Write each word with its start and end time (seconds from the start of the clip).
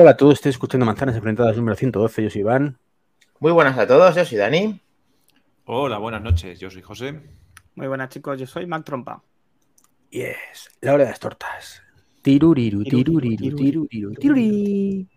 Hola 0.00 0.10
a 0.10 0.16
todos, 0.16 0.34
estoy 0.34 0.50
escuchando 0.50 0.86
Manzanas 0.86 1.16
Enfrentadas 1.16 1.56
número 1.56 1.74
112, 1.74 2.22
yo 2.22 2.30
soy 2.30 2.42
Iván. 2.42 2.78
Muy 3.40 3.50
buenas 3.50 3.76
a 3.76 3.84
todos, 3.84 4.14
yo 4.14 4.24
soy 4.24 4.38
Dani. 4.38 4.80
Hola, 5.64 5.98
buenas 5.98 6.22
noches, 6.22 6.60
yo 6.60 6.70
soy 6.70 6.82
José. 6.82 7.20
Muy 7.74 7.88
buenas 7.88 8.08
chicos, 8.10 8.38
yo 8.38 8.46
soy 8.46 8.64
Mac 8.66 8.84
Trompa. 8.84 9.24
Yes, 10.10 10.70
la 10.82 10.94
hora 10.94 11.02
de 11.02 11.10
las 11.10 11.18
tortas. 11.18 11.82
Tiruriru, 12.22 12.84
tiruriru, 12.84 13.56
tiruriru, 13.56 14.14
tiruri. 14.14 15.08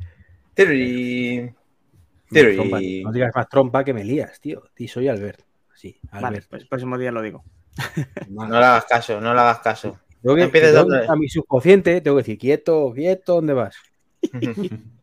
No 3.03 3.11
digas 3.11 3.33
más 3.35 3.49
trompa 3.49 3.83
que 3.83 3.93
me 3.93 4.03
lías, 4.03 4.41
tío. 4.41 4.63
Y 4.75 4.87
soy 4.87 5.09
Albert. 5.09 5.41
Sí, 5.75 5.99
Vale, 6.11 6.25
Albert. 6.25 6.47
pues 6.49 6.63
el 6.63 6.67
próximo 6.67 6.97
día 6.97 7.11
lo 7.11 7.21
digo. 7.21 7.43
No 8.29 8.47
le 8.47 8.65
hagas 8.65 8.85
caso, 8.85 9.21
no 9.21 9.31
le 9.31 9.41
hagas 9.41 9.59
caso. 9.59 9.99
Tengo 10.23 10.35
que, 10.35 11.05
a 11.07 11.15
mi 11.15 11.29
subconsciente 11.29 12.01
tengo 12.01 12.17
que 12.17 12.23
decir, 12.23 12.39
quieto, 12.39 12.91
quieto, 12.95 13.35
¿dónde 13.35 13.53
vas? 13.53 13.75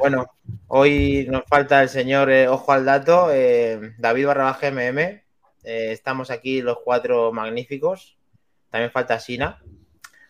Bueno, 0.00 0.26
hoy 0.66 1.24
nos 1.30 1.44
falta 1.44 1.80
el 1.80 1.88
señor 1.88 2.30
eh, 2.32 2.48
Ojo 2.48 2.72
al 2.72 2.84
Dato, 2.84 3.28
eh, 3.32 3.94
David 3.96 4.26
barra 4.26 4.44
baja 4.44 4.72
MM. 4.72 4.98
Eh, 5.62 5.92
estamos 5.92 6.32
aquí 6.32 6.62
los 6.62 6.78
cuatro 6.84 7.32
magníficos. 7.32 8.18
También 8.70 8.90
falta 8.90 9.20
Sina. 9.20 9.62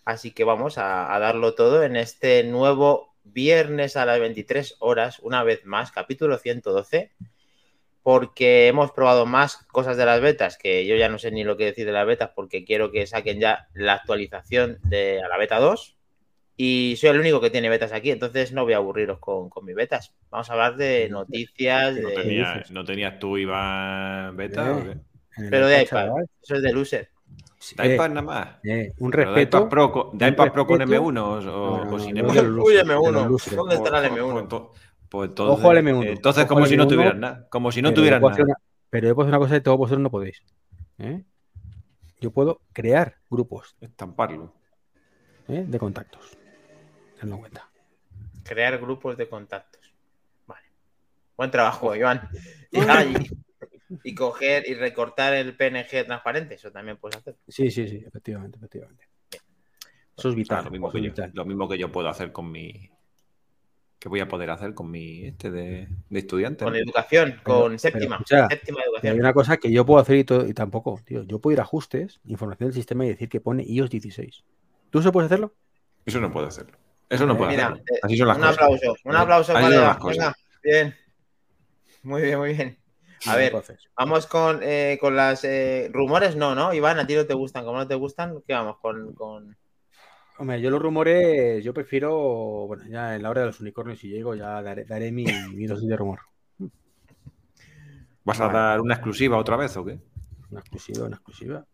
Así 0.04 0.32
que 0.32 0.44
vamos 0.44 0.76
a, 0.76 1.14
a 1.14 1.18
darlo 1.18 1.54
todo 1.54 1.82
en 1.82 1.96
este 1.96 2.44
nuevo 2.44 3.14
viernes 3.24 3.96
a 3.96 4.04
las 4.04 4.20
23 4.20 4.77
horas, 4.80 5.18
una 5.20 5.42
vez 5.42 5.64
más, 5.64 5.92
capítulo 5.92 6.36
112. 6.36 7.12
Porque 8.02 8.68
hemos 8.68 8.92
probado 8.92 9.24
más 9.24 9.56
cosas 9.72 9.96
de 9.96 10.05
las 10.05 10.20
betas, 10.20 10.58
que 10.58 10.86
yo 10.86 10.94
ya 10.94 11.08
no 11.08 11.18
sé 11.18 11.30
ni 11.30 11.42
lo 11.42 11.56
que 11.56 11.64
decir 11.64 11.86
de 11.86 11.92
las 11.92 12.06
betas, 12.06 12.33
porque 12.36 12.66
quiero 12.66 12.92
que 12.92 13.06
saquen 13.06 13.40
ya 13.40 13.68
la 13.72 13.94
actualización 13.94 14.78
de 14.83 15.22
a 15.22 15.28
la 15.28 15.38
beta 15.38 15.58
2. 15.58 15.95
Y 16.58 16.96
soy 16.96 17.10
el 17.10 17.20
único 17.20 17.40
que 17.40 17.50
tiene 17.50 17.68
betas 17.68 17.92
aquí, 17.92 18.10
entonces 18.10 18.52
no 18.52 18.64
voy 18.64 18.72
a 18.72 18.78
aburriros 18.78 19.18
con, 19.18 19.50
con 19.50 19.64
mis 19.64 19.74
betas. 19.74 20.14
Vamos 20.30 20.48
a 20.48 20.52
hablar 20.54 20.76
de 20.76 21.08
noticias, 21.10 21.94
¿No, 21.96 22.08
de... 22.08 22.14
tenías, 22.14 22.70
¿No 22.70 22.84
tenías 22.84 23.18
tú, 23.18 23.36
Iván, 23.36 24.34
beta? 24.36 24.78
Eh, 24.78 24.96
pero 25.50 25.66
de 25.66 25.82
iPad, 25.82 25.86
iPad. 25.86 26.06
chaval. 26.06 26.30
Eso 26.42 26.54
es 26.54 26.62
de 26.62 26.72
loser. 26.72 27.10
¿De 27.77 27.84
Eh, 27.90 27.94
iPad 27.94 28.08
nada 28.08 28.22
más? 28.22 28.48
eh, 28.64 28.92
un 28.98 29.10
¿Pero 29.10 29.30
de 29.32 29.34
respeto. 29.36 29.58
iPad 29.58 29.68
Pro, 29.68 29.92
Pro 30.52 30.66
con 30.66 30.78
respeto. 30.80 31.02
M1 31.02 31.18
o, 31.20 31.84
No, 31.84 31.98
sin 31.98 32.14
no, 32.14 32.22
M1? 32.22 32.32
de 32.34 32.42
los 32.42 32.64
Uy, 32.66 32.72
luces, 32.74 32.84
M1. 32.86 33.06
de 33.06 33.12
los 33.12 33.27
luces. 33.27 33.56
¿Dónde 33.56 33.74
estará 33.74 33.98
el 34.06 34.08
Pues- 34.10 34.22
M1? 34.22 34.32
pues 34.32 34.44
ento- 34.44 34.70
Pues 35.10 35.28
entonces, 35.28 35.58
Ojo 35.58 35.70
al 35.70 35.78
M1. 35.78 36.06
Entonces, 36.08 36.44
Ojo 36.44 36.48
como 36.48 36.64
al 36.64 36.70
si 36.70 36.77
no 36.78 36.84
M1, 36.84 36.88
tuvieran 36.88 37.20
nada. 37.20 37.46
Como 37.50 37.70
si 37.72 37.82
no 37.82 37.92
tuvieran 37.92 38.22
nada. 38.22 38.34
una- 38.44 38.54
pero 38.88 39.08
yo 39.08 39.14
puedo 39.14 39.27
hacer 39.27 39.36
una 39.36 39.44
cosa 39.44 39.54
que 39.56 39.60
todos 39.60 39.77
vosotros 39.78 40.00
no 40.02 40.10
podéis. 40.10 40.42
¿eh? 40.98 41.22
Yo 42.20 42.30
puedo 42.30 42.62
crear 42.72 43.16
grupos 43.30 43.77
Estamparlo. 43.82 44.54
¿eh? 45.48 45.64
de 45.68 45.78
contactos. 45.78 46.36
Tenlo 47.19 47.34
en 47.36 47.41
cuenta. 47.41 47.69
Crear 48.45 48.78
grupos 48.78 49.17
de 49.17 49.28
contactos. 49.28 49.92
Vale. 50.47 50.67
Buen 51.36 51.50
trabajo, 51.50 51.95
Iván. 51.95 52.28
Y, 52.70 52.81
y- 52.81 53.31
y 54.03 54.14
coger 54.14 54.69
y 54.69 54.75
recortar 54.75 55.33
el 55.34 55.56
PNG 55.56 56.05
transparente, 56.06 56.55
eso 56.56 56.73
también 56.73 56.97
puedes 56.97 57.19
hacer. 57.19 57.36
Sí, 57.48 57.70
sí, 57.70 57.86
sí, 57.89 58.03
efectivamente, 58.06 58.58
efectivamente. 58.58 59.08
Eso 59.31 59.41
es 60.17 60.25
O 60.27 60.31
sea, 60.31 60.34
vital. 60.34 60.64
lo, 60.64 60.70
mismo 60.70 60.89
eso 60.89 60.92
que 60.95 60.98
es 60.98 61.05
yo, 61.05 61.11
vital. 61.11 61.31
lo 61.34 61.45
mismo 61.45 61.69
que 61.69 61.78
yo 61.78 61.92
puedo 61.92 62.08
hacer 62.08 62.33
con 62.33 62.50
mi. 62.50 62.91
que 63.98 64.08
voy 64.08 64.20
a 64.20 64.28
poder 64.28 64.51
hacer 64.51 64.75
con 64.75 64.91
mi 64.91 65.25
este 65.27 65.51
de, 65.51 65.89
de 66.11 66.19
estudiante. 66.19 66.64
Con 66.64 66.73
¿no? 66.75 66.78
educación, 66.80 67.30
Pero- 67.30 67.42
con 67.45 67.67
pero 67.69 67.78
séptima. 67.78 68.17
escucha, 68.17 68.47
séptima 68.48 68.78
Y 68.78 68.83
hay 68.83 68.89
educación. 68.89 69.20
una 69.20 69.33
cosa 69.33 69.56
que 69.56 69.70
yo 69.73 69.86
puedo 69.86 70.01
hacer 70.01 70.17
y, 70.17 70.25
todo- 70.25 70.47
y 70.47 70.53
tampoco, 70.55 71.01
tío. 71.05 71.23
Yo 71.23 71.39
puedo 71.41 71.55
ir 71.55 71.61
a 71.61 71.62
ajustes, 71.62 72.20
información 72.25 72.69
del 72.69 72.75
sistema 72.75 73.05
y 73.07 73.08
decir 73.11 73.29
que 73.29 73.40
pone 73.40 73.63
iOS 73.64 73.90
16. 73.90 74.45
¿Tú 74.90 74.98
eso 74.98 75.13
puedes 75.13 75.27
hacerlo? 75.30 75.55
Eso 76.05 76.20
no 76.20 76.30
puedo 76.33 76.46
hacerlo. 76.48 76.77
Eso 77.08 77.27
no 77.27 77.36
puedo 77.36 77.50
Mira, 77.50 77.77
eh, 77.77 77.98
Así 78.02 78.17
son 78.17 78.28
las 78.28 78.36
un 78.36 78.42
cosas. 78.42 78.58
aplauso, 78.58 78.96
un 79.05 79.17
aplauso, 79.17 79.52
Así 79.52 79.62
colega. 79.64 79.83
las 79.86 79.96
cosas. 79.98 80.17
Venga, 80.18 80.34
bien. 80.62 80.94
Muy 82.02 82.22
bien, 82.22 82.39
muy 82.39 82.52
bien. 82.55 82.78
A 83.27 83.36
ver, 83.36 83.52
vamos 83.96 84.27
con, 84.27 84.61
eh, 84.62 84.98
con 85.00 85.16
las 85.16 85.42
eh, 85.45 85.89
rumores, 85.92 86.36
no, 86.36 86.55
¿no? 86.55 86.72
Iván, 86.74 86.98
a 86.98 87.06
ti 87.06 87.14
no 87.14 87.27
te 87.27 87.34
gustan, 87.34 87.64
como 87.64 87.78
no 87.78 87.86
te 87.89 87.95
gustan, 87.95 88.42
¿qué 88.46 88.52
vamos? 88.52 88.78
Con, 88.78 89.14
con... 89.14 89.56
Hombre, 90.39 90.61
yo 90.61 90.70
los 90.70 90.83
rumores, 90.83 91.64
yo 91.64 91.72
prefiero, 91.72 92.66
bueno, 92.66 92.84
ya 92.89 93.16
en 93.16 93.22
la 93.22 93.30
hora 93.30 93.40
de 93.40 93.46
los 93.48 93.61
unicornios, 93.61 93.98
si 93.98 94.08
llego, 94.08 94.34
ya 94.34 94.61
daré, 94.62 94.84
daré 94.84 95.11
mi, 95.11 95.24
mi 95.55 95.66
dosis 95.66 95.89
de 95.89 95.96
rumor. 95.96 96.20
¿Vas 98.24 98.40
a 98.40 98.46
Vale. 98.48 98.58
dar 98.58 98.80
una 98.80 98.95
exclusiva 98.95 99.39
otra 99.39 99.56
vez 99.56 99.77
o 99.77 99.84
qué? 99.84 99.98
Una 100.50 100.61
exclusiva, 100.61 101.06
una 101.06 101.16
exclusiva. 101.16 101.64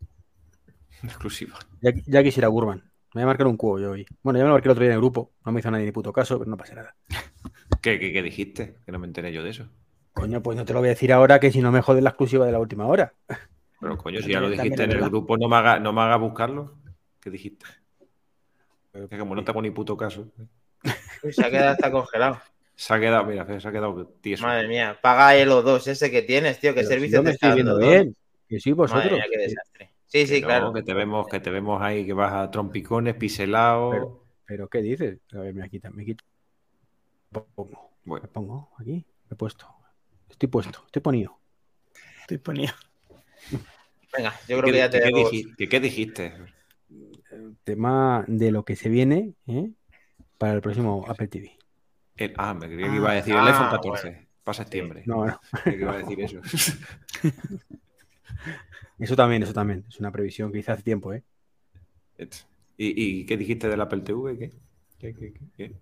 Una 1.02 1.12
exclusiva. 1.12 1.58
Ya, 1.80 1.92
ya 2.06 2.22
quisiera 2.22 2.48
Gurman. 2.48 2.91
Me 3.14 3.20
voy 3.20 3.24
a 3.24 3.26
marcar 3.26 3.46
un 3.46 3.56
cubo 3.56 3.78
yo 3.78 3.90
hoy. 3.90 4.06
Bueno, 4.22 4.38
ya 4.38 4.44
me 4.44 4.48
lo 4.48 4.54
marqué 4.54 4.68
el 4.68 4.72
otro 4.72 4.82
día 4.82 4.90
en 4.90 4.94
el 4.94 5.00
grupo. 5.00 5.32
No 5.44 5.52
me 5.52 5.60
hizo 5.60 5.70
nadie 5.70 5.84
ni 5.84 5.92
puto 5.92 6.12
caso, 6.12 6.38
pero 6.38 6.50
no 6.50 6.56
pasa 6.56 6.74
nada. 6.74 6.96
¿Qué, 7.82 7.98
qué, 7.98 8.12
qué 8.12 8.22
dijiste? 8.22 8.76
Que 8.86 8.92
no 8.92 8.98
me 8.98 9.06
enteré 9.06 9.32
yo 9.32 9.42
de 9.42 9.50
eso. 9.50 9.68
Coño, 10.14 10.42
pues 10.42 10.56
no 10.56 10.64
te 10.64 10.72
lo 10.72 10.78
voy 10.78 10.88
a 10.88 10.90
decir 10.90 11.12
ahora 11.12 11.38
que 11.38 11.50
si 11.50 11.60
no 11.60 11.72
me 11.72 11.82
jodes 11.82 12.02
la 12.02 12.10
exclusiva 12.10 12.46
de 12.46 12.52
la 12.52 12.58
última 12.58 12.86
hora. 12.86 13.14
Pero 13.80 13.98
coño, 13.98 14.20
si 14.22 14.30
ya 14.30 14.40
lo 14.40 14.48
dijiste 14.48 14.84
en 14.84 14.92
el 14.92 15.00
grupo, 15.00 15.36
no 15.36 15.48
me 15.48 15.56
hagas 15.56 15.80
no 15.80 15.92
me 15.92 16.00
haga 16.02 16.16
buscarlo. 16.16 16.78
¿Qué 17.20 17.30
dijiste? 17.30 17.66
Que 18.92 19.18
como 19.18 19.34
no 19.34 19.42
te 19.42 19.50
hago 19.50 19.60
ni 19.60 19.70
puto 19.70 19.96
caso. 19.96 20.28
Se 21.30 21.44
ha 21.44 21.50
quedado 21.50 21.70
hasta 21.70 21.90
congelado. 21.90 22.40
Se 22.76 22.94
ha 22.94 23.00
quedado, 23.00 23.24
mira, 23.24 23.60
se 23.60 23.68
ha 23.68 23.72
quedado 23.72 24.06
tieso. 24.20 24.44
Madre 24.44 24.68
mía, 24.68 24.98
paga 25.02 25.34
el 25.36 25.50
O2 25.50 25.86
ese 25.88 26.10
que 26.10 26.22
tienes, 26.22 26.58
tío, 26.58 26.72
qué 26.72 26.80
Pero 26.80 26.88
si 26.88 26.94
servicio 26.94 27.18
yo 27.18 27.22
te 27.22 27.28
me 27.28 27.30
está 27.32 27.48
estoy 27.48 27.62
viendo 27.62 27.78
bien. 27.78 28.16
Que 28.48 28.60
sí, 28.60 28.72
vosotros. 28.72 29.04
Madre 29.04 29.16
mía, 29.16 29.26
qué 29.30 29.38
desastre. 29.38 29.91
Sí, 30.12 30.18
Que 30.18 30.26
sí, 30.26 30.40
no, 30.42 30.46
claro. 30.46 30.72
Que 30.74 30.82
te 30.82 30.92
vemos, 30.92 31.26
que 31.26 31.40
te 31.40 31.50
vemos 31.50 31.80
ahí, 31.80 32.04
que 32.04 32.12
vas 32.12 32.32
a 32.34 32.50
trompicones, 32.50 33.14
piselado. 33.14 33.90
Pero- 33.90 34.24
Pero 34.44 34.68
¿qué 34.68 34.82
dices? 34.82 35.18
A 35.32 35.38
ver, 35.38 35.54
me 35.54 35.70
quita, 35.70 35.88
me 35.90 36.04
quito. 36.04 36.22
Me 37.30 37.40
pongo, 37.54 37.90
Bueno, 38.04 38.22
me 38.24 38.28
pongo 38.28 38.68
aquí, 38.78 38.92
me 39.30 39.32
he 39.32 39.36
puesto. 39.36 39.66
Estoy 40.28 40.48
puesto, 40.50 40.82
estoy 40.84 41.00
ponido. 41.00 41.38
Estoy 42.20 42.36
poniendo. 42.38 42.74
Venga, 44.14 44.34
yo 44.46 44.58
creo 44.58 44.62
¿qué, 44.64 44.72
que 44.72 44.78
ya 44.78 44.90
qué- 44.90 44.98
qué 44.98 45.04
tenemos. 45.04 45.32
diji- 45.32 45.56
que- 45.56 45.68
qué 45.70 45.80
dijiste? 45.80 46.34
El 47.30 47.56
tema 47.64 48.24
de 48.28 48.50
lo 48.50 48.64
que 48.66 48.76
se 48.76 48.90
viene 48.90 49.32
¿eh? 49.46 49.70
para 50.36 50.52
el 50.52 50.60
próximo 50.60 51.06
Apple 51.08 51.28
TV. 51.28 51.56
El- 52.16 52.34
ah, 52.36 52.52
me 52.52 52.66
creía 52.66 52.90
que 52.90 52.96
iba 52.96 53.10
a 53.10 53.14
decir 53.14 53.34
Ah, 53.34 53.40
el 53.42 53.48
iPhone 53.48 53.66
ah, 53.68 53.70
14 53.70 54.28
para 54.44 54.54
septiembre. 54.54 55.02
No, 55.06 55.24
no. 55.24 55.40
Creía 55.62 55.78
que 55.78 55.82
iba 55.84 55.92
a 55.94 55.98
decir 55.98 56.20
eso. 56.20 56.40
Eso 58.98 59.16
también, 59.16 59.42
eso 59.42 59.52
también. 59.52 59.84
Es 59.88 59.98
una 60.00 60.12
previsión 60.12 60.52
que 60.52 60.58
hice 60.58 60.72
hace 60.72 60.82
tiempo, 60.82 61.12
¿eh? 61.12 61.22
¿Y, 62.76 63.20
y 63.20 63.26
qué 63.26 63.36
dijiste 63.36 63.68
del 63.68 63.80
Apple 63.80 64.00
TV? 64.00 64.38
¿Qué? 64.38 64.50
¿Qué, 64.98 65.14
qué, 65.14 65.32
qué, 65.32 65.40
qué? 65.56 65.74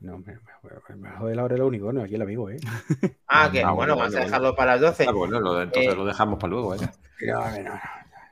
No, 0.00 0.18
me, 0.18 0.34
me, 0.34 0.96
me 0.96 1.10
jode 1.10 1.34
la 1.34 1.44
hora 1.44 1.54
del 1.54 1.64
unicornio 1.64 2.02
aquí 2.02 2.14
el 2.14 2.22
amigo, 2.22 2.50
¿eh? 2.50 2.58
Ah, 3.32 3.48
que 3.52 3.62
Ah, 3.62 3.70
bueno, 3.72 3.96
vamos 3.96 4.14
a 4.16 4.20
dejarlo 4.20 4.56
para 4.56 4.72
las 4.72 4.80
12. 4.80 5.06
Ah, 5.08 5.12
bueno, 5.12 5.38
lo 5.38 5.54
de- 5.54 5.62
entonces 5.64 5.92
Eh, 5.92 5.96
lo 5.96 6.04
dejamos 6.04 6.38
para 6.38 6.50
luego, 6.50 6.74
¿eh? 6.74 6.78
No, 7.22 7.50
no, 7.50 7.62
no, 7.62 7.80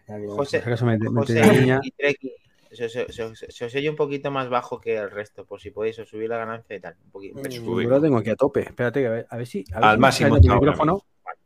ya 0.09 0.17
digo, 0.17 0.35
José- 0.37 0.63
me, 0.85 0.99
me 0.99 1.09
José 1.21 1.79
y 1.85 1.91
Treki, 1.93 2.33
se, 2.73 2.89
se- 2.89 3.13
se- 3.13 3.37
se- 3.37 3.53
se 3.53 3.65
os 3.65 3.75
oye 3.77 3.89
un 3.89 3.95
poquito 3.97 4.31
más 4.33 4.49
bajo 4.49 4.81
que 4.81 4.97
el 4.97 5.11
resto, 5.11 5.45
por 5.45 5.61
si 5.61 5.71
podéis 5.71 5.99
os 6.01 6.09
subir 6.09 6.29
la 6.29 6.39
ganancia 6.39 6.75
y 6.75 6.81
tal. 6.81 6.97
Un 7.05 7.11
poquito. 7.13 7.39
Mm. 7.39 7.83
Yo 7.83 7.89
lo 7.91 8.01
tengo 8.01 8.19
aquí 8.19 8.31
a 8.31 8.37
tope. 8.37 8.61
Espérate, 8.63 9.01
que 9.01 9.07
a 9.07 9.11
ver, 9.11 9.27
a 9.31 9.37
ver 9.37 9.47
si. 9.47 9.65
A 9.73 9.77
ver 9.81 9.85
Al 9.85 9.97
si 9.97 10.01
máximo 10.01 10.37
está 10.37 10.47
el 10.47 10.53
ahora 10.53 10.61
micrófono. 10.73 11.03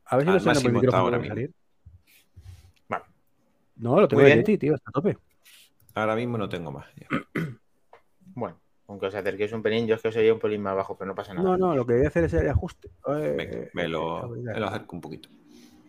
A 0.07 0.17
ver 0.17 0.27
si 0.27 0.33
lo 0.33 0.41
sale 0.41 0.61
por 0.61 0.69
el 0.69 0.73
máximo 0.73 0.83
está 0.83 0.99
ahora 0.99 1.19
mismo. 1.19 1.35
salir. 1.35 1.51
No, 3.83 4.01
lo 4.01 4.09
tengo 4.09 4.23
Muy 4.23 4.31
de 4.31 4.37
bien. 4.37 4.47
Yeti, 4.47 4.59
tío, 4.59 4.75
está 4.75 4.91
a 4.91 4.93
tope. 4.93 5.19
Ahora 5.95 6.15
mismo 6.17 6.39
no 6.39 6.49
tengo 6.49 6.71
más. 6.73 6.87
ya. 6.97 7.07
Bueno, 8.35 8.57
aunque 8.89 9.07
os 9.09 9.15
acerquéis 9.15 9.53
un 9.53 9.63
pelín, 9.63 9.87
yo 9.87 9.95
es 9.97 10.01
que 10.01 10.09
os 10.09 10.17
oye 10.17 10.33
un 10.33 10.39
pelín 10.39 10.63
más 10.63 10.75
bajo, 10.75 10.97
pero 10.97 11.07
no 11.09 11.15
pasa 11.15 11.35
nada. 11.35 11.47
No, 11.47 11.59
no, 11.59 11.77
lo 11.77 11.85
que 11.85 11.93
voy 11.97 12.05
a 12.07 12.09
hacer 12.09 12.25
es 12.25 12.33
el 12.33 12.49
ajuste. 12.49 12.89
Eh, 13.09 13.35
Venga, 13.37 13.57
eh, 13.59 13.71
me 13.75 13.83
eh, 13.83 13.89
lo, 13.89 14.17
habilidad. 14.25 14.55
me 14.55 14.61
lo 14.61 14.67
acerco 14.69 14.97
un 14.97 15.03
poquito. 15.03 15.29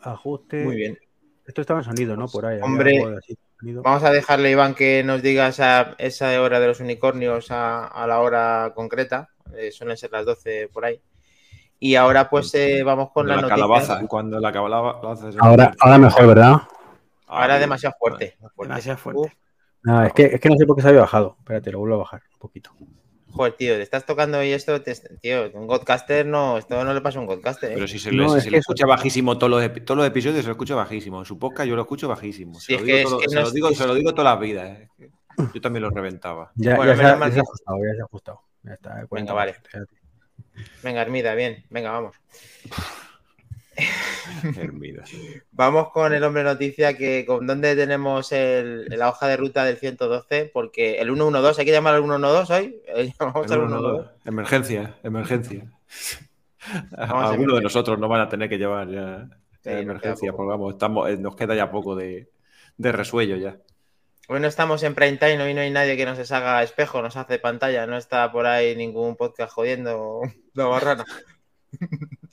Ajuste. 0.01 0.65
Muy 0.65 0.75
bien. 0.75 0.99
Esto 1.45 1.61
estaba 1.61 1.79
en 1.79 1.85
sonido, 1.85 2.17
¿no? 2.17 2.27
Por 2.27 2.45
ahí. 2.45 2.59
Hombre, 2.61 3.01
así. 3.17 3.37
Vamos 3.61 4.03
a 4.03 4.11
dejarle, 4.11 4.51
Iván, 4.51 4.75
que 4.75 5.03
nos 5.05 5.21
diga 5.21 5.47
esa, 5.47 5.95
esa 5.99 6.41
hora 6.41 6.59
de 6.59 6.67
los 6.67 6.81
unicornios 6.81 7.49
a, 7.51 7.87
a 7.87 8.05
la 8.07 8.19
hora 8.19 8.73
concreta. 8.75 9.29
Eh, 9.55 9.71
suelen 9.71 9.95
ser 9.95 10.11
las 10.11 10.25
12 10.25 10.69
por 10.73 10.83
ahí. 10.83 10.99
Y 11.79 11.95
ahora, 11.95 12.29
pues, 12.29 12.53
eh, 12.55 12.83
vamos 12.83 13.11
con 13.11 13.25
la 13.27 13.35
la 13.35 13.41
noticia. 13.43 13.55
calabaza, 13.55 14.07
cuando 14.07 14.39
la 14.39 14.51
calabaza 14.51 15.29
Ahora, 15.39 15.73
ahora 15.79 15.97
mejor, 15.97 16.27
¿verdad? 16.27 16.55
Ahora 17.33 17.55
Ah, 17.55 17.59
demasiado 17.59 17.95
fuerte. 17.99 18.37
Demasiado 18.57 18.97
fuerte. 18.97 19.37
No, 19.83 20.03
es 20.05 20.13
que, 20.13 20.23
es 20.25 20.39
que 20.39 20.49
no 20.49 20.55
sé 20.57 20.65
por 20.65 20.75
qué 20.75 20.81
se 20.81 20.87
había 20.89 21.01
bajado. 21.01 21.35
Espérate, 21.39 21.71
lo 21.71 21.79
vuelvo 21.79 21.95
a 21.95 21.99
bajar 21.99 22.21
un 22.33 22.39
poquito. 22.39 22.71
joder, 23.31 23.53
tío, 23.53 23.75
te 23.75 23.81
estás 23.81 24.05
tocando 24.05 24.37
hoy 24.37 24.51
esto, 24.51 24.79
te- 24.81 24.93
tío, 25.19 25.49
un 25.55 25.65
godcaster 25.67 26.25
no, 26.25 26.57
esto 26.59 26.83
no 26.83 26.93
le 26.93 27.01
pasa 27.01 27.17
a 27.17 27.21
un 27.21 27.27
godcaster, 27.27 27.71
¿eh? 27.71 27.75
Pero 27.75 27.87
si 27.87 27.97
se, 27.99 28.11
No, 28.11 28.35
le, 28.35 28.41
si 28.41 28.49
se 28.51 28.57
escucha 28.57 28.85
bajísimo 28.85 29.37
todos 29.37 29.49
los, 29.49 29.63
epi- 29.63 29.83
todos 29.83 29.97
los 29.97 30.07
episodios, 30.07 30.41
se 30.41 30.47
lo 30.47 30.51
escucha 30.51 30.75
bajísimo. 30.75 31.19
En 31.19 31.25
su 31.25 31.37
podcast 31.39 31.67
yo 31.67 31.75
lo 31.75 31.81
escucho 31.81 32.07
bajísimo. 32.07 32.59
Sí, 32.59 32.75
Se, 32.77 33.01
es 33.01 33.09
lo, 33.09 33.17
que 33.17 33.25
digo, 33.27 33.29
se 33.29 33.41
lo 33.41 33.51
digo, 33.51 33.69
es- 33.69 33.77
se 33.77 33.87
lo 33.87 33.93
digo 33.95 34.13
todas 34.13 34.31
las 34.33 34.39
vidas. 34.39 34.69
eh. 34.79 34.89
Yo 35.53 35.59
también 35.61 35.81
lo 35.81 35.89
reventaba. 35.89 36.51
Ya, 36.55 36.75
Bueno, 36.75 36.93
ya, 36.93 36.97
se, 36.99 37.05
ha, 37.05 37.15
mal 37.17 37.29
ya 37.29 37.33
se 37.33 37.39
ha 37.39 37.43
que- 37.43 37.47
ajustado, 37.49 37.77
ya 37.79 37.95
se 37.95 38.01
ha 38.01 38.05
ajustado. 38.05 38.41
Ya 38.63 38.73
está. 38.75 39.01
eh, 39.01 39.05
40%, 39.09 39.33
vale. 39.33 39.51
espérate. 39.51 39.95
Venga, 40.83 41.01
Hermida, 41.01 41.33
bien, 41.35 41.65
venga, 41.71 41.89
vamos. 41.91 42.15
Vamos 45.51 45.89
con 45.91 46.13
el 46.13 46.23
hombre 46.23 46.43
noticia 46.43 46.95
que 46.97 47.25
con 47.25 47.45
dónde 47.47 47.75
tenemos 47.75 48.31
el- 48.31 48.85
la 48.89 49.09
hoja 49.09 49.27
de 49.27 49.37
ruta 49.37 49.63
del 49.65 49.77
112, 49.77 50.49
porque 50.53 50.99
el 50.99 51.07
112, 51.13 51.61
hay 51.61 51.65
que 51.65 51.71
llamar 51.71 51.95
al 51.95 52.01
112 52.03 52.53
hoy. 52.53 52.81
Al 52.93 52.99
El 53.01 53.13
uno, 53.19 53.43
112. 53.47 53.75
dos. 53.81 54.07
Emergencia, 54.25 54.95
emergencia. 55.03 55.65
Vamos 56.91 57.25
a 57.25 57.29
Algunos 57.31 57.55
de 57.57 57.61
nosotros 57.63 57.99
no 57.99 58.07
van 58.07 58.21
a 58.21 58.29
tener 58.29 58.49
que 58.49 58.57
llevar 58.57 58.89
ya 58.89 59.27
Sí, 59.63 59.69
nos 59.69 59.81
emergencia, 59.81 60.31
poco. 60.31 60.37
porque 60.43 60.49
vamos, 60.49 60.73
estamos, 60.73 61.09
eh, 61.09 61.17
nos 61.17 61.35
queda 61.35 61.55
ya 61.55 61.71
poco 61.71 61.95
de, 61.95 62.29
de 62.77 62.91
resuello 62.91 63.37
ya. 63.37 63.57
Hoy 64.29 64.39
no 64.39 64.47
estamos 64.47 64.83
en 64.83 64.93
prime 64.95 65.17
time, 65.17 65.41
hoy 65.41 65.53
no 65.53 65.61
hay 65.61 65.71
nadie 65.71 65.95
que 65.97 66.05
nos 66.05 66.31
haga 66.31 66.63
espejo, 66.63 67.01
nos 67.01 67.15
hace 67.17 67.39
pantalla, 67.39 67.85
no 67.87 67.97
está 67.97 68.31
por 68.31 68.45
ahí 68.45 68.75
ningún 68.75 69.15
podcast 69.17 69.51
jodiendo 69.53 70.21
la 70.53 70.65
barrana. 70.65 71.05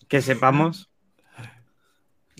Que 0.08 0.20
sepamos. 0.20 0.89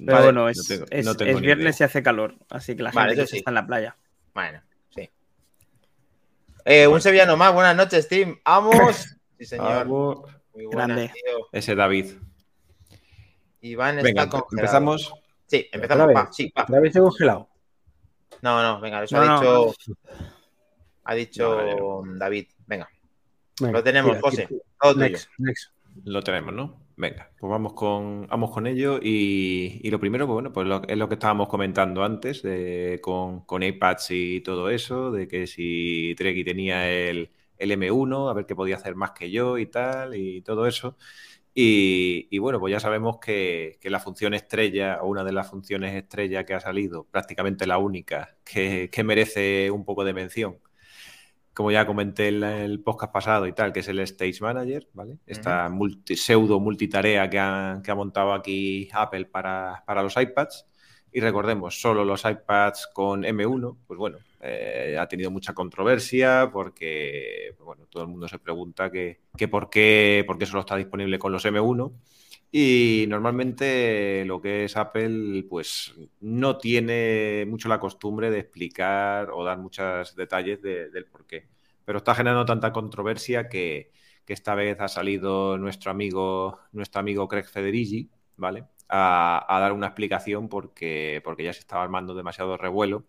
Pero 0.04 0.12
Vale, 0.12 0.24
bueno, 0.26 0.48
es, 0.48 0.56
no 0.58 0.64
tengo- 0.64 0.86
es- 0.90 1.04
no 1.06 1.14
tengo 1.16 1.30
es 1.38 1.40
viernes 1.42 1.76
idea. 1.76 1.84
y 1.84 1.88
hace 1.88 2.02
calor, 2.02 2.34
así 2.48 2.74
que 2.74 2.82
la 2.82 2.90
Vale, 2.90 3.14
gente 3.14 3.26
sí. 3.26 3.36
está 3.38 3.50
en 3.50 3.54
la 3.56 3.66
playa. 3.66 3.96
Bueno, 4.34 4.62
sí. 4.94 5.10
Eh, 6.64 6.86
un 6.86 7.00
sevillano 7.00 7.36
más, 7.36 7.52
buenas 7.52 7.76
noches, 7.76 8.08
Tim. 8.08 8.38
¡Vamos! 8.44 9.16
Sí, 9.40 9.46
señor. 9.46 9.68
Vamos. 9.86 10.18
Muy 10.52 10.66
buenas, 10.66 10.86
Grande. 10.88 11.12
tío. 11.14 11.48
Ese 11.52 11.74
David. 11.74 12.12
Iván 13.62 13.96
Venga, 13.96 14.24
está 14.24 14.38
congelado. 14.40 14.50
empezamos. 14.52 15.14
Sí, 15.46 15.66
empezamos. 15.72 16.08
Va, 16.14 16.24
vez. 16.24 16.36
sí, 16.36 16.52
va. 16.56 16.62
¿Otra 16.64 16.80
vez 16.80 16.94
he 16.96 17.00
congelado? 17.00 17.48
No, 18.42 18.62
no, 18.62 18.80
venga, 18.80 19.02
eso 19.02 19.16
No, 19.16 19.22
ha 19.22 19.26
no. 19.42 19.66
dicho, 19.66 19.74
ha 21.04 21.14
dicho 21.14 21.56
Vale. 21.56 22.18
David. 22.18 22.46
Venga, 22.66 22.88
Venga, 23.60 23.72
Lo 23.78 23.82
tenemos, 23.82 24.10
tira, 24.16 24.20
José. 24.20 24.46
tira. 24.46 24.60
todo 24.80 24.92
tuyo. 24.94 25.04
Next, 25.08 25.28
next. 25.38 25.70
Lo 26.04 26.22
tenemos, 26.22 26.54
¿no? 26.54 26.80
Venga, 27.02 27.32
pues 27.38 27.50
vamos 27.50 27.72
con, 27.72 28.26
vamos 28.26 28.50
con 28.50 28.66
ello. 28.66 28.98
Y, 29.02 29.80
y 29.82 29.90
lo 29.90 29.98
primero, 29.98 30.26
pues 30.26 30.34
bueno, 30.34 30.52
pues 30.52 30.66
lo- 30.66 30.82
es 30.86 30.98
lo 30.98 31.08
que 31.08 31.14
estábamos 31.14 31.48
comentando 31.48 32.04
antes 32.04 32.42
de, 32.42 32.98
con, 33.02 33.40
con 33.46 33.62
iPads 33.62 34.10
y 34.10 34.40
todo 34.42 34.68
eso, 34.68 35.10
de 35.10 35.26
que 35.26 35.46
si 35.46 36.14
Treki 36.16 36.44
tenía 36.44 36.90
el, 36.90 37.30
el 37.56 37.70
M1, 37.72 38.28
a 38.28 38.34
ver 38.34 38.44
qué 38.44 38.54
podía 38.54 38.76
hacer 38.76 38.96
más 38.96 39.12
que 39.12 39.30
yo 39.30 39.56
y 39.56 39.66
tal, 39.66 40.14
y 40.14 40.42
todo 40.42 40.66
eso. 40.66 40.98
Y, 41.54 42.28
y 42.30 42.38
bueno, 42.38 42.60
pues 42.60 42.72
ya 42.72 42.80
sabemos 42.80 43.18
que, 43.20 43.78
que 43.80 43.90
la 43.90 44.00
función 44.00 44.34
estrella, 44.34 44.98
o 45.02 45.08
una 45.08 45.24
de 45.24 45.32
las 45.32 45.50
funciones 45.50 45.94
estrella 45.94 46.44
que 46.46 46.54
ha 46.54 46.60
salido, 46.60 47.06
prácticamente 47.10 47.66
la 47.66 47.78
única, 47.78 48.36
que, 48.44 48.90
que 48.92 49.04
merece 49.04 49.70
un 49.70 49.84
poco 49.86 50.04
de 50.04 50.14
mención, 50.14 50.58
como 51.60 51.70
ya 51.72 51.86
comenté 51.86 52.28
en 52.28 52.42
el 52.42 52.80
podcast 52.80 53.12
pasado 53.12 53.46
y 53.46 53.52
tal, 53.52 53.70
que 53.70 53.80
es 53.80 53.88
el 53.88 53.98
Stage 53.98 54.38
Manager, 54.40 54.88
¿vale? 54.94 55.18
Esta 55.26 55.68
multi- 55.68 56.16
pseudo 56.16 56.58
multitarea 56.58 57.28
que 57.28 57.38
ha, 57.38 57.82
que 57.84 57.90
ha 57.90 57.94
montado 57.94 58.32
aquí 58.32 58.88
Apple 58.94 59.26
para, 59.26 59.82
para 59.84 60.02
los 60.02 60.16
iPads. 60.16 60.64
Y 61.12 61.20
recordemos, 61.20 61.78
solo 61.78 62.02
los 62.02 62.24
iPads 62.24 62.86
con 62.94 63.24
M1, 63.24 63.76
pues 63.86 63.98
bueno, 63.98 64.16
eh, 64.40 64.96
ha 64.98 65.06
tenido 65.06 65.30
mucha 65.30 65.52
controversia 65.52 66.48
porque, 66.50 67.54
bueno, 67.62 67.84
todo 67.90 68.04
el 68.04 68.08
mundo 68.08 68.26
se 68.26 68.38
pregunta 68.38 68.90
que, 68.90 69.20
que 69.36 69.46
por, 69.46 69.68
qué, 69.68 70.24
por 70.26 70.38
qué 70.38 70.46
solo 70.46 70.60
está 70.60 70.76
disponible 70.76 71.18
con 71.18 71.30
los 71.30 71.44
M1. 71.44 71.92
Y 72.52 73.06
normalmente 73.08 74.24
lo 74.26 74.40
que 74.40 74.64
es 74.64 74.76
Apple, 74.76 75.44
pues 75.48 75.94
no 76.20 76.58
tiene 76.58 77.44
mucho 77.48 77.68
la 77.68 77.78
costumbre 77.78 78.30
de 78.30 78.40
explicar 78.40 79.30
o 79.32 79.44
dar 79.44 79.58
muchos 79.58 80.16
detalles 80.16 80.60
de- 80.62 80.90
del 80.90 81.06
por 81.06 81.26
qué. 81.26 81.48
Pero 81.84 81.98
está 81.98 82.14
generando 82.14 82.44
tanta 82.46 82.72
controversia 82.72 83.48
que, 83.48 83.92
esta 84.26 84.54
vez 84.54 84.78
ha 84.80 84.86
salido 84.86 85.58
nuestro 85.58 85.90
amigo, 85.90 86.60
nuestro 86.70 87.00
amigo 87.00 87.26
Craig 87.26 87.46
Federighi, 87.46 88.08
¿vale? 88.36 88.64
A, 88.88 89.58
dar 89.60 89.72
una 89.72 89.88
explicación 89.88 90.48
porque, 90.48 91.20
porque 91.24 91.42
ya 91.42 91.52
se 91.52 91.58
estaba 91.58 91.82
armando 91.82 92.14
demasiado 92.14 92.56
revuelo. 92.56 93.06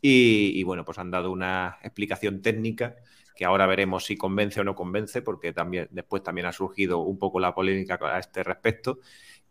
Y 0.00 0.62
bueno, 0.64 0.84
pues 0.84 0.98
han 0.98 1.10
dado 1.10 1.30
una 1.32 1.78
explicación 1.82 2.42
técnica 2.42 2.96
que 3.36 3.44
ahora 3.44 3.66
veremos 3.66 4.06
si 4.06 4.16
convence 4.16 4.60
o 4.60 4.64
no 4.64 4.74
convence, 4.74 5.22
porque 5.22 5.52
también 5.52 5.88
después 5.90 6.22
también 6.22 6.46
ha 6.46 6.52
surgido 6.52 7.00
un 7.00 7.18
poco 7.18 7.38
la 7.38 7.54
polémica 7.54 7.98
a 8.02 8.18
este 8.18 8.42
respecto. 8.42 8.98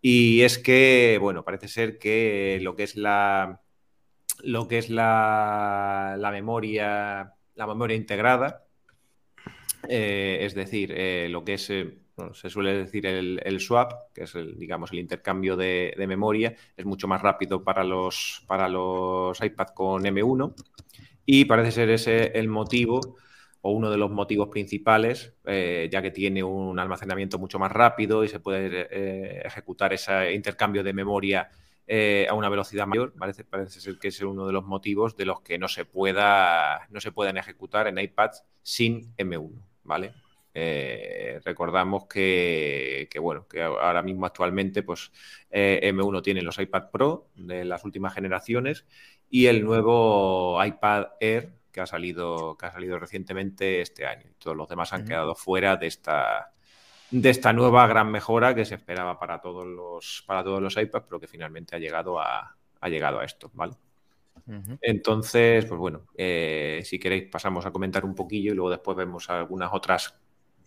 Y 0.02 0.42
es 0.42 0.58
que, 0.58 1.18
bueno, 1.22 1.44
parece 1.46 1.68
ser 1.68 1.98
que 1.98 2.60
lo 2.62 2.76
que 2.76 2.84
es 2.84 2.96
la 2.96 3.62
lo 4.44 4.68
que 4.68 4.78
es 4.78 4.90
la, 4.90 6.16
la 6.20 6.32
memoria, 6.32 7.34
la 7.56 7.68
memoria 7.68 7.96
integrada, 7.96 8.66
eh, 9.88 10.40
es 10.42 10.56
decir, 10.56 10.92
eh, 10.96 11.28
lo 11.30 11.44
que 11.44 11.54
es, 11.54 11.70
eh, 11.70 12.00
se 12.34 12.50
suele 12.50 12.74
decir 12.74 13.06
el, 13.06 13.42
el 13.44 13.60
swap, 13.60 14.14
que 14.14 14.24
es 14.24 14.36
el, 14.36 14.58
digamos, 14.58 14.92
el 14.92 15.00
intercambio 15.00 15.56
de, 15.56 15.94
de 15.98 16.08
memoria, 16.08 16.56
es 16.76 16.86
mucho 16.86 17.08
más 17.08 17.22
rápido 17.22 17.64
para 17.64 17.84
los, 17.84 18.44
para 18.48 18.68
los 18.70 19.42
iPad 19.42 19.68
con 19.70 20.04
M1 20.04 20.54
y 21.26 21.46
parece 21.46 21.72
ser 21.72 21.90
ese 21.90 22.28
el 22.38 22.48
motivo 22.48 23.18
o 23.68 23.72
uno 23.72 23.90
de 23.90 23.98
los 23.98 24.12
motivos 24.12 24.50
principales, 24.50 25.34
eh, 25.44 25.90
ya 25.92 26.00
que 26.04 26.12
tiene 26.12 26.44
un 26.44 26.78
almacenamiento 26.78 27.40
mucho 27.40 27.58
más 27.58 27.72
rápido 27.72 28.24
y 28.24 28.28
se 28.28 28.40
puede 28.40 28.86
eh, 28.92 29.42
ejecutar 29.44 29.92
ese 29.92 30.34
intercambio 30.34 30.84
de 30.84 30.94
memoria 30.94 31.50
eh, 31.88 32.28
a 32.30 32.36
una 32.36 32.48
velocidad 32.48 32.86
mayor. 32.86 33.16
Parece, 33.18 33.44
ser 33.68 33.98
que 33.98 34.10
es 34.10 34.22
uno 34.22 34.46
de 34.46 34.54
los 34.54 34.66
motivos 34.66 35.18
de 35.18 35.26
los 35.26 35.42
que 35.42 35.58
no 35.58 35.68
se 35.68 35.84
pueda 35.84 36.86
no 36.92 37.02
se 37.02 37.12
puedan 37.12 37.38
ejecutar 37.38 37.88
en 37.88 37.98
iPads 37.98 38.44
sin 38.62 39.16
M1, 39.18 39.60
¿vale? 39.84 40.14
Recordamos 41.44 42.06
que, 42.06 43.10
bueno, 43.20 43.48
que 43.48 43.64
ahora 43.64 44.04
mismo 44.04 44.28
actualmente 44.28 44.84
pues 44.84 45.12
eh, 45.50 45.92
M1 45.92 46.22
tiene 46.22 46.44
los 46.44 46.60
iPad 46.60 46.92
Pro 46.92 47.30
de 47.36 47.66
las 47.66 47.84
últimas 47.84 48.14
generaciones 48.14 48.86
y 49.28 49.48
el 49.48 49.66
nuevo 49.66 50.64
iPad 50.64 51.08
Air 51.20 51.65
que 51.76 51.82
ha 51.82 51.86
salido, 51.86 52.56
que 52.58 52.68
ha 52.68 52.72
salido 52.72 52.98
recientemente 52.98 53.82
este 53.82 54.06
año. 54.06 54.32
Todos 54.40 54.56
los 54.56 54.70
demás 54.70 54.94
han 54.94 55.04
quedado 55.04 55.36
fuera 55.36 55.76
de 55.76 55.88
esta, 55.88 56.54
de 57.12 57.30
esta 57.30 57.52
nueva 57.52 57.86
gran 57.86 58.10
mejora 58.10 58.56
que 58.56 58.64
se 58.64 58.76
esperaba 58.76 59.20
para 59.20 59.42
todos 59.42 59.68
los, 59.68 60.24
para 60.26 60.42
todos 60.42 60.62
los 60.62 60.78
iPads, 60.78 61.06
pero 61.06 61.20
que 61.20 61.28
finalmente 61.28 61.76
ha 61.76 61.80
llegado 61.80 62.18
a, 62.18 62.56
ha 62.80 62.90
llegado 62.90 63.20
a 63.20 63.26
esto, 63.26 63.52
¿vale? 63.54 63.74
Entonces, 64.80 65.66
pues 65.66 65.78
bueno, 65.78 66.08
eh, 66.16 66.82
si 66.86 66.98
queréis 66.98 67.30
pasamos 67.30 67.66
a 67.66 67.72
comentar 67.72 68.06
un 68.06 68.16
poquillo 68.16 68.54
y 68.54 68.56
luego 68.56 68.70
después 68.70 68.96
vemos 68.96 69.30
algunas 69.30 69.74
otras 69.74 70.18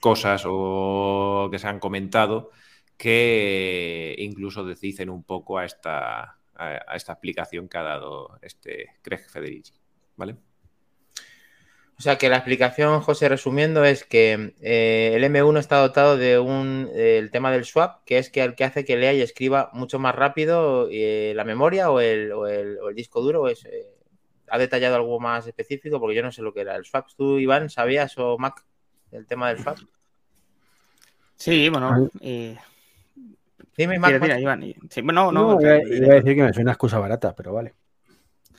cosas 0.00 0.42
o 0.46 1.48
que 1.50 1.58
se 1.58 1.68
han 1.68 1.78
comentado 1.78 2.50
que 2.98 4.14
incluso 4.18 4.62
desdicen 4.62 5.08
un 5.08 5.22
poco 5.22 5.56
a 5.56 5.64
esta, 5.64 6.20
a, 6.20 6.80
a 6.86 6.96
esta 6.96 7.12
explicación 7.12 7.66
que 7.66 7.78
ha 7.78 7.82
dado 7.82 8.38
este 8.42 8.96
Craig 9.00 9.24
Federici, 9.30 9.72
¿vale? 10.16 10.36
O 11.98 12.02
sea 12.02 12.16
que 12.16 12.28
la 12.28 12.36
explicación, 12.36 13.00
José, 13.00 13.28
resumiendo, 13.28 13.84
es 13.84 14.04
que 14.04 14.54
eh, 14.60 15.12
el 15.16 15.24
M1 15.24 15.58
está 15.58 15.78
dotado 15.80 16.16
de 16.16 16.38
un 16.38 16.88
eh, 16.94 17.18
el 17.18 17.32
tema 17.32 17.50
del 17.50 17.64
swap, 17.64 18.04
que 18.04 18.18
es 18.18 18.30
que 18.30 18.40
el 18.44 18.54
que 18.54 18.62
hace 18.62 18.84
que 18.84 18.96
lea 18.96 19.12
y 19.14 19.20
escriba 19.20 19.70
mucho 19.72 19.98
más 19.98 20.14
rápido 20.14 20.88
eh, 20.92 21.32
la 21.34 21.42
memoria 21.42 21.90
o 21.90 21.98
el, 22.00 22.30
o 22.30 22.46
el- 22.46 22.78
o 22.78 22.88
el 22.90 22.94
disco 22.94 23.20
duro. 23.20 23.48
es, 23.48 23.64
eh, 23.64 23.88
¿Ha 24.50 24.58
detallado 24.58 24.94
algo 24.96 25.18
más 25.20 25.46
específico? 25.48 25.98
Porque 26.00 26.14
yo 26.16 26.22
no 26.22 26.30
sé 26.32 26.40
lo 26.40 26.54
que 26.54 26.60
era 26.60 26.76
el 26.76 26.84
swap. 26.84 27.08
¿Tú, 27.16 27.38
Iván, 27.38 27.68
sabías 27.68 28.16
o 28.16 28.38
Mac 28.38 28.64
el 29.10 29.26
tema 29.26 29.48
del 29.48 29.58
swap? 29.58 29.78
Sí, 31.36 31.68
bueno. 31.68 31.92
Ay. 31.92 32.08
eh, 32.20 32.56
Dime, 33.76 33.98
Mac. 33.98 34.20
tira, 34.20 34.40
Iván. 34.40 34.62
y- 34.62 34.74
Sí, 34.88 35.00
bueno, 35.02 35.30
No, 35.32 35.54
no. 35.54 35.60
iba, 35.60 35.76
iba 35.82 36.12
a 36.12 36.16
decir 36.16 36.34
que 36.36 36.42
me 36.44 36.52
suena 36.52 36.70
excusa 36.72 36.98
barata, 36.98 37.34
pero 37.34 37.52
vale. 37.52 37.74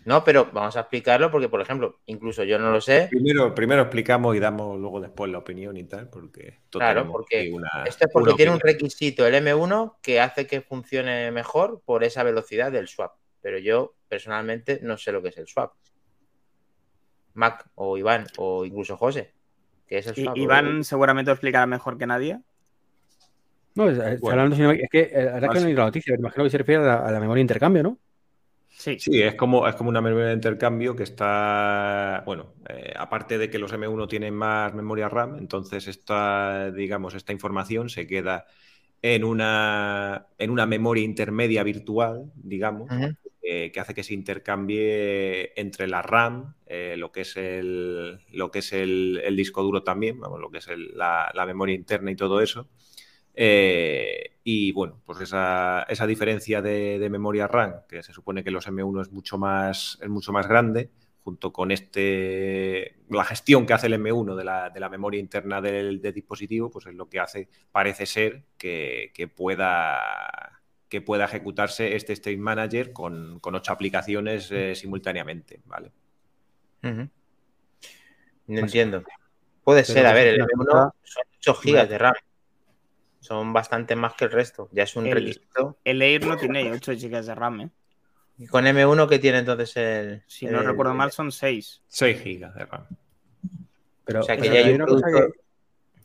No, 0.06 0.24
pero 0.24 0.50
vamos 0.54 0.76
a 0.78 0.82
explicarlo 0.82 1.30
porque, 1.30 1.50
por 1.50 1.62
ejemplo, 1.62 2.00
incluso 2.06 2.44
yo 2.44 2.58
no 2.58 2.72
lo 2.72 2.80
sé. 2.82 3.08
Primero, 3.10 3.54
primero 3.54 3.82
explicamos 3.82 4.36
y 4.36 4.40
damos 4.40 4.80
luego 4.80 5.02
después 5.02 5.30
la 5.32 5.40
opinión 5.40 5.76
y 5.78 5.84
tal, 5.84 6.10
porque 6.10 6.60
Claro, 6.72 7.12
porque 7.12 7.52
una- 7.54 7.70
Esto 7.86 8.06
es 8.06 8.12
porque 8.14 8.34
tiene 8.36 8.52
un 8.54 8.60
requisito 8.60 9.26
el 9.28 9.36
M1 9.36 9.98
que 10.02 10.22
hace 10.22 10.48
que 10.48 10.62
funcione 10.62 11.32
mejor 11.32 11.82
por 11.86 12.04
esa 12.04 12.24
velocidad 12.24 12.72
del 12.72 12.88
swap. 12.88 13.14
Pero 13.42 13.58
yo 13.58 13.96
personalmente 14.08 14.80
no 14.82 14.98
sé 14.98 15.12
lo 15.12 15.22
que 15.22 15.30
es 15.30 15.38
el 15.38 15.48
swap. 15.48 15.74
Mac 17.34 17.66
o 17.76 17.98
Iván 17.98 18.26
o 18.38 18.66
incluso 18.66 18.98
José. 18.98 19.34
¿Qué 19.88 20.00
es 20.00 20.08
el 20.08 20.16
swap? 20.16 20.38
Iván 20.38 20.84
seguramente 20.84 21.30
lo 21.30 21.34
explicará 21.34 21.66
mejor 21.66 21.98
que 21.98 22.08
nadie. 22.08 22.40
No, 23.76 23.90
es, 23.90 23.98
es- 23.98 24.20
Bueno. 24.22 24.42
hablando 24.42 24.72
es 24.72 24.90
que 24.90 25.00
eh, 25.14 25.30
ahora 25.30 25.50
que 25.50 25.60
no 25.60 25.68
hay 25.68 25.74
la 25.74 25.86
noticia, 25.86 26.14
me 26.14 26.20
imagino 26.20 26.44
que 26.44 26.50
se 26.50 26.58
refiere 26.58 26.84
a 26.84 26.86
la, 26.86 26.96
a 27.06 27.12
la 27.12 27.20
memoria 27.20 27.40
de 27.40 27.42
intercambio, 27.44 27.84
¿no? 27.84 27.98
Sí. 28.80 28.98
Sí, 29.02 29.22
es 29.22 29.36
como, 29.36 29.68
es 29.68 29.76
como 29.76 29.90
una 29.90 30.02
memoria 30.02 30.28
de 30.28 30.34
intercambio 30.34 30.96
que 30.96 31.04
está, 31.04 32.24
bueno, 32.26 32.54
eh, 32.70 32.94
aparte 32.98 33.38
de 33.38 33.50
que 33.50 33.58
los 33.60 33.72
M1 33.74 34.08
tienen 34.08 34.34
más 34.34 34.74
memoria 34.74 35.08
RAM, 35.10 35.38
entonces 35.38 35.88
esta, 35.88 36.72
digamos, 36.72 37.14
esta 37.14 37.32
información 37.34 37.90
se 37.90 38.08
queda 38.08 38.46
en 39.02 39.24
una, 39.26 40.28
en 40.38 40.50
una 40.52 40.66
memoria 40.66 41.04
intermedia 41.06 41.64
virtual, 41.64 42.32
digamos, 42.36 43.02
eh, 43.42 43.72
que 43.72 43.80
hace 43.80 43.94
que 43.94 44.04
se 44.04 44.14
intercambie 44.14 45.54
entre 45.60 45.88
la 45.88 46.02
RAM, 46.02 46.56
eh, 46.66 46.96
lo 46.98 47.12
que 47.12 47.22
es 47.22 47.38
el, 47.38 48.22
lo 48.32 48.52
que 48.52 48.60
es 48.60 48.74
el, 48.74 49.22
el 49.24 49.36
disco 49.38 49.64
duro 49.64 49.84
también, 49.84 50.20
vamos, 50.20 50.40
lo 50.42 50.52
que 50.52 50.60
es 50.60 50.68
el- 50.70 50.92
la, 50.98 51.32
la 51.34 51.46
memoria 51.46 51.76
interna 51.76 52.12
y 52.12 52.16
todo 52.18 52.42
eso. 52.42 52.70
Eh, 53.42 54.32
y 54.44 54.74
bueno, 54.74 55.00
pues 55.06 55.22
esa, 55.22 55.84
esa 55.84 56.06
diferencia 56.06 56.62
de, 56.62 57.00
de, 57.00 57.10
memoria 57.10 57.48
RAM, 57.48 57.84
que 57.88 58.04
se 58.04 58.12
supone 58.12 58.44
que 58.44 58.52
los 58.52 58.68
M1 58.68 59.02
es 59.02 59.14
mucho 59.14 59.38
más, 59.38 59.98
es 60.02 60.10
mucho 60.10 60.34
más 60.34 60.46
grande, 60.46 60.90
junto 61.24 61.54
con 61.54 61.72
este, 61.72 62.98
la 63.10 63.24
gestión 63.24 63.66
que 63.66 63.72
hace 63.72 63.88
el 63.88 63.94
M1 63.94 64.36
de 64.36 64.44
la, 64.44 64.70
de 64.70 64.80
la 64.82 64.90
memoria 64.90 65.22
interna 65.22 65.62
del, 65.62 66.02
del, 66.02 66.14
dispositivo, 66.14 66.70
pues 66.70 66.88
es 66.88 66.96
lo 66.96 67.08
que 67.08 67.22
hace, 67.22 67.48
parece 67.72 68.06
ser, 68.06 68.44
que, 68.58 69.12
que 69.14 69.30
pueda 69.30 70.62
que 70.90 71.00
pueda 71.00 71.24
ejecutarse 71.24 71.96
este 71.96 72.12
State 72.12 72.36
Manager 72.36 72.92
con, 72.92 73.40
con 73.40 73.56
ocho 73.56 73.72
aplicaciones 73.72 74.52
eh, 74.52 74.76
simultáneamente, 74.76 75.62
¿vale? 75.66 75.92
Uh 76.84 76.88
-huh. 76.88 77.10
No 78.48 78.60
entiendo. 78.60 79.04
Puede 79.64 79.84
Pero 79.84 79.94
ser, 79.94 80.06
a 80.08 80.14
ver, 80.14 80.28
el 80.28 80.42
M1 80.42 80.94
son 81.04 81.24
8 81.38 81.54
GB 81.64 81.88
de 81.88 81.98
RAM. 82.00 82.16
Son 83.20 83.52
bastante 83.54 83.96
más 83.96 84.14
que 84.14 84.26
el 84.26 84.32
resto. 84.32 84.70
Ya 84.72 84.84
es 84.84 84.96
un 84.96 85.08
el, 85.08 85.14
requisito. 85.14 85.78
El 85.84 86.02
Air 86.02 86.26
no 86.26 86.38
tiene 86.38 86.72
8 86.72 86.94
GB 86.94 87.24
de 87.24 87.36
RAM, 87.36 87.62
¿eh? 87.62 87.70
¿Y 88.38 88.48
con 88.48 88.66
M1 88.66 89.10
qué 89.10 89.20
tiene 89.20 89.40
entonces 89.40 89.76
el...? 89.76 90.24
Si 90.28 90.46
no 90.46 90.62
el, 90.62 90.66
recuerdo 90.66 90.94
mal, 90.94 91.12
son 91.12 91.32
6. 91.32 91.82
6 91.88 92.24
GB 92.24 92.54
de 92.54 92.66
RAM. 92.66 92.86
Pero, 94.06 94.22
o 94.22 94.24
sea, 94.24 94.38
que 94.38 94.44
pero 94.44 94.54
ya 94.54 94.60
hay, 94.62 94.66
hay 94.68 94.74
un 94.76 94.82
una 94.82 94.86
cosa 94.86 95.08
producto... 95.08 95.40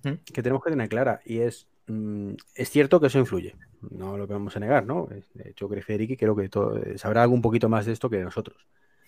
que, 0.03 0.33
que 0.33 0.43
tenemos 0.43 0.65
que 0.65 0.71
tener 0.71 0.89
clara 0.89 1.21
y 1.25 1.39
es 1.39 1.69
mm, 1.87 2.33
es 2.55 2.71
cierto 2.71 3.01
que 3.01 3.07
eso 3.07 3.19
influye, 3.19 3.55
no 3.91 4.19
lo 4.19 4.27
vamos 4.27 4.57
a 4.57 4.61
negar, 4.61 4.85
¿no? 4.85 5.09
De 5.35 5.51
hecho, 5.51 5.69
creo 5.69 5.83
que 5.87 6.17
creo 6.17 6.37
que 6.37 6.49
todo, 6.49 6.81
sabrá 6.97 7.23
algo 7.23 7.35
un 7.35 7.43
poquito 7.43 7.69
más 7.69 7.87
de 7.87 7.93
esto 7.93 8.11
que 8.11 8.19
nosotros. 8.19 8.67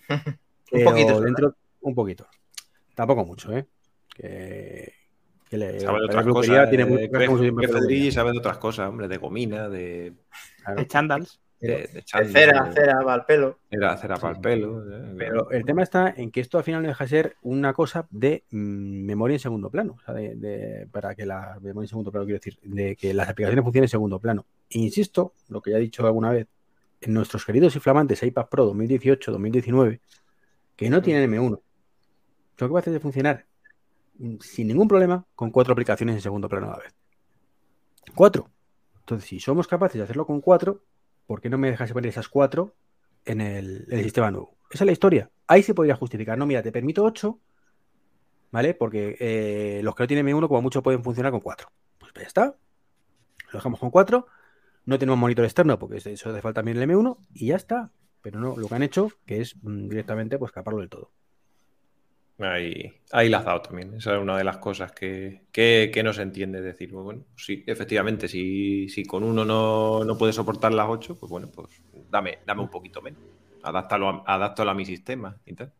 un 0.71 0.83
poquito. 0.83 1.21
Dentro, 1.21 1.55
un 1.81 1.95
poquito. 1.95 2.27
Tampoco 2.95 3.25
mucho, 3.25 3.55
¿eh? 3.55 3.67
Que, 4.13 4.93
que 5.49 5.57
le, 5.57 5.79
sabe 5.79 5.99
de 5.99 6.05
otras 6.05 6.25
cosas. 6.25 6.69
Tiene 6.69 6.85
muy, 6.85 7.03
eh, 7.03 8.11
sabe 8.11 8.31
de 8.31 8.37
otras 8.37 8.57
cosas, 8.57 8.89
hombre, 8.89 9.07
de 9.07 9.17
gomina, 9.17 9.69
de... 9.69 10.13
Claro. 10.63 10.79
De 10.81 10.87
chandals. 10.87 11.41
De, 11.59 11.87
de, 11.87 12.03
cera, 12.05 12.71
cera 12.71 12.99
para 13.03 13.15
el 13.15 13.25
pelo. 13.25 13.59
Era 13.71 13.97
cera 13.97 14.17
para 14.17 14.35
el 14.35 14.41
pelo. 14.41 14.83
Eh, 14.83 15.15
Pero 15.17 15.49
el 15.49 15.65
tema 15.65 15.81
está 15.81 16.13
en 16.15 16.29
que 16.29 16.39
esto 16.39 16.59
al 16.59 16.63
final 16.63 16.83
no 16.83 16.87
deja 16.89 17.03
de 17.03 17.09
ser 17.09 17.35
una 17.41 17.73
cosa 17.73 18.07
de 18.11 18.43
mm, 18.51 19.05
memoria 19.05 19.35
en 19.35 19.39
segundo 19.39 19.71
plano. 19.71 19.95
O 19.97 20.05
sea, 20.05 20.13
de, 20.13 20.35
de, 20.35 20.87
para 20.91 21.15
que 21.15 21.25
la 21.25 21.57
memoria 21.61 21.85
en 21.85 21.89
segundo 21.89 22.11
plano, 22.11 22.25
quiero 22.25 22.39
decir, 22.39 22.59
de 22.61 22.95
que 22.95 23.13
las 23.13 23.29
aplicaciones 23.29 23.63
funcionen 23.63 23.85
en 23.85 23.89
segundo 23.89 24.19
plano. 24.19 24.45
E 24.69 24.79
insisto, 24.79 25.33
lo 25.49 25.61
que 25.61 25.71
ya 25.71 25.77
he 25.77 25.81
dicho 25.81 26.05
alguna 26.05 26.31
vez, 26.31 26.47
en 27.01 27.13
nuestros 27.13 27.45
queridos 27.45 27.75
y 27.75 27.79
flamantes 27.79 28.21
iPad 28.21 28.47
Pro 28.49 28.71
2018-2019, 28.73 29.99
que 30.75 30.89
no 30.89 31.01
tienen 31.01 31.31
M1, 31.31 31.59
son 32.57 32.67
capaces 32.69 32.93
de 32.93 32.99
funcionar 32.99 33.45
sin 34.41 34.67
ningún 34.67 34.87
problema 34.87 35.25
con 35.35 35.51
cuatro 35.51 35.73
aplicaciones 35.73 36.15
en 36.15 36.21
segundo 36.21 36.49
plano 36.49 36.67
a 36.67 36.71
la 36.71 36.77
vez. 36.77 36.95
Cuatro. 38.15 38.49
Entonces, 38.99 39.29
si 39.29 39.39
somos 39.39 39.67
capaces 39.67 39.97
de 39.97 40.03
hacerlo 40.03 40.25
con 40.25 40.41
cuatro, 40.41 40.83
¿por 41.25 41.41
qué 41.41 41.49
no 41.49 41.57
me 41.57 41.69
dejas 41.69 41.91
poner 41.91 42.09
esas 42.09 42.27
cuatro 42.27 42.75
en 43.25 43.41
el, 43.41 43.85
el, 43.89 44.03
sistema 44.03 44.31
nuevo? 44.31 44.57
Esa 44.69 44.83
es 44.83 44.85
la 44.85 44.91
historia. 44.91 45.31
Ahí 45.47 45.63
se 45.63 45.73
podría 45.73 45.95
justificar. 45.95 46.37
No, 46.37 46.45
mira, 46.45 46.61
te 46.61 46.71
permito 46.71 47.03
ocho, 47.03 47.39
¿vale? 48.51 48.73
Porque 48.73 49.15
eh, 49.19 49.81
los 49.83 49.95
que 49.95 50.03
no 50.03 50.07
tienen 50.07 50.27
M1 50.27 50.47
como 50.47 50.61
mucho 50.61 50.83
pueden 50.83 51.03
funcionar 51.03 51.31
con 51.31 51.41
cuatro. 51.41 51.71
Pues 51.99 52.13
ya 52.15 52.23
está. 52.23 52.45
Lo 53.51 53.53
dejamos 53.53 53.79
con 53.79 53.91
cuatro. 53.91 54.27
No 54.85 54.97
tenemos 54.97 55.19
monitor 55.19 55.45
externo 55.45 55.77
porque 55.77 55.97
eso 55.97 56.29
hace 56.29 56.41
falta 56.41 56.61
también 56.61 56.77
el 56.77 56.89
M1 56.89 57.17
y 57.33 57.47
ya 57.47 57.55
está. 57.55 57.91
Pero 58.21 58.39
no, 58.39 58.57
lo 58.57 58.67
que 58.67 58.75
han 58.75 58.83
hecho 58.83 59.11
que 59.25 59.41
es 59.41 59.55
mm, 59.61 59.87
directamente 59.89 60.37
pues 60.37 60.51
caparlo 60.51 60.79
del 60.79 60.89
todo. 60.89 61.11
Ahí, 62.39 62.93
ahí 63.11 63.29
la 63.29 63.39
has 63.39 63.45
dado 63.45 63.61
también. 63.63 63.95
Esa 63.95 64.15
es 64.15 64.21
una 64.21 64.37
de 64.37 64.43
las 64.43 64.57
cosas 64.57 64.91
que, 64.91 65.41
que, 65.51 65.89
que 65.91 66.03
no 66.03 66.13
se 66.13 66.21
entiende. 66.21 66.61
decir, 66.61 66.91
bueno, 66.91 67.25
sí, 67.35 67.63
efectivamente, 67.65 68.27
si, 68.27 68.89
si 68.89 69.05
con 69.05 69.23
uno 69.23 69.43
no, 69.43 70.03
no 70.05 70.17
puede 70.17 70.33
soportar 70.33 70.73
las 70.73 70.87
ocho, 70.87 71.17
pues 71.19 71.29
bueno, 71.31 71.49
pues 71.53 71.81
dame, 72.09 72.39
dame 72.45 72.61
un 72.61 72.69
poquito 72.69 73.01
menos. 73.01 73.21
Adáptalo 73.63 74.23
a, 74.25 74.71
a 74.71 74.73
mi 74.75 74.85
sistema 74.85 75.35
y 75.45 75.53
tal. 75.55 75.73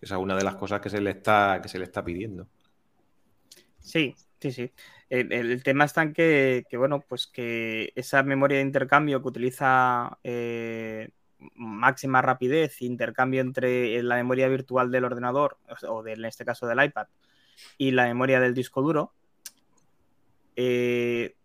Esa 0.00 0.16
es 0.16 0.20
una 0.20 0.36
de 0.36 0.44
las 0.44 0.56
cosas 0.56 0.80
que 0.80 0.90
se 0.90 1.00
le 1.00 1.10
está, 1.10 1.60
que 1.62 1.68
se 1.68 1.78
le 1.78 1.84
está 1.84 2.04
pidiendo. 2.04 2.46
Sí, 3.80 4.14
sí, 4.40 4.52
sí. 4.52 4.72
El, 5.08 5.32
el 5.32 5.62
tema 5.62 5.84
está 5.84 6.02
en 6.02 6.12
que, 6.12 6.64
que, 6.68 6.76
bueno, 6.76 7.00
pues 7.08 7.26
que 7.26 7.92
esa 7.96 8.22
memoria 8.22 8.58
de 8.58 8.64
intercambio 8.64 9.20
que 9.22 9.28
utiliza 9.28 10.18
eh, 10.22 11.08
máxima 11.54 12.22
rapidez, 12.22 12.82
intercambio 12.82 13.40
entre 13.40 14.02
la 14.02 14.16
memoria 14.16 14.48
virtual 14.48 14.90
del 14.90 15.04
ordenador, 15.04 15.58
o 15.88 16.06
en 16.06 16.24
este 16.24 16.44
caso 16.44 16.66
del 16.66 16.82
iPad, 16.84 17.08
y 17.78 17.90
la 17.92 18.06
memoria 18.06 18.40
del 18.40 18.54
disco 18.54 18.82
duro, 18.82 19.12
eh, 20.56 21.36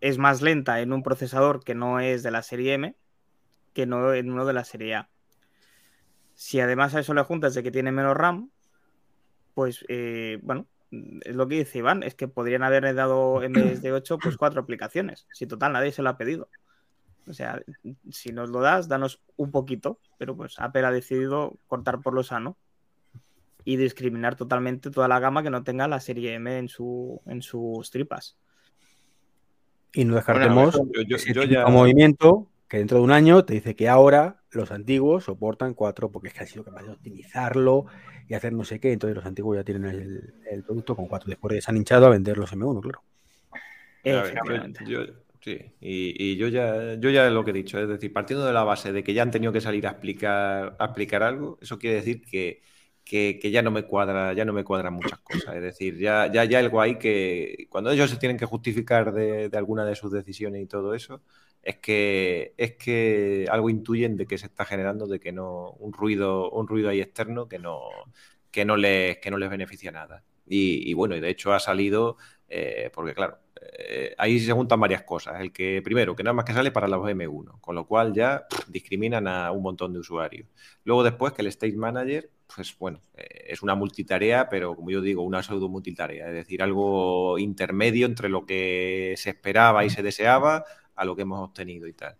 es 0.00 0.18
más 0.18 0.42
lenta 0.42 0.80
en 0.80 0.92
un 0.92 1.02
procesador 1.02 1.62
que 1.64 1.74
no 1.74 2.00
es 2.00 2.22
de 2.22 2.30
la 2.30 2.42
serie 2.42 2.74
M 2.74 2.94
que 3.72 3.86
no 3.86 4.12
en 4.12 4.30
uno 4.30 4.44
de 4.44 4.52
la 4.52 4.64
serie 4.64 4.94
A. 4.94 5.08
Si 6.34 6.60
además 6.60 6.94
a 6.94 7.00
eso 7.00 7.14
le 7.14 7.22
juntas 7.22 7.54
de 7.54 7.62
que 7.62 7.70
tiene 7.70 7.92
menos 7.92 8.16
RAM, 8.16 8.50
pues 9.54 9.84
eh, 9.88 10.38
bueno, 10.42 10.66
es 10.90 11.34
lo 11.34 11.48
que 11.48 11.56
dice 11.56 11.78
Iván, 11.78 12.02
es 12.02 12.14
que 12.14 12.28
podrían 12.28 12.62
haberle 12.62 12.92
dado 12.94 13.42
en 13.42 13.52
vez 13.52 13.82
de 13.82 13.92
8, 13.92 14.18
pues 14.18 14.36
cuatro 14.36 14.60
aplicaciones. 14.60 15.26
Si 15.32 15.46
total 15.46 15.72
nadie 15.72 15.92
se 15.92 16.02
lo 16.02 16.10
ha 16.10 16.16
pedido. 16.16 16.48
O 17.26 17.32
sea, 17.32 17.62
si 18.10 18.32
nos 18.32 18.50
lo 18.50 18.60
das, 18.60 18.88
danos 18.88 19.20
un 19.36 19.50
poquito, 19.50 19.98
pero 20.18 20.36
pues 20.36 20.58
Apple 20.58 20.84
ha 20.84 20.90
decidido 20.90 21.56
cortar 21.66 22.00
por 22.00 22.14
lo 22.14 22.22
sano 22.22 22.56
y 23.64 23.76
discriminar 23.76 24.34
totalmente 24.34 24.90
toda 24.90 25.08
la 25.08 25.20
gama 25.20 25.42
que 25.42 25.50
no 25.50 25.62
tenga 25.62 25.86
la 25.86 26.00
serie 26.00 26.34
M 26.34 26.58
en, 26.58 26.68
su, 26.68 27.20
en 27.26 27.42
sus 27.42 27.90
tripas. 27.90 28.36
Y 29.92 30.04
no 30.04 30.16
descartemos 30.16 30.76
bueno, 30.76 30.90
yo, 31.06 31.16
yo, 31.16 31.32
yo 31.32 31.44
ya... 31.44 31.66
movimiento 31.66 32.48
que 32.66 32.78
dentro 32.78 32.98
de 32.98 33.04
un 33.04 33.12
año 33.12 33.44
te 33.44 33.54
dice 33.54 33.76
que 33.76 33.88
ahora 33.88 34.42
los 34.50 34.72
antiguos 34.72 35.24
soportan 35.24 35.74
4 35.74 36.10
porque 36.10 36.28
es 36.28 36.34
que 36.34 36.40
ha 36.40 36.46
sido 36.46 36.64
capaz 36.64 36.82
de 36.84 36.90
optimizarlo 36.92 37.86
y 38.26 38.34
hacer 38.34 38.52
no 38.54 38.64
sé 38.64 38.80
qué, 38.80 38.92
entonces 38.92 39.14
los 39.14 39.26
antiguos 39.26 39.56
ya 39.56 39.64
tienen 39.64 39.84
el, 39.84 40.34
el 40.50 40.64
producto 40.64 40.96
con 40.96 41.06
4, 41.06 41.28
después 41.28 41.54
de 41.54 41.60
se 41.60 41.70
han 41.70 41.76
hinchado 41.76 42.06
a 42.06 42.10
vender 42.10 42.38
los 42.38 42.52
M1, 42.52 42.80
claro. 42.80 43.02
Ver, 44.04 44.72
yo, 44.86 45.00
Sí, 45.42 45.58
y, 45.80 46.14
y, 46.32 46.36
yo 46.36 46.46
ya 46.46 46.94
yo 46.94 47.10
ya 47.10 47.28
lo 47.28 47.44
que 47.44 47.50
he 47.50 47.54
dicho, 47.54 47.76
es 47.80 47.88
decir, 47.88 48.12
partiendo 48.12 48.46
de 48.46 48.52
la 48.52 48.62
base 48.62 48.92
de 48.92 49.02
que 49.02 49.12
ya 49.12 49.22
han 49.22 49.32
tenido 49.32 49.52
que 49.52 49.60
salir 49.60 49.84
a 49.88 49.90
explicar, 49.90 50.76
explicar 50.78 51.24
algo, 51.24 51.58
eso 51.60 51.80
quiere 51.80 51.96
decir 51.96 52.22
que, 52.22 52.62
ya 53.50 53.60
no 53.60 53.72
me 53.72 53.82
cuadra, 53.82 54.32
ya 54.34 54.44
no 54.44 54.52
me 54.52 54.62
cuadran 54.62 54.94
muchas 54.94 55.18
cosas. 55.18 55.56
Es 55.56 55.62
decir, 55.62 55.98
ya, 55.98 56.30
ya, 56.32 56.44
ya 56.44 56.60
algo 56.60 56.80
ahí 56.80 56.96
que 56.96 57.66
cuando 57.70 57.90
ellos 57.90 58.08
se 58.08 58.18
tienen 58.18 58.38
que 58.38 58.46
justificar 58.46 59.12
de, 59.12 59.48
de, 59.48 59.58
alguna 59.58 59.84
de 59.84 59.96
sus 59.96 60.12
decisiones 60.12 60.62
y 60.62 60.66
todo 60.66 60.94
eso, 60.94 61.22
es 61.62 61.76
que 61.78 62.54
es 62.56 62.76
que 62.76 63.46
algo 63.50 63.68
intuyen 63.68 64.16
de 64.16 64.26
que 64.26 64.38
se 64.38 64.46
está 64.46 64.64
generando 64.64 65.06
de 65.08 65.18
que 65.18 65.32
no, 65.32 65.70
un 65.80 65.92
ruido, 65.92 66.50
un 66.50 66.68
ruido 66.68 66.88
ahí 66.88 67.00
externo 67.00 67.48
que 67.48 67.58
no, 67.58 67.80
que 68.52 68.64
no 68.64 68.76
les, 68.76 69.18
que 69.18 69.30
no 69.32 69.38
les 69.38 69.50
beneficia 69.50 69.90
nada. 69.90 70.24
Y, 70.46 70.88
y 70.88 70.94
bueno, 70.94 71.16
y 71.16 71.20
de 71.20 71.30
hecho 71.30 71.52
ha 71.52 71.60
salido, 71.60 72.16
eh, 72.54 72.90
porque 72.92 73.14
claro, 73.14 73.38
eh, 73.78 74.14
ahí 74.18 74.38
se 74.38 74.52
juntan 74.52 74.78
varias 74.78 75.04
cosas. 75.04 75.40
El 75.40 75.52
que, 75.52 75.80
primero, 75.82 76.14
que 76.14 76.22
nada 76.22 76.34
más 76.34 76.44
que 76.44 76.52
sale 76.52 76.70
para 76.70 76.86
los 76.86 77.00
M1, 77.00 77.60
con 77.62 77.74
lo 77.74 77.86
cual 77.86 78.12
ya 78.12 78.44
discriminan 78.68 79.26
a 79.26 79.50
un 79.52 79.62
montón 79.62 79.94
de 79.94 80.00
usuarios. 80.00 80.46
Luego 80.84 81.02
después 81.02 81.32
que 81.32 81.40
el 81.40 81.48
State 81.48 81.76
Manager, 81.76 82.30
pues 82.54 82.76
bueno, 82.78 83.00
eh, 83.16 83.46
es 83.48 83.62
una 83.62 83.74
multitarea, 83.74 84.50
pero 84.50 84.76
como 84.76 84.90
yo 84.90 85.00
digo, 85.00 85.22
una 85.22 85.42
pseudo 85.42 85.70
multitarea, 85.70 86.28
es 86.28 86.34
decir, 86.34 86.62
algo 86.62 87.38
intermedio 87.38 88.04
entre 88.04 88.28
lo 88.28 88.44
que 88.44 89.14
se 89.16 89.30
esperaba 89.30 89.86
y 89.86 89.90
se 89.90 90.02
deseaba 90.02 90.66
a 90.94 91.04
lo 91.06 91.16
que 91.16 91.22
hemos 91.22 91.40
obtenido 91.48 91.86
y 91.86 91.94
tal. 91.94 92.18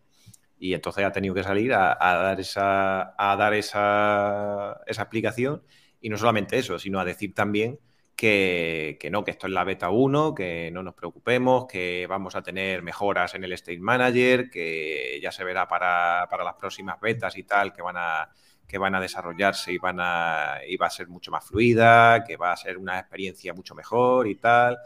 Y 0.59 0.73
entonces 0.73 1.05
ha 1.05 1.13
tenido 1.13 1.35
que 1.35 1.43
salir 1.43 1.75
a, 1.75 1.93
a 2.01 2.15
dar 2.23 2.41
esa, 2.41 3.15
a 3.19 3.37
dar 3.37 3.53
esa, 3.53 4.81
esa 4.87 5.03
explicación 5.03 5.63
y 6.01 6.09
no 6.09 6.17
solamente 6.17 6.57
eso, 6.59 6.79
sino 6.79 7.01
a 7.01 7.05
decir 7.05 7.35
también 7.35 7.79
que, 8.17 9.09
no, 9.11 9.25
que 9.25 9.33
esto 9.33 9.47
es 9.47 9.53
la 9.53 9.65
beta 9.65 9.91
1, 9.91 10.35
que 10.35 10.71
no 10.73 10.83
nos 10.83 10.95
preocupemos, 10.95 11.67
que 11.67 12.07
vamos 12.09 12.37
a 12.37 12.43
tener 12.43 12.83
mejoras 12.83 13.35
en 13.35 13.45
el 13.45 13.53
State 13.55 13.81
Manager, 13.81 14.51
que 14.51 15.19
ya 15.23 15.33
se 15.33 15.45
verá 15.45 15.67
para, 15.67 16.27
para 16.31 16.45
las 16.45 16.55
próximas 16.55 17.01
betas 17.01 17.37
y 17.37 17.43
tal, 17.45 17.73
que 17.73 17.83
van 17.83 17.97
a, 17.99 18.31
que 18.67 18.79
van 18.79 18.95
a 18.95 19.01
desarrollarse 19.01 19.73
y, 19.73 19.79
van 19.79 19.99
a, 20.01 20.61
y 20.67 20.77
va 20.77 20.87
a 20.87 20.91
ser 20.91 21.09
mucho 21.09 21.31
más 21.31 21.45
fluida, 21.45 22.25
que 22.25 22.37
va 22.37 22.53
a 22.53 22.57
ser 22.57 22.79
una 22.79 22.99
experiencia 22.99 23.55
mucho 23.55 23.75
mejor 23.75 24.29
y 24.29 24.37
tal. 24.37 24.79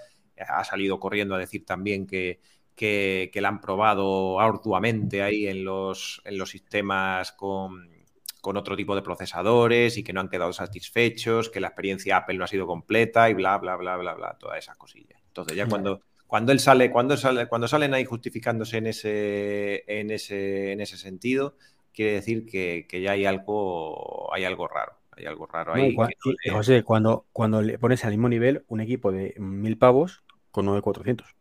Ha 0.48 0.64
salido 0.64 0.98
corriendo 1.00 1.34
a 1.34 1.38
decir 1.38 1.64
también 1.64 2.06
que, 2.06 2.40
que, 2.74 3.30
que 3.32 3.40
la 3.40 3.48
han 3.48 3.60
probado 3.60 4.40
arduamente 4.40 5.22
ahí 5.22 5.46
en 5.46 5.64
los, 5.64 6.20
en 6.24 6.38
los 6.38 6.50
sistemas 6.50 7.32
con, 7.32 7.95
con 8.40 8.56
otro 8.56 8.76
tipo 8.76 8.94
de 8.94 9.02
procesadores 9.02 9.96
y 9.96 10.04
que 10.04 10.12
no 10.12 10.20
han 10.20 10.28
quedado 10.28 10.52
satisfechos, 10.52 11.50
que 11.50 11.60
la 11.60 11.68
experiencia 11.68 12.18
Apple 12.18 12.38
no 12.38 12.44
ha 12.44 12.48
sido 12.48 12.66
completa 12.66 13.28
y 13.28 13.34
bla, 13.34 13.58
bla, 13.58 13.76
bla, 13.76 13.96
bla, 13.96 14.14
bla, 14.14 14.36
todas 14.38 14.58
esas 14.58 14.76
cosillas. 14.76 15.20
Entonces, 15.28 15.56
ya 15.56 15.66
cuando, 15.66 16.02
cuando 16.26 16.52
él 16.52 16.60
sale, 16.60 16.90
cuando 16.90 17.16
sale, 17.16 17.46
cuando 17.46 17.68
salen 17.68 17.94
ahí 17.94 18.04
justificándose 18.04 18.78
en 18.78 18.86
ese, 18.86 19.84
en 19.86 20.10
ese, 20.10 20.72
en 20.72 20.80
ese 20.80 20.96
sentido, 20.96 21.56
quiere 21.92 22.12
decir 22.12 22.46
que, 22.46 22.86
que 22.88 23.00
ya 23.00 23.12
hay 23.12 23.24
algo, 23.24 24.32
hay 24.32 24.44
algo 24.44 24.68
raro. 24.68 24.92
Hay 25.16 25.24
algo 25.24 25.46
raro 25.46 25.74
ahí. 25.74 25.90
No, 25.90 25.96
cuando, 25.96 26.14
no 26.24 26.32
le... 26.44 26.52
José, 26.52 26.82
cuando, 26.82 27.26
cuando 27.32 27.62
le 27.62 27.78
pones 27.78 28.04
al 28.04 28.10
mismo 28.10 28.28
nivel 28.28 28.64
un 28.68 28.80
equipo 28.80 29.12
de 29.12 29.34
mil 29.38 29.78
pavos 29.78 30.22
con 30.50 30.66
9400. 30.66 31.34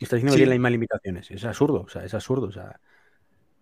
Está 0.00 0.16
diciendo 0.16 0.34
que 0.34 0.36
tiene 0.36 0.50
las 0.50 0.58
mismas 0.58 0.72
limitaciones. 0.72 1.30
Es 1.30 1.44
absurdo, 1.44 1.82
o 1.82 1.88
sea, 1.88 2.04
es 2.04 2.14
absurdo. 2.14 2.46
O 2.46 2.52
sea, 2.52 2.80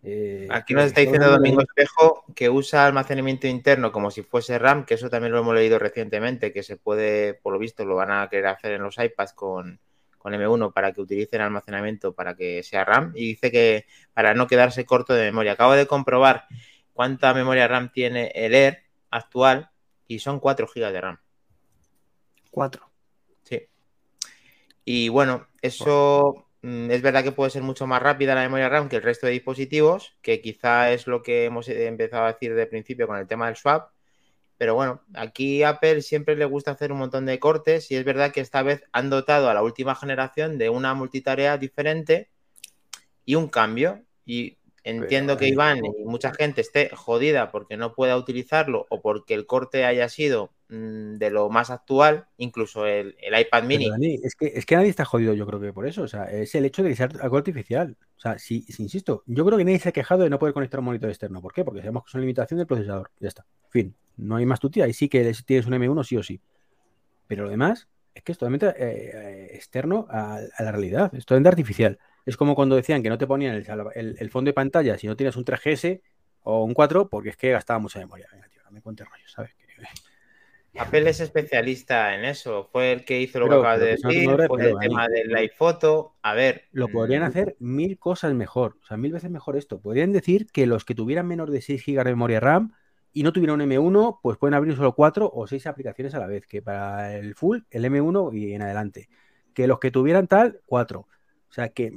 eh, 0.03 0.47
Aquí 0.51 0.75
nos 0.75 0.85
está 0.85 1.01
diciendo 1.01 1.31
Domingo 1.31 1.63
Espejo 1.63 2.25
que 2.35 2.49
usa 2.49 2.87
almacenamiento 2.87 3.47
interno 3.47 3.91
como 3.91 4.11
si 4.11 4.23
fuese 4.23 4.59
RAM, 4.59 4.85
que 4.85 4.95
eso 4.95 5.11
también 5.11 5.33
lo 5.33 5.41
hemos 5.41 5.55
leído 5.55 5.79
recientemente, 5.79 6.53
que 6.53 6.63
se 6.63 6.77
puede, 6.77 7.35
por 7.35 7.53
lo 7.53 7.59
visto, 7.59 7.85
lo 7.85 7.97
van 7.97 8.13
a 8.13 8.29
querer 8.29 8.47
hacer 8.47 8.73
en 8.73 8.83
los 8.83 8.99
iPads 8.99 9.33
con, 9.33 9.81
con 10.19 10.33
M1 10.33 10.73
para 10.73 10.93
que 10.93 11.01
utilicen 11.01 11.41
almacenamiento 11.41 12.13
para 12.13 12.35
que 12.35 12.63
sea 12.63 12.85
RAM. 12.85 13.13
Y 13.15 13.29
dice 13.29 13.51
que 13.51 13.87
para 14.13 14.35
no 14.35 14.47
quedarse 14.47 14.85
corto 14.85 15.15
de 15.15 15.25
memoria. 15.25 15.53
Acabo 15.53 15.73
de 15.73 15.87
comprobar 15.87 16.47
cuánta 16.93 17.35
memoria 17.35 17.69
RAM 17.69 17.93
tiene 17.93 18.33
el 18.35 18.55
Air 18.55 18.83
actual 19.11 19.71
y 20.09 20.19
son 20.19 20.41
4 20.41 20.67
GB 20.67 20.93
de 20.93 21.01
RAM. 21.01 21.19
4. 22.51 22.91
Sí. 23.43 23.69
Y 24.85 25.09
bueno, 25.09 25.47
eso 25.63 26.46
es 26.67 27.03
verdad 27.03 27.23
que 27.23 27.33
puede 27.33 27.51
ser 27.51 27.63
mucho 27.63 27.87
más 27.87 28.03
rápida 28.03 28.35
la 28.35 28.43
memoria 28.43 28.69
RAM 28.69 28.89
que 28.89 28.97
el 28.97 29.03
resto 29.03 29.27
de 29.27 29.33
dispositivos, 29.35 30.17
que 30.21 30.41
quizá 30.41 30.91
es 30.93 31.07
lo 31.07 31.23
que 31.23 31.45
hemos 31.45 31.69
empezado 31.69 32.25
a 32.25 32.33
decir 32.33 32.55
de 32.55 32.67
principio 32.67 33.07
con 33.07 33.19
el 33.19 33.29
tema 33.29 33.47
del 33.47 33.57
swap. 33.57 33.91
Pero 34.59 34.75
bueno, 34.75 35.03
aquí 35.15 35.63
Apple 35.63 36.03
siempre 36.03 36.35
le 36.35 36.45
gusta 36.45 36.73
hacer 36.73 36.91
un 36.91 36.99
montón 36.99 37.27
de 37.27 37.39
cortes 37.39 37.91
y 37.91 37.97
es 37.97 38.05
verdad 38.05 38.33
que 38.33 38.41
esta 38.41 38.63
vez 38.63 38.83
han 38.93 39.11
dotado 39.11 39.49
a 39.49 39.55
la 39.55 39.63
última 39.63 39.95
generación 39.95 40.59
de 40.59 40.71
una 40.71 40.95
multitarea 40.95 41.59
diferente 41.59 42.31
y 43.25 43.35
un 43.35 43.49
cambio. 43.49 44.03
Y 44.25 44.59
entiendo 44.89 45.37
que 45.37 45.49
Iván 45.49 45.85
y 45.85 46.05
mucha 46.05 46.33
gente 46.33 46.61
esté 46.61 46.91
jodida 46.95 47.51
porque 47.51 47.77
no 47.77 47.95
pueda 47.95 48.17
utilizarlo 48.17 48.87
o 48.91 49.01
porque 49.01 49.35
el 49.35 49.47
corte 49.47 49.85
haya 49.85 50.09
sido 50.09 50.51
Mm, 50.69 51.19
de 51.19 51.31
lo 51.31 51.49
más 51.49 51.71
actual, 51.71 52.27
incluso 52.39 52.87
el, 52.87 53.15
iPad 53.23 53.63
mini. 53.63 54.19
es, 54.25 54.35
que, 54.35 54.47
es 54.47 54.67
que 54.67 54.75
nadie 54.75 54.89
está 54.89 55.05
jodido, 55.05 55.33
yo 55.33 55.47
creo 55.47 55.61
que 55.61 55.73
por 55.73 55.87
eso. 55.87 56.03
O 56.03 56.09
sea, 56.09 56.25
es 56.25 56.55
el 56.57 56.65
hecho 56.65 56.83
de 56.83 56.89
que 56.89 56.97
sea 56.97 57.09
algo 57.21 57.37
artificial. 57.37 57.97
O 58.17 58.21
sea, 58.21 58.39
si, 58.39 58.65
insisto, 58.79 59.23
yo 59.27 59.45
creo 59.45 59.59
que 59.59 59.65
nadie 59.65 59.79
se 59.79 59.91
ha 59.91 59.93
quejado 59.93 60.25
de 60.25 60.31
no 60.31 60.41
poder 60.41 60.55
conectar 60.55 60.81
un 60.81 60.87
monitor 60.87 61.09
externo. 61.09 61.41
¿Por 61.41 61.53
qué? 61.53 61.65
Porque 61.65 61.81
sabemos 61.81 62.03
que 62.03 62.11
es 62.11 62.15
una 62.15 62.23
limitación 62.23 62.59
del 62.59 62.67
procesador. 62.67 63.11
Ya 63.21 63.29
está. 63.29 63.47
Fin. 63.71 63.95
No 64.17 64.37
hay 64.37 64.47
más 64.47 64.59
tutía. 64.59 64.87
Ahí 64.87 64.93
sí 64.93 65.09
que 65.09 65.33
tienes 65.45 65.67
un 65.67 65.75
M1 65.75 66.05
sí 66.05 66.17
o 66.17 66.23
sí. 66.23 66.41
Pero 67.29 67.45
lo 67.45 67.51
demás 67.51 67.87
es 68.13 68.25
que 68.25 68.33
es 68.33 68.39
totalmente 68.39 68.67
eh, 68.67 68.75
eh, 68.79 69.51
externo 69.53 70.09
a, 70.11 70.41
la 70.59 70.73
realidad. 70.73 71.15
Es 71.15 71.27
totalmente 71.27 71.51
artificial. 71.51 71.99
Es 72.27 72.37
como 72.37 72.57
cuando 72.57 72.75
decían 72.75 73.03
que 73.03 73.09
no 73.09 73.17
te 73.17 73.27
ponían 73.27 73.55
el, 73.55 74.31
fondo 74.31 74.49
de 74.49 74.53
pantalla 74.53 74.99
si 74.99 75.07
no 75.07 75.17
tienes 75.17 75.37
un 75.37 75.45
3GS 75.45 76.03
o 76.43 76.65
un 76.65 76.75
4 76.75 77.09
porque 77.09 77.31
es 77.31 77.37
que 77.37 77.53
gastaba 77.53 77.79
mucha 77.79 78.01
memoria. 78.01 78.29
Venga, 78.33 78.49
tío, 78.49 78.61
no 78.65 78.73
me 78.73 78.83
cuentes 78.83 79.09
rollo, 79.09 79.29
¿sabes? 79.29 79.53
Apple 80.79 81.09
es 81.09 81.21
especialista 81.21 82.15
en 82.15 82.25
eso. 82.25 82.69
Fue 82.71 82.93
el 82.93 83.05
que 83.05 83.21
hizo 83.21 83.41
lo 83.41 83.49
que 83.49 83.55
acabas 83.55 83.81
de 83.81 83.87
decir, 83.87 84.29
fue 84.49 84.71
el 84.71 84.79
tema 84.79 85.09
del 85.09 85.29
live 85.29 85.53
photo. 85.57 86.17
A 86.23 86.35
ver. 86.35 86.65
Lo 86.73 86.89
podrían 86.89 87.23
mm, 87.23 87.27
hacer 87.27 87.57
mil 87.59 87.99
cosas 87.99 88.35
mejor. 88.35 88.77
O 88.83 88.87
sea, 88.87 88.97
mil 88.97 89.13
veces 89.13 89.31
mejor 89.31 89.57
esto. 89.57 89.81
Podrían 89.81 90.13
decir 90.13 90.47
que 90.53 90.67
los 90.67 90.85
que 90.85 90.95
tuvieran 90.95 91.27
menos 91.27 91.51
de 91.51 91.63
6 91.63 91.83
GB 91.87 92.05
de 92.05 92.11
memoria 92.11 92.41
RAM 92.41 92.73
y 93.13 93.23
no 93.23 93.33
tuvieran 93.33 93.61
un 93.61 93.71
M1, 93.71 94.21
pues 94.23 94.37
pueden 94.37 94.55
abrir 94.55 94.77
solo 94.77 94.95
4 94.95 95.31
o 95.33 95.47
6 95.47 95.67
aplicaciones 95.67 96.15
a 96.15 96.19
la 96.19 96.27
vez. 96.27 96.47
Que 96.47 96.61
para 96.61 97.17
el 97.17 97.35
full, 97.35 97.61
el 97.71 97.85
M1 97.85 98.37
y 98.37 98.53
en 98.53 98.63
adelante. 98.63 99.09
Que 99.55 99.67
los 99.67 99.79
que 99.79 99.91
tuvieran 99.91 100.27
tal, 100.27 100.61
4. 100.67 101.01
O 101.01 101.53
sea, 101.53 101.71
que 101.71 101.93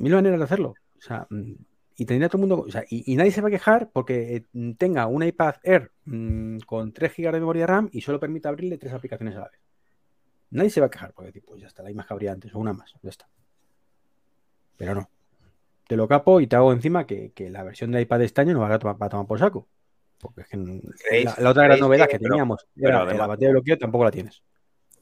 mil 0.00 0.14
maneras 0.14 0.38
de 0.38 0.44
hacerlo. 0.44 0.74
O 0.98 1.00
sea, 1.00 1.26
mm, 1.30 1.52
y 1.96 2.06
tendría 2.06 2.28
todo 2.28 2.42
el 2.42 2.48
mundo, 2.48 2.64
o 2.66 2.70
sea, 2.70 2.82
y, 2.88 3.14
nadie 3.16 3.30
se 3.30 3.42
va 3.42 3.48
a 3.48 3.50
quejar 3.50 3.90
porque 3.92 4.36
eh, 4.36 4.74
tenga 4.78 5.06
un 5.06 5.22
iPad 5.22 5.56
Air 5.62 5.92
mm, 6.06 6.60
con 6.60 6.92
3 6.92 7.12
GB 7.14 7.32
de 7.32 7.40
memoria 7.40 7.66
RAM 7.66 7.90
y 7.92 8.00
solo 8.00 8.18
permite 8.18 8.48
abrirle 8.48 8.78
tres 8.78 8.94
aplicaciones 8.94 9.36
a 9.36 9.40
la 9.40 9.48
vez. 9.50 9.60
Nadie 10.50 10.70
se 10.70 10.80
va 10.80 10.86
a 10.86 10.90
quejar 10.90 11.12
porque, 11.12 11.30
tipo, 11.30 11.56
ya 11.56 11.66
está, 11.66 11.82
la 11.82 11.92
más 11.92 12.06
que 12.06 12.28
antes, 12.28 12.54
o 12.54 12.58
una 12.58 12.72
más, 12.72 12.94
ya 13.02 13.10
está. 13.10 13.28
Pero 14.76 14.94
no. 14.94 15.10
Te 15.86 15.96
lo 15.96 16.08
capo 16.08 16.40
y 16.40 16.46
te 16.46 16.56
hago 16.56 16.72
encima 16.72 17.06
que, 17.06 17.32
la 17.50 17.62
versión 17.64 17.92
de 17.92 18.00
iPad 18.00 18.20
de 18.20 18.24
este 18.24 18.40
año 18.40 18.54
no 18.54 18.60
va 18.60 18.74
a 18.74 18.78
tomar, 18.78 18.96
tomar 19.10 19.26
por 19.26 19.38
saco. 19.38 19.68
Porque 20.18 20.42
es 20.42 20.48
que 20.48 20.56
la, 20.56 21.50
otra 21.50 21.64
gran 21.64 21.80
novedad 21.80 22.08
que, 22.08 22.18
teníamos 22.18 22.66
era 22.76 23.04
la 23.04 23.26
batería 23.26 23.48
de 23.48 23.54
bloqueo 23.54 23.76
tampoco 23.76 24.04
la 24.04 24.10
tienes. 24.10 24.42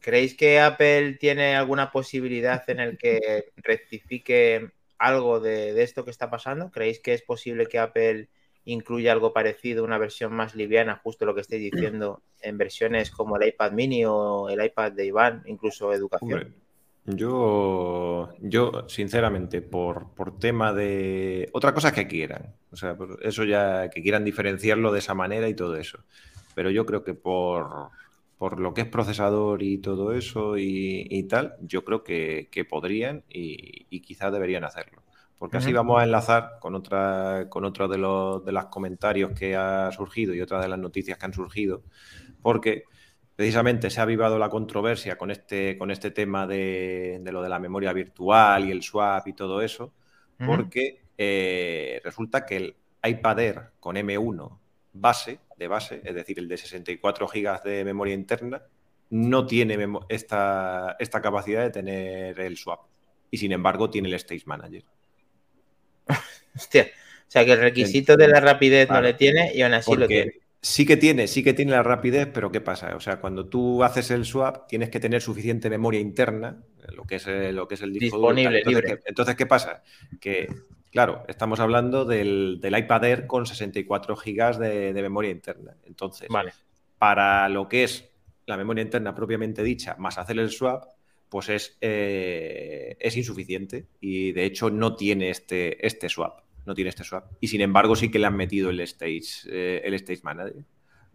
¿Creéis 0.01 0.37
que 0.37 0.61
Apple 0.61 1.15
tiene 1.15 1.55
alguna 1.55 1.91
posibilidad 1.93 2.63
en 2.69 2.81
el 2.81 2.99
que 2.99 3.53
rectifique 3.57 4.71
algo 4.99 5.41
de, 5.41 5.81
esto 5.83 6.05
que 6.05 6.11
está 6.11 6.31
pasando? 6.31 6.71
¿Creéis 6.71 7.01
que 7.01 7.15
es 7.15 7.23
posible 7.23 7.67
que 7.67 7.79
Apple 7.79 8.29
incluya 8.65 9.13
algo 9.13 9.33
parecido, 9.33 9.85
una 9.85 9.99
versión 9.99 10.33
más 10.35 10.55
liviana, 10.55 11.01
justo 11.03 11.25
lo 11.25 11.35
que 11.35 11.41
estáis 11.41 11.73
diciendo, 11.73 12.23
en 12.41 12.59
versiones 12.59 13.11
como 13.11 13.37
el 13.37 13.49
iPad 13.49 13.73
mini 13.73 14.05
o 14.05 14.49
el 14.51 14.63
iPad 14.63 14.93
de 14.93 15.07
Iván, 15.07 15.43
incluso 15.47 15.93
educación? 15.93 16.55
yo, 17.07 18.31
yo, 18.41 18.85
sinceramente, 18.87 19.63
por, 19.63 20.15
por 20.15 20.39
tema 20.39 20.75
de... 20.75 21.49
Otra 21.53 21.73
cosa 21.73 21.93
que 21.93 22.07
quieran, 22.07 22.55
o 22.71 22.77
sea, 22.77 22.97
eso 23.23 23.45
ya, 23.45 23.89
que 23.89 24.03
quieran 24.03 24.25
diferenciarlo 24.25 24.93
de 24.93 24.99
esa 24.99 25.15
manera 25.15 25.49
y 25.49 25.55
todo 25.55 25.77
eso. 25.77 26.05
Pero 26.55 26.71
yo 26.71 26.85
creo 26.85 27.05
que 27.05 27.15
por, 27.15 27.91
por 28.39 28.61
lo 28.61 28.73
que 28.73 28.83
es 28.83 28.87
procesador 28.87 29.63
y 29.63 29.79
todo 29.79 30.13
eso 30.13 30.57
y, 30.57 31.27
tal, 31.29 31.57
yo 31.61 31.85
creo 31.85 32.05
que, 32.05 32.67
podrían 32.69 33.25
y, 33.29 34.01
quizás 34.01 34.33
deberían 34.33 34.65
hacerlo. 34.65 35.03
Porque 35.39 35.59
así 35.59 35.73
vamos 35.73 36.01
a 36.01 36.05
enlazar 36.05 36.59
con 36.61 36.75
otra, 36.75 37.47
con 37.49 37.65
otro 37.65 37.87
de 37.87 37.99
los 37.99 38.45
de 38.45 38.51
los 38.51 38.67
comentarios 38.67 39.33
que 39.39 39.55
ha 39.55 39.91
surgido 39.93 40.35
y 40.35 40.41
otra 40.41 40.61
de 40.61 40.69
las 40.69 40.79
noticias 40.79 41.17
que 41.17 41.27
han 41.27 41.33
surgido, 41.33 41.83
porque 42.43 42.85
precisamente 43.37 43.89
se 43.89 44.01
ha 44.01 44.03
avivado 44.03 44.37
la 44.37 44.49
controversia 44.49 45.17
con 45.17 45.31
este, 45.31 45.79
con 45.79 45.93
este 45.93 46.11
tema 46.11 46.47
de, 46.49 47.21
lo 47.31 47.41
de 47.41 47.49
la 47.49 47.61
memoria 47.61 47.93
virtual 47.93 48.65
y 48.67 48.73
el 48.73 48.83
swap 48.83 49.29
y 49.29 49.33
todo 49.33 49.63
eso, 49.63 49.93
porque 50.45 51.03
eh, 51.17 52.01
resulta 52.03 52.45
que 52.45 52.57
el 52.57 52.77
iPad 53.05 53.39
Air 53.39 53.63
con 53.79 53.95
M1 53.95 54.59
base, 54.93 55.39
de 55.59 55.69
base, 55.69 56.01
es 56.05 56.15
decir, 56.15 56.39
el 56.39 56.49
de 56.49 56.57
64 56.57 57.27
GB 57.27 57.63
de 57.63 57.85
memoria 57.85 58.15
interna, 58.15 58.63
no 59.11 59.47
tiene 59.47 59.79
esta, 60.09 60.97
esta 60.99 61.21
capacidad 61.21 61.63
de 61.63 61.71
tener 61.71 62.39
el 62.41 62.57
swap. 62.57 62.81
Y 63.31 63.39
sin 63.39 63.53
embargo, 63.53 63.91
tiene 63.91 64.09
el 64.09 64.15
Stage 64.15 64.45
Manager. 64.47 64.85
Hostia. 66.57 66.87
O 66.87 67.31
sea 67.31 67.45
que 67.45 67.53
el 67.53 67.61
requisito 67.61 68.17
de 68.17 68.29
la 68.29 68.41
rapidez 68.41 68.89
no 68.89 69.01
le 69.03 69.15
tiene 69.15 69.53
y 69.55 69.63
aún 69.63 69.75
así 69.75 69.95
lo 69.95 70.07
tiene. 70.07 70.33
Sí 70.61 70.87
que 70.87 70.97
tiene, 70.97 71.29
sí 71.29 71.45
que 71.45 71.53
tiene 71.53 71.73
la 71.73 71.83
rapidez, 71.83 72.29
pero 72.33 72.51
¿qué 72.51 72.61
pasa? 72.61 72.97
O 72.97 73.01
sea, 73.01 73.21
cuando 73.21 73.47
tú 73.47 73.85
haces 73.85 74.11
el 74.11 74.25
swap, 74.25 74.67
tienes 74.67 74.91
que 74.91 74.99
tener 74.99 75.23
suficiente 75.23 75.71
memoria 75.71 76.01
interna, 76.01 76.65
lo 76.95 77.05
que 77.05 77.17
es, 77.17 77.27
lo 77.27 77.69
que 77.69 77.75
es 77.77 77.83
el 77.83 77.93
disco 77.93 78.17
disponible. 78.17 78.63
Entonces, 78.65 78.99
entonces, 79.05 79.37
¿qué 79.37 79.47
pasa? 79.47 79.85
Que 80.21 80.49
Claro, 80.91 81.25
estamos 81.29 81.61
hablando 81.61 82.05
del, 82.05 82.61
iPad 82.63 83.05
Air 83.05 83.27
con 83.27 83.47
64 83.47 84.17
GB 84.17 84.59
de, 84.59 85.03
memoria 85.03 85.31
interna. 85.31 85.77
Entonces, 85.85 86.29
para 86.99 87.49
lo 87.49 87.69
que 87.69 87.85
es 87.85 88.11
la 88.47 88.57
memoria 88.57 88.83
interna 88.83 89.15
propiamente 89.15 89.63
dicha, 89.63 89.97
más 89.99 90.17
hacer 90.19 90.39
el 90.39 90.51
swap, 90.51 90.85
pues 91.29 91.51
es, 91.51 91.77
eh, 91.83 92.97
es 92.99 93.17
insuficiente 93.17 93.87
y 94.01 94.33
de 94.33 94.47
hecho 94.47 94.71
no 94.71 94.97
tiene 94.97 95.29
este, 95.31 95.87
este 95.87 96.09
swap. 96.09 96.41
No 96.65 96.75
tiene 96.75 96.91
este 96.91 97.05
swap. 97.05 97.33
Y 97.41 97.49
sin 97.49 97.61
embargo, 97.61 97.97
sí 97.97 98.11
que 98.11 98.19
le 98.19 98.27
han 98.27 98.37
metido 98.37 98.71
el 98.71 98.81
Stage, 98.81 99.49
eh, 99.51 99.83
el 99.85 99.95
stage 99.95 100.21
Manager. 100.23 100.65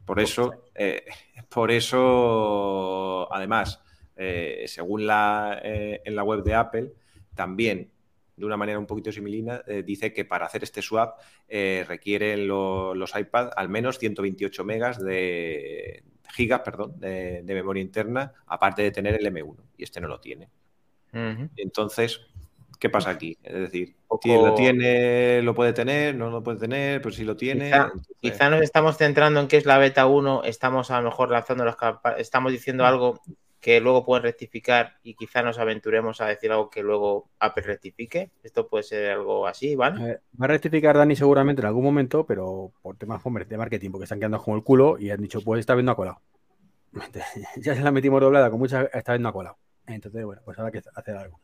Por 0.06 0.20
eso, 0.20 0.66
eh, 0.76 1.06
por 1.50 1.72
eso, 1.72 3.32
además, 3.34 3.82
según 4.66 5.08
la, 5.08 5.60
en 5.64 6.16
la 6.16 6.24
web 6.24 6.44
de 6.44 6.54
Apple, 6.54 6.94
también 7.36 7.93
de 8.36 8.46
una 8.46 8.58
manera 8.58 8.80
un 8.80 8.86
poquito 8.86 9.12
similina, 9.12 9.62
eh, 9.68 9.84
dice 9.84 10.12
que 10.14 10.26
para 10.26 10.46
hacer 10.46 10.64
este 10.64 10.82
swap 10.82 11.20
eh, 11.48 11.86
requieren 11.88 12.48
los 12.48 13.16
iPad 13.16 13.52
al 13.56 13.70
menos 13.70 14.00
128 14.00 14.64
megas 14.64 15.00
de 15.04 16.04
gigas, 16.34 16.62
perdón, 16.62 17.00
de, 17.00 17.44
memoria 17.46 17.82
interna, 17.82 18.34
aparte 18.48 18.82
de 18.82 18.92
tener 18.92 19.16
el 19.16 19.26
M1, 19.26 19.56
y 19.78 19.84
este 19.84 20.02
no 20.02 20.08
lo 20.08 20.20
tiene. 20.20 20.50
Entonces, 21.58 22.22
¿qué 22.80 22.90
pasa 22.90 23.12
aquí? 23.12 23.38
Es 23.44 23.54
decir, 23.54 23.96
lo 24.10 24.56
tiene, 24.56 25.44
lo 25.44 25.54
puede 25.54 25.74
tener, 25.74 26.16
no 26.16 26.32
lo 26.32 26.42
puede 26.42 26.58
tener, 26.58 27.02
pero 27.04 27.14
si 27.14 27.24
lo 27.24 27.38
tiene. 27.38 27.72
Quizá, 28.20 28.50
nos 28.50 28.62
estamos 28.62 28.98
centrando 28.98 29.40
en 29.40 29.48
qué 29.48 29.58
es 29.58 29.66
la 29.68 29.78
beta 29.78 30.08
1, 30.08 30.44
estamos 30.44 30.90
a 30.90 31.00
lo 31.02 31.10
mejor 31.10 31.30
lanzando 31.30 31.66
las 31.66 31.78
estamos 32.18 32.52
diciendo 32.52 32.86
algo 32.86 33.22
que 33.64 33.80
luego 33.80 34.04
pueden 34.04 34.24
rectificar 34.24 34.98
y 35.04 35.14
quizá 35.14 35.42
nos 35.42 35.58
aventuremos 35.58 36.20
a 36.20 36.26
decir 36.26 36.52
algo 36.52 36.70
que 36.70 36.84
luego 36.84 37.30
Apple 37.40 37.64
rectifique. 37.64 38.30
Esto 38.44 38.68
puede 38.68 38.84
ser 38.84 39.12
algo 39.12 39.48
así, 39.48 39.70
Iván. 39.70 40.02
va 40.04 40.46
a 40.46 40.48
rectificar 40.48 40.98
Dani 40.98 41.16
seguramente 41.16 41.62
en 41.62 41.68
algún 41.68 41.86
momento, 41.86 42.26
pero 42.26 42.74
por 42.82 42.98
temas 42.98 43.24
de 43.24 43.58
marketing, 43.58 43.92
porque 43.92 44.04
están 44.04 44.20
quedando 44.20 44.44
como 44.44 44.58
el 44.58 44.64
culo 44.64 44.98
y 45.00 45.12
han 45.12 45.22
dicho, 45.22 45.40
pues 45.40 45.62
esta 45.62 45.76
vez 45.76 45.86
no 45.86 45.92
ha 45.92 45.96
colado. 45.96 46.20
ya 47.56 47.74
se 47.74 47.82
la 47.82 47.92
metimos 47.94 48.20
doblada 48.20 48.50
con 48.50 48.60
mucha, 48.60 48.82
esta 48.94 49.14
vez 49.14 49.22
no 49.22 49.30
ha 49.30 49.34
colado. 49.34 49.58
Entonces, 49.88 50.26
bueno, 50.26 50.42
pues 50.44 50.60
habrá 50.60 50.70
que 50.70 50.82
hacer 50.94 51.16
algo. 51.16 51.40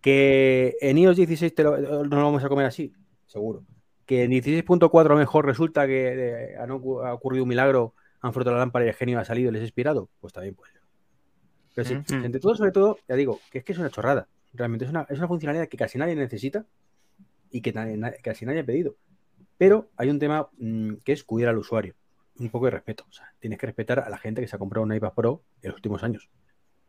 Que 0.00 0.78
en 0.80 0.98
iOS 0.98 1.16
16 1.16 1.54
no 1.58 2.02
lo 2.02 2.24
vamos 2.24 2.42
a 2.42 2.48
comer 2.48 2.66
así, 2.66 2.92
seguro. 3.26 3.62
Que 4.04 4.24
en 4.24 4.32
16.4 4.32 5.16
mejor 5.16 5.46
resulta 5.46 5.86
que 5.86 6.56
ha 6.58 7.14
ocurrido 7.14 7.44
un 7.44 7.48
milagro, 7.50 7.94
han 8.20 8.32
frotado 8.32 8.56
la 8.56 8.62
lámpara 8.62 8.84
y 8.84 8.88
el 8.88 8.94
genio 8.94 9.20
ha 9.20 9.24
salido 9.24 9.50
y 9.50 9.52
les 9.52 9.62
ha 9.62 9.66
inspirado, 9.66 10.08
pues 10.20 10.32
también 10.32 10.56
puede 10.56 10.79
Pero 11.74 11.88
sí, 11.88 11.94
entre 11.94 12.40
todo, 12.40 12.54
sobre 12.54 12.72
todo, 12.72 12.98
ya 13.08 13.14
digo, 13.14 13.40
que 13.50 13.58
es 13.58 13.64
que 13.64 13.72
es 13.72 13.78
una 13.78 13.90
chorrada. 13.90 14.26
Realmente 14.52 14.84
es 14.84 14.90
una, 14.90 15.06
es 15.08 15.18
una 15.18 15.28
funcionalidad 15.28 15.68
que 15.68 15.76
casi 15.76 15.98
nadie 15.98 16.16
necesita 16.16 16.64
y 17.50 17.60
que 17.60 17.72
casi 18.22 18.44
nadie 18.46 18.60
ha 18.60 18.64
pedido. 18.64 18.96
Pero 19.56 19.90
hay 19.96 20.08
un 20.10 20.18
tema 20.18 20.48
mm, 20.58 20.94
que 21.04 21.12
es 21.12 21.22
cuidar 21.22 21.50
al 21.50 21.58
usuario. 21.58 21.94
Un 22.38 22.48
poco 22.48 22.64
de 22.64 22.72
respeto. 22.72 23.04
O 23.08 23.12
sea, 23.12 23.32
tienes 23.38 23.58
que 23.58 23.66
respetar 23.66 24.00
a 24.00 24.08
la 24.08 24.18
gente 24.18 24.40
que 24.40 24.48
se 24.48 24.56
ha 24.56 24.58
comprado 24.58 24.84
un 24.84 24.94
iPad 24.94 25.12
Pro 25.12 25.42
en 25.62 25.68
los 25.68 25.76
últimos 25.76 26.02
años. 26.02 26.28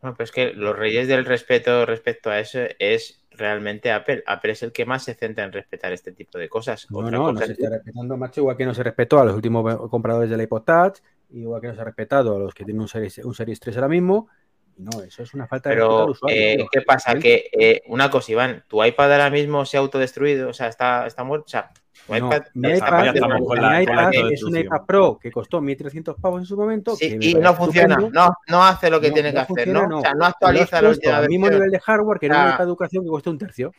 Bueno, 0.00 0.16
pues 0.16 0.32
que 0.32 0.52
los 0.52 0.76
reyes 0.76 1.06
del 1.06 1.24
respeto 1.24 1.86
respecto 1.86 2.30
a 2.30 2.40
eso 2.40 2.60
es 2.78 3.22
realmente 3.30 3.92
Apple. 3.92 4.24
Apple 4.26 4.52
es 4.52 4.62
el 4.62 4.72
que 4.72 4.84
más 4.84 5.04
se 5.04 5.14
centra 5.14 5.44
en 5.44 5.52
respetar 5.52 5.92
este 5.92 6.12
tipo 6.12 6.38
de 6.38 6.48
cosas. 6.48 6.90
No, 6.90 7.02
no, 7.02 7.32
no 7.32 7.38
se 7.38 7.52
está 7.52 7.70
respetando, 7.70 8.16
macho, 8.16 8.40
igual 8.40 8.56
que 8.56 8.66
no 8.66 8.74
se 8.74 8.82
respetó 8.82 9.20
a 9.20 9.24
los 9.26 9.36
últimos 9.36 9.90
compradores 9.90 10.28
del 10.28 10.40
iPod 10.40 10.62
Touch, 10.62 10.98
igual 11.30 11.60
que 11.60 11.68
no 11.68 11.74
se 11.74 11.80
ha 11.82 11.84
respetado 11.84 12.36
a 12.36 12.38
los 12.40 12.54
que 12.54 12.64
tienen 12.64 12.80
un 12.80 12.88
Series, 12.88 13.18
un 13.18 13.34
series 13.34 13.60
3 13.60 13.76
ahora 13.76 13.88
mismo, 13.88 14.28
no, 14.76 15.02
eso 15.02 15.22
es 15.22 15.34
una 15.34 15.46
falta 15.46 15.70
de 15.70 15.76
respeto 15.76 16.02
al 16.02 16.10
usuario. 16.10 16.38
Eh, 16.38 16.66
¿Qué 16.70 16.82
pasa? 16.82 17.14
Que 17.14 17.50
eh, 17.52 17.82
una 17.86 18.10
cosa, 18.10 18.32
Iván, 18.32 18.64
tu 18.68 18.82
iPad 18.82 19.12
ahora 19.12 19.30
mismo 19.30 19.64
se 19.64 19.76
ha 19.76 19.80
autodestruido, 19.80 20.48
o 20.48 20.52
sea, 20.52 20.68
está, 20.68 21.06
está 21.06 21.24
muerto. 21.24 21.44
O 21.46 21.48
sea, 21.48 21.72
tu 22.06 22.14
iPad, 22.14 22.42
mi 22.54 22.70
iPad, 22.70 24.10
es 24.30 24.42
un 24.42 24.56
iPad 24.56 24.84
Pro 24.86 25.18
que 25.20 25.30
costó 25.30 25.60
1.300 25.60 26.16
pavos 26.20 26.40
en 26.40 26.46
su 26.46 26.56
momento. 26.56 26.96
y 27.00 27.34
no 27.34 27.54
funciona, 27.54 27.96
no, 27.96 28.34
no 28.48 28.64
hace 28.64 28.90
lo 28.90 29.00
que 29.00 29.10
tiene 29.10 29.32
que 29.32 29.38
hacer, 29.38 29.68
¿no? 29.68 29.98
O 29.98 30.00
sea, 30.00 30.14
no 30.14 30.24
actualiza 30.24 30.80
última 30.80 31.18
Al 31.18 31.28
mismo 31.28 31.48
nivel 31.48 31.70
de 31.70 31.78
hardware 31.78 32.18
que 32.18 32.26
era 32.26 32.42
un 32.42 32.48
iPad 32.48 32.58
de 32.58 32.64
educación 32.64 33.04
que 33.04 33.10
cuesta 33.10 33.30
un 33.30 33.38
tercio. 33.38 33.72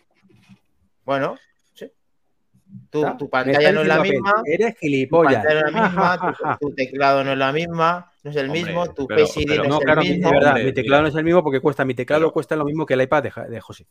Bueno, 1.06 1.36
Tu, 2.90 3.18
tu, 3.18 3.30
pantalla 3.30 3.72
no 3.72 3.82
es 3.82 3.88
la 3.88 4.02
misma. 4.02 4.42
Eres 4.46 4.76
gilipollas. 4.80 5.42
Tu 5.42 5.48
pantalla 5.48 5.62
no 5.62 5.68
es 5.68 5.74
la 5.74 5.82
misma, 5.82 6.58
tu, 6.62 6.74
teclado 6.74 7.24
no 7.24 7.32
es 7.34 7.38
la 7.38 7.52
misma 7.52 8.13
no 8.24 8.32
es 8.32 8.38
el 8.38 8.50
mismo, 8.50 8.94
tu 8.94 9.06
pero, 9.06 9.20
no 9.20 9.26
es 9.26 9.38
el 9.38 9.98
mismo. 9.98 10.32
Verdad, 10.32 10.56
mi 10.64 10.74
teclado 10.74 11.04
no 11.04 11.10
es 11.10 11.16
el 11.16 11.24
mismo 11.24 11.44
porque 11.44 11.60
cuesta, 11.60 11.84
mi 11.84 11.94
teclado 11.94 12.32
cuesta 12.32 12.56
lo 12.56 12.66
mismo 12.66 12.86
que 12.86 12.94
el 12.94 13.02
iPad 13.02 13.24
de, 13.24 13.32
de 13.50 13.60
José. 13.60 13.86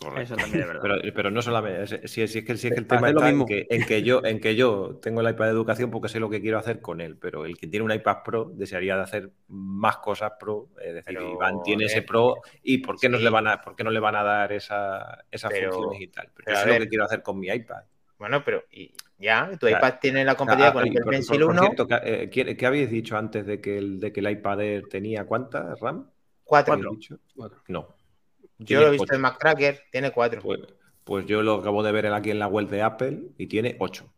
Correcto. 0.00 0.22
Eso 0.22 0.36
también 0.36 0.62
es 0.62 0.66
verdad. 0.66 0.80
Pero, 0.82 1.14
pero 1.14 1.30
no 1.30 1.42
solamente, 1.42 2.08
si, 2.08 2.26
si, 2.26 2.38
es 2.38 2.44
que, 2.44 2.56
si 2.56 2.68
es 2.68 2.72
que 2.72 2.80
el 2.80 2.86
tema 2.86 3.10
está 3.10 3.28
en 3.28 3.44
que, 3.44 3.66
en 3.68 3.84
que, 3.84 4.02
yo, 4.02 4.24
en 4.24 4.40
que 4.40 4.56
yo 4.56 4.98
tengo 5.02 5.20
el 5.20 5.28
iPad 5.28 5.44
de 5.44 5.50
educación 5.50 5.90
porque 5.90 6.08
sé 6.08 6.18
lo 6.20 6.30
que 6.30 6.40
quiero 6.40 6.56
hacer 6.56 6.80
con 6.80 7.02
él, 7.02 7.18
pero 7.18 7.44
el 7.44 7.58
que 7.58 7.66
tiene 7.66 7.84
un 7.84 7.92
iPad 7.92 8.22
Pro 8.24 8.50
desearía 8.54 8.96
de 8.96 9.02
hacer 9.02 9.30
más 9.48 9.98
cosas 9.98 10.32
Pro, 10.40 10.70
es 10.82 10.94
decir, 10.94 11.18
pero, 11.18 11.34
Iván 11.34 11.62
tiene 11.62 11.84
ese 11.84 12.00
Pro 12.00 12.36
y 12.62 12.78
¿por 12.78 12.98
qué, 12.98 13.08
sí. 13.08 13.12
no, 13.12 13.18
le 13.18 13.28
van 13.28 13.46
a, 13.46 13.60
por 13.60 13.76
qué 13.76 13.84
no 13.84 13.90
le 13.90 14.00
van 14.00 14.16
a 14.16 14.22
dar 14.22 14.52
esa, 14.54 15.26
esas 15.30 15.52
pero, 15.52 15.70
funciones 15.70 16.00
y 16.00 16.06
tal? 16.06 16.30
Pero, 16.34 16.44
pero 16.46 16.56
yo 16.56 16.62
sé 16.62 16.70
ver, 16.70 16.78
lo 16.78 16.84
que 16.84 16.88
quiero 16.88 17.04
hacer 17.04 17.22
con 17.22 17.38
mi 17.38 17.48
iPad. 17.48 17.82
Bueno, 18.16 18.42
pero 18.42 18.64
y 18.70 18.94
ya, 19.20 19.50
tu 19.58 19.68
iPad 19.68 19.94
tiene 20.00 20.24
la 20.24 20.34
compatibilidad 20.34 20.72
con 20.72 20.86
el 20.86 20.94
por, 20.94 21.10
Pencil 21.10 21.40
por, 21.40 21.50
1. 21.50 21.62
Cierto, 21.62 21.86
¿qué, 21.86 22.00
eh, 22.02 22.56
¿qué, 22.56 22.66
habéis 22.66 22.90
dicho 22.90 23.18
antes 23.18 23.44
de 23.44 23.60
que 23.60 23.76
el, 23.76 24.00
de 24.00 24.12
que 24.12 24.20
el 24.20 24.30
iPad 24.30 24.60
Air 24.62 24.88
tenía 24.88 25.26
cuántas 25.26 25.78
RAM? 25.78 26.10
Cuatro. 26.42 26.80
¿Cuatro? 27.36 27.62
No. 27.68 27.88
Yo 28.58 28.80
lo 28.80 28.88
he 28.88 28.90
visto 28.92 29.04
ocho. 29.04 29.14
en 29.14 29.20
Mac 29.20 29.38
Tracker, 29.38 29.82
tiene 29.92 30.10
cuatro. 30.10 30.40
Pues, 30.40 30.60
pues, 31.04 31.26
yo 31.26 31.42
lo 31.42 31.56
acabo 31.56 31.82
de 31.82 31.92
ver 31.92 32.06
aquí 32.06 32.30
en 32.30 32.38
la 32.38 32.46
web 32.46 32.68
de 32.68 32.82
Apple 32.82 33.20
y 33.36 33.46
tiene 33.46 33.76
ocho. 33.78 34.10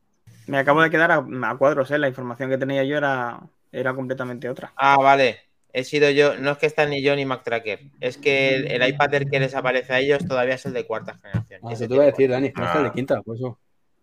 Me 0.47 0.59
acabo 0.59 0.83
de 0.83 0.91
quedar 0.91 1.11
a, 1.11 1.17
a 1.17 1.57
cuadros, 1.59 1.91
¿eh? 1.91 1.99
La 1.99 2.09
información 2.09 2.49
que 2.49 2.59
tenía 2.59 2.85
yo 2.85 2.97
era, 2.97 3.41
era 3.73 3.95
completamente 3.95 4.49
otra. 4.49 4.73
Ah, 4.77 4.97
vale. 4.99 5.41
He 5.73 5.85
sido 5.85 6.11
yo, 6.11 6.37
no 6.39 6.53
es 6.53 6.59
que 6.59 6.67
está 6.67 6.87
ni 6.87 7.03
yo 7.03 7.17
ni 7.17 7.25
Mac 7.25 7.43
Tracker, 7.45 7.81
es 7.99 8.19
que 8.19 8.55
el, 8.55 8.71
el 8.71 8.89
iPad 8.91 9.15
Air 9.15 9.31
que 9.31 9.41
les 9.41 9.55
aparece 9.55 9.95
a 9.95 10.01
ellos 10.01 10.27
todavía 10.27 10.57
es 10.57 10.67
el 10.67 10.75
de 10.75 10.87
cuarta 10.87 11.15
generación. 11.15 11.61
Ah, 11.65 11.73
Ese 11.73 11.89
te 11.89 11.95
iba 11.95 12.03
a 12.03 12.07
decir, 12.07 12.31
Dani, 12.31 12.53
no 12.55 12.63
ah. 12.63 12.67
está 12.67 12.79
el 12.79 12.85
de 12.85 12.93
quinta, 12.93 13.23
pues 13.23 13.41
eso. 13.41 13.59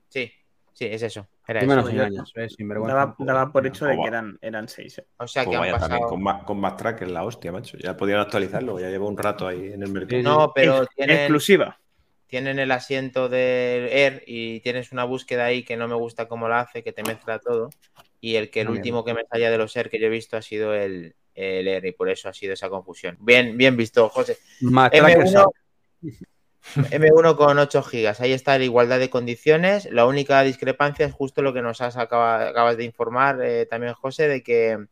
Sí, 0.07 0.31
Sí, 0.79 0.85
es 0.85 1.01
eso. 1.01 1.27
Era 1.45 1.59
eso. 1.59 1.73
Años, 1.73 2.23
daba, 2.87 3.13
daba, 3.19 3.51
por 3.51 3.67
hecho 3.67 3.83
de 3.83 3.97
que 3.97 4.07
eran, 4.07 4.39
eran 4.41 4.69
seis. 4.69 4.99
¿eh? 4.99 5.05
O 5.17 5.27
sea 5.27 5.43
que 5.43 5.57
pues 5.57 5.59
han 5.59 5.71
pasado... 5.71 5.89
también 5.89 6.07
con, 6.07 6.23
más, 6.23 6.43
con 6.45 6.57
más 6.57 6.77
track 6.77 7.01
en 7.01 7.13
la 7.13 7.25
hostia, 7.25 7.51
macho. 7.51 7.77
Ya 7.77 7.97
podían 7.97 8.19
actualizarlo, 8.19 8.79
ya 8.79 8.87
llevo 8.87 9.09
un 9.09 9.17
rato 9.17 9.45
ahí 9.45 9.73
en 9.73 9.83
el 9.83 9.91
mercado. 9.91 10.21
No, 10.21 10.53
pero 10.55 10.83
es, 10.83 10.89
tienen, 10.95 11.17
exclusiva. 11.17 11.77
Tienen 12.27 12.59
el 12.59 12.71
asiento 12.71 13.27
del 13.27 13.89
Air 13.89 14.23
y 14.25 14.61
tienes 14.61 14.93
una 14.93 15.03
búsqueda 15.03 15.43
ahí 15.43 15.63
que 15.63 15.75
no 15.75 15.89
me 15.89 15.95
gusta 15.95 16.29
cómo 16.29 16.47
la 16.47 16.61
hace, 16.61 16.81
que 16.81 16.93
te 16.93 17.03
mezcla 17.03 17.39
todo. 17.39 17.71
Y 18.21 18.37
el 18.37 18.49
que 18.49 18.61
el 18.61 18.69
Muy 18.69 18.77
último 18.77 19.03
bien. 19.03 19.17
que 19.17 19.23
me 19.23 19.27
salía 19.27 19.51
de 19.51 19.57
los 19.57 19.75
Air 19.75 19.89
que 19.89 19.99
yo 19.99 20.05
he 20.05 20.09
visto 20.09 20.37
ha 20.37 20.41
sido 20.41 20.73
el, 20.73 21.13
el 21.33 21.67
Air 21.67 21.87
y 21.87 21.91
por 21.91 22.07
eso 22.07 22.29
ha 22.29 22.33
sido 22.33 22.53
esa 22.53 22.69
confusión. 22.69 23.17
Bien, 23.19 23.57
bien 23.57 23.75
visto, 23.75 24.07
José. 24.07 24.37
Más 24.61 24.93
M1, 24.93 25.51
M1 26.75 27.35
con 27.35 27.57
8 27.57 27.83
gigas, 27.83 28.21
ahí 28.21 28.33
está 28.33 28.57
la 28.57 28.63
igualdad 28.63 28.99
de 28.99 29.09
condiciones. 29.09 29.89
La 29.91 30.05
única 30.05 30.41
discrepancia 30.43 31.05
es 31.05 31.13
justo 31.13 31.41
lo 31.41 31.53
que 31.53 31.61
nos 31.61 31.81
has 31.81 31.97
acaba, 31.97 32.49
acabas 32.49 32.77
de 32.77 32.85
informar 32.85 33.41
eh, 33.41 33.65
también, 33.65 33.93
José, 33.93 34.27
de 34.27 34.43
que, 34.43 34.85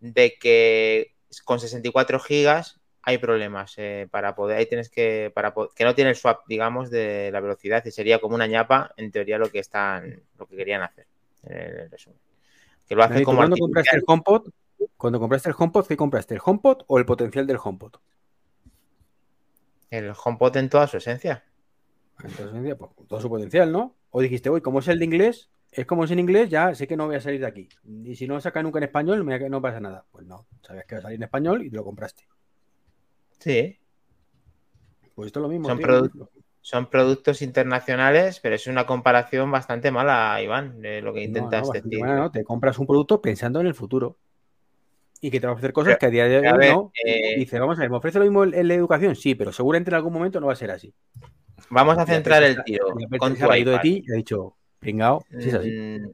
de 0.00 0.34
que 0.38 1.14
con 1.44 1.60
64 1.60 2.18
gigas 2.20 2.80
hay 3.02 3.18
problemas 3.18 3.74
eh, 3.78 4.06
para 4.10 4.34
poder, 4.34 4.58
ahí 4.58 4.66
tienes 4.66 4.90
que, 4.90 5.32
para 5.34 5.54
que 5.74 5.84
no 5.84 5.94
tiene 5.94 6.10
el 6.10 6.16
swap, 6.16 6.46
digamos, 6.46 6.90
de 6.90 7.30
la 7.32 7.40
velocidad 7.40 7.82
y 7.86 7.90
sería 7.90 8.18
como 8.18 8.34
una 8.34 8.46
ñapa, 8.46 8.92
en 8.96 9.10
teoría, 9.10 9.38
lo 9.38 9.50
que 9.50 9.60
están, 9.60 10.22
lo 10.38 10.46
que 10.46 10.56
querían 10.56 10.82
hacer. 10.82 11.06
En 11.44 11.56
el 11.56 11.90
resumen. 11.90 12.18
Que 12.86 12.94
lo 12.94 13.04
hacen 13.04 13.24
como 13.24 13.38
cuando 13.38 13.56
compraste 13.56 13.96
el 13.96 14.02
HomePod, 14.06 14.50
cuando 14.96 15.20
compraste 15.20 15.48
el 15.48 15.54
HomePod, 15.58 15.86
¿qué 15.86 15.96
compraste? 15.96 16.34
¿El 16.34 16.40
HomePod 16.44 16.82
o 16.86 16.98
el 16.98 17.06
potencial 17.06 17.46
del 17.46 17.58
HomePod? 17.62 17.96
El 19.90 20.12
HomePod 20.12 20.56
en 20.56 20.68
toda 20.68 20.86
su 20.86 20.98
esencia. 20.98 21.44
En 22.22 22.30
toda 22.30 22.50
su 22.50 22.56
esencia, 22.56 22.76
pues 22.76 22.90
todo 23.08 23.20
su 23.20 23.28
potencial, 23.28 23.72
¿no? 23.72 23.94
O 24.10 24.20
dijiste, 24.20 24.50
uy, 24.50 24.60
como 24.60 24.80
es 24.80 24.88
el 24.88 24.98
de 24.98 25.04
inglés, 25.04 25.50
es 25.70 25.86
como 25.86 26.04
es 26.04 26.10
en 26.10 26.18
inglés, 26.18 26.48
ya 26.48 26.74
sé 26.74 26.86
que 26.86 26.96
no 26.96 27.06
voy 27.06 27.16
a 27.16 27.20
salir 27.20 27.40
de 27.40 27.46
aquí. 27.46 27.68
Y 28.04 28.16
si 28.16 28.26
no 28.26 28.40
saca 28.40 28.62
nunca 28.62 28.78
en 28.78 28.84
español, 28.84 29.24
no 29.50 29.62
pasa 29.62 29.80
nada. 29.80 30.04
Pues 30.10 30.26
no, 30.26 30.46
sabías 30.62 30.86
que 30.86 30.94
va 30.94 30.98
a 31.00 31.02
salir 31.02 31.16
en 31.16 31.24
español 31.24 31.64
y 31.64 31.70
te 31.70 31.76
lo 31.76 31.84
compraste. 31.84 32.26
Sí. 33.38 33.78
Pues 35.14 35.26
esto 35.26 35.40
es 35.40 35.42
lo 35.42 35.48
mismo. 35.48 35.68
Son, 35.68 35.78
produ 35.78 36.10
son 36.60 36.90
productos 36.90 37.42
internacionales, 37.42 38.40
pero 38.40 38.54
es 38.54 38.66
una 38.66 38.86
comparación 38.86 39.50
bastante 39.50 39.90
mala, 39.90 40.40
Iván, 40.42 40.80
de 40.80 41.00
lo 41.02 41.12
que 41.12 41.22
intentas 41.22 41.62
no, 41.62 41.66
no, 41.68 41.72
decir. 41.72 42.00
Mala, 42.00 42.16
no, 42.16 42.30
te 42.30 42.44
compras 42.44 42.78
un 42.78 42.86
producto 42.86 43.20
pensando 43.20 43.60
en 43.60 43.66
el 43.66 43.74
futuro 43.74 44.18
y 45.20 45.30
que 45.30 45.40
te 45.40 45.46
va 45.46 45.52
a 45.52 45.54
ofrecer 45.54 45.72
cosas 45.72 45.90
pero, 45.90 45.98
que 45.98 46.06
a 46.06 46.10
día 46.10 46.24
de 46.28 46.38
hoy 46.38 46.68
no. 46.68 46.92
Eh, 47.04 47.36
dice, 47.36 47.58
vamos 47.58 47.78
a 47.78 47.82
ver, 47.82 47.90
¿me 47.90 47.96
ofrece 47.96 48.18
lo 48.18 48.24
mismo 48.24 48.44
en 48.44 48.68
la 48.68 48.74
educación? 48.74 49.16
Sí, 49.16 49.34
pero 49.34 49.52
seguramente 49.52 49.90
en 49.90 49.94
algún 49.94 50.12
momento 50.12 50.40
no 50.40 50.46
va 50.46 50.52
a 50.52 50.56
ser 50.56 50.70
así. 50.70 50.94
Vamos 51.70 51.98
a 51.98 52.06
centrar 52.06 52.42
el 52.42 52.62
tiro. 52.64 52.86
Con 53.18 53.36
tu 53.36 53.52
ido 53.54 53.72
de 53.72 53.78
ti 53.80 54.04
y 54.06 54.12
ha 54.12 54.16
dicho, 54.16 54.56
pringao, 54.78 55.24
si 55.38 55.48
es 55.48 55.54
así. 55.54 55.70
Mm, 55.70 56.10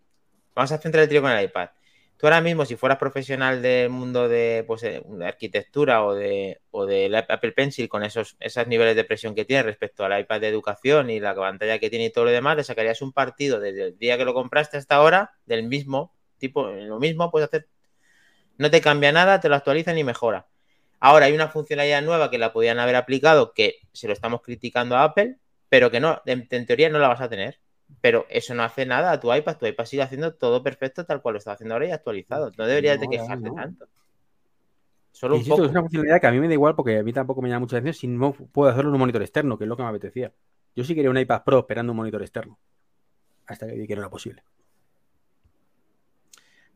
vamos 0.54 0.72
a 0.72 0.78
centrar 0.78 1.02
el 1.02 1.08
tiro 1.08 1.22
con 1.22 1.30
el 1.30 1.44
iPad. 1.44 1.70
Tú 2.16 2.26
ahora 2.26 2.40
mismo, 2.40 2.64
si 2.64 2.76
fueras 2.76 2.98
profesional 2.98 3.60
del 3.60 3.90
mundo 3.90 4.28
de, 4.28 4.64
pues, 4.66 4.82
de 4.82 5.02
arquitectura 5.26 6.04
o 6.04 6.14
de, 6.14 6.60
o 6.70 6.86
de 6.86 7.24
Apple 7.28 7.52
Pencil 7.52 7.88
con 7.88 8.04
esos, 8.04 8.36
esos 8.38 8.66
niveles 8.68 8.94
de 8.94 9.04
presión 9.04 9.34
que 9.34 9.44
tiene 9.44 9.64
respecto 9.64 10.04
al 10.04 10.18
iPad 10.20 10.40
de 10.40 10.48
educación 10.48 11.10
y 11.10 11.18
la 11.18 11.34
pantalla 11.34 11.78
que 11.78 11.90
tiene 11.90 12.06
y 12.06 12.10
todo 12.10 12.24
lo 12.24 12.30
demás, 12.30 12.56
le 12.56 12.64
sacarías 12.64 13.02
un 13.02 13.12
partido 13.12 13.58
desde 13.58 13.82
el 13.88 13.98
día 13.98 14.16
que 14.16 14.24
lo 14.24 14.32
compraste 14.32 14.76
hasta 14.76 14.94
ahora 14.94 15.32
del 15.44 15.64
mismo 15.64 16.14
tipo, 16.38 16.68
lo 16.68 16.98
mismo 16.98 17.30
puedes 17.30 17.48
hacer 17.48 17.68
no 18.58 18.70
te 18.70 18.80
cambia 18.80 19.12
nada, 19.12 19.40
te 19.40 19.48
lo 19.48 19.56
actualizan 19.56 19.98
y 19.98 20.04
mejora. 20.04 20.46
Ahora 21.00 21.26
hay 21.26 21.34
una 21.34 21.48
funcionalidad 21.48 22.02
nueva 22.02 22.30
que 22.30 22.38
la 22.38 22.52
podían 22.52 22.78
haber 22.78 22.96
aplicado, 22.96 23.52
que 23.52 23.80
se 23.92 24.06
lo 24.06 24.12
estamos 24.12 24.40
criticando 24.42 24.96
a 24.96 25.04
Apple, 25.04 25.38
pero 25.68 25.90
que 25.90 26.00
no, 26.00 26.22
en, 26.24 26.46
en 26.50 26.66
teoría 26.66 26.88
no 26.88 26.98
la 26.98 27.08
vas 27.08 27.20
a 27.20 27.28
tener. 27.28 27.60
Pero 28.00 28.26
eso 28.30 28.54
no 28.54 28.62
hace 28.62 28.86
nada 28.86 29.12
a 29.12 29.20
tu 29.20 29.32
iPad. 29.32 29.58
Tu 29.58 29.66
iPad 29.66 29.84
sigue 29.84 30.02
haciendo 30.02 30.34
todo 30.34 30.62
perfecto 30.62 31.04
tal 31.04 31.20
cual 31.20 31.34
lo 31.34 31.38
está 31.38 31.52
haciendo 31.52 31.74
ahora 31.74 31.86
y 31.86 31.90
actualizado. 31.90 32.50
No 32.56 32.66
deberías 32.66 32.96
no, 32.96 33.02
de 33.02 33.08
quejarte 33.08 33.48
no. 33.48 33.54
tanto. 33.54 33.86
Solo 35.12 35.36
Insisto, 35.36 35.54
un 35.54 35.58
poco. 35.58 35.66
Es 35.66 35.70
una 35.72 35.80
funcionalidad 35.82 36.20
que 36.20 36.26
a 36.26 36.32
mí 36.32 36.40
me 36.40 36.48
da 36.48 36.54
igual 36.54 36.74
porque 36.74 36.98
a 36.98 37.02
mí 37.02 37.12
tampoco 37.12 37.42
me 37.42 37.48
llama 37.48 37.60
mucha 37.60 37.76
atención 37.76 37.94
si 37.94 38.06
no 38.06 38.32
puedo 38.32 38.70
hacerlo 38.70 38.90
en 38.90 38.94
un 38.94 39.00
monitor 39.00 39.22
externo, 39.22 39.58
que 39.58 39.64
es 39.64 39.68
lo 39.68 39.76
que 39.76 39.82
me 39.82 39.90
apetecía. 39.90 40.32
Yo 40.74 40.84
sí 40.84 40.94
quería 40.94 41.10
un 41.10 41.18
iPad 41.18 41.44
Pro 41.44 41.58
esperando 41.60 41.92
un 41.92 41.98
monitor 41.98 42.22
externo. 42.22 42.58
Hasta 43.46 43.66
que 43.66 43.74
vi 43.74 43.86
que 43.86 43.94
no 43.94 44.00
era 44.00 44.10
posible 44.10 44.42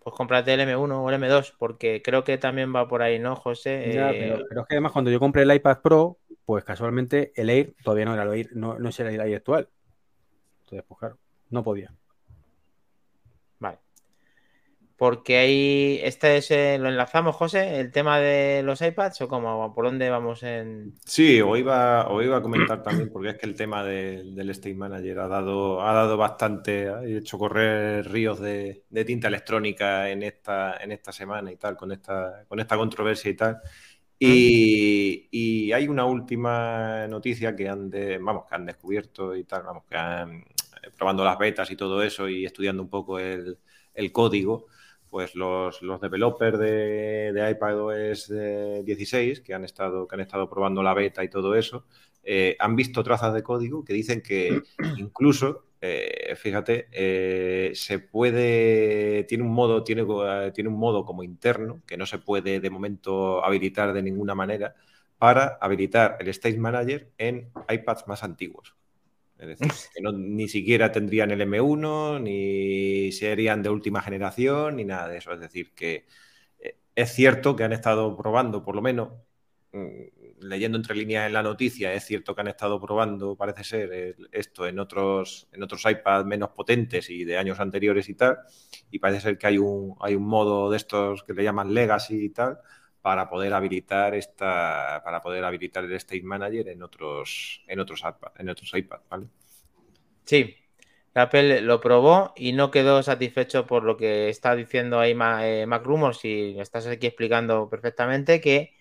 pues 0.03 0.15
cómprate 0.15 0.55
el 0.55 0.61
M1 0.61 1.03
o 1.03 1.11
el 1.11 1.23
M2, 1.23 1.55
porque 1.59 2.03
creo 2.03 2.25
que 2.25 2.39
también 2.39 2.75
va 2.75 2.89
por 2.89 3.03
ahí, 3.03 3.19
¿no, 3.19 3.37
José? 3.37 3.93
Ya, 3.93 4.11
eh... 4.11 4.19
pero, 4.19 4.45
pero, 4.49 4.61
es 4.63 4.67
que 4.67 4.75
además 4.75 4.93
cuando 4.93 5.11
yo 5.11 5.21
compré 5.21 5.43
el 5.43 5.55
iPad 5.55 5.79
Pro, 5.83 6.19
pues 6.45 6.65
casualmente 6.65 7.33
el 7.35 7.51
Air 7.51 7.75
todavía 7.83 8.05
no 8.05 8.15
era 8.15 8.23
el 8.23 8.33
Air, 8.33 8.51
no, 8.55 8.79
no 8.79 8.89
es 8.89 9.01
el 9.01 9.09
Air 9.09 9.37
actual. 9.37 9.69
Entonces, 10.61 10.85
pues 10.87 10.99
claro, 10.99 11.19
no 11.51 11.63
podía. 11.63 11.93
Porque 14.99 15.39
ahí, 15.39 16.01
este 16.03 16.39
es, 16.39 16.51
eh, 16.51 16.77
lo 16.77 16.89
enlazamos, 16.89 17.37
José, 17.37 17.79
el 17.79 17.93
tema 17.93 18.19
de 18.19 18.65
los 18.65 18.83
iPads 18.83 19.21
o 19.21 19.29
cómo, 19.29 19.73
por 19.73 19.85
dónde 19.85 20.11
vamos 20.11 20.43
en... 20.43 20.97
Sí, 21.05 21.41
o 21.41 21.57
iba, 21.57 22.09
o 22.09 22.21
iba 22.21 22.39
a 22.39 22.43
comentar 22.43 22.83
también, 22.83 23.09
porque 23.13 23.29
es 23.29 23.37
que 23.37 23.47
el 23.47 23.55
tema 23.55 23.85
de, 23.85 24.25
del 24.25 24.51
State 24.51 24.75
Manager 24.75 25.21
ha 25.21 25.29
dado, 25.29 25.81
ha 25.83 25.93
dado 25.93 26.17
bastante, 26.17 26.89
ha 26.89 27.05
hecho 27.05 27.39
correr 27.39 28.11
ríos 28.11 28.41
de, 28.41 28.83
tinta 29.07 29.29
electrónica 29.29 30.11
en 30.11 30.25
esta, 30.25 30.77
en 30.79 30.91
esta 30.91 31.13
semana 31.13 31.53
y 31.53 31.57
tal, 31.57 31.77
con 31.77 31.93
esta, 31.93 32.45
con 32.49 32.59
esta 32.59 32.77
controversia 32.77 33.31
y 33.31 33.35
tal. 33.35 33.61
Y, 34.19 35.71
hay 35.71 35.87
una 35.87 36.07
última 36.07 37.07
noticia 37.07 37.55
que 37.55 37.69
han, 37.69 37.89
de, 37.89 38.19
vamos, 38.19 38.47
que 38.49 38.55
han 38.57 38.67
descubierto 38.67 39.37
y 39.37 39.45
tal, 39.45 39.63
vamos, 39.63 39.85
que 39.89 39.97
probando 40.97 41.25
las 41.25 41.39
betas 41.39 41.71
y 41.71 41.77
todo 41.77 42.03
eso 42.03 42.29
y 42.29 42.45
estudiando 42.45 42.83
un 42.83 42.91
poco 42.91 43.21
el, 43.21 43.59
el 43.95 44.11
código 44.11 44.67
pues 45.11 45.35
los, 45.35 45.83
los 45.83 46.01
developers 46.01 46.59
de, 46.59 47.33
de 47.33 47.51
iPadOS 47.51 48.33
16 48.85 49.40
que 49.40 49.55
han, 49.55 49.64
estado, 49.64 50.07
que 50.07 50.14
han 50.14 50.21
estado 50.21 50.49
probando 50.49 50.83
la 50.83 50.94
beta 50.94 51.25
y 51.25 51.29
todo 51.29 51.55
eso, 51.55 51.85
eh, 52.31 52.57
han 52.59 52.77
visto 52.77 53.03
trazas 53.03 53.33
de 53.33 53.42
código 53.42 53.85
que 53.85 53.94
dicen 53.94 54.21
que 54.21 54.62
incluso, 54.99 55.64
eh, 55.81 56.35
fíjate, 56.37 56.88
eh, 56.92 57.71
se 57.75 58.01
puede, 58.01 59.25
tiene 59.25 59.44
un 59.44 59.53
modo, 59.55 59.83
tiene, 59.83 60.05
tiene 60.53 60.68
un 60.68 60.79
modo 60.79 61.07
como 61.07 61.23
interno 61.23 61.81
que 61.87 61.97
no 61.97 62.05
se 62.05 62.18
puede 62.18 62.61
de 62.61 62.71
momento 62.71 63.42
habilitar 63.44 63.94
de 63.94 64.03
ninguna 64.03 64.35
manera 64.35 64.75
para 65.16 65.59
habilitar 65.61 66.18
el 66.21 66.29
State 66.29 66.59
Manager 66.59 67.11
en 67.16 67.51
iPads 67.68 68.07
más 68.07 68.23
antiguos. 68.23 68.78
Es 69.38 69.46
decir, 69.46 69.72
que 69.94 70.01
no, 70.03 70.12
ni 70.12 70.48
siquiera 70.48 70.90
tendrían 70.90 71.31
el 71.31 71.40
M1, 71.42 72.20
ni 72.20 73.12
serían 73.12 73.62
de 73.62 73.70
última 73.70 74.03
generación, 74.03 74.77
ni 74.77 74.85
nada 74.85 75.09
de 75.09 75.18
eso. 75.18 75.33
Es 75.33 75.40
decir, 75.40 75.72
que 75.74 76.07
es 76.98 77.12
cierto 77.12 77.55
que 77.55 77.62
han 77.62 77.72
estado 77.72 78.16
probando, 78.16 78.64
por 78.64 78.74
lo 78.74 78.83
menos, 78.83 79.11
mm, 79.72 80.40
leyendo 80.40 80.77
entre 80.79 80.96
líneas 80.96 81.29
en 81.29 81.33
la 81.33 81.44
noticia, 81.44 81.92
es 81.94 82.05
cierto 82.05 82.35
que 82.35 82.40
han 82.40 82.48
estado 82.48 82.81
probando, 82.81 83.37
parece 83.37 83.62
ser, 83.62 84.16
esto 84.33 84.66
en 84.66 84.81
otros, 84.81 85.48
en 85.53 85.62
otros 85.62 85.85
iPads 85.85 86.27
menos 86.27 86.51
potentes 86.51 87.09
y 87.11 87.24
de 87.24 87.38
años 87.38 87.61
anteriores 87.61 88.09
y 88.09 88.14
tal, 88.14 88.38
y 88.90 88.98
parece 88.98 89.20
ser 89.20 89.38
que 89.38 89.46
hay 89.46 89.59
un, 89.59 89.94
hay 90.01 90.16
un 90.16 90.24
modo 90.24 90.70
de 90.70 90.77
estos 90.77 91.22
que 91.22 91.35
le 91.35 91.44
llaman 91.44 91.72
Legacy 91.72 92.24
y 92.24 92.31
tal, 92.31 92.59
para 93.03 93.29
poder 93.29 93.55
habilitar 93.55 94.15
esta, 94.15 95.01
para 95.05 95.21
poder 95.23 95.45
habilitar 95.45 95.85
el 95.85 95.93
State 95.93 96.23
Manager 96.23 96.69
en 96.69 96.83
otros, 96.83 97.63
en 97.67 97.81
otros, 97.81 98.03
en 98.39 98.49
otros 98.49 98.73
iPads, 98.75 99.09
¿vale? 99.09 99.27
Sí, 100.25 100.57
Apple 101.15 101.63
lo 101.63 101.81
probó 101.81 102.33
y 102.37 102.53
no 102.53 102.71
quedó 102.71 103.03
satisfecho 103.03 103.67
por 103.67 103.83
lo 103.85 103.97
que 103.97 104.29
está 104.29 104.55
diciendo 104.55 105.01
ahí 105.01 105.17
eh, 105.43 105.67
Mac 105.67 105.85
Rumors 105.85 106.25
y 106.25 106.59
estás 106.61 106.87
aquí 106.87 107.07
explicando 107.07 107.69
perfectamente 107.69 108.41
que 108.41 108.78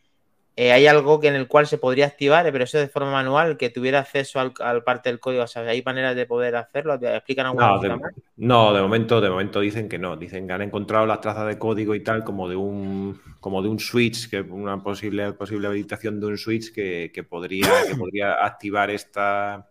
eh, 0.60 0.72
hay 0.72 0.88
algo 0.88 1.20
que 1.20 1.28
en 1.28 1.36
el 1.36 1.48
cual 1.48 1.67
se 1.67 1.78
podría 1.78 2.08
activar, 2.08 2.52
pero 2.52 2.63
eso 2.63 2.80
de 2.80 2.88
forma 2.88 3.12
manual, 3.12 3.58
que 3.58 3.70
tuviera 3.70 4.00
acceso 4.00 4.39
al, 4.39 4.84
parte 4.84 5.10
del 5.10 5.20
código. 5.20 5.43
O 5.43 5.48
sea, 5.48 5.62
¿hay 5.62 5.84
maneras 5.84 6.15
de 6.15 6.26
poder 6.26 6.56
hacerlo? 6.56 6.96
¿Explican 6.96 7.46
alguna 7.46 7.67
no, 7.67 7.80
de, 7.80 8.00
no, 8.38 8.74
de 8.74 8.82
momento, 8.82 9.22
de 9.22 9.30
momento 9.30 9.60
dicen 9.60 9.88
que 9.88 10.00
no. 10.00 10.17
Dicen 10.17 10.48
que 10.48 10.54
han 10.54 10.63
encontrado 10.63 11.06
las 11.06 11.22
trazas 11.22 11.46
de 11.46 11.60
código 11.60 11.93
y 11.93 12.00
tal, 12.00 12.24
como 12.24 12.50
de 12.50 12.56
un, 12.56 13.22
como 13.39 13.62
de 13.62 13.70
un 13.70 13.78
switch, 13.80 14.32
que 14.32 14.41
una 14.41 14.82
posible, 14.82 15.32
posible 15.34 15.67
habilitación 15.67 16.20
de 16.20 16.26
un 16.26 16.39
switch 16.39 16.74
que, 16.74 17.24
podría, 17.30 17.70
que 17.88 17.96
podría 17.96 18.43
activar 18.43 18.89
esta 18.89 19.70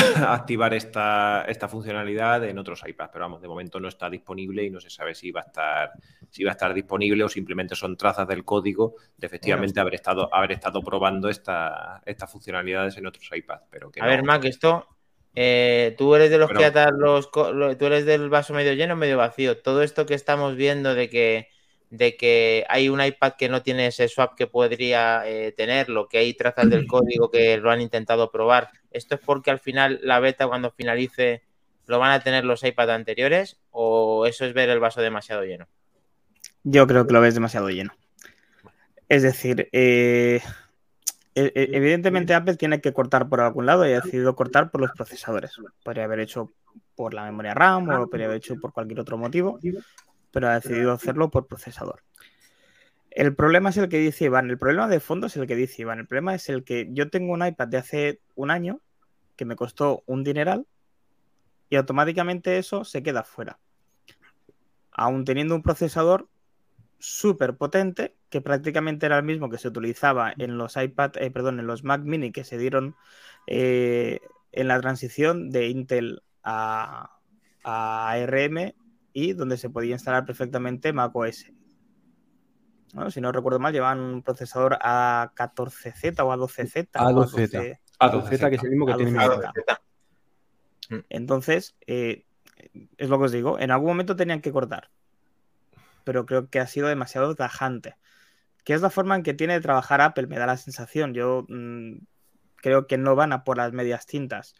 activar 0.28 0.74
esta, 0.74 1.44
esta, 1.48 1.68
funcionalidad 1.68 2.44
en 2.44 2.58
otros 2.58 2.82
iPads, 2.86 3.10
pero 3.12 3.24
vamos, 3.24 3.42
de 3.42 3.48
momento 3.48 3.80
no 3.80 3.88
está 3.88 4.10
disponible 4.10 4.64
y 4.64 4.70
no 4.70 4.80
se 4.80 4.90
sabe 4.90 5.14
si 5.14 5.30
va 5.30 5.40
a 5.40 5.44
estar, 5.44 5.92
si 6.30 6.44
va 6.44 6.50
a 6.50 6.52
estar 6.52 6.74
disponible 6.74 7.24
o 7.24 7.28
simplemente 7.28 7.74
son 7.74 7.96
trazas 7.96 8.26
del 8.28 8.44
código 8.44 8.94
de 9.16 9.26
efectivamente 9.26 9.80
haber 9.80 9.94
estado, 9.94 10.32
haber 10.34 10.52
estado 10.52 10.80
probando 10.82 11.28
esta, 11.28 12.02
estas 12.06 12.30
funcionalidades 12.30 12.96
en 12.96 13.06
otros 13.06 13.28
iPads. 13.32 13.64
Pero 13.70 13.90
que 13.90 14.00
a 14.00 14.06
ver, 14.06 14.22
Mac, 14.22 14.44
esto 14.44 14.86
eh, 15.34 15.94
tú 15.96 16.14
eres 16.14 16.30
de 16.30 16.38
los 16.38 16.50
que 16.50 16.64
atar 16.64 16.92
los 16.92 17.30
tú 17.30 17.86
eres 17.86 18.04
del 18.04 18.28
vaso 18.28 18.52
medio 18.52 18.72
lleno 18.74 18.96
medio 18.96 19.16
vacío. 19.16 19.58
Todo 19.58 19.82
esto 19.82 20.06
que 20.06 20.14
estamos 20.14 20.56
viendo 20.56 20.94
de 20.94 21.08
que 21.08 21.48
de 21.90 22.16
que 22.16 22.64
hay 22.68 22.88
un 22.88 23.02
iPad 23.02 23.32
que 23.36 23.48
no 23.48 23.62
tiene 23.62 23.88
ese 23.88 24.08
swap 24.08 24.36
que 24.36 24.46
podría 24.46 25.28
eh, 25.28 25.52
tenerlo, 25.52 26.08
que 26.08 26.18
hay 26.18 26.34
trazas 26.34 26.70
del 26.70 26.86
código 26.86 27.30
que 27.30 27.56
lo 27.58 27.70
han 27.70 27.80
intentado 27.80 28.30
probar. 28.30 28.70
¿Esto 28.92 29.16
es 29.16 29.20
porque 29.20 29.50
al 29.50 29.58
final 29.58 30.00
la 30.02 30.20
beta 30.20 30.46
cuando 30.46 30.70
finalice 30.70 31.42
lo 31.86 31.98
van 31.98 32.12
a 32.12 32.20
tener 32.20 32.44
los 32.44 32.62
iPads 32.62 32.92
anteriores 32.92 33.60
o 33.72 34.24
eso 34.26 34.44
es 34.44 34.54
ver 34.54 34.68
el 34.70 34.78
vaso 34.78 35.02
demasiado 35.02 35.44
lleno? 35.44 35.66
Yo 36.62 36.86
creo 36.86 37.06
que 37.06 37.12
lo 37.12 37.20
ves 37.20 37.34
demasiado 37.34 37.68
lleno. 37.70 37.92
Es 39.08 39.22
decir, 39.22 39.68
eh, 39.72 40.40
e, 41.34 41.52
e, 41.54 41.68
evidentemente 41.72 42.34
Apple 42.34 42.56
tiene 42.56 42.80
que 42.80 42.92
cortar 42.92 43.28
por 43.28 43.40
algún 43.40 43.66
lado 43.66 43.84
y 43.88 43.92
ha 43.92 44.00
decidido 44.00 44.36
cortar 44.36 44.70
por 44.70 44.80
los 44.80 44.92
procesadores. 44.92 45.56
Podría 45.82 46.04
haber 46.04 46.20
hecho 46.20 46.52
por 46.94 47.14
la 47.14 47.24
memoria 47.24 47.54
RAM 47.54 47.88
o 47.88 47.92
lo 47.98 48.08
podría 48.08 48.26
haber 48.26 48.38
hecho 48.38 48.56
por 48.60 48.72
cualquier 48.72 49.00
otro 49.00 49.16
motivo, 49.16 49.58
pero 50.30 50.48
ha 50.48 50.54
decidido 50.54 50.92
hacerlo 50.92 51.30
por 51.30 51.46
procesador. 51.46 52.02
El 53.10 53.34
problema 53.34 53.70
es 53.70 53.76
el 53.76 53.88
que 53.88 53.98
dice 53.98 54.26
Iván, 54.26 54.50
el 54.50 54.58
problema 54.58 54.86
de 54.86 55.00
fondo 55.00 55.26
es 55.26 55.36
el 55.36 55.46
que 55.46 55.56
dice 55.56 55.82
Iván, 55.82 55.98
el 55.98 56.06
problema 56.06 56.34
es 56.34 56.48
el 56.48 56.62
que 56.62 56.88
yo 56.92 57.10
tengo 57.10 57.32
un 57.32 57.44
iPad 57.44 57.68
de 57.68 57.76
hace 57.78 58.20
un 58.36 58.50
año 58.50 58.80
que 59.36 59.44
me 59.44 59.56
costó 59.56 60.04
un 60.06 60.22
dineral 60.22 60.66
y 61.68 61.76
automáticamente 61.76 62.58
eso 62.58 62.84
se 62.84 63.02
queda 63.02 63.24
fuera. 63.24 63.58
Aún 64.92 65.24
teniendo 65.24 65.54
un 65.54 65.62
procesador 65.62 66.28
súper 66.98 67.56
potente 67.56 68.14
que 68.28 68.40
prácticamente 68.40 69.06
era 69.06 69.16
el 69.16 69.24
mismo 69.24 69.50
que 69.50 69.58
se 69.58 69.68
utilizaba 69.68 70.32
en 70.36 70.58
los 70.58 70.76
iPad, 70.76 71.12
eh, 71.16 71.30
perdón, 71.30 71.58
en 71.58 71.66
los 71.66 71.82
Mac 71.82 72.02
Mini 72.02 72.30
que 72.30 72.44
se 72.44 72.58
dieron 72.58 72.94
eh, 73.46 74.20
en 74.52 74.68
la 74.68 74.80
transición 74.80 75.50
de 75.50 75.68
Intel 75.68 76.22
a, 76.44 77.18
a 77.64 78.10
ARM 78.10 78.72
y 79.20 79.32
donde 79.34 79.58
se 79.58 79.68
podía 79.68 79.92
instalar 79.92 80.24
perfectamente 80.24 80.92
macOS. 80.92 81.52
si 83.10 83.20
no 83.20 83.32
recuerdo 83.32 83.58
mal, 83.58 83.72
llevaban 83.72 84.00
un 84.00 84.22
procesador 84.22 84.78
A14Z 84.80 86.20
o 86.20 86.32
A12Z. 86.32 86.92
A12Z. 86.92 87.78
A12Z, 87.98 88.48
que 88.48 88.56
es 88.56 88.64
el 88.64 88.70
mismo 88.70 88.86
que 88.86 88.94
tiene 88.94 89.12
mi 89.12 89.18
Entonces, 91.10 91.76
eh, 91.86 92.24
es 92.96 93.08
lo 93.10 93.18
que 93.18 93.24
os 93.24 93.32
digo, 93.32 93.58
en 93.58 93.70
algún 93.70 93.88
momento 93.88 94.16
tenían 94.16 94.40
que 94.40 94.52
cortar. 94.52 94.90
Pero 96.04 96.24
creo 96.24 96.48
que 96.48 96.60
ha 96.60 96.66
sido 96.66 96.88
demasiado 96.88 97.34
tajante. 97.34 97.96
Que 98.64 98.72
es 98.72 98.80
la 98.80 98.90
forma 98.90 99.16
en 99.16 99.22
que 99.22 99.34
tiene 99.34 99.52
de 99.52 99.60
trabajar 99.60 100.00
Apple, 100.00 100.28
me 100.28 100.38
da 100.38 100.46
la 100.46 100.56
sensación. 100.56 101.12
Yo 101.12 101.44
mm, 101.48 101.98
creo 102.56 102.86
que 102.86 102.96
no 102.96 103.14
van 103.16 103.34
a 103.34 103.44
por 103.44 103.58
las 103.58 103.72
medias 103.72 104.06
tintas. 104.06 104.54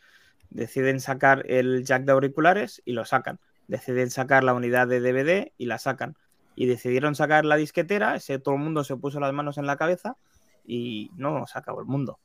Deciden 0.51 1.01
sacar 1.01 1.45
el 1.49 1.85
jack 1.85 2.05
de 2.05 2.13
auriculares 2.13 2.83
y 2.85 2.93
lo 2.93 3.07
sacan 3.07 3.41
deciden 3.71 4.11
sacar 4.11 4.43
la 4.43 4.53
unidad 4.53 4.89
de 4.89 5.01
DVD 5.01 5.53
y 5.57 5.67
la 5.67 5.79
sacan. 5.79 6.17
Y 6.57 6.67
decidieron 6.67 7.15
sacar 7.15 7.45
la 7.45 7.57
disquetera, 7.57 8.17
ese, 8.17 8.39
todo 8.39 8.57
el 8.57 8.61
mundo 8.61 8.85
se 8.85 8.97
puso 8.97 9.21
las 9.21 9.33
manos 9.33 9.57
en 9.57 9.67
la 9.67 9.77
cabeza 9.77 10.17
y 10.67 11.11
no 11.15 11.47
se 11.47 11.59
acabó 11.59 11.81
el 11.81 11.87
mundo. 11.87 12.19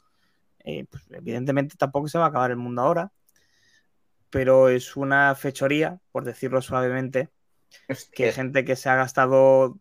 Eh, 0.63 0.85
pues, 0.89 1.03
evidentemente 1.11 1.75
tampoco 1.77 2.07
se 2.07 2.17
va 2.17 2.25
a 2.25 2.27
acabar 2.29 2.49
el 2.49 2.57
mundo 2.57 2.81
ahora, 2.81 3.11
pero 4.31 4.69
es 4.69 4.97
una 4.97 5.35
fechoría, 5.35 5.99
por 6.11 6.25
decirlo 6.25 6.61
suavemente, 6.61 7.29
que 8.11 8.31
gente 8.31 8.65
que 8.65 8.75
se 8.75 8.89
ha 8.89 8.95
gastado 8.95 9.77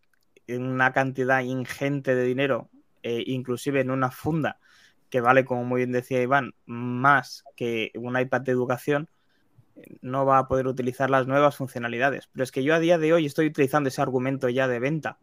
una 0.47 0.93
cantidad 0.93 1.41
ingente 1.41 2.15
de 2.15 2.25
dinero, 2.25 2.69
eh, 3.03 3.25
inclusive 3.27 3.81
en 3.81 3.91
una 3.91 4.11
funda 4.11 4.59
que 5.09 5.21
vale, 5.21 5.45
como 5.45 5.65
muy 5.65 5.79
bien 5.79 5.93
decía 5.93 6.21
Iván, 6.21 6.55
más 6.67 7.45
que 7.57 7.93
un 7.95 8.19
iPad 8.19 8.41
de 8.41 8.53
educación, 8.53 9.09
no 10.01 10.25
va 10.25 10.39
a 10.39 10.49
poder 10.49 10.67
utilizar 10.67 11.11
las 11.11 11.27
nuevas 11.27 11.57
funcionalidades. 11.57 12.29
Pero 12.33 12.45
es 12.45 12.53
que 12.53 12.63
yo 12.63 12.75
a 12.75 12.79
día 12.79 12.99
de 12.99 13.13
hoy 13.13 13.27
estoy 13.27 13.47
utilizando 13.47 13.89
ese 13.89 14.03
argumento 14.03 14.49
ya 14.49 14.69
de 14.69 14.79
venta. 14.79 15.19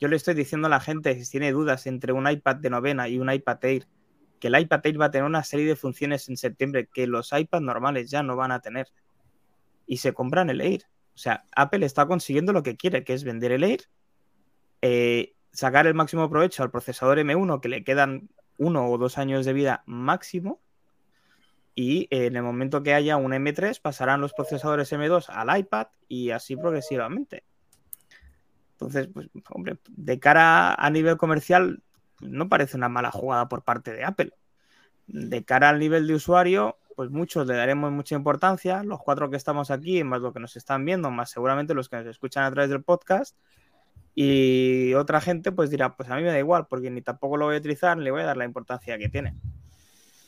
Yo 0.00 0.08
le 0.08 0.16
estoy 0.16 0.34
diciendo 0.34 0.66
a 0.66 0.70
la 0.70 0.80
gente, 0.80 1.22
si 1.22 1.30
tiene 1.30 1.52
dudas 1.52 1.86
entre 1.86 2.12
un 2.12 2.28
iPad 2.28 2.56
de 2.56 2.70
novena 2.70 3.08
y 3.08 3.18
un 3.18 3.32
iPad 3.32 3.64
Air, 3.64 3.86
que 4.38 4.48
el 4.48 4.58
iPad 4.58 4.86
Air 4.86 5.00
va 5.00 5.06
a 5.06 5.10
tener 5.10 5.24
una 5.24 5.42
serie 5.42 5.66
de 5.66 5.76
funciones 5.76 6.28
en 6.28 6.36
septiembre 6.36 6.88
que 6.92 7.06
los 7.06 7.32
iPads 7.32 7.62
normales 7.62 8.10
ya 8.10 8.22
no 8.22 8.36
van 8.36 8.52
a 8.52 8.60
tener. 8.60 8.88
Y 9.86 9.96
se 9.96 10.12
compran 10.12 10.50
el 10.50 10.60
Air. 10.60 10.84
O 11.14 11.18
sea, 11.18 11.44
Apple 11.56 11.84
está 11.84 12.06
consiguiendo 12.06 12.52
lo 12.52 12.62
que 12.62 12.76
quiere, 12.76 13.02
que 13.02 13.14
es 13.14 13.24
vender 13.24 13.50
el 13.50 13.64
Air, 13.64 13.80
eh, 14.82 15.34
sacar 15.50 15.88
el 15.88 15.94
máximo 15.94 16.30
provecho 16.30 16.62
al 16.62 16.70
procesador 16.70 17.18
M1, 17.18 17.60
que 17.60 17.68
le 17.68 17.82
quedan 17.82 18.28
uno 18.58 18.88
o 18.88 18.98
dos 18.98 19.18
años 19.18 19.44
de 19.44 19.52
vida 19.52 19.82
máximo, 19.86 20.60
y 21.80 22.08
en 22.10 22.34
el 22.34 22.42
momento 22.42 22.82
que 22.82 22.92
haya 22.92 23.16
un 23.16 23.30
M3 23.30 23.80
pasarán 23.80 24.20
los 24.20 24.32
procesadores 24.32 24.92
M2 24.92 25.26
al 25.28 25.60
iPad 25.60 25.86
y 26.08 26.30
así 26.30 26.56
progresivamente. 26.56 27.44
Entonces, 28.72 29.08
pues, 29.14 29.28
hombre, 29.50 29.78
de 29.88 30.18
cara 30.18 30.74
a 30.74 30.90
nivel 30.90 31.16
comercial, 31.16 31.80
no 32.20 32.48
parece 32.48 32.76
una 32.76 32.88
mala 32.88 33.12
jugada 33.12 33.48
por 33.48 33.62
parte 33.62 33.92
de 33.92 34.02
Apple. 34.02 34.32
De 35.06 35.44
cara 35.44 35.68
al 35.68 35.78
nivel 35.78 36.08
de 36.08 36.14
usuario, 36.14 36.78
pues 36.96 37.10
muchos 37.10 37.46
le 37.46 37.54
daremos 37.54 37.92
mucha 37.92 38.16
importancia, 38.16 38.82
los 38.82 38.98
cuatro 39.00 39.30
que 39.30 39.36
estamos 39.36 39.70
aquí, 39.70 40.02
más 40.02 40.20
lo 40.20 40.32
que 40.32 40.40
nos 40.40 40.56
están 40.56 40.84
viendo, 40.84 41.12
más 41.12 41.30
seguramente 41.30 41.74
los 41.74 41.88
que 41.88 41.98
nos 41.98 42.06
escuchan 42.06 42.42
a 42.42 42.50
través 42.50 42.70
del 42.70 42.82
podcast. 42.82 43.36
Y 44.16 44.94
otra 44.94 45.20
gente 45.20 45.52
pues 45.52 45.70
dirá, 45.70 45.94
pues 45.94 46.10
a 46.10 46.16
mí 46.16 46.24
me 46.24 46.30
da 46.30 46.40
igual, 46.40 46.66
porque 46.66 46.90
ni 46.90 47.02
tampoco 47.02 47.36
lo 47.36 47.44
voy 47.44 47.54
a 47.54 47.58
utilizar, 47.58 47.96
ni 47.96 48.02
le 48.02 48.10
voy 48.10 48.22
a 48.22 48.26
dar 48.26 48.36
la 48.36 48.46
importancia 48.46 48.98
que 48.98 49.08
tiene. 49.08 49.36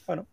Bueno, 0.07 0.29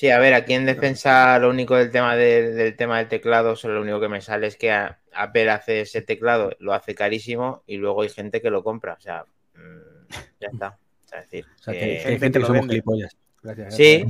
Sí, 0.00 0.08
a 0.08 0.18
ver, 0.18 0.32
aquí 0.32 0.54
en 0.54 0.64
defensa 0.64 1.38
lo 1.38 1.50
único 1.50 1.76
del 1.76 1.90
tema 1.90 2.16
del 2.16 2.74
tema 2.74 2.96
del 2.96 3.08
teclado, 3.08 3.54
solo 3.54 3.74
lo 3.74 3.82
único 3.82 4.00
que 4.00 4.08
me 4.08 4.22
sale 4.22 4.46
es 4.46 4.56
que 4.56 4.72
Apple 4.72 5.50
hace 5.50 5.82
ese 5.82 6.00
teclado, 6.00 6.56
lo 6.58 6.72
hace 6.72 6.94
carísimo 6.94 7.62
y 7.66 7.76
luego 7.76 8.00
hay 8.00 8.08
gente 8.08 8.40
que 8.40 8.48
lo 8.48 8.64
compra. 8.64 8.94
O 8.94 9.00
sea, 9.02 9.26
mm, 9.56 10.14
ya 10.40 10.48
está. 10.50 10.78
Es 11.04 11.10
decir, 11.10 11.46
hay 11.66 12.18
gente 12.18 12.40
que, 12.40 12.46
somos 12.46 12.66
gilipollas. 12.66 13.14
Gracias, 13.42 13.76
sí, 13.76 14.06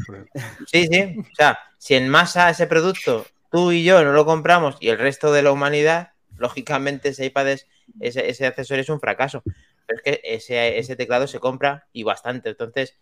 sí, 0.69 0.87
sí. 0.87 1.17
O 1.19 1.35
sea, 1.35 1.59
si 1.77 1.97
en 1.97 2.09
masa 2.09 2.51
ese 2.51 2.69
producto 2.69 3.27
tú 3.51 3.73
y 3.73 3.83
yo 3.83 4.05
no 4.05 4.13
lo 4.13 4.25
compramos 4.25 4.77
y 4.79 4.91
el 4.91 4.99
resto 4.99 5.33
de 5.33 5.43
la 5.43 5.51
humanidad, 5.51 6.13
lógicamente 6.39 7.09
ese 7.09 7.25
iPad 7.25 7.49
es, 7.49 7.67
ese, 7.99 8.31
ese 8.31 8.47
accesorio 8.47 8.83
es 8.83 8.91
un 8.91 9.01
fracaso. 9.01 9.43
Pero 9.87 9.97
es 9.97 10.03
que 10.05 10.21
ese, 10.23 10.79
ese 10.79 10.95
teclado 10.95 11.27
se 11.27 11.41
compra 11.41 11.89
y 11.93 12.05
bastante. 12.05 12.51
Entonces, 12.51 12.97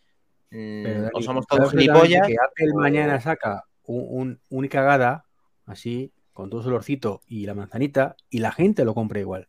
Pero, 0.50 1.00
o 1.00 1.02
Dani, 1.12 1.22
somos 1.24 1.44
¿sabes 1.48 1.68
todos 1.70 1.70
gilipollas. 1.72 2.26
Que 2.26 2.34
Apple 2.34 2.72
mañana 2.74 3.20
saca 3.20 3.64
un, 3.84 4.06
un, 4.08 4.40
un 4.48 4.68
cagada 4.68 5.24
así, 5.66 6.12
con 6.32 6.48
todo 6.50 6.62
su 6.62 6.68
olorcito 6.68 7.22
y 7.26 7.46
la 7.46 7.54
manzanita, 7.54 8.16
y 8.30 8.38
la 8.38 8.52
gente 8.52 8.84
lo 8.84 8.94
compra 8.94 9.20
igual. 9.20 9.48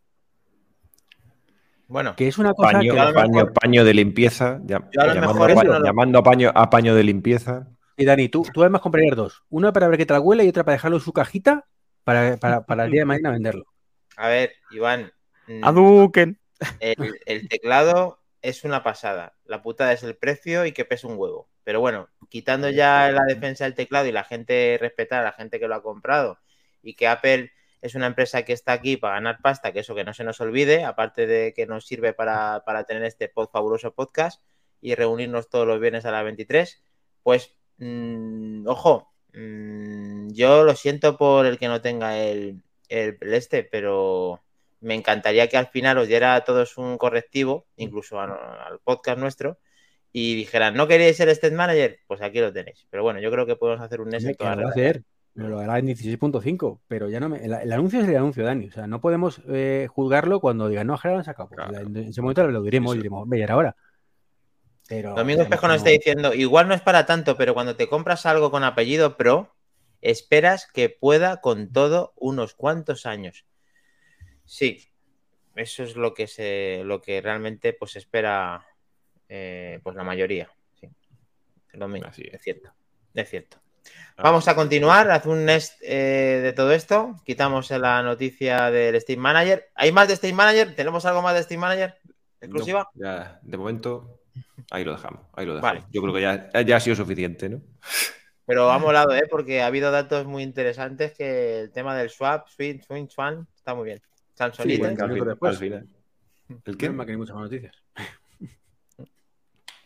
Bueno, 1.88 2.14
Que 2.14 2.28
es 2.28 2.38
una 2.38 2.52
cosa 2.54 2.72
Paño, 2.72 2.92
que 2.94 3.00
a 3.00 3.06
lo 3.06 3.14
paño, 3.14 3.32
mejor- 3.32 3.52
paño 3.52 3.84
de 3.84 3.94
limpieza. 3.94 4.60
ya- 4.64 4.76
a 4.76 5.06
llamando, 5.14 5.34
mejor 5.34 5.50
a 5.50 5.54
paño, 5.54 5.72
no 5.72 5.78
lo- 5.80 5.84
llamando 5.84 6.18
a 6.18 6.22
paño, 6.22 6.52
a 6.54 6.70
paño 6.70 6.94
de 6.94 7.02
limpieza. 7.02 7.66
Y 7.96 8.04
Dani, 8.04 8.28
tú, 8.28 8.46
tú 8.54 8.62
además 8.62 8.80
comprarías 8.80 9.16
dos. 9.16 9.42
Una 9.48 9.72
para 9.72 9.88
ver 9.88 9.98
qué 9.98 10.06
tal 10.06 10.20
huele 10.20 10.44
y 10.44 10.48
otra 10.48 10.64
para 10.64 10.74
dejarlo 10.76 10.98
en 10.98 11.02
su 11.02 11.12
cajita 11.12 11.66
para, 12.04 12.36
para, 12.36 12.64
para 12.64 12.84
el 12.84 12.92
día 12.92 13.00
de 13.02 13.06
mañana 13.06 13.30
venderlo. 13.30 13.64
a 14.16 14.28
ver, 14.28 14.52
Iván. 14.70 15.10
mm, 15.48 15.64
Aduken. 15.64 16.38
el, 16.78 17.18
el 17.26 17.48
teclado 17.48 18.19
es 18.42 18.64
una 18.64 18.82
pasada. 18.82 19.36
La 19.44 19.62
putada 19.62 19.92
es 19.92 20.02
el 20.02 20.16
precio 20.16 20.66
y 20.66 20.72
que 20.72 20.84
pesa 20.84 21.06
un 21.08 21.18
huevo. 21.18 21.48
Pero 21.64 21.80
bueno, 21.80 22.08
quitando 22.28 22.70
ya 22.70 23.10
la 23.12 23.24
defensa 23.24 23.64
del 23.64 23.74
teclado 23.74 24.06
y 24.06 24.12
la 24.12 24.24
gente 24.24 24.78
respetar 24.80 25.20
a 25.20 25.24
la 25.24 25.32
gente 25.32 25.60
que 25.60 25.68
lo 25.68 25.74
ha 25.74 25.82
comprado 25.82 26.38
y 26.82 26.94
que 26.94 27.08
Apple 27.08 27.52
es 27.82 27.94
una 27.94 28.06
empresa 28.06 28.42
que 28.44 28.52
está 28.52 28.72
aquí 28.72 28.96
para 28.96 29.14
ganar 29.14 29.40
pasta, 29.42 29.72
que 29.72 29.80
eso 29.80 29.94
que 29.94 30.04
no 30.04 30.14
se 30.14 30.24
nos 30.24 30.40
olvide, 30.40 30.84
aparte 30.84 31.26
de 31.26 31.54
que 31.54 31.66
nos 31.66 31.86
sirve 31.86 32.12
para, 32.12 32.62
para 32.64 32.84
tener 32.84 33.04
este 33.04 33.28
pod, 33.28 33.48
fabuloso 33.50 33.94
podcast 33.94 34.42
y 34.80 34.94
reunirnos 34.94 35.48
todos 35.48 35.66
los 35.66 35.80
viernes 35.80 36.04
a 36.04 36.10
las 36.10 36.24
23, 36.24 36.82
pues 37.22 37.54
mm, 37.78 38.66
ojo, 38.66 39.12
mm, 39.32 40.28
yo 40.32 40.64
lo 40.64 40.74
siento 40.74 41.16
por 41.16 41.46
el 41.46 41.58
que 41.58 41.68
no 41.68 41.80
tenga 41.80 42.18
el, 42.18 42.62
el, 42.88 43.18
el 43.20 43.34
este, 43.34 43.64
pero 43.64 44.42
me 44.80 44.94
encantaría 44.94 45.48
que 45.48 45.56
al 45.56 45.66
final 45.66 45.98
os 45.98 46.08
diera 46.08 46.34
a 46.34 46.44
todos 46.44 46.76
un 46.78 46.96
correctivo, 46.98 47.66
incluso 47.76 48.18
a- 48.20 48.66
al 48.66 48.78
podcast 48.80 49.18
nuestro, 49.18 49.58
y 50.12 50.34
dijeran, 50.34 50.74
¿no 50.74 50.88
queréis 50.88 51.16
ser 51.16 51.28
State 51.28 51.54
Manager? 51.54 51.98
Pues 52.06 52.20
aquí 52.22 52.40
lo 52.40 52.52
tenéis. 52.52 52.86
Pero 52.90 53.02
bueno, 53.02 53.20
yo 53.20 53.30
creo 53.30 53.46
que 53.46 53.56
podemos 53.56 53.80
hacer 53.80 54.00
un 54.00 54.08
NES 54.08 54.24
en 54.24 54.34
lo. 54.36 55.04
Me 55.34 55.46
hará 55.62 55.78
en 55.78 55.86
16.5, 55.86 56.80
pero 56.88 57.08
ya 57.08 57.20
no 57.20 57.28
me. 57.28 57.44
El, 57.44 57.52
el 57.52 57.72
anuncio 57.72 58.00
es 58.00 58.08
el 58.08 58.16
anuncio, 58.16 58.44
Dani. 58.44 58.66
O 58.66 58.72
sea, 58.72 58.88
no 58.88 59.00
podemos 59.00 59.40
eh, 59.48 59.86
juzgarlo 59.88 60.40
cuando 60.40 60.68
digan, 60.68 60.88
no, 60.88 60.96
sacado. 61.22 61.48
Pues 61.48 61.60
Claro. 61.68 61.86
en 61.86 61.96
ese 61.96 62.20
momento 62.20 62.46
lo 62.48 62.62
diremos 62.62 62.94
y 62.94 62.98
diremos, 62.98 63.28
ve, 63.28 63.38
y 63.38 63.42
era 63.42 63.54
ahora. 63.54 63.76
Pero. 64.88 65.14
Domingo 65.14 65.42
Espejo 65.42 65.68
nos 65.68 65.74
no- 65.74 65.76
está 65.76 65.90
diciendo, 65.90 66.34
igual 66.34 66.66
no 66.66 66.74
es 66.74 66.80
para 66.80 67.06
tanto, 67.06 67.36
pero 67.36 67.54
cuando 67.54 67.76
te 67.76 67.88
compras 67.88 68.26
algo 68.26 68.50
con 68.50 68.64
apellido 68.64 69.16
pro, 69.16 69.54
esperas 70.00 70.66
que 70.66 70.88
pueda 70.90 71.40
con 71.40 71.72
todo 71.72 72.12
unos 72.16 72.54
cuantos 72.54 73.06
años. 73.06 73.44
Sí, 74.50 74.84
eso 75.54 75.84
es 75.84 75.94
lo 75.94 76.12
que 76.12 76.26
se, 76.26 76.82
lo 76.84 77.00
que 77.00 77.20
realmente 77.20 77.72
pues 77.72 77.94
espera 77.94 78.66
eh, 79.28 79.78
pues 79.80 79.94
la 79.94 80.02
mayoría. 80.02 80.50
Sí. 80.74 80.88
Así 82.04 82.24
es. 82.26 82.34
es 82.34 82.42
cierto, 82.42 82.72
es 83.14 83.30
cierto. 83.30 83.58
Ah, 84.16 84.24
Vamos 84.24 84.48
a 84.48 84.56
continuar, 84.56 85.08
haz 85.08 85.24
un 85.26 85.44
nest 85.44 85.80
eh, 85.82 86.40
de 86.42 86.52
todo 86.52 86.72
esto. 86.72 87.14
Quitamos 87.24 87.70
la 87.70 88.02
noticia 88.02 88.72
del 88.72 89.00
Steam 89.00 89.20
Manager. 89.20 89.70
¿Hay 89.76 89.92
más 89.92 90.08
de 90.08 90.16
Steam 90.16 90.34
Manager? 90.34 90.74
¿Tenemos 90.74 91.06
algo 91.06 91.22
más 91.22 91.36
de 91.36 91.44
Steam 91.44 91.60
Manager? 91.60 91.94
¿Exclusiva? 92.40 92.90
No, 92.94 93.06
ya, 93.06 93.38
de 93.42 93.56
momento, 93.56 94.18
ahí 94.72 94.82
lo 94.82 94.90
dejamos. 94.90 95.26
Ahí 95.34 95.46
lo 95.46 95.54
dejamos. 95.54 95.74
Vale. 95.80 95.86
Yo 95.92 96.02
creo 96.02 96.12
que 96.12 96.22
ya, 96.22 96.62
ya 96.62 96.76
ha 96.76 96.80
sido 96.80 96.96
suficiente, 96.96 97.48
¿no? 97.48 97.62
Pero 98.46 98.68
ha 98.72 98.78
molado, 98.80 99.14
¿eh? 99.14 99.28
Porque 99.30 99.62
ha 99.62 99.66
habido 99.66 99.92
datos 99.92 100.26
muy 100.26 100.42
interesantes 100.42 101.12
que 101.12 101.60
el 101.60 101.70
tema 101.70 101.96
del 101.96 102.10
swap, 102.10 102.48
swing, 102.48 102.80
swing, 102.80 103.06
swan, 103.06 103.46
está 103.54 103.76
muy 103.76 103.84
bien. 103.84 104.02
Que 104.40 105.02
al, 105.02 105.38
al 105.42 105.56
final. 105.56 105.88
¿El 106.64 106.76
qué? 106.76 106.90
Mal 106.90 107.06
que 107.06 107.12
no 107.12 107.14
hay 107.14 107.18
muchas 107.18 107.36
más 107.36 107.44
noticias. 107.44 107.74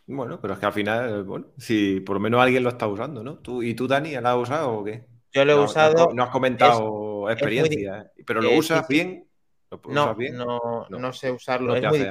Bueno, 0.07 0.39
pero 0.39 0.53
es 0.53 0.61
que 0.61 0.67
al 0.67 0.73
final, 0.75 1.25
bueno, 1.25 1.47
si 1.57 2.01
por 2.01 2.17
lo 2.17 2.21
menos 2.21 2.39
alguien 2.43 2.63
lo 2.63 2.69
está 2.69 2.87
usando, 2.87 3.25
¿no? 3.25 3.39
¿Tú, 3.39 3.63
¿Y 3.63 3.73
tú, 3.73 3.89
Dani, 3.89 4.13
lo 4.15 4.29
has 4.29 4.37
usado 4.37 4.73
o 4.75 4.85
qué? 4.85 5.07
Yo 5.33 5.47
lo 5.47 5.53
he 5.53 5.55
No- 5.55 5.63
no- 5.63 5.67
usado. 5.67 6.09
No, 6.13 6.23
has 6.25 6.29
comentado 6.29 7.31
experiencia, 7.31 8.01
¿eh? 8.15 8.23
pero 8.27 8.43
lo 8.43 8.51
eh, 8.51 8.59
usas 8.59 8.87
sí, 8.87 8.99
sí. 8.99 9.03
bien. 9.03 9.29
¿Lo 9.71 9.81
No, 9.89 10.03
usas 10.05 10.17
bien? 10.19 10.37
no, 10.37 10.87
No. 10.91 10.99
no 10.99 11.13
sé 11.15 11.31
usarlo. 11.31 11.69
No 11.69 11.77
es 11.77 11.85
muy. 11.89 12.07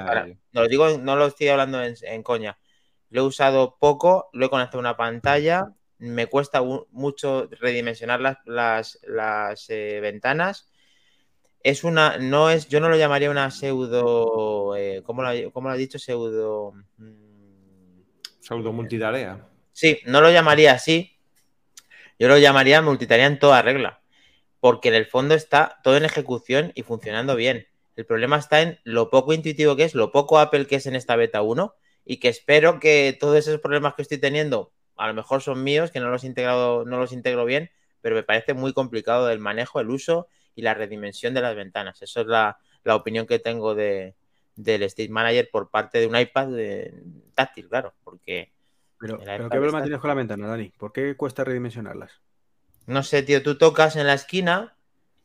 No 0.53 0.61
lo 0.63 0.67
digo, 0.67 0.97
no 0.97 1.15
lo 1.15 1.27
estoy 1.27 1.49
hablando 1.49 1.83
en, 1.83 1.93
en 2.01 2.23
coña. 2.23 2.57
Lo 3.11 3.21
he 3.21 3.25
usado 3.25 3.77
poco, 3.79 4.29
lo 4.33 4.47
he 4.47 4.49
conectado 4.49 4.79
a 4.79 4.81
una 4.81 4.97
pantalla. 4.97 5.71
Me 5.99 6.25
cuesta 6.25 6.63
mucho 6.89 7.47
redimensionar 7.61 8.19
las, 8.21 8.37
las, 8.45 8.99
las, 9.03 9.69
eh, 9.69 9.99
ventanas. 10.01 10.67
Es 11.63 11.83
una, 11.85 12.17
no 12.17 12.49
es, 12.49 12.67
yo 12.67 12.79
no 12.81 12.89
lo 12.89 12.97
llamaría 12.97 13.31
una 13.31 13.49
pseudo, 13.49 14.75
eh, 14.75 15.01
¿cómo, 15.05 15.21
lo, 15.21 15.29
ha- 15.29 15.51
cómo 15.53 15.69
lo 15.69 15.73
ha 15.73 15.77
dicho? 15.77 15.97
Pseudo. 15.97 16.73
mm, 16.97 18.01
Pseudo 18.41 18.73
multitarea. 18.73 19.47
Sí, 19.71 19.99
no 20.05 20.19
lo 20.19 20.29
llamaría 20.29 20.73
así. 20.73 21.17
Yo 22.19 22.27
lo 22.27 22.37
llamaría 22.37 22.81
multitarea 22.81 23.25
en 23.27 23.39
toda 23.39 23.61
regla. 23.61 24.01
Porque 24.59 24.89
en 24.89 24.95
el 24.95 25.05
fondo 25.05 25.35
está 25.35 25.79
todo 25.83 25.95
en 25.97 26.05
ejecución 26.05 26.71
y 26.75 26.83
funcionando 26.83 27.35
bien. 27.35 27.67
El 27.95 28.05
problema 28.05 28.37
está 28.37 28.61
en 28.61 28.79
lo 28.83 29.09
poco 29.09 29.33
intuitivo 29.33 29.75
que 29.75 29.83
es, 29.83 29.95
lo 29.95 30.11
poco 30.11 30.39
Apple 30.39 30.67
que 30.67 30.75
es 30.75 30.85
en 30.85 30.95
esta 30.95 31.15
beta 31.15 31.41
1. 31.41 31.75
Y 32.05 32.17
que 32.17 32.27
espero 32.27 32.79
que 32.79 33.15
todos 33.17 33.37
esos 33.37 33.61
problemas 33.61 33.93
que 33.93 34.01
estoy 34.01 34.17
teniendo, 34.17 34.73
a 34.97 35.07
lo 35.07 35.13
mejor 35.13 35.41
son 35.41 35.63
míos, 35.63 35.91
que 35.91 36.01
no 36.01 36.09
los 36.09 36.23
he 36.25 36.27
integrado, 36.27 36.83
no 36.83 36.97
los 36.99 37.13
integro 37.13 37.45
bien, 37.45 37.71
pero 38.01 38.15
me 38.15 38.23
parece 38.23 38.53
muy 38.53 38.73
complicado 38.73 39.29
el 39.31 39.39
manejo, 39.39 39.79
el 39.79 39.89
uso 39.89 40.27
y 40.55 40.61
la 40.61 40.73
redimensión 40.73 41.33
de 41.33 41.41
las 41.41 41.55
ventanas. 41.55 42.01
Eso 42.01 42.21
es 42.21 42.27
la, 42.27 42.57
la 42.83 42.95
opinión 42.95 43.25
que 43.27 43.39
tengo 43.39 43.75
de, 43.75 44.15
del 44.55 44.83
State 44.83 45.09
Manager 45.09 45.49
por 45.51 45.69
parte 45.69 45.99
de 45.99 46.07
un 46.07 46.17
iPad 46.17 46.47
de- 46.49 46.93
táctil, 47.35 47.67
claro, 47.69 47.93
porque 48.03 48.51
Pero, 48.97 49.17
pero 49.19 49.49
¿qué 49.49 49.49
problema 49.57 49.81
tienes 49.81 49.99
con 49.99 50.07
la 50.09 50.13
ventana, 50.15 50.47
Dani? 50.47 50.69
¿Por 50.77 50.91
qué 50.93 51.15
cuesta 51.15 51.43
redimensionarlas? 51.43 52.21
no 52.85 53.03
sé, 53.03 53.23
tío, 53.23 53.41
tú 53.43 53.57
tocas 53.57 53.95
en 53.95 54.07
la 54.07 54.13
esquina 54.13 54.75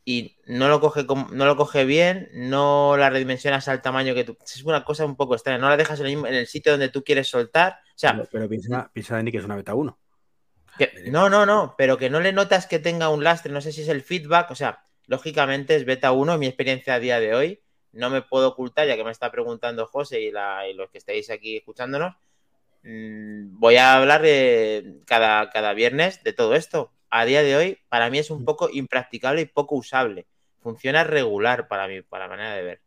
y 0.04 0.36
no 0.46 0.68
lo 0.68 0.80
coge 0.80 1.04
no 1.04 1.44
lo 1.46 1.56
coge 1.56 1.84
bien, 1.84 2.30
no 2.32 2.96
la 2.96 3.10
redimensionas 3.10 3.68
al 3.68 3.82
tamaño 3.82 4.14
que 4.14 4.24
tú. 4.24 4.36
Es 4.44 4.62
una 4.64 4.84
cosa 4.84 5.04
un 5.04 5.16
poco 5.16 5.34
extraña, 5.34 5.58
no 5.58 5.68
la 5.68 5.76
dejas 5.76 6.00
en 6.00 6.06
el, 6.06 6.12
mismo- 6.12 6.26
en 6.26 6.34
el 6.34 6.46
sitio 6.46 6.72
donde 6.72 6.88
tú 6.88 7.02
quieres 7.04 7.28
soltar. 7.28 7.72
O 7.94 7.98
sea, 7.98 8.12
Pero, 8.12 8.28
pero 8.32 8.48
piensa, 8.48 8.90
piensa, 8.92 9.16
Dani, 9.16 9.30
que 9.32 9.38
es 9.38 9.44
una 9.44 9.56
beta 9.56 9.74
1. 9.74 9.98
que- 10.78 10.92
no, 11.10 11.28
no, 11.28 11.44
no, 11.44 11.74
pero 11.76 11.98
que 11.98 12.08
no 12.10 12.20
le 12.20 12.32
notas 12.32 12.66
que 12.66 12.78
tenga 12.78 13.08
un 13.10 13.24
lastre, 13.24 13.52
no 13.52 13.60
sé 13.60 13.72
si 13.72 13.82
es 13.82 13.88
el 13.88 14.02
feedback, 14.02 14.50
o 14.50 14.54
sea, 14.54 14.80
lógicamente 15.08 15.74
es 15.76 15.84
beta 15.84 16.12
1, 16.12 16.38
mi 16.38 16.46
experiencia 16.46 16.94
a 16.94 17.00
día 17.00 17.18
de 17.20 17.34
hoy, 17.34 17.60
no 17.92 18.10
me 18.10 18.22
puedo 18.22 18.48
ocultar, 18.48 18.86
ya 18.86 18.96
que 18.96 19.04
me 19.04 19.10
está 19.10 19.32
preguntando 19.32 19.86
José 19.86 20.20
y, 20.20 20.30
la- 20.30 20.68
y 20.68 20.74
los 20.74 20.90
que 20.90 20.98
estáis 20.98 21.30
aquí 21.30 21.56
escuchándonos, 21.56 22.14
mm, 22.84 23.58
voy 23.58 23.76
a 23.76 23.96
hablar 23.96 24.22
eh, 24.24 24.96
cada, 25.06 25.50
cada 25.50 25.74
viernes 25.74 26.22
de 26.22 26.32
todo 26.32 26.54
esto. 26.54 26.92
A 27.10 27.24
día 27.24 27.42
de 27.42 27.56
hoy, 27.56 27.78
para 27.88 28.10
mí 28.10 28.18
es 28.18 28.30
un 28.30 28.44
poco 28.44 28.68
impracticable 28.70 29.40
y 29.42 29.46
poco 29.46 29.76
usable. 29.76 30.26
Funciona 30.60 31.04
regular 31.04 31.66
para 31.68 31.88
mí, 31.88 32.02
para 32.02 32.24
la 32.24 32.28
manera 32.30 32.54
de 32.54 32.62
ver. 32.62 32.80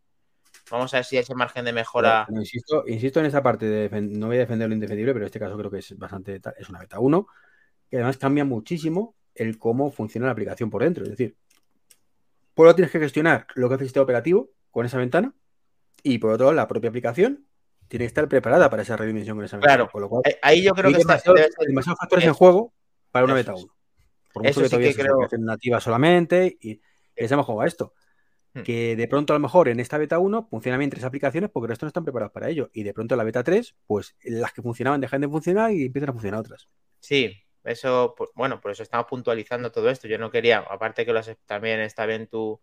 Vamos 0.70 0.94
a 0.94 0.98
ver 0.98 1.06
si 1.06 1.18
ese 1.18 1.36
margen 1.36 1.66
de 1.66 1.74
mejora. 1.74 2.28
Insisto, 2.30 2.84
insisto 2.88 3.20
en 3.20 3.26
esa 3.26 3.44
parte 3.44 3.66
de 3.66 4.02
no 4.02 4.28
voy 4.28 4.38
a 4.38 4.42
defender 4.42 4.70
lo 4.70 4.76
indefendible, 4.76 5.14
pero 5.14 5.26
en 5.26 5.28
este 5.28 5.40
caso 5.40 5.58
creo 5.58 5.72
que 5.72 5.80
es 5.80 5.98
bastante 5.98 6.40
tal- 6.40 6.54
es 6.58 6.70
una 6.70 6.80
beta 6.80 7.00
1, 7.00 7.28
que 7.90 7.98
además 7.98 8.18
cambia 8.18 8.46
muchísimo 8.46 9.16
el 9.36 9.58
cómo 9.58 9.92
funciona 9.92 10.28
la 10.28 10.34
aplicación 10.34 10.70
por 10.70 10.84
dentro. 10.84 11.04
Es 11.04 11.10
decir, 11.10 11.36
por 12.54 12.64
un 12.64 12.68
lado 12.68 12.76
tienes 12.76 12.92
que 12.92 13.00
gestionar 13.00 13.48
lo 13.56 13.68
que 13.70 13.76
hace 13.76 13.84
el 13.84 13.88
sistema 13.90 14.04
operativo 14.04 14.52
con 14.70 14.86
esa 14.86 14.98
ventana, 14.98 15.34
y 16.04 16.18
por 16.18 16.32
otro 16.32 16.46
lado, 16.48 16.56
la 16.56 16.68
propia 16.68 16.90
aplicación 16.90 17.46
tiene 17.88 18.04
que 18.04 18.08
estar 18.08 18.28
preparada 18.28 18.70
para 18.70 18.82
esa 18.84 18.96
redimensión 18.98 19.36
con 19.38 19.46
esa 19.46 19.58
ventana. 19.58 19.76
Claro. 19.76 19.92
Con 19.92 20.02
lo 20.02 20.10
cual, 20.10 20.24
Ahí 20.42 20.64
yo 20.64 20.74
creo 20.74 20.88
hay 20.88 20.94
que 20.96 21.02
está, 21.02 21.14
demasiados, 21.14 21.40
debe 21.40 21.52
ser- 21.52 21.68
demasiados 21.68 22.00
factores 22.00 22.26
en 22.26 22.34
juego 22.34 22.74
para 23.12 23.26
una 23.26 23.34
beta 23.34 23.54
es. 23.54 23.64
1. 23.64 23.74
Por 24.34 24.44
mucho 24.44 24.50
Eso 24.52 24.60
que 24.62 24.66
sí 24.66 24.70
todavía 24.70 24.94
que 24.94 25.02
creo- 25.02 25.40
nativa 25.40 25.82
solamente 25.82 26.58
y 26.62 26.82
se 27.18 27.34
hemos 27.34 27.46
jugado 27.46 27.62
a 27.62 27.68
esto. 27.68 27.94
Hmm. 28.54 28.64
Que 28.64 28.96
de 28.96 29.08
pronto 29.08 29.34
a 29.34 29.36
lo 29.36 29.42
mejor 29.42 29.68
en 29.68 29.80
esta 29.82 29.98
beta 29.98 30.20
1 30.20 30.48
funcionan 30.50 30.80
bien 30.80 30.90
tres 30.90 31.04
aplicaciones 31.04 31.50
porque 31.50 31.66
el 31.66 31.70
resto 31.70 31.86
no 31.86 31.90
están 31.90 32.04
preparados 32.06 32.32
para 32.34 32.50
ello. 32.50 32.70
Y 32.74 32.84
de 32.84 32.94
pronto 32.94 33.14
en 33.16 33.18
la 33.18 33.24
beta 33.26 33.44
3, 33.44 33.76
pues 33.86 34.16
las 34.24 34.54
que 34.54 34.62
funcionaban 34.62 35.02
dejan 35.02 35.20
de 35.22 35.28
funcionar 35.28 35.72
y 35.72 35.86
empiezan 35.86 36.10
a 36.10 36.14
funcionar 36.14 36.40
otras. 36.40 36.70
Sí, 37.02 37.34
eso, 37.64 38.16
bueno, 38.36 38.60
por 38.62 38.72
eso 38.72 38.84
estamos 38.84 39.08
puntualizando 39.08 39.72
todo 39.72 39.90
esto. 39.90 40.08
Yo 40.08 40.18
no 40.18 40.32
quería, 40.32 40.60
aparte 40.60 41.06
que 41.06 41.14
lo 41.14 41.20
has- 41.20 41.38
también 41.46 41.80
está 41.80 42.06
bien 42.06 42.28
tu, 42.28 42.60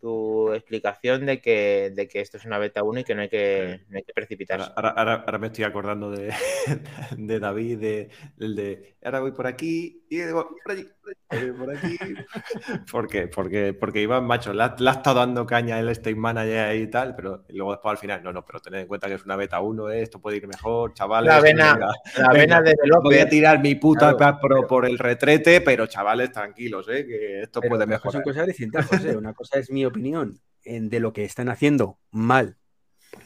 tu 0.00 0.52
explicación 0.52 1.26
de 1.26 1.40
que, 1.40 1.90
de 1.94 2.08
que 2.08 2.20
esto 2.20 2.36
es 2.36 2.44
una 2.44 2.58
beta 2.58 2.82
1 2.82 3.00
y 3.00 3.04
que 3.04 3.14
no 3.14 3.22
hay 3.22 3.28
que, 3.28 3.80
no 3.88 3.98
hay 3.98 4.04
que 4.04 4.12
precipitarse. 4.12 4.70
Ahora, 4.76 4.90
ahora- 4.90 5.38
me 5.38 5.48
estoy 5.48 5.64
acordando 5.64 6.10
de, 6.10 6.32
de 7.16 7.40
David, 7.40 7.78
de, 7.78 8.10
de 8.36 8.96
ahora 9.02 9.20
voy 9.20 9.32
por 9.32 9.46
aquí 9.46 10.04
y 10.10 10.22
luego 10.22 10.56
por 10.64 10.72
allí, 10.72 10.88
eh, 11.30 11.52
por 11.58 11.70
aquí. 11.76 11.98
¿Por 12.90 13.06
qué? 13.08 13.28
Porque, 13.28 13.72
porque 13.74 14.00
Iván, 14.02 14.26
macho, 14.26 14.52
le 14.52 14.62
ha, 14.62 14.74
le 14.78 14.88
ha 14.88 14.92
estado 14.92 15.20
dando 15.20 15.44
caña 15.46 15.78
el 15.78 15.88
State 15.90 16.14
Manager 16.16 16.74
y 16.76 16.88
tal, 16.88 17.14
pero 17.14 17.44
luego 17.48 17.72
después 17.72 17.90
al 17.92 17.98
final, 17.98 18.22
no, 18.22 18.32
no, 18.32 18.44
pero 18.44 18.60
tened 18.60 18.80
en 18.80 18.86
cuenta 18.86 19.08
que 19.08 19.14
es 19.14 19.24
una 19.24 19.36
beta 19.36 19.60
1, 19.60 19.90
eh, 19.90 20.02
esto 20.02 20.20
puede 20.20 20.38
ir 20.38 20.46
mejor, 20.46 20.94
chavales. 20.94 21.32
La 21.32 21.40
vena- 21.40 21.72
venga, 21.74 21.86
La 22.16 22.28
venga, 22.32 22.60
vena 22.60 22.62
de 22.62 22.74
voy 23.02 23.18
a 23.18 23.28
tirar 23.28 23.60
mi 23.60 23.74
puta 23.74 24.16
Claro, 24.16 24.38
Pro 24.40 24.66
por 24.66 24.86
el 24.86 24.98
retrete, 24.98 25.60
pero 25.60 25.86
chavales, 25.86 26.32
tranquilos, 26.32 26.88
eh, 26.88 27.06
que 27.06 27.42
esto 27.42 27.60
puede 27.60 27.84
cosas 27.84 27.88
son 27.88 27.88
mejorar. 27.90 28.22
cosas 28.22 28.46
distintas, 28.46 28.86
José. 28.86 29.16
Una 29.16 29.34
cosa 29.34 29.58
es 29.58 29.70
mi 29.70 29.84
opinión 29.84 30.40
en- 30.64 30.88
de 30.88 31.00
lo 31.00 31.12
que 31.12 31.24
están 31.24 31.48
haciendo 31.48 31.98
mal 32.10 32.56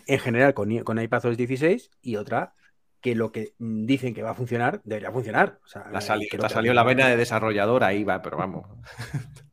en 0.07 0.18
general 0.18 0.55
con, 0.55 0.76
con 0.80 1.01
iPadOS 1.01 1.37
16 1.37 1.91
y 2.01 2.16
otra 2.16 2.55
que 3.03 3.14
lo 3.14 3.32
que 3.32 3.53
dicen 3.59 4.14
que 4.14 4.22
va 4.22 4.30
a 4.30 4.34
funcionar 4.34 4.80
debería 4.84 5.11
funcionar. 5.12 5.59
O 5.64 5.66
sea, 5.68 5.86
La 5.92 5.98
eh, 5.98 6.03
sali- 6.03 6.24
que 6.28 6.36
te 6.36 6.38
lo 6.38 6.44
ha 6.44 6.48
que- 6.48 6.55
salido 6.55 6.72
la 6.72 6.84
vena 6.84 7.09
de 7.09 7.16
desarrollador 7.18 7.84
ahí 7.84 8.05
va, 8.05 8.22
pero 8.22 8.38
vamos. 8.38 8.66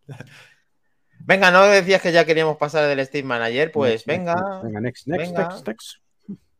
Venga, 1.25 1.51
¿no 1.51 1.63
decías 1.65 2.01
que 2.01 2.11
ya 2.11 2.25
queríamos 2.25 2.57
pasar 2.57 2.87
del 2.87 3.05
Steam 3.05 3.25
Manager? 3.25 3.71
Pues 3.71 4.07
Next, 4.07 4.07
venga. 4.07 4.61
Venga, 4.63 4.81
next, 4.81 5.07
next, 5.07 5.27
venga. 5.27 5.47
next, 5.49 5.67
next. 5.67 5.95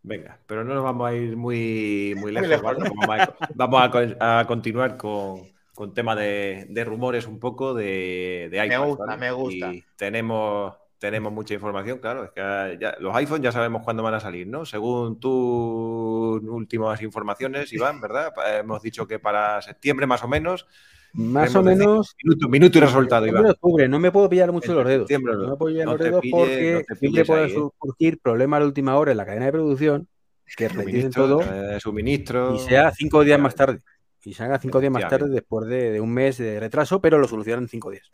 Venga, 0.02 0.40
pero 0.46 0.64
no 0.64 0.74
nos 0.74 0.84
vamos 0.84 1.10
a 1.10 1.14
ir 1.16 1.36
muy, 1.36 2.14
muy 2.18 2.32
lejos, 2.32 2.50
lejos, 2.50 2.64
¿vale? 2.64 2.80
¿no? 2.80 2.92
Vamos, 2.96 3.20
a, 3.20 3.36
vamos 3.56 3.82
a 3.84 3.92
con- 3.92 4.18
a 4.20 4.46
continuar 4.48 4.98
con, 4.98 5.42
con 5.74 5.94
tema 5.94 6.16
de, 6.16 6.68
de 6.70 6.84
rumores 6.86 7.26
un 7.26 7.40
poco 7.40 7.74
de, 7.74 8.48
de 8.52 8.66
iPad. 8.66 8.86
gusta, 8.86 9.06
¿vale? 9.06 9.20
me 9.20 9.32
gusta. 9.32 9.74
Y 9.74 9.84
tenemos, 9.96 10.76
tenemos 11.00 11.32
mucha 11.34 11.54
información, 11.54 11.98
claro. 12.00 12.26
Es 12.26 12.32
que 12.32 12.78
ya- 12.80 12.96
los 13.00 13.16
iPhones 13.16 13.44
ya 13.44 13.52
sabemos 13.52 13.82
cuándo 13.84 14.04
van 14.04 14.14
a 14.14 14.20
salir, 14.20 14.46
¿no? 14.48 14.66
Según 14.66 15.20
tus 15.20 16.42
últimas 16.44 17.02
informaciones, 17.02 17.72
Iván, 17.74 18.00
¿verdad? 18.02 18.32
Hemos 18.60 18.82
dicho 18.82 19.08
que 19.08 19.18
para 19.20 19.62
septiembre 19.62 20.06
más 20.06 20.24
o 20.24 20.28
menos. 20.28 20.68
Más 21.14 21.56
o 21.56 21.64
menos. 21.64 22.16
Minuto, 22.24 22.50
minuto 22.50 22.78
y 22.78 22.82
resultado, 22.82 23.26
Iván. 23.26 23.46
octubre, 23.48 23.88
no 23.88 23.98
me 24.00 24.12
puedo 24.12 24.30
pillar 24.30 24.52
mucho 24.52 24.74
los 24.76 24.86
dedos. 24.86 25.08
septiembre, 25.08 25.34
No 25.36 25.50
me 25.52 25.56
puedo 25.58 25.72
pillar 25.72 25.86
no 25.88 25.94
los 25.94 26.02
dedos 26.02 26.22
pilles- 26.22 26.32
porque 26.32 26.72
no 26.72 26.78
siempre 26.78 26.96
pilles 27.00 27.28
puede 27.28 27.44
ahí, 27.46 27.52
¿eh? 27.52 27.70
surgir 27.82 28.20
problemas 28.22 28.60
de 28.60 28.66
última 28.68 28.96
hora 28.98 29.12
en 29.12 29.18
la 29.18 29.26
cadena 29.26 29.46
de 29.46 29.52
producción 29.52 30.08
que 30.56 30.68
retiren 30.70 31.12
todo 31.12 31.42
eh, 31.42 31.80
suministro. 31.80 32.56
y 32.56 32.60
sea 32.60 32.92
cinco 32.92 33.24
días 33.24 33.40
más 33.40 33.56
tarde. 33.56 33.80
Y 34.24 34.34
se 34.34 34.44
haga 34.44 34.60
cinco 34.60 34.80
días 34.82 34.92
más 34.92 35.08
tarde 35.08 35.30
después 35.30 35.68
de, 35.68 35.92
de 35.94 36.02
un 36.02 36.12
mes 36.14 36.38
de 36.38 36.60
retraso, 36.60 37.02
pero 37.02 37.18
lo 37.18 37.28
solucionan 37.28 37.64
en 37.64 37.70
cinco 37.70 37.90
días. 37.90 38.10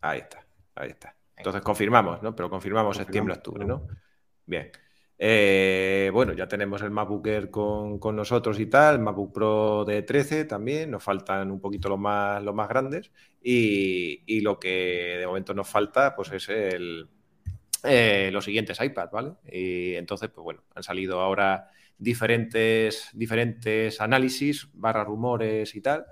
Ahí 0.00 0.20
está, 0.20 0.44
ahí 0.74 0.90
está. 0.90 1.14
Entonces 1.44 1.60
confirmamos, 1.60 2.22
¿no? 2.22 2.34
Pero 2.34 2.48
confirmamos 2.48 2.96
septiembre, 2.96 3.34
octubre, 3.34 3.66
¿no? 3.66 3.86
Bien. 4.46 4.70
Eh, 5.18 6.10
bueno, 6.10 6.32
ya 6.32 6.48
tenemos 6.48 6.80
el 6.80 6.90
MacBook 6.90 7.26
Air 7.26 7.50
con, 7.50 7.98
con 7.98 8.16
nosotros 8.16 8.58
y 8.58 8.64
tal, 8.64 8.94
el 8.94 9.00
MacBook 9.02 9.34
Pro 9.34 9.84
de 9.84 10.00
13 10.02 10.46
también, 10.46 10.90
nos 10.90 11.02
faltan 11.02 11.50
un 11.50 11.60
poquito 11.60 11.90
los 11.90 11.98
más, 11.98 12.42
los 12.42 12.54
más 12.54 12.66
grandes 12.66 13.12
y, 13.42 14.22
y 14.24 14.40
lo 14.40 14.58
que 14.58 15.16
de 15.18 15.26
momento 15.26 15.52
nos 15.52 15.68
falta 15.68 16.16
pues 16.16 16.32
es 16.32 16.48
el, 16.48 17.08
eh, 17.82 18.30
los 18.32 18.46
siguientes 18.46 18.80
iPad, 18.80 19.10
¿vale? 19.12 19.32
Y 19.52 19.96
entonces, 19.96 20.30
pues 20.30 20.42
bueno, 20.42 20.64
han 20.74 20.82
salido 20.82 21.20
ahora 21.20 21.68
diferentes, 21.98 23.10
diferentes 23.12 24.00
análisis, 24.00 24.70
barra 24.72 25.04
rumores 25.04 25.74
y 25.74 25.82
tal. 25.82 26.06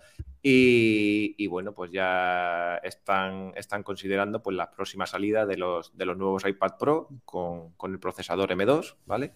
Y, 0.44 1.46
bueno, 1.46 1.72
pues 1.72 1.92
ya 1.92 2.76
están, 2.82 3.52
están 3.56 3.84
considerando 3.84 4.42
pues, 4.42 4.56
la 4.56 4.70
próxima 4.72 5.06
salida 5.06 5.46
de 5.46 5.56
los, 5.56 5.96
de 5.96 6.04
los 6.04 6.16
nuevos 6.16 6.44
iPad 6.46 6.76
Pro 6.78 7.08
con, 7.24 7.72
con 7.74 7.92
el 7.92 8.00
procesador 8.00 8.50
M2, 8.50 8.96
¿vale? 9.06 9.34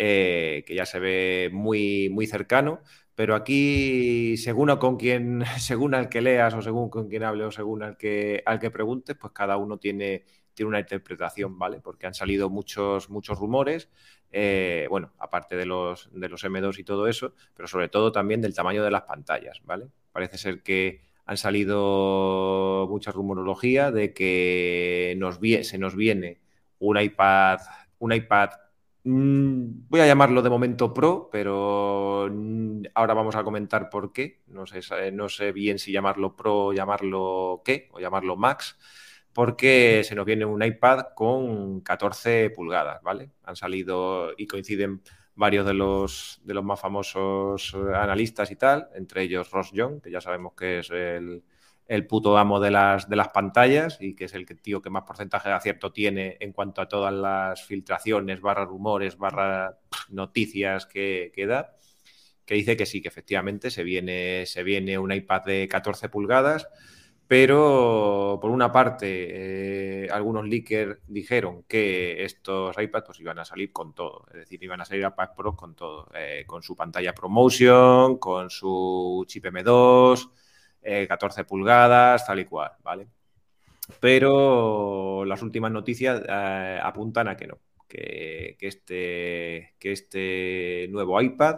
Eh, 0.00 0.62
que 0.64 0.76
ya 0.76 0.86
se 0.86 1.00
ve 1.00 1.50
muy, 1.52 2.08
muy 2.08 2.26
cercano. 2.26 2.80
Pero 3.16 3.34
aquí, 3.34 4.36
según 4.36 4.70
a 4.70 4.78
con 4.78 4.96
quien, 4.96 5.42
según 5.58 5.94
al 5.94 6.08
que 6.08 6.20
leas, 6.22 6.54
o 6.54 6.62
según 6.62 6.88
con 6.88 7.08
quien 7.08 7.24
hable, 7.24 7.44
o 7.44 7.50
según 7.50 7.82
al 7.82 7.96
que, 7.96 8.42
al 8.46 8.60
que 8.60 8.70
preguntes, 8.70 9.16
pues 9.20 9.32
cada 9.32 9.56
uno 9.56 9.78
tiene, 9.78 10.24
tiene 10.58 10.70
una 10.70 10.80
interpretación, 10.80 11.56
¿vale? 11.56 11.78
Porque 11.80 12.08
han 12.08 12.14
salido 12.14 12.50
muchos, 12.50 13.10
muchos 13.10 13.38
rumores, 13.38 13.88
eh, 14.32 14.88
bueno, 14.90 15.12
aparte 15.18 15.56
de 15.56 15.66
los, 15.66 16.10
de 16.12 16.28
los 16.28 16.44
M2 16.44 16.80
y 16.80 16.84
todo 16.84 17.06
eso, 17.06 17.32
pero 17.54 17.68
sobre 17.68 17.88
todo 17.88 18.10
también 18.10 18.40
del 18.40 18.56
tamaño 18.56 18.82
de 18.82 18.90
las 18.90 19.02
pantallas, 19.02 19.62
¿vale? 19.64 19.86
Parece 20.10 20.36
ser 20.36 20.64
que 20.64 21.02
han 21.26 21.36
salido 21.36 22.88
mucha 22.90 23.12
rumorología 23.12 23.92
de 23.92 24.12
que 24.12 25.14
nos 25.18 25.38
se 25.62 25.78
nos 25.78 25.94
viene 25.94 26.40
un 26.80 26.98
iPad, 26.98 27.60
un 28.00 28.12
iPad, 28.12 28.50
mm, 29.04 29.88
voy 29.88 30.00
a 30.00 30.06
llamarlo 30.08 30.42
de 30.42 30.50
momento 30.50 30.92
Pro, 30.92 31.28
pero 31.30 32.28
mm, 32.32 32.82
ahora 32.94 33.14
vamos 33.14 33.36
a 33.36 33.44
comentar 33.44 33.90
por 33.90 34.12
qué. 34.12 34.42
No 34.48 34.66
sé, 34.66 35.12
no 35.12 35.28
sé 35.28 35.52
bien 35.52 35.78
si 35.78 35.92
llamarlo 35.92 36.34
Pro 36.34 36.66
o 36.66 36.72
llamarlo 36.72 37.62
qué, 37.64 37.88
o 37.92 38.00
llamarlo 38.00 38.36
Max 38.36 38.76
porque 39.38 40.02
se 40.02 40.16
nos 40.16 40.26
viene 40.26 40.44
un 40.44 40.60
iPad 40.64 41.14
con 41.14 41.80
14 41.82 42.50
pulgadas, 42.50 43.00
¿vale? 43.04 43.30
Han 43.44 43.54
salido 43.54 44.32
y 44.36 44.48
coinciden 44.48 45.00
varios 45.36 45.64
de 45.64 45.74
los, 45.74 46.40
de 46.42 46.54
los 46.54 46.64
más 46.64 46.80
famosos 46.80 47.72
eh, 47.72 47.94
analistas 47.94 48.50
y 48.50 48.56
tal, 48.56 48.88
entre 48.96 49.22
ellos 49.22 49.48
Ross 49.52 49.70
Young, 49.70 50.00
que 50.02 50.10
ya 50.10 50.20
sabemos 50.20 50.54
que 50.54 50.80
es 50.80 50.90
el, 50.90 51.44
el 51.86 52.06
puto 52.08 52.36
amo 52.36 52.58
de 52.58 52.72
las, 52.72 53.08
de 53.08 53.14
las 53.14 53.28
pantallas 53.28 53.98
y 54.00 54.16
que 54.16 54.24
es 54.24 54.34
el 54.34 54.44
tío 54.44 54.82
que 54.82 54.90
más 54.90 55.04
porcentaje 55.04 55.48
de 55.48 55.54
acierto 55.54 55.92
tiene 55.92 56.36
en 56.40 56.52
cuanto 56.52 56.82
a 56.82 56.88
todas 56.88 57.14
las 57.14 57.62
filtraciones, 57.64 58.40
barra 58.40 58.64
rumores, 58.64 59.18
barra 59.18 59.78
noticias 60.08 60.84
que, 60.84 61.30
que 61.32 61.46
da, 61.46 61.76
que 62.44 62.56
dice 62.56 62.76
que 62.76 62.86
sí, 62.86 63.00
que 63.00 63.06
efectivamente 63.06 63.70
se 63.70 63.84
viene, 63.84 64.46
se 64.46 64.64
viene 64.64 64.98
un 64.98 65.12
iPad 65.12 65.44
de 65.44 65.68
14 65.68 66.08
pulgadas, 66.08 66.68
pero 67.28 68.38
por 68.40 68.50
una 68.50 68.72
parte, 68.72 70.06
eh, 70.06 70.08
algunos 70.10 70.48
leakers 70.48 70.98
dijeron 71.06 71.64
que 71.64 72.24
estos 72.24 72.74
iPads 72.78 73.20
iban 73.20 73.38
a 73.38 73.44
salir 73.44 73.70
con 73.70 73.94
todo, 73.94 74.26
es 74.28 74.40
decir, 74.40 74.64
iban 74.64 74.80
a 74.80 74.86
salir 74.86 75.04
iPad 75.04 75.34
Pro 75.36 75.54
con 75.54 75.76
todo, 75.76 76.08
eh, 76.14 76.44
con 76.46 76.62
su 76.62 76.74
pantalla 76.74 77.12
ProMotion, 77.14 78.16
con 78.16 78.48
su 78.48 79.24
chip 79.28 79.44
M2, 79.44 80.30
eh, 80.80 81.06
14 81.06 81.44
pulgadas, 81.44 82.26
tal 82.26 82.40
y 82.40 82.46
cual, 82.46 82.72
¿vale? 82.82 83.08
Pero 84.00 85.24
las 85.26 85.42
últimas 85.42 85.70
noticias 85.70 86.22
eh, 86.26 86.80
apuntan 86.82 87.28
a 87.28 87.36
que 87.36 87.46
no, 87.46 87.58
que 87.86 88.56
este, 88.58 89.74
que 89.78 89.92
este 89.92 90.86
nuevo 90.90 91.20
iPad 91.20 91.56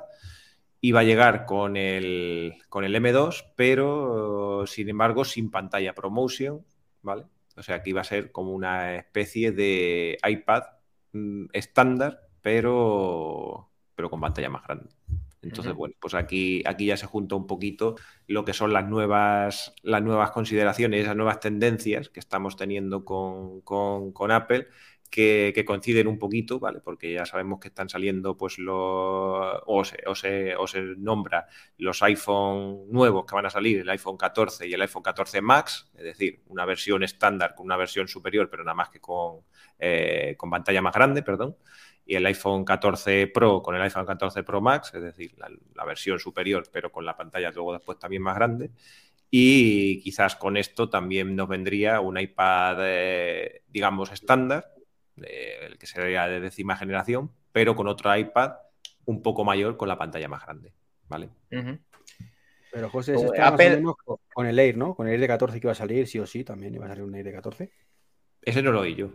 iba 0.81 1.01
a 1.01 1.05
llegar 1.05 1.47
con 1.47 1.77
el, 1.77 2.55
con 2.69 2.85
el 2.85 2.95
M2, 2.95 3.45
pero 3.57 4.65
sin 4.67 4.89
embargo 4.89 5.25
sin 5.25 5.51
pantalla 5.51 5.95
ProMotion, 5.95 6.65
¿vale? 7.03 7.27
O 7.57 7.63
sea 7.63 7.83
que 7.83 7.91
iba 7.91 8.01
a 8.01 8.05
ser 8.05 8.33
como 8.33 8.53
una 8.53 8.97
especie 8.97 9.53
de 9.53 10.19
iPad 10.27 10.63
mm, 11.13 11.47
estándar, 11.53 12.29
pero, 12.41 13.71
pero 13.95 14.11
con 14.11 14.21
pantalla 14.21 14.49
más 14.51 14.65
grande. 14.65 14.91
Entonces, 15.43 15.75
bueno, 15.75 15.95
pues 15.99 16.13
aquí, 16.15 16.63
aquí 16.67 16.85
ya 16.87 16.97
se 16.99 17.07
junta 17.07 17.35
un 17.35 17.47
poquito 17.47 17.97
lo 18.27 18.45
que 18.45 18.53
son 18.53 18.73
las 18.75 18.87
nuevas, 18.89 19.73
las 19.83 20.03
nuevas 20.03 20.33
consideraciones, 20.33 21.03
esas 21.03 21.17
nuevas 21.17 21.41
tendencias 21.41 22.11
que 22.11 22.21
estamos 22.21 22.57
teniendo 22.57 23.05
con, 23.07 23.63
con- 23.63 24.13
con 24.13 24.31
Apple, 24.33 24.69
que, 25.11 25.65
coinciden 25.67 26.07
un 26.07 26.19
poquito, 26.19 26.59
¿vale? 26.61 26.81
Porque 26.81 27.13
ya 27.13 27.27
sabemos 27.27 27.61
que 27.61 27.69
están 27.69 27.89
saliendo, 27.89 28.37
pues, 28.37 28.59
los, 28.59 28.75
o 29.67 29.85
se, 29.85 30.57
o 30.57 30.67
se- 30.67 30.81
nombra 30.99 31.47
los 31.79 32.03
iPhone 32.03 32.91
nuevos 32.91 33.25
que 33.27 33.35
van 33.35 33.47
a 33.47 33.51
salir, 33.51 33.81
el 33.81 33.89
iPhone 33.91 34.17
14 34.17 34.67
y 34.69 34.73
el 34.75 34.83
iPhone 34.83 35.03
14 35.03 35.41
Max, 35.41 35.91
es 35.95 36.05
decir, 36.05 36.43
una 36.49 36.65
versión 36.65 37.03
estándar 37.03 37.55
con 37.55 37.67
una 37.67 37.77
versión 37.77 38.09
superior, 38.09 38.49
pero 38.51 38.65
nada 38.65 38.75
más 38.75 38.89
que 38.91 39.01
con, 39.01 39.41
eh, 39.79 40.35
con 40.39 40.51
pantalla 40.51 40.83
más 40.83 40.95
grande, 40.95 41.23
perdón 41.23 41.57
y 42.05 42.17
el 42.17 42.27
iPhone 42.27 42.65
14 42.65 43.27
Pro 43.29 43.63
con 43.63 43.75
el 43.77 43.83
iPhone 43.83 44.07
14 44.07 44.43
Pro 44.43 44.61
Max, 44.61 44.93
es 44.95 45.03
decir, 45.03 45.33
la, 45.39 45.49
la 45.75 45.85
versión 45.85 46.19
superior, 46.19 46.65
pero 46.73 46.91
con 46.91 47.05
la 47.05 47.17
pantalla 47.17 47.51
luego 47.53 47.73
después 47.75 47.99
también 47.99 48.23
más 48.23 48.35
grande. 48.37 48.71
Y 49.31 50.03
quizás 50.03 50.35
con 50.37 50.57
esto 50.57 50.91
también 50.91 51.37
nos 51.37 51.49
vendría 51.49 52.01
un 52.01 52.19
iPad, 52.19 52.79
eh, 52.81 53.63
digamos, 53.69 54.11
estándar, 54.13 54.73
eh, 55.27 55.67
el 55.67 55.79
que 55.79 55.87
sería 55.87 56.27
de 56.27 56.41
décima 56.41 56.77
generación, 56.77 57.31
pero 57.53 57.75
con 57.77 57.87
otro 57.89 58.15
iPad 58.17 58.53
un 59.07 59.23
poco 59.23 59.45
mayor 59.45 59.77
con 59.77 59.89
la 59.89 59.99
pantalla 59.99 60.29
más 60.29 60.45
grande. 60.45 60.73
¿Vale? 61.09 61.29
Pero 62.73 62.89
José, 62.89 63.15
eso 63.15 63.27
está 63.27 63.49
Apple- 63.49 63.69
más 63.71 63.77
o 63.77 63.81
menos 63.81 64.21
con- 64.35 64.47
el 64.47 64.59
Air, 64.59 64.77
¿no? 64.77 64.95
Con 64.95 65.07
el 65.09 65.15
Air 65.15 65.21
de 65.21 65.27
14 65.27 65.61
que 65.61 65.67
iba 65.67 65.73
a 65.73 65.75
salir, 65.75 66.07
sí 66.07 66.19
o 66.19 66.27
sí, 66.27 66.45
también 66.45 66.75
iba 66.75 66.85
a 66.87 66.89
salir 66.89 67.03
un 67.05 67.15
Air 67.15 67.25
de 67.25 67.33
14. 67.33 67.73
Ese 68.43 68.63
no 68.63 68.71
lo 68.73 68.81
oí 68.81 68.95
yo. 68.95 69.11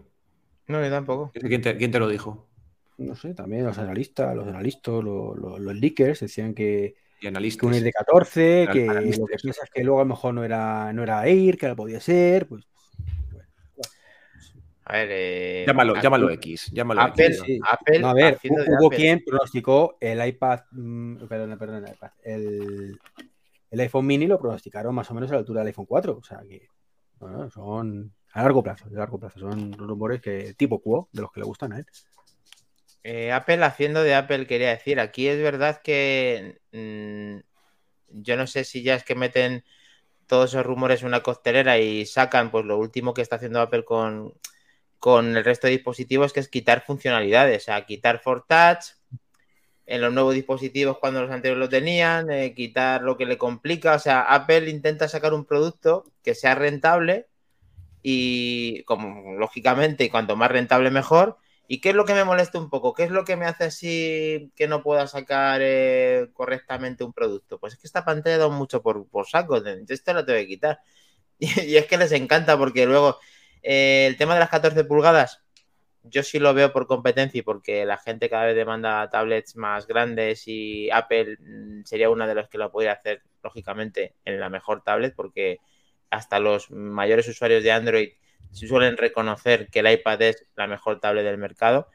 No, 0.67 0.83
yo 0.83 0.89
tampoco. 0.89 1.31
Ese, 1.33 1.47
¿Quién 1.47 1.61
te, 1.61 1.77
quién 1.77 1.91
te 1.91 1.99
lo 1.99 2.07
dijo? 2.09 2.47
No 2.97 3.15
sé, 3.15 3.33
también 3.33 3.65
los 3.65 3.77
analistas, 3.77 4.35
los 4.35 4.47
analistas, 4.47 4.93
los, 5.03 5.37
los- 5.37 5.59
los 5.59 5.75
leakers 5.75 6.19
decían 6.19 6.53
que, 6.53 6.95
Y 7.17 7.21
que 7.21 7.27
analistas. 7.29 7.65
un 7.67 7.73
Air 7.73 7.83
de 7.83 7.91
14, 7.93 8.67
que 8.73 8.89
Analistas. 8.89 9.19
lo 9.19 9.25
que 9.27 9.35
piensas 9.37 9.63
es 9.65 9.69
que 9.71 9.83
luego 9.83 9.99
a 10.01 10.03
lo 10.03 10.09
mejor 10.09 10.33
no 10.33 10.43
era, 10.43 10.91
no 10.93 11.03
era 11.03 11.25
Air, 11.25 11.57
que 11.57 11.65
ahora 11.65 11.75
podía 11.77 11.99
ser, 12.01 12.47
pues 12.47 12.67
A 14.87 14.93
ver, 14.93 15.07
eh, 15.11 15.63
Llámalo, 15.65 15.99
llámalo 15.99 16.29
X. 16.31 16.69
Llámalo 16.71 17.01
Apple, 17.01 17.25
X. 17.25 17.41
sí. 17.43 17.59
Apple 17.67 17.99
No, 17.99 18.09
a 18.09 18.13
ver, 18.13 18.35
haciendo 18.35 18.63
de 18.63 18.69
hubo 18.69 18.87
Apple. 18.87 18.97
quien 18.97 19.23
pronosticó 19.25 19.97
el 19.99 20.25
iPad, 20.27 20.59
mm, 20.71 21.25
perdona, 21.27 21.57
perdona, 21.57 21.87
el 21.87 21.93
iPad, 21.93 22.11
el, 22.23 22.99
el 23.71 23.79
iPhone 23.79 24.05
mini 24.05 24.27
lo 24.27 24.39
pronosticaron 24.39 24.93
más 24.93 25.09
o 25.09 25.15
menos 25.15 25.31
a 25.31 25.33
la 25.33 25.39
altura 25.39 25.61
del 25.61 25.67
iPhone 25.67 25.87
4, 25.87 26.17
o 26.17 26.23
sea 26.23 26.39
que 26.47 26.67
bueno, 27.17 27.49
son 27.49 28.13
a 28.33 28.41
largo 28.43 28.61
plazo, 28.61 28.87
de 28.89 28.97
largo 28.97 29.17
plazo, 29.19 29.39
son 29.39 29.73
rumores 29.73 30.21
que 30.21 30.53
tipo 30.53 30.79
Quo, 30.79 31.09
de 31.11 31.21
los 31.21 31.31
que 31.31 31.39
le 31.39 31.45
gustan 31.47 31.73
a 31.73 31.77
él. 31.79 31.85
Eh, 33.03 33.31
Apple 33.31 33.63
haciendo 33.63 34.03
de 34.03 34.13
Apple, 34.13 34.45
quería 34.45 34.69
decir, 34.69 34.99
aquí 34.99 35.27
es 35.27 35.41
verdad 35.41 35.81
que 35.81 36.59
mm, 36.71 37.37
yo 38.21 38.37
no 38.37 38.45
sé 38.45 38.63
si 38.65 38.83
ya 38.83 38.95
es 38.95 39.03
que 39.03 39.15
meten 39.15 39.63
todos 40.27 40.51
esos 40.51 40.65
rumores 40.65 41.01
en 41.01 41.07
una 41.07 41.21
costelera 41.21 41.79
y 41.79 42.05
sacan 42.05 42.51
pues 42.51 42.65
lo 42.65 42.77
último 42.77 43.13
que 43.13 43.21
está 43.21 43.37
haciendo 43.37 43.61
Apple 43.61 43.85
con, 43.85 44.33
con 45.05 45.37
el 45.37 45.45
resto 45.45 45.67
de 45.67 45.73
dispositivos, 45.73 46.33
que 46.33 46.39
es 46.39 46.47
quitar 46.47 46.83
funcionalidades, 46.83 47.61
o 47.61 47.65
sea, 47.65 47.85
quitar 47.85 48.21
For 48.21 48.43
Touch, 48.47 48.95
en 49.85 50.01
los 50.01 50.11
nuevos 50.11 50.33
dispositivos 50.33 50.97
cuando 50.97 51.21
los 51.21 51.29
anteriores 51.29 51.59
lo 51.59 51.69
tenían, 51.69 52.31
eh, 52.31 52.55
quitar 52.55 53.03
lo 53.03 53.15
que 53.15 53.27
le 53.27 53.37
complica. 53.37 53.93
O 53.93 53.99
sea, 53.99 54.21
Apple 54.21 54.67
intenta 54.67 55.07
sacar 55.07 55.35
un 55.35 55.45
producto 55.45 56.11
que 56.23 56.33
sea 56.33 56.55
rentable 56.55 57.27
y, 58.01 58.81
como 58.85 59.35
lógicamente, 59.35 60.09
cuanto 60.09 60.35
más 60.35 60.49
rentable 60.49 60.89
mejor. 60.89 61.37
¿Y 61.67 61.81
qué 61.81 61.89
es 61.89 61.95
lo 61.95 62.05
que 62.05 62.15
me 62.15 62.23
molesta 62.23 62.57
un 62.57 62.71
poco? 62.71 62.95
¿Qué 62.95 63.03
es 63.03 63.11
lo 63.11 63.25
que 63.25 63.35
me 63.35 63.45
hace 63.45 63.65
así 63.65 64.51
que 64.55 64.67
no 64.67 64.81
pueda 64.81 65.05
sacar 65.05 65.61
eh, 65.63 66.29
correctamente 66.33 67.03
un 67.03 67.13
producto? 67.13 67.59
Pues 67.59 67.73
es 67.73 67.79
que 67.79 67.85
esta 67.85 68.03
pantalla 68.03 68.39
da 68.39 68.49
mucho 68.49 68.81
por, 68.81 69.07
por 69.07 69.27
saco. 69.27 69.57
Esto 69.57 70.13
lo 70.15 70.25
tengo 70.25 70.39
que 70.39 70.47
quitar. 70.47 70.79
Y, 71.39 71.75
es 71.75 71.85
que 71.85 71.97
les 71.97 72.11
encanta 72.13 72.57
porque 72.57 72.87
luego 72.87 73.19
eh, 73.67 74.05
el 74.07 74.15
tema 74.15 74.35
de 74.35 74.41
las 74.41 74.49
14 74.49 74.83
pulgadas, 74.83 75.41
yo 76.03 76.21
sí 76.21 76.37
lo 76.37 76.53
veo 76.53 76.71
por 76.71 76.85
competencia 76.85 77.39
y 77.39 77.41
porque 77.41 77.83
la 77.83 77.97
gente 77.97 78.29
cada 78.29 78.45
vez 78.45 78.55
demanda 78.55 79.09
tablets 79.09 79.55
más 79.55 79.87
grandes 79.87 80.47
y 80.47 80.91
Apple 80.91 81.37
mm, 81.39 81.83
sería 81.83 82.11
una 82.11 82.27
de 82.27 82.35
las 82.35 82.47
que 82.47 82.59
lo 82.59 82.71
podría 82.71 82.91
hacer, 82.91 83.23
lógicamente, 83.43 84.13
en 84.23 84.39
la 84.39 84.49
mejor 84.49 84.83
tablet 84.83 85.15
porque 85.15 85.59
hasta 86.11 86.39
los 86.39 86.69
mayores 86.69 87.27
usuarios 87.27 87.63
de 87.63 87.71
Android 87.71 88.09
suelen 88.51 88.97
reconocer 88.97 89.67
que 89.69 89.79
el 89.79 89.91
iPad 89.91 90.21
es 90.21 90.45
la 90.55 90.67
mejor 90.67 90.99
tablet 90.99 91.25
del 91.25 91.39
mercado. 91.39 91.89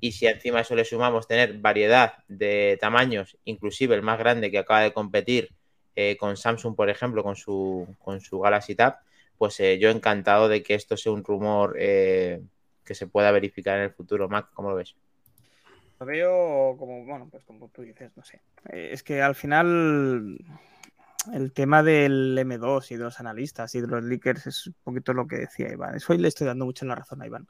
Y 0.00 0.12
si 0.12 0.26
encima 0.26 0.60
eso 0.60 0.76
le 0.76 0.84
sumamos 0.84 1.26
tener 1.26 1.54
variedad 1.58 2.14
de 2.28 2.78
tamaños, 2.80 3.36
inclusive 3.44 3.96
el 3.96 4.02
más 4.02 4.18
grande 4.18 4.50
que 4.50 4.58
acaba 4.58 4.80
de 4.80 4.92
competir 4.92 5.50
eh, 5.96 6.16
con 6.16 6.36
Samsung, 6.36 6.76
por 6.76 6.88
ejemplo, 6.88 7.22
con 7.22 7.34
su, 7.36 7.86
con 7.98 8.20
su 8.20 8.38
Galaxy 8.38 8.74
Tab, 8.74 8.98
pues 9.38 9.58
eh, 9.60 9.78
yo 9.78 9.90
encantado 9.90 10.48
de 10.48 10.62
que 10.62 10.74
esto 10.74 10.96
sea 10.96 11.12
un 11.12 11.24
rumor 11.24 11.76
eh, 11.78 12.42
que 12.84 12.94
se 12.94 13.06
pueda 13.06 13.30
verificar 13.30 13.78
en 13.78 13.84
el 13.84 13.92
futuro. 13.92 14.28
Mac, 14.28 14.48
¿cómo 14.54 14.70
lo 14.70 14.76
ves? 14.76 14.96
Lo 15.98 16.06
veo 16.06 16.76
como, 16.78 17.04
bueno, 17.04 17.28
pues 17.30 17.44
como 17.44 17.68
tú 17.68 17.82
dices, 17.82 18.12
no 18.16 18.24
sé. 18.24 18.40
Es 18.70 19.02
que 19.02 19.22
al 19.22 19.34
final 19.34 20.38
el 21.32 21.52
tema 21.52 21.82
del 21.82 22.36
M2 22.38 22.90
y 22.90 22.96
de 22.96 23.04
los 23.04 23.20
analistas 23.20 23.74
y 23.74 23.80
de 23.80 23.86
los 23.86 24.02
leakers 24.04 24.46
es 24.46 24.66
un 24.66 24.74
poquito 24.84 25.12
lo 25.12 25.26
que 25.26 25.36
decía 25.36 25.70
Iván. 25.72 25.94
Eso 25.94 26.12
hoy 26.12 26.18
le 26.18 26.28
estoy 26.28 26.46
dando 26.46 26.64
mucho 26.64 26.84
la 26.86 26.94
razón 26.94 27.22
a 27.22 27.26
Iván. 27.26 27.46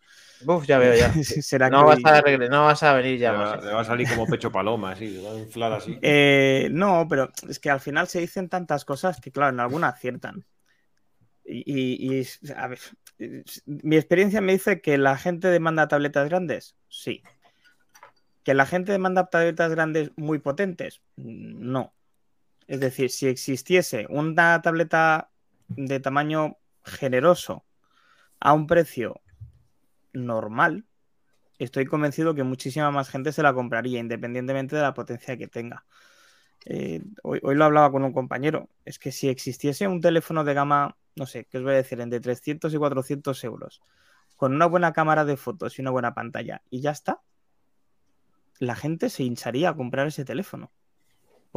Uf, 0.47 0.67
ya 0.67 0.79
veo, 0.79 0.95
ya. 0.95 1.09
no, 1.71 1.85
vas 1.85 1.99
a 2.05 2.23
no, 2.49 2.65
vas 2.65 2.83
a 2.83 2.95
venir 2.95 3.19
ya. 3.19 3.33
Le 3.33 3.73
va, 3.73 3.81
a 3.81 3.85
salir 3.85 4.09
como 4.09 4.27
pecho 4.27 4.51
paloma, 4.51 4.93
así, 4.93 5.21
va 5.23 5.33
a 5.33 5.39
inflar 5.39 5.73
así. 5.73 5.99
Eh, 6.03 6.69
no, 6.71 7.07
pero 7.09 7.31
es 7.49 7.59
que 7.59 7.71
al 7.71 7.81
final 7.81 8.07
se 8.09 8.21
dicen 8.21 8.49
tantas 8.49 8.85
cosas 8.85 9.21
que, 9.21 9.31
claro, 9.31 9.53
en 9.53 9.61
alguna 9.61 9.89
aciertan. 9.89 10.45
Y, 11.49 12.27
a 12.57 12.67
ver, 12.67 12.81
mi 13.67 13.97
experiencia 13.97 14.41
me 14.41 14.53
dice 14.53 14.81
que 14.81 14.99
la 14.99 15.17
gente 15.17 15.49
demanda 15.49 15.89
tabletas 15.89 16.29
grandes, 16.29 16.77
sí. 16.89 17.23
Que 18.43 18.55
la 18.55 18.67
gente 18.67 18.93
demanda 18.93 19.27
tabletas 19.27 19.71
grandes 19.71 20.11
muy 20.17 20.39
potentes, 20.39 21.03
no. 21.17 21.95
Es 22.67 22.81
decir, 22.81 23.11
si 23.11 23.29
existiese 23.29 24.07
una 24.09 24.61
tableta 24.61 25.31
de 25.69 26.01
tamaño 26.01 26.57
generoso 26.85 27.65
a 28.41 28.53
un 28.53 28.67
precio 28.67 29.21
normal, 30.13 30.85
estoy 31.59 31.87
convencido 31.87 32.35
que 32.35 32.43
muchísima 32.43 32.91
más 32.91 33.09
gente 33.09 33.33
se 33.33 33.43
la 33.43 33.55
compraría, 33.55 34.01
independientemente 34.01 34.77
de 34.77 34.83
la 34.83 34.95
potencia 34.95 35.37
que 35.37 35.47
tenga. 35.47 35.85
Eh, 36.65 37.03
hoy, 37.23 37.41
lo 37.43 37.65
hablaba 37.65 37.93
con 37.93 38.03
un 38.03 38.13
compañero. 38.13 38.69
Es 38.85 38.99
que 38.99 39.13
si 39.13 39.29
existiese 39.29 39.87
un 39.87 40.01
teléfono 40.01 40.43
de 40.45 40.55
gama, 40.55 40.97
no 41.15 41.27
sé, 41.27 41.45
¿qué 41.45 41.59
os 41.59 41.65
voy 41.65 41.75
a 41.75 41.77
decir? 41.77 42.01
Entre 42.01 42.21
300 42.21 42.73
y 42.73 42.77
400 42.77 43.45
euros, 43.45 43.83
con 44.37 44.55
una 44.55 44.67
buena 44.67 44.93
cámara 44.93 45.25
de 45.25 45.37
fotos 45.37 45.79
y 45.79 45.83
una 45.83 45.91
buena 45.91 46.15
pantalla, 46.15 46.63
y 46.71 46.81
ya 46.81 46.91
está, 46.91 47.21
la 48.59 48.75
gente 48.75 49.11
se 49.11 49.23
hincharía 49.23 49.71
a 49.71 49.77
comprar 49.77 50.07
ese 50.07 50.25
teléfono 50.25 50.73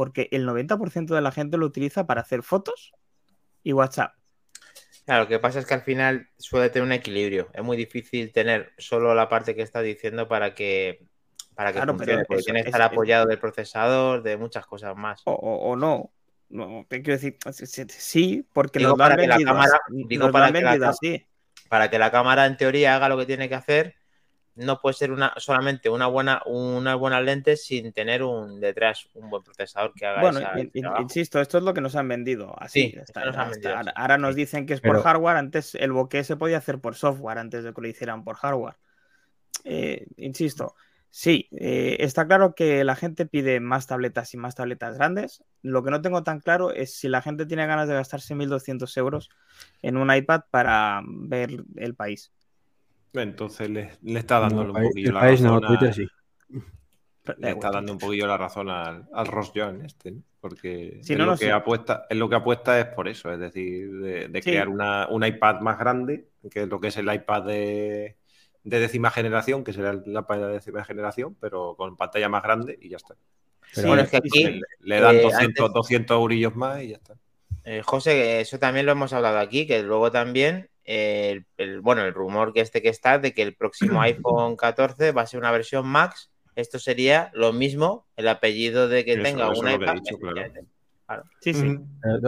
porque 0.00 0.28
el 0.32 0.46
90% 0.46 1.14
de 1.14 1.20
la 1.20 1.30
gente 1.30 1.58
lo 1.58 1.66
utiliza 1.66 2.06
para 2.06 2.22
hacer 2.22 2.42
fotos 2.42 2.94
y 3.62 3.74
WhatsApp. 3.74 4.14
Claro, 5.04 5.24
lo 5.24 5.28
que 5.28 5.38
pasa 5.38 5.58
es 5.58 5.66
que 5.66 5.74
al 5.74 5.82
final 5.82 6.30
suele 6.38 6.70
tener 6.70 6.86
un 6.86 6.92
equilibrio. 6.92 7.50
Es 7.52 7.62
muy 7.62 7.76
difícil 7.76 8.32
tener 8.32 8.72
solo 8.78 9.14
la 9.14 9.28
parte 9.28 9.54
que 9.54 9.60
está 9.60 9.82
diciendo 9.82 10.26
para 10.26 10.54
que, 10.54 11.06
para 11.54 11.72
que 11.72 11.80
funcione, 11.80 12.24
porque 12.24 12.42
tiene 12.42 12.62
que 12.62 12.68
estar 12.68 12.82
apoyado 12.82 13.26
del 13.26 13.38
procesador, 13.38 14.22
de 14.22 14.36
muchas 14.36 14.66
cosas 14.66 14.96
más. 14.96 15.22
O, 15.24 15.76
no. 15.76 16.10
No, 16.48 16.84
te 16.88 17.00
quiero 17.00 17.20
decir, 17.20 17.36
sí, 17.88 18.44
porque 18.52 18.80
digo 18.80 18.96
para 18.96 19.16
que 19.16 19.28
la 19.28 19.38
cámara, 19.38 19.80
digo 19.88 20.32
para, 20.32 20.50
para 21.68 21.90
que 21.90 21.98
la 22.00 22.10
cámara 22.10 22.46
en 22.46 22.56
teoría 22.56 22.96
haga 22.96 23.08
lo 23.08 23.16
que 23.16 23.26
tiene 23.26 23.48
que 23.48 23.54
hacer 23.54 23.94
no 24.56 24.80
puede 24.80 24.94
ser 24.94 25.12
una 25.12 25.32
solamente 25.36 25.88
una 25.88 26.06
buena 26.06 26.42
una 26.46 26.94
buena 26.94 27.20
lente 27.20 27.56
sin 27.56 27.92
tener 27.92 28.22
un 28.22 28.60
detrás 28.60 29.08
un 29.14 29.30
buen 29.30 29.42
procesador 29.42 29.92
que 29.94 30.06
haga 30.06 30.20
bueno 30.20 30.40
insisto 31.00 31.40
esto 31.40 31.58
es 31.58 31.64
lo 31.64 31.72
que 31.72 31.80
nos 31.80 31.96
han 31.96 32.08
vendido 32.08 32.54
así 32.60 32.94
ahora, 33.94 34.18
nos 34.18 34.34
dicen 34.34 34.66
que 34.66 34.74
es 34.74 34.80
por 34.80 35.02
hardware 35.02 35.36
antes 35.36 35.74
el 35.74 35.92
bokeh 35.92 36.24
se 36.24 36.36
podía 36.36 36.58
hacer 36.58 36.78
por 36.80 36.94
software 36.94 37.38
antes 37.38 37.64
de 37.64 37.72
que 37.72 37.80
lo 37.80 37.88
hicieran 37.88 38.24
por 38.24 38.36
hardware 38.36 38.76
eh, 39.64 40.06
insisto 40.16 40.74
sí 41.10 41.48
eh, 41.52 41.96
está 42.00 42.26
claro 42.26 42.54
que 42.54 42.84
la 42.84 42.96
gente 42.96 43.26
pide 43.26 43.60
más 43.60 43.86
tabletas 43.86 44.32
y 44.34 44.36
más 44.36 44.54
tabletas 44.54 44.96
grandes. 44.96 45.44
Lo 45.62 45.82
que 45.82 45.90
no 45.90 46.00
tengo 46.00 46.22
tan 46.22 46.40
claro 46.40 46.72
es 46.72 46.94
si 46.94 47.08
la 47.08 47.22
gente 47.22 47.46
tiene 47.46 47.66
ganas 47.66 47.88
de 47.88 47.94
gastarse 47.94 48.34
1.200 48.34 48.96
euros 48.96 49.30
en 49.82 49.96
un 49.96 50.14
iPad 50.14 50.42
para 50.50 51.02
ver 51.04 51.64
el 51.76 51.94
país. 51.94 52.32
Entonces 53.12 53.68
le, 53.68 53.90
está 54.18 54.38
dando 54.38 54.62
un 54.62 54.72
poquillo 54.72 55.12
la 55.12 55.20
razón. 55.20 55.62
Le 57.38 57.50
está 57.50 57.70
dando 57.70 57.92
un 57.92 57.98
poquillo 57.98 58.26
la 58.26 58.36
razón 58.36 58.70
al, 58.70 59.06
al 59.12 59.26
Ross 59.26 59.52
John 59.54 59.84
este, 59.84 60.14
porque 60.40 61.00
lo 61.08 61.36
que 61.36 61.52
apuesta, 61.52 62.06
es 62.08 62.16
lo 62.16 62.28
que 62.28 62.34
apuesta 62.34 62.80
es 62.80 62.86
por 62.86 63.08
eso, 63.08 63.30
es 63.32 63.38
decir, 63.38 63.90
de, 64.30 64.40
crear 64.42 64.68
una, 64.68 65.06
un 65.08 65.24
iPad 65.24 65.60
más 65.60 65.78
grande, 65.78 66.28
que 66.50 66.62
es 66.62 66.68
lo 66.68 66.80
que 66.80 66.88
es 66.88 66.96
el 66.96 67.12
iPad 67.12 67.42
de, 67.44 68.16
décima 68.64 69.10
generación, 69.10 69.64
que 69.64 69.72
será 69.72 69.90
el 69.90 70.02
iPad 70.06 70.38
de 70.38 70.52
décima 70.52 70.84
generación, 70.84 71.36
pero 71.40 71.74
con 71.76 71.96
pantalla 71.96 72.28
más 72.28 72.42
grande 72.42 72.78
y 72.80 72.88
ya 72.88 72.96
está. 72.96 73.16
Pero 73.74 73.88
bueno, 73.88 74.02
es 74.02 74.10
que 74.10 74.16
aquí 74.16 74.60
le, 74.80 75.00
dan 75.00 75.22
200, 75.22 75.72
200 75.72 76.14
eurillos 76.16 76.56
más 76.56 76.82
y 76.82 76.88
ya 76.88 76.96
está. 76.96 77.14
Eh, 77.64 77.82
José, 77.84 78.40
eso 78.40 78.58
también 78.58 78.86
lo 78.86 78.92
hemos 78.92 79.12
hablado 79.12 79.38
aquí, 79.38 79.66
que 79.66 79.82
luego 79.82 80.10
también 80.10 80.70
el, 80.84 81.44
bueno, 81.82 82.02
el 82.02 82.12
rumor 82.12 82.52
que 82.52 82.60
este 82.60 82.82
que 82.82 82.88
está 82.88 83.18
de 83.18 83.32
que 83.32 83.42
el 83.42 83.54
próximo 83.54 84.00
iPhone 84.02 84.56
14 84.56 85.12
va 85.12 85.22
a 85.22 85.26
ser 85.26 85.40
una 85.40 85.52
versión 85.52 85.86
Max. 85.86 86.30
Esto 86.56 86.78
sería 86.78 87.30
lo 87.32 87.52
mismo, 87.52 88.06
el 88.16 88.28
apellido 88.28 88.88
de 88.88 89.04
que 89.04 89.16
tenga 89.16 89.50
un 89.50 89.70
iPad. 89.70 89.98
Sí, 91.40 91.54
sí. 91.54 91.78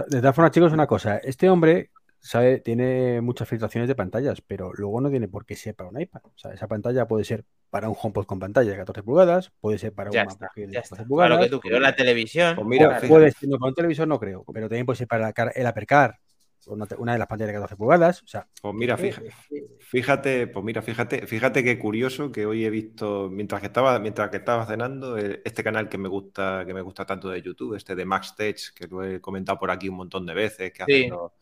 De 0.09 0.21
todas 0.21 0.35
formas, 0.35 0.53
chicos, 0.53 0.73
una 0.73 0.87
cosa. 0.87 1.19
Este 1.19 1.51
hombre 1.51 1.91
sabe, 2.23 2.61
tiene 2.61 3.21
muchas 3.21 3.49
filtraciones 3.49 3.89
de 3.89 3.95
pantallas, 3.95 4.41
pero 4.41 4.73
luego 4.73 5.01
no 5.01 5.11
tiene 5.11 5.29
por 5.29 5.45
qué 5.45 5.57
ser 5.57 5.75
para 5.75 5.91
un 5.91 6.01
iPad. 6.01 6.23
O 6.25 6.39
sea, 6.39 6.53
esa 6.53 6.69
pantalla 6.69 7.07
puede 7.07 7.25
ser 7.25 7.45
para 7.69 7.89
un 7.89 7.97
HomePod 8.01 8.27
con 8.27 8.39
pantalla 8.39 8.71
de 8.71 8.77
14 8.77 9.03
pulgadas, 9.03 9.53
puede 9.61 9.79
ser 9.79 9.93
para 9.93 10.11
un 10.11 10.17
MacBook 10.17 10.55
de 10.55 10.73
14 10.73 11.05
pulgadas. 11.05 11.31
Para 11.31 11.51
lo 11.51 11.61
que 11.61 11.69
tú 11.69 11.81
la 11.81 11.97
televisión. 11.97 12.55
Pues 12.55 12.67
mira, 12.67 13.01
puede 13.01 13.33
ser, 13.33 13.49
no, 13.49 13.59
para 13.59 13.71
un 13.71 13.75
televisor 13.75 14.07
no 14.07 14.21
creo, 14.21 14.45
pero 14.53 14.69
también 14.69 14.87
puede 14.87 14.99
ser 14.99 15.09
para 15.09 15.33
el 15.55 15.67
Apercar, 15.67 16.19
una, 16.67 16.87
de 16.87 17.19
las 17.19 17.27
pantallas 17.27 17.49
de 17.49 17.55
14 17.55 17.77
pulgadas. 17.77 18.23
O 18.23 18.27
sea, 18.27 18.47
pues 18.61 18.75
mira, 18.75 18.97
fíjate, 18.97 19.33
fíjate, 19.81 20.47
pues 20.47 20.65
mira, 20.65 20.81
fíjate, 20.81 21.27
fíjate 21.27 21.65
qué 21.65 21.79
curioso 21.79 22.31
que 22.31 22.47
hoy 22.47 22.65
he 22.65 22.71
visto, 22.71 23.29
mientras 23.31 23.61
que 23.61 23.67
estaba, 23.67 23.99
mientras 23.99 24.31
que 24.31 24.37
estaba 24.37 24.65
cenando, 24.65 25.19
eh, 25.19 25.43
este 25.45 25.65
canal 25.65 25.89
que 25.89 25.99
me 25.99 26.09
gusta, 26.09 26.63
que 26.65 26.73
me 26.73 26.83
gusta 26.83 27.05
tanto 27.05 27.31
de 27.31 27.43
YouTube, 27.43 27.75
este 27.75 27.97
de 27.97 28.05
Max 28.05 28.37
Tech, 28.37 28.59
que 28.75 28.87
lo 28.87 29.03
he 29.03 29.21
comentado 29.21 29.59
por 29.59 29.73
aquí 29.73 29.89
un 29.89 29.97
montón 29.97 30.25
de 30.25 30.35
veces, 30.35 30.73
que 30.73 30.85
hacen 30.85 31.11
los, 31.11 31.33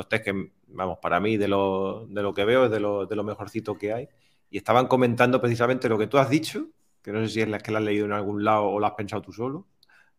los 0.00 0.08
test 0.08 0.24
que, 0.24 0.50
vamos, 0.68 0.98
para 0.98 1.20
mí, 1.20 1.36
de 1.36 1.46
lo, 1.48 2.06
de 2.08 2.22
lo 2.22 2.32
que 2.32 2.44
veo, 2.44 2.64
es 2.64 2.70
de 2.70 2.80
lo, 2.80 3.06
de 3.06 3.16
lo 3.16 3.22
mejorcito 3.22 3.76
que 3.76 3.92
hay. 3.92 4.08
Y 4.50 4.56
estaban 4.56 4.86
comentando 4.86 5.40
precisamente 5.40 5.88
lo 5.88 5.98
que 5.98 6.06
tú 6.06 6.18
has 6.18 6.30
dicho, 6.30 6.68
que 7.02 7.12
no 7.12 7.20
sé 7.20 7.28
si 7.28 7.40
es 7.42 7.48
la 7.48 7.58
que 7.58 7.70
la 7.70 7.78
has 7.78 7.84
leído 7.84 8.06
en 8.06 8.12
algún 8.12 8.42
lado 8.42 8.64
o 8.64 8.80
lo 8.80 8.86
has 8.86 8.94
pensado 8.94 9.22
tú 9.22 9.32
solo. 9.32 9.66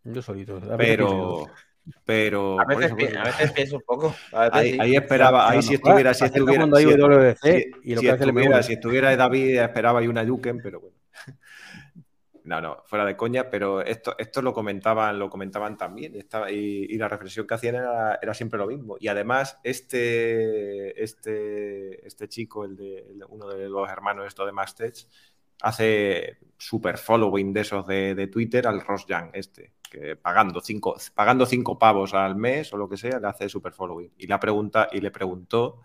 Yo 0.04 0.22
solito. 0.22 0.60
Pero, 0.78 1.48
pero 2.06 2.60
a 2.60 2.66
veces, 2.66 2.92
a 3.18 3.24
veces 3.24 3.52
pienso 3.52 3.78
un 3.78 3.84
poco. 3.86 4.16
Ahí, 4.32 4.96
esperaba, 4.96 5.50
ahí 5.50 5.62
si 5.62 5.76
estuviera, 5.76 6.14
si 6.14 6.26
estuviera, 6.26 6.66
si, 8.64 8.74
estuviera, 8.74 9.16
David, 9.16 9.60
esperaba 9.60 10.00
ahí 10.00 10.08
una 10.08 10.24
Duken, 10.24 10.60
pero 10.62 10.80
bueno. 10.80 10.96
No, 12.44 12.60
no, 12.60 12.82
fuera 12.86 13.06
de 13.06 13.16
coña, 13.16 13.50
pero 13.52 13.82
esto, 13.82 14.16
esto 14.18 14.42
lo 14.42 14.52
comentaban, 14.54 15.20
lo 15.20 15.30
comentaban 15.30 15.78
también, 15.78 16.16
y, 16.50 16.98
la 16.98 17.08
reflexión 17.08 17.46
que 17.46 17.54
hacían 17.54 17.76
era, 17.76 18.34
siempre 18.34 18.58
lo 18.58 18.66
mismo. 18.68 18.98
Y 19.00 19.10
además, 19.10 19.60
este, 19.64 21.02
este, 21.04 22.06
este 22.08 22.28
chico, 22.28 22.66
el 22.66 22.76
de 22.76 23.06
uno 23.30 23.48
de 23.48 23.70
los 23.70 23.88
hermanos 23.90 24.26
esto 24.26 24.46
de 24.46 24.52
Mastech, 24.54 25.06
hace 25.62 26.38
super 26.58 26.98
following 26.98 27.54
de 27.54 27.62
esos 27.62 27.86
de, 27.88 28.28
Twitter 28.28 28.68
al 28.68 28.82
Ross 28.82 29.06
Young, 29.08 29.30
este, 29.34 29.74
que 29.90 30.16
pagando 30.16 30.62
cinco, 30.62 30.96
pagando 31.14 31.46
cinco 31.46 31.78
pavos 31.78 32.14
al 32.14 32.36
mes 32.36 32.74
o 32.74 32.78
lo 32.78 32.90
que 32.90 32.98
sea, 32.98 33.20
le 33.20 33.28
hace 33.28 33.50
super 33.50 33.74
following. 33.74 34.12
Y, 34.18 34.28
la 34.28 34.40
pregunta, 34.40 34.90
y 34.92 35.00
le 35.02 35.12
preguntó 35.12 35.82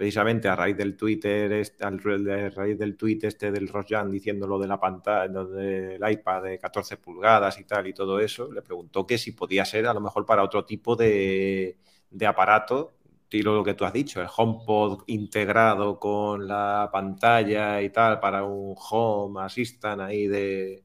precisamente 0.00 0.48
a 0.48 0.56
raíz 0.56 0.78
del 0.78 0.96
Twitter, 0.96 1.52
este, 1.52 1.84
a 1.84 1.90
raíz 1.90 2.78
del 2.78 2.96
tweet 2.96 3.18
este 3.20 3.52
del 3.52 3.68
Rosjan 3.68 4.10
diciendo 4.10 4.46
lo 4.46 4.58
de 4.58 4.66
la 4.66 4.80
pantalla, 4.80 5.44
del 5.44 6.00
iPad 6.10 6.44
de 6.44 6.58
14 6.58 6.96
pulgadas 6.96 7.60
y 7.60 7.64
tal 7.64 7.86
y 7.86 7.92
todo 7.92 8.18
eso, 8.18 8.50
le 8.50 8.62
preguntó 8.62 9.06
que 9.06 9.18
si 9.18 9.32
podía 9.32 9.62
ser 9.66 9.86
a 9.86 9.92
lo 9.92 10.00
mejor 10.00 10.24
para 10.24 10.42
otro 10.42 10.64
tipo 10.64 10.96
de, 10.96 11.76
de 12.08 12.26
aparato 12.26 12.94
tiro 13.28 13.54
lo 13.54 13.62
que 13.62 13.74
tú 13.74 13.84
has 13.84 13.92
dicho, 13.92 14.22
el 14.22 14.28
HomePod 14.34 15.02
integrado 15.08 16.00
con 16.00 16.48
la 16.48 16.88
pantalla 16.90 17.82
y 17.82 17.90
tal 17.90 18.20
para 18.20 18.42
un 18.44 18.74
Home 18.90 19.42
Assistant 19.42 20.00
ahí 20.00 20.26
de 20.28 20.82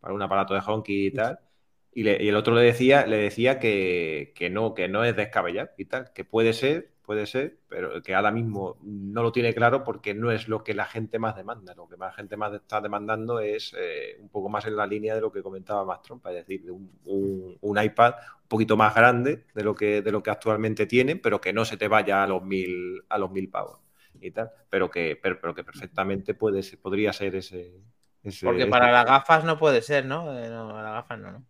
para 0.00 0.12
un 0.12 0.22
aparato 0.22 0.54
de 0.54 0.60
Honky 0.66 1.06
y 1.06 1.10
tal. 1.12 1.38
Y, 1.92 2.08
el 2.08 2.36
otro 2.36 2.54
le 2.54 2.62
decía, 2.62 3.06
le 3.06 3.18
decía 3.18 3.60
que, 3.60 4.32
que, 4.34 4.50
no, 4.50 4.74
que 4.74 4.88
no 4.88 5.04
es 5.04 5.14
descabellado 5.16 5.70
y 5.78 5.84
tal, 5.86 6.12
que 6.12 6.24
puede 6.24 6.52
ser, 6.52 6.90
puede 7.02 7.26
ser, 7.26 7.58
pero 7.68 8.02
que 8.02 8.14
ahora 8.14 8.30
mismo 8.30 8.78
no 8.82 9.22
lo 9.22 9.32
tiene 9.32 9.54
claro 9.54 9.82
porque 9.84 10.14
no 10.14 10.30
es 10.30 10.48
lo 10.48 10.62
que 10.62 10.74
la 10.74 10.84
gente 10.84 11.18
más 11.18 11.36
demanda. 11.36 11.74
Lo 11.74 11.88
que 11.88 11.96
más 11.96 12.14
gente 12.14 12.36
más 12.36 12.52
está 12.54 12.80
demandando 12.80 13.40
es 13.40 13.74
eh, 13.76 14.16
un 14.20 14.28
poco 14.28 14.48
más 14.48 14.66
en 14.66 14.76
la 14.76 14.86
línea 14.86 15.14
de 15.14 15.20
lo 15.20 15.32
que 15.32 15.42
comentaba 15.42 15.84
más 15.84 16.02
Trump, 16.02 16.26
es 16.28 16.34
decir, 16.34 16.70
un, 16.70 17.58
un, 17.60 17.82
iPad 17.82 18.14
un 18.42 18.48
poquito 18.48 18.76
más 18.76 18.94
grande 18.94 19.44
de 19.54 19.64
lo 19.64 19.74
que, 19.74 20.02
de 20.02 20.12
lo 20.12 20.22
que 20.22 20.30
actualmente 20.30 20.86
tienen, 20.86 21.20
pero 21.20 21.40
que 21.40 21.52
no 21.52 21.64
se 21.64 21.76
te 21.76 21.88
vaya 21.88 22.22
a 22.22 22.26
los 22.26 22.42
mil, 22.42 23.02
a 23.08 23.18
los 23.18 23.30
mil 23.30 23.48
pavos 23.48 23.78
y 24.20 24.30
tal, 24.30 24.50
pero 24.68 24.90
que, 24.90 25.18
pero, 25.20 25.54
que 25.54 25.64
perfectamente 25.64 26.34
puede 26.34 26.62
podría 26.76 27.12
ser 27.12 27.34
ese, 27.36 27.72
Porque 28.44 28.66
para 28.66 28.90
las 28.92 29.06
gafas 29.06 29.44
no 29.44 29.58
puede 29.58 29.82
ser, 29.82 30.04
¿no? 30.04 30.36
Eh, 30.38 30.48
no 30.48 30.80
las 30.82 30.92
gafas 30.92 31.18
no, 31.18 31.32
¿no? 31.32 31.44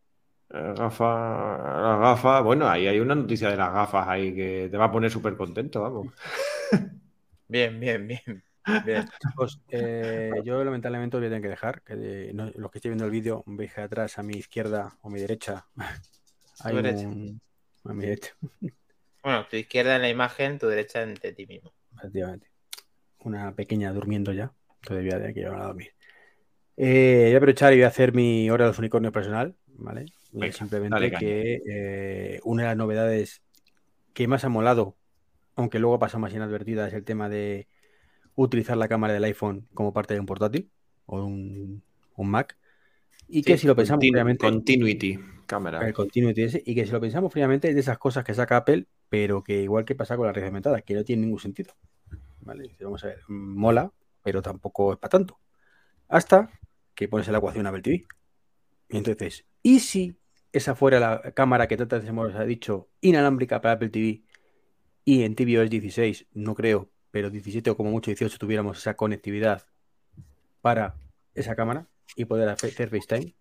Gafas, 0.50 1.60
las 1.62 2.00
gafas, 2.00 2.42
bueno, 2.42 2.68
ahí 2.68 2.88
hay 2.88 2.98
una 2.98 3.14
noticia 3.14 3.50
de 3.50 3.56
las 3.56 3.72
gafas 3.72 4.08
ahí 4.08 4.34
que 4.34 4.68
te 4.68 4.76
va 4.76 4.86
a 4.86 4.92
poner 4.92 5.08
súper 5.08 5.36
contento, 5.36 5.80
vamos. 5.80 6.08
Bien, 7.46 7.78
bien, 7.78 8.06
bien. 8.06 8.42
bien. 8.84 9.08
Eh, 9.70 10.30
yo 10.44 10.62
lamentablemente 10.62 11.16
os 11.16 11.20
voy 11.20 11.26
a 11.26 11.30
tener 11.30 11.42
que 11.42 11.48
dejar. 11.48 11.82
Que 11.82 12.32
los 12.32 12.70
que 12.70 12.78
estoy 12.78 12.90
viendo 12.90 13.04
el 13.04 13.10
vídeo, 13.10 13.42
veis 13.46 13.74
que 13.74 13.80
atrás 13.80 14.18
a 14.18 14.22
mi 14.22 14.34
izquierda 14.34 14.96
o 15.02 15.10
mi 15.10 15.20
derecha 15.20 15.66
hay 16.60 16.76
un... 16.76 17.40
A 17.84 17.92
mi 17.92 18.04
derecha. 18.04 18.34
Bueno, 19.22 19.46
tu 19.48 19.56
izquierda 19.56 19.96
en 19.96 20.02
la 20.02 20.08
imagen, 20.08 20.58
tu 20.58 20.66
derecha 20.66 21.02
en 21.02 21.14
ti 21.14 21.46
mismo. 21.46 21.72
Efectivamente. 21.96 22.48
Una 23.20 23.54
pequeña 23.54 23.92
durmiendo 23.92 24.32
ya. 24.32 24.52
Todavía 24.82 25.18
de 25.18 25.28
aquí 25.28 25.42
a 25.42 25.50
dormir. 25.50 25.92
Eh, 26.76 27.24
voy 27.26 27.34
a 27.34 27.36
aprovechar 27.36 27.72
y 27.72 27.76
voy 27.76 27.84
a 27.84 27.88
hacer 27.88 28.12
mi 28.12 28.48
hora 28.48 28.64
de 28.64 28.70
los 28.70 28.78
unicornios 28.78 29.12
personal, 29.12 29.56
¿vale? 29.66 30.06
Simplemente 30.52 31.12
que 31.12 31.62
eh, 31.66 32.40
una 32.44 32.62
de 32.62 32.68
las 32.68 32.76
novedades 32.76 33.42
que 34.12 34.28
más 34.28 34.44
ha 34.44 34.48
molado, 34.48 34.96
aunque 35.56 35.78
luego 35.78 35.96
ha 35.96 35.98
pasado 35.98 36.20
más 36.20 36.32
inadvertida, 36.32 36.88
es 36.88 36.94
el 36.94 37.04
tema 37.04 37.28
de 37.28 37.68
utilizar 38.34 38.76
la 38.76 38.88
cámara 38.88 39.12
del 39.12 39.24
iPhone 39.24 39.68
como 39.74 39.92
parte 39.92 40.14
de 40.14 40.20
un 40.20 40.26
portátil 40.26 40.70
o 41.06 41.24
un, 41.24 41.82
Mac. 42.16 42.58
Y 43.28 43.42
que 43.42 43.56
si 43.56 43.66
lo 43.66 43.74
pensamos 43.74 44.04
fríamente. 44.06 44.44
Continuity, 44.44 45.18
cámara. 45.46 45.86
El 45.86 45.94
continuity 45.94 46.42
ese, 46.42 46.62
y 46.64 46.74
que 46.74 46.84
si 46.84 46.92
lo 46.92 47.00
pensamos 47.00 47.32
fríamente 47.32 47.68
es 47.68 47.74
de 47.74 47.80
esas 47.80 47.96
cosas 47.98 48.24
que 48.24 48.34
saca 48.34 48.58
Apple, 48.58 48.86
pero 49.08 49.42
que 49.42 49.62
igual 49.62 49.86
que 49.86 49.94
pasa 49.94 50.16
con 50.16 50.26
la 50.26 50.32
red 50.32 50.44
aumentada, 50.44 50.82
que 50.82 50.94
no 50.94 51.04
tiene 51.04 51.22
ningún 51.22 51.40
sentido. 51.40 51.74
¿Vale? 52.40 52.76
Vamos 52.80 53.04
a 53.04 53.08
ver, 53.08 53.20
mola, 53.28 53.92
pero 54.22 54.42
tampoco 54.42 54.92
es 54.92 54.98
para 54.98 55.10
tanto. 55.10 55.38
Hasta 56.08 56.50
que 56.94 57.08
pones 57.08 57.26
en 57.28 57.32
la 57.32 57.38
ecuación 57.38 57.66
Apple 57.66 57.82
TV. 57.82 58.06
Y 58.90 58.96
entonces, 58.98 59.46
¿y 59.62 59.80
si 59.80 60.19
esa 60.52 60.74
fuera 60.74 61.00
la 61.00 61.32
cámara 61.32 61.68
que 61.68 61.76
tantas 61.76 62.00
veces 62.00 62.10
hemos 62.10 62.34
ha 62.34 62.44
dicho 62.44 62.88
inalámbrica 63.00 63.60
para 63.60 63.74
Apple 63.74 63.90
TV 63.90 64.22
y 65.04 65.22
en 65.22 65.34
tvOS 65.34 65.70
16, 65.70 66.26
no 66.34 66.54
creo, 66.54 66.90
pero 67.10 67.30
17 67.30 67.70
o 67.70 67.76
como 67.76 67.90
mucho 67.90 68.10
18 68.10 68.38
tuviéramos 68.38 68.78
esa 68.78 68.94
conectividad 68.94 69.66
para 70.60 70.94
esa 71.34 71.56
cámara 71.56 71.86
y 72.16 72.24
poder 72.24 72.48
hacer 72.48 72.70
FaceTime. 72.88 73.34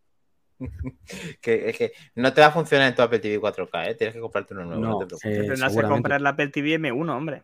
que, 1.41 1.69
es 1.69 1.77
que 1.77 1.91
no 2.15 2.33
te 2.33 2.41
va 2.41 2.47
a 2.47 2.51
funcionar 2.51 2.87
en 2.89 2.95
tu 2.95 3.01
Apple 3.01 3.19
TV 3.19 3.39
4K, 3.39 3.89
¿eh? 3.89 3.95
tienes 3.95 4.15
que 4.15 4.21
comprarte 4.21 4.53
uno 4.53 4.65
nuevo. 4.65 4.99
No, 4.99 5.05
eh, 5.05 5.17
pero 5.21 5.57
no 5.57 5.69
sé 5.69 5.83
comprar 5.83 6.21
la 6.21 6.31
Apple 6.31 6.49
TV 6.49 6.79
M1, 6.79 7.09
hombre. 7.09 7.43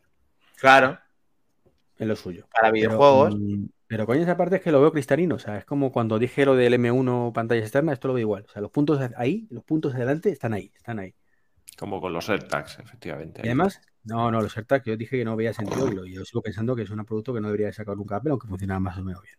Claro. 0.57 0.97
Es 1.97 2.07
lo 2.07 2.16
suyo. 2.16 2.47
Para 2.53 2.72
videojuegos. 2.72 3.36
Mm, 3.38 3.66
pero 3.88 4.08
coño, 4.08 4.22
esa 4.22 4.36
parte 4.36 4.58
es 4.58 4.62
que 4.62 4.72
lo 4.72 4.82
veo 4.82 4.92
cristalino. 4.92 5.36
O 5.36 5.40
sea, 5.40 5.58
es 5.58 5.66
como 5.66 5.92
cuando 5.92 6.18
dije 6.18 6.46
lo 6.46 6.56
del 6.56 6.74
M1 6.74 7.34
pantalla 7.34 7.62
externa, 7.62 7.94
esto 7.94 8.08
lo 8.08 8.16
veo 8.16 8.22
igual. 8.22 8.46
O 8.48 8.52
sea, 8.52 8.62
los 8.62 8.72
puntos 8.72 9.00
ahí, 9.16 9.48
los 9.52 9.64
puntos 9.64 9.94
de 9.94 10.00
delante 10.00 10.30
están 10.30 10.54
ahí, 10.54 10.72
están 10.76 11.00
ahí. 11.00 11.14
Como 11.78 12.02
con 12.02 12.14
los 12.14 12.30
AirTags, 12.30 12.80
efectivamente. 12.80 13.42
Y 13.44 13.48
además, 13.48 13.82
no, 14.04 14.32
no, 14.32 14.42
los 14.42 14.56
AirTags, 14.58 14.86
yo 14.86 14.98
dije 14.98 15.18
que 15.18 15.26
no 15.26 15.36
veía 15.36 15.54
sentido. 15.54 16.06
Y 16.06 16.14
yo 16.14 16.26
sigo 16.26 16.42
pensando 16.42 16.76
que 16.76 16.84
es 16.84 16.90
un 16.90 17.06
producto 17.06 17.34
que 17.34 17.42
no 17.42 17.48
debería 17.48 17.72
sacar 17.74 17.96
nunca 17.96 18.16
Apple, 18.16 18.32
aunque 18.32 18.48
funcionaba 18.48 18.80
más 18.80 18.98
o 18.98 19.04
menos 19.04 19.22
bien. 19.22 19.36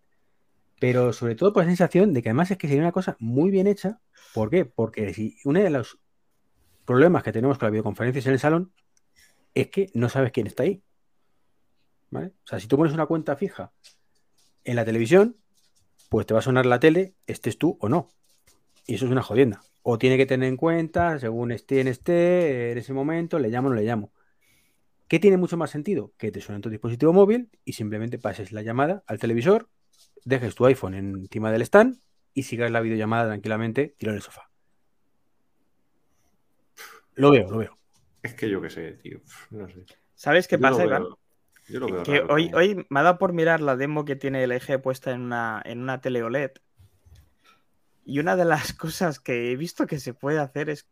Pero 0.78 1.12
sobre 1.12 1.34
todo 1.34 1.53
por 1.53 1.64
la 1.64 1.70
sensación 1.70 2.12
de 2.12 2.22
que 2.22 2.28
además 2.28 2.51
es 2.51 2.59
que 2.59 2.68
sería 2.68 2.82
una 2.82 2.92
cosa 2.92 3.16
muy 3.18 3.51
bien 3.51 3.66
hecha. 3.66 4.01
¿Por 4.34 4.51
qué? 4.51 4.64
Porque 4.64 5.12
si 5.14 5.36
uno 5.44 5.61
de 5.61 5.70
los 5.70 5.99
problemas 6.84 7.22
que 7.24 7.32
tenemos 7.32 7.59
con 7.59 7.66
las 7.66 7.72
videoconferencias 7.72 8.26
en 8.26 8.32
el 8.34 8.38
salón 8.38 8.72
es 9.55 9.68
que 9.68 9.88
no 9.94 10.09
sabes 10.09 10.30
quién 10.32 10.47
está 10.47 10.62
ahí. 10.62 10.82
¿Vale? 12.11 12.34
O 12.44 12.47
sea, 12.47 12.61
si 12.61 12.68
tú 12.68 12.76
pones 12.76 12.92
una 12.92 13.07
cuenta 13.07 13.34
fija 13.36 13.72
en 14.66 14.76
la 14.76 14.84
televisión, 14.84 15.36
pues 16.10 16.26
te 16.26 16.34
va 16.34 16.40
a 16.40 16.42
sonar 16.42 16.66
la 16.66 16.80
tele, 16.80 17.14
estés 17.26 17.56
tú 17.56 17.78
o 17.80 17.88
no. 17.88 18.10
Y 18.86 18.96
eso 18.96 19.06
es 19.06 19.12
una 19.12 19.22
jodienda. 19.22 19.62
O 19.82 19.98
tiene 19.98 20.16
que 20.16 20.26
tener 20.26 20.48
en 20.48 20.56
cuenta, 20.56 21.18
según 21.18 21.52
esté 21.52 21.80
en 21.80 21.88
este, 21.88 22.72
en 22.72 22.78
ese 22.78 22.92
momento, 22.92 23.38
le 23.38 23.48
llamo 23.48 23.68
o 23.68 23.70
no 23.70 23.76
le 23.76 23.84
llamo. 23.84 24.12
¿Qué 25.08 25.20
tiene 25.20 25.36
mucho 25.36 25.56
más 25.56 25.70
sentido? 25.70 26.12
Que 26.18 26.32
te 26.32 26.40
suene 26.40 26.56
en 26.56 26.62
tu 26.62 26.70
dispositivo 26.70 27.12
móvil 27.12 27.48
y 27.64 27.74
simplemente 27.74 28.18
pases 28.18 28.50
la 28.50 28.62
llamada 28.62 29.04
al 29.06 29.20
televisor, 29.20 29.68
dejes 30.24 30.56
tu 30.56 30.66
iPhone 30.66 30.94
encima 30.94 31.52
del 31.52 31.62
stand 31.62 32.00
y 32.34 32.42
sigas 32.42 32.70
la 32.72 32.80
videollamada 32.80 33.28
tranquilamente 33.28 33.94
tirado 33.96 34.14
en 34.14 34.18
el 34.18 34.22
sofá. 34.22 34.50
Lo 37.14 37.30
veo, 37.30 37.48
lo 37.48 37.58
veo. 37.58 37.78
Es 38.22 38.34
que 38.34 38.50
yo 38.50 38.60
qué 38.60 38.68
sé, 38.68 38.92
tío. 38.94 39.20
No 39.50 39.68
sé. 39.68 39.86
¿Sabes 40.16 40.48
qué 40.48 40.58
pasa, 40.58 40.84
Iván? 40.84 41.04
Que 41.66 42.24
hoy, 42.28 42.50
hoy 42.54 42.86
me 42.88 43.00
ha 43.00 43.02
dado 43.02 43.18
por 43.18 43.32
mirar 43.32 43.60
la 43.60 43.76
demo 43.76 44.04
que 44.04 44.16
tiene 44.16 44.44
el 44.44 44.52
eje 44.52 44.78
puesta 44.78 45.12
en 45.12 45.22
una, 45.22 45.60
en 45.64 45.80
una 45.80 46.00
tele 46.00 46.22
OLED. 46.22 46.52
Y 48.04 48.20
una 48.20 48.36
de 48.36 48.44
las 48.44 48.72
cosas 48.72 49.18
que 49.18 49.50
he 49.50 49.56
visto 49.56 49.86
que 49.86 49.98
se 49.98 50.14
puede 50.14 50.38
hacer 50.38 50.70
es 50.70 50.88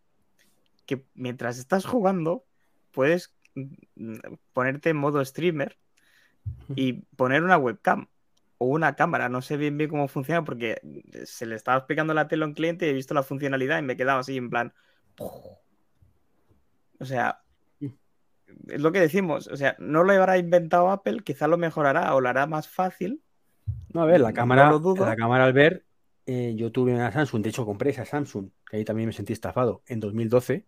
que 0.87 1.07
mientras 1.15 1.59
estás 1.59 1.87
jugando, 1.87 2.45
puedes 2.91 3.35
mm, 3.55 4.17
ponerte 4.53 4.91
en 4.91 4.97
modo 4.97 5.25
streamer 5.25 5.79
y 6.75 7.05
poner 7.17 7.43
una 7.43 7.57
webcam 7.57 8.09
o 8.59 8.67
una 8.67 8.97
cámara. 8.97 9.29
No 9.29 9.43
sé 9.43 9.57
bien 9.57 9.79
bien 9.79 9.91
cómo 9.91 10.09
funciona 10.09 10.45
porque 10.45 10.81
se 11.25 11.47
le 11.47 11.55
estaba 11.55 11.79
explicando 11.79 12.15
la 12.15 12.29
tele 12.29 12.45
a 12.45 12.49
un 12.49 12.55
cliente 12.55 12.87
y 12.87 12.91
he 12.91 12.93
visto 12.95 13.15
la 13.15 13.23
funcionalidad 13.23 13.79
y 13.79 13.83
me 13.83 13.93
he 13.95 13.97
quedado 13.97 14.19
así 14.19 14.37
en 14.37 14.51
plan. 14.51 14.75
O 15.19 17.05
sea, 17.05 17.44
es 18.69 18.81
lo 18.81 18.93
que 18.93 19.01
decimos, 19.01 19.49
o 19.49 19.57
sea, 19.57 19.77
no 19.79 20.05
lo 20.05 20.13
habrá 20.13 20.39
inventado 20.39 20.91
Apple, 20.91 21.23
quizá 21.25 21.49
lo 21.49 21.59
mejorará 21.59 22.15
o 22.15 22.21
lo 22.21 22.29
hará 22.29 22.47
más 22.47 22.69
fácil. 22.69 23.23
No, 23.93 24.03
a 24.03 24.07
ver, 24.07 24.21
la 24.21 24.33
cámara, 24.33 24.71
la 24.73 25.17
cámara 25.17 25.45
al 25.45 25.53
ver, 25.53 25.85
eh, 26.27 26.55
yo 26.57 26.73
tuve 26.73 26.95
una 26.95 27.13
Samsung, 27.13 27.43
de 27.43 27.51
hecho 27.51 27.65
compré 27.65 27.91
esa 27.91 28.05
Samsung, 28.05 28.51
que 28.69 28.79
ahí 28.79 28.85
también 28.85 29.09
me 29.09 29.13
sentí 29.13 29.33
estafado, 29.33 29.83
en 29.87 30.01
2012, 30.01 30.67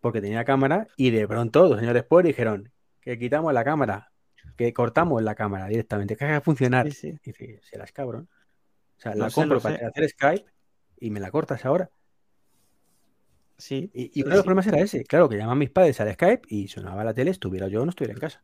porque 0.00 0.20
tenía 0.20 0.44
cámara 0.44 0.88
y 0.96 1.10
de 1.10 1.26
pronto, 1.26 1.68
dos 1.68 1.78
años 1.78 1.94
después, 1.94 2.24
dijeron 2.24 2.70
que 3.00 3.18
quitamos 3.18 3.52
la 3.52 3.64
cámara, 3.64 4.12
que 4.56 4.72
cortamos 4.72 5.22
la 5.22 5.34
cámara 5.34 5.66
directamente, 5.66 6.16
que 6.16 6.24
haga 6.24 6.40
funcionar. 6.40 6.86
Y 6.86 6.90
dice, 6.90 7.60
serás 7.62 7.92
cabrón. 7.92 8.28
O 8.98 9.00
sea, 9.00 9.14
la 9.14 9.30
compro 9.30 9.60
para 9.60 9.88
hacer 9.88 10.08
Skype 10.08 10.44
y 11.00 11.10
me 11.10 11.20
la 11.20 11.30
cortas 11.30 11.64
ahora. 11.64 11.90
Y, 13.70 14.22
uno 14.22 14.30
de 14.30 14.36
los 14.36 14.44
problemas 14.44 14.66
era 14.66 14.80
ese. 14.80 15.04
Claro, 15.04 15.28
que 15.28 15.36
llaman 15.36 15.58
mis 15.58 15.70
padres 15.70 16.00
al 16.00 16.12
Skype 16.12 16.42
y 16.48 16.68
sonaba 16.68 17.04
la 17.04 17.14
tele, 17.14 17.30
estuviera 17.30 17.68
yo 17.68 17.82
o 17.82 17.84
no 17.84 17.90
estuviera 17.90 18.14
en 18.14 18.20
casa. 18.20 18.42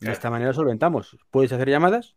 De 0.00 0.12
esta 0.12 0.30
manera 0.30 0.52
solventamos. 0.52 1.16
Puedes 1.30 1.52
hacer 1.52 1.68
llamadas, 1.68 2.16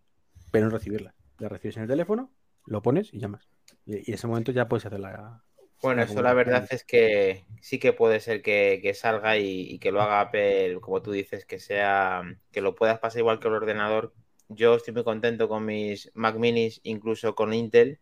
pero 0.51 0.65
no 0.65 0.71
recibirlas. 0.71 1.15
La 1.37 1.47
recibes 1.47 1.77
en 1.77 1.83
el 1.83 1.89
teléfono, 1.89 2.31
lo 2.65 2.81
pones 2.81 3.13
y 3.13 3.19
llamas. 3.19 3.47
Y, 3.85 4.09
en 4.09 4.13
ese 4.13 4.27
momento 4.27 4.51
ya 4.51 4.67
puedes 4.67 4.85
hacer 4.85 4.99
la. 4.99 5.43
Bueno, 5.81 6.01
eso 6.01 6.21
la 6.21 6.33
verdad 6.33 6.67
es 6.71 6.83
que 6.83 7.45
sí 7.61 7.79
que 7.79 7.93
puede 7.93 8.19
ser 8.19 8.41
que, 8.41 8.93
salga 8.93 9.37
y, 9.37 9.79
que 9.79 9.93
lo 9.93 10.01
haga 10.01 10.19
Apple, 10.19 10.79
como 10.81 11.01
tú 11.01 11.11
dices, 11.11 11.45
que 11.45 11.59
sea. 11.59 12.21
que 12.51 12.59
lo 12.59 12.75
puedas 12.75 12.99
pasar 12.99 13.19
igual 13.19 13.39
que 13.39 13.47
el 13.47 13.53
ordenador. 13.53 14.13
Yo 14.49 14.75
estoy 14.75 14.93
muy 14.93 15.03
contento 15.03 15.47
con 15.47 15.65
mis 15.65 16.11
Mac 16.15 16.35
Minis, 16.35 16.81
incluso 16.83 17.33
con 17.35 17.53
Intel, 17.53 17.99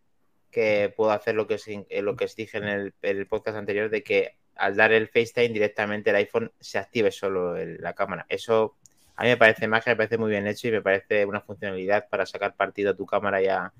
que 0.50 0.92
puedo 0.96 1.10
hacer 1.10 1.34
lo 1.34 1.46
que 1.46 1.54
os, 1.54 1.68
eh, 1.68 1.86
lo 2.02 2.16
que 2.16 2.24
os 2.24 2.36
dije 2.36 2.58
en 2.58 2.92
el, 3.02 3.26
podcast 3.26 3.56
anterior 3.56 3.90
de 3.90 4.02
que 4.02 4.36
al 4.56 4.76
dar 4.76 4.92
el 4.92 5.08
FaceTime 5.08 5.50
directamente 5.50 6.10
el 6.10 6.16
iPhone 6.16 6.52
se 6.58 6.78
active 6.78 7.10
solo 7.10 7.56
la 7.56 7.92
cámara. 7.94 8.26
Eso 8.28 8.76
a 9.14 9.22
mí 9.24 9.28
me 9.28 9.36
parece 9.36 9.68
magia, 9.68 9.92
me 9.92 9.96
parece 9.96 10.18
muy 10.18 10.30
bien 10.30 10.46
hecho 10.46 10.68
y 10.68 10.72
me 10.72 10.82
parece 10.82 11.24
una 11.26 11.40
funcionalidad 11.40 12.08
para 12.08 12.26
sacar 12.26 12.54
partido 12.54 12.90
a 12.90 12.96
tu 12.96 13.06
cámara 13.06 13.40
ya 13.40 13.72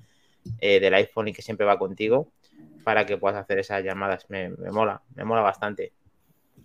eh, 0.61 0.81
del 0.81 0.95
iPhone 0.95 1.29
y 1.29 1.33
que 1.33 1.43
siempre 1.43 1.67
va 1.67 1.79
contigo 1.79 2.33
para 2.85 3.07
que 3.07 3.17
puedas 3.19 3.39
hacer 3.39 3.59
esas 3.59 3.83
llamadas. 3.85 4.29
Me, 4.31 4.51
me, 4.51 4.71
mola, 4.71 5.03
me 5.15 5.25
mola 5.25 5.43
bastante 5.43 5.93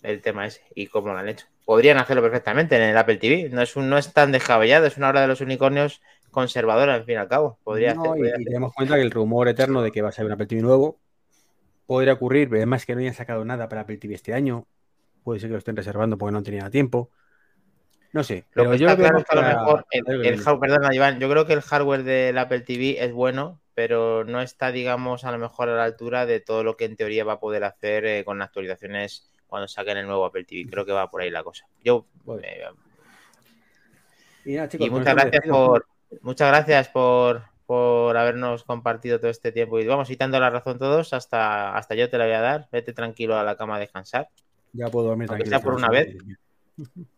el 0.01 0.21
tema 0.21 0.45
ese 0.45 0.61
y 0.75 0.87
cómo 0.87 1.13
lo 1.13 1.17
han 1.17 1.29
hecho. 1.29 1.45
podrían 1.65 1.97
hacerlo 1.97 2.21
perfectamente 2.21 2.75
en 2.75 2.83
el 2.83 2.97
Apple 2.97 3.17
TV. 3.17 3.49
No 3.49 3.61
es, 3.61 3.75
un, 3.75 3.89
no 3.89 3.97
es 3.97 4.11
tan 4.13 4.31
descabellado, 4.31 4.85
es 4.85 4.97
una 4.97 5.09
hora 5.09 5.21
de 5.21 5.27
los 5.27 5.41
unicornios 5.41 6.01
conservadora, 6.33 6.95
al 6.95 7.05
fin 7.05 7.15
y 7.15 7.17
al 7.17 7.29
cabo. 7.29 7.59
Podría 7.63 7.95
No, 7.95 8.01
hacer, 8.03 8.17
y, 8.19 8.23
podría 8.23 8.37
y 8.39 8.45
hacer. 8.45 8.45
tenemos 8.45 8.73
cuenta 8.73 8.95
que 8.95 9.01
el 9.03 9.11
rumor 9.11 9.47
eterno 9.49 9.81
de 9.81 9.91
que 9.91 10.01
va 10.01 10.09
a 10.09 10.13
ser 10.13 10.25
un 10.25 10.33
Apple 10.33 10.47
TV 10.47 10.61
nuevo 10.61 10.99
podría 11.85 12.13
ocurrir, 12.13 12.49
pero 12.49 12.59
además 12.59 12.85
que 12.85 12.95
no 12.95 13.01
hayan 13.01 13.13
sacado 13.13 13.45
nada 13.45 13.69
para 13.69 13.81
Apple 13.81 13.97
TV 13.97 14.15
este 14.15 14.33
año. 14.33 14.67
Puede 15.23 15.39
ser 15.39 15.49
que 15.49 15.53
lo 15.53 15.59
estén 15.59 15.75
reservando 15.77 16.17
porque 16.17 16.33
no 16.33 16.43
tenían 16.43 16.71
tiempo. 16.71 17.11
No 18.13 18.23
sé, 18.23 18.45
Lo 18.53 18.69
que 18.69 18.77
yo 18.77 18.87
está 18.89 18.95
claro 18.97 19.17
es 19.19 19.25
que 19.25 19.37
a 19.37 19.41
lo 19.41 19.47
mejor 19.47 19.85
el, 19.91 20.03
para 20.03 20.15
el 20.15 20.21
verlo. 20.21 20.43
hardware, 20.43 20.59
perdona, 20.71 20.95
Iván, 20.95 21.19
yo 21.19 21.29
creo 21.29 21.45
que 21.47 21.53
el 21.53 21.61
hardware 21.61 22.03
del 22.03 22.37
Apple 22.37 22.61
TV 22.61 23.03
es 23.03 23.11
bueno, 23.11 23.59
pero 23.73 24.23
no 24.23 24.41
está, 24.41 24.71
digamos, 24.71 25.23
a 25.25 25.31
lo 25.31 25.39
mejor 25.39 25.69
a 25.69 25.75
la 25.75 25.83
altura 25.85 26.25
de 26.27 26.39
todo 26.39 26.63
lo 26.63 26.77
que 26.77 26.85
en 26.85 26.95
teoría 26.95 27.23
va 27.25 27.33
a 27.33 27.39
poder 27.39 27.63
hacer 27.63 28.05
eh, 28.05 28.23
con 28.23 28.41
actualizaciones 28.41 29.31
cuando 29.47 29.67
saquen 29.67 29.97
el 29.97 30.05
nuevo 30.07 30.25
Apple 30.25 30.45
TV. 30.45 30.69
Creo 30.69 30.85
que 30.85 30.91
va 30.91 31.09
por 31.09 31.21
ahí 31.21 31.31
la 31.31 31.43
cosa. 31.43 31.65
Yo 31.83 32.05
eh, 32.43 32.63
y 34.45 34.53
nada, 34.55 34.69
chicos, 34.69 34.87
y 34.87 34.89
muchas 34.89 35.15
gracias 35.15 35.43
por 35.49 35.87
muchas 36.21 36.47
gracias 36.49 36.89
por, 36.89 37.43
por 37.65 38.15
habernos 38.17 38.63
compartido 38.63 39.19
todo 39.19 39.31
este 39.31 39.51
tiempo. 39.51 39.79
Y 39.79 39.85
vamos 39.87 40.07
quitando 40.07 40.39
la 40.39 40.49
razón 40.49 40.77
todos, 40.79 41.13
hasta, 41.13 41.75
hasta 41.75 41.95
yo 41.95 42.09
te 42.09 42.17
la 42.17 42.25
voy 42.25 42.33
a 42.33 42.41
dar. 42.41 42.67
Vete 42.71 42.93
tranquilo 42.93 43.37
a 43.37 43.43
la 43.43 43.55
cama 43.57 43.75
a 43.75 43.79
descansar. 43.79 44.29
Ya 44.73 44.87
puedo 44.89 45.07
dormir 45.09 45.27
Aunque 45.29 45.43
tranquilo. 45.49 45.57
sea 45.59 45.63
por 45.63 45.73
una 45.75 45.87
noche. 45.87 46.17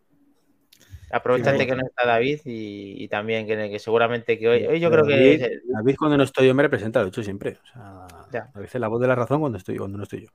Aprovechate 1.11 1.59
Sí, 1.59 1.65
que 1.67 1.75
no 1.75 1.85
está 1.85 2.05
David 2.05 2.41
y, 2.45 3.03
y 3.03 3.07
también 3.07 3.45
que, 3.45 3.69
que 3.69 3.79
seguramente 3.79 4.39
que 4.39 4.49
hoy, 4.49 4.65
hoy 4.65 4.79
yo 4.79 4.89
creo 4.89 5.05
que 5.05 5.13
David, 5.39 5.59
David 5.67 5.95
cuando 5.97 6.17
no 6.17 6.23
estoy 6.23 6.47
yo 6.47 6.55
me 6.55 6.63
representa, 6.63 6.99
lo 6.99 7.05
he 7.05 7.09
hecho 7.09 7.23
siempre. 7.23 7.59
O 7.63 7.67
sea, 7.71 8.07
Ya. 8.33 8.49
a 8.53 8.59
veces 8.59 8.81
la 8.81 8.87
voz 8.87 8.99
de 8.99 9.07
la 9.07 9.15
razón 9.15 9.39
cuando 9.39 9.57
estoy 9.59 9.77
cuando 9.77 9.97
no 9.97 10.03
estoy 10.03 10.21
yo. 10.25 10.29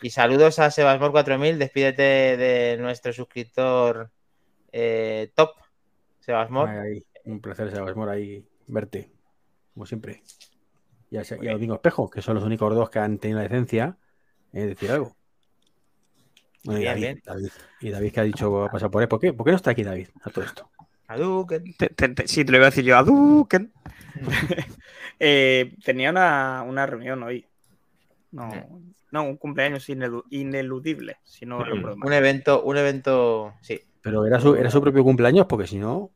Y 0.00 0.10
saludos 0.10 0.58
a 0.60 0.68
Sebasmor4000. 0.68 1.58
Despídete 1.58 2.02
de 2.36 2.76
nuestro 2.80 3.12
suscriptor 3.12 4.10
eh, 4.72 5.32
top, 5.34 5.50
Sebasmor. 6.20 6.68
Ay, 6.70 7.04
un 7.24 7.40
placer, 7.40 7.70
Sebasmor, 7.70 8.08
ahí 8.08 8.44
verte, 8.66 9.10
como 9.74 9.86
siempre. 9.86 10.22
Y 11.10 11.16
a, 11.16 11.22
y 11.40 11.48
a. 11.48 11.52
Domingo 11.52 11.74
Espejo, 11.74 12.08
que 12.10 12.22
son 12.22 12.34
los 12.36 12.44
únicos 12.44 12.74
dos 12.74 12.90
que 12.90 12.98
han 12.98 13.18
tenido 13.18 13.38
la 13.38 13.44
decencia 13.44 13.96
de 14.52 14.66
decir 14.66 14.90
algo. 14.90 15.16
Bueno, 16.64 16.80
y, 16.80 16.82
Bien, 16.82 16.92
David, 16.92 17.02
bien. 17.02 17.22
David, 17.24 17.50
y 17.80 17.90
David 17.90 18.12
que 18.12 18.20
ha 18.20 18.24
dicho 18.24 18.52
va 18.52 18.66
a 18.66 18.70
pasar 18.70 18.90
por 18.90 19.02
él. 19.02 19.08
¿Por 19.08 19.18
qué? 19.20 19.32
¿Por 19.32 19.44
qué 19.44 19.50
no 19.52 19.56
está 19.56 19.70
aquí 19.70 19.82
David 19.82 20.08
a 20.22 20.30
todo 20.30 20.44
esto? 20.44 20.70
Hadouken. 21.08 21.74
Te- 21.76 21.88
te- 21.88 22.08
te- 22.10 22.28
sí, 22.28 22.44
te 22.44 22.52
lo 22.52 22.58
iba 22.58 22.66
a 22.66 22.70
decir 22.70 22.84
yo. 22.84 22.96
Hadouken. 22.96 23.72
Eh, 25.22 25.74
tenía 25.84 26.10
una, 26.10 26.62
una 26.66 26.86
reunión 26.86 27.22
hoy. 27.22 27.46
No, 28.32 28.50
no, 29.10 29.22
un 29.24 29.36
cumpleaños 29.36 29.86
inelu- 29.90 30.24
ineludible, 30.30 31.18
si 31.24 31.44
no 31.44 31.62
recuerdo 31.62 31.98
mal. 31.98 32.06
Un 32.06 32.12
evento, 32.14 32.62
un 32.62 32.78
evento, 32.78 33.52
sí. 33.60 33.78
Pero 34.00 34.24
era 34.24 34.40
su, 34.40 34.54
era 34.54 34.70
su 34.70 34.80
propio 34.80 35.04
cumpleaños, 35.04 35.44
porque 35.44 35.66
si 35.66 35.76
no, 35.78 36.10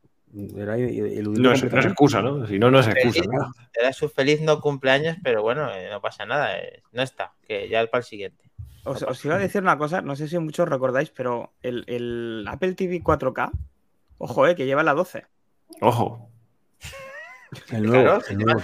era 0.57 0.75
No 0.77 1.51
es, 1.53 1.63
no 1.63 1.79
es 1.79 1.85
excusa, 1.85 2.21
¿no? 2.21 2.45
Si 2.45 2.59
no, 2.59 2.69
no 2.69 2.79
es 2.79 2.87
excusa. 2.87 3.21
Feliz. 3.23 3.29
¿no? 3.31 3.51
Era 3.73 3.93
su 3.93 4.09
feliz 4.09 4.41
no 4.41 4.59
cumpleaños, 4.59 5.17
pero 5.23 5.41
bueno, 5.41 5.71
eh, 5.73 5.87
no 5.89 6.01
pasa 6.01 6.25
nada. 6.25 6.57
eh, 6.59 6.81
no 6.91 7.01
está, 7.01 7.33
que 7.47 7.69
ya 7.69 7.81
es 7.81 7.89
para 7.89 7.99
el 7.99 8.05
siguiente. 8.05 8.43
Os, 8.83 9.01
os 9.03 9.25
iba 9.25 9.35
a 9.35 9.39
decir 9.39 9.61
una 9.61 9.77
cosa, 9.77 10.01
no 10.01 10.15
sé 10.15 10.27
si 10.27 10.37
muchos 10.37 10.67
recordáis, 10.69 11.09
pero 11.09 11.53
el, 11.63 11.83
el 11.87 12.45
Apple 12.47 12.73
TV 12.73 13.01
4K, 13.01 13.49
ojo, 14.19 14.45
eh, 14.47 14.55
que 14.55 14.65
lleva 14.65 14.83
la 14.83 14.93
12. 14.93 15.25
Ojo. 15.81 16.29
El 17.71 17.83
nuevo, 17.83 18.03
Claro, 18.03 18.21
el 18.29 18.37
nuevo. 18.37 18.61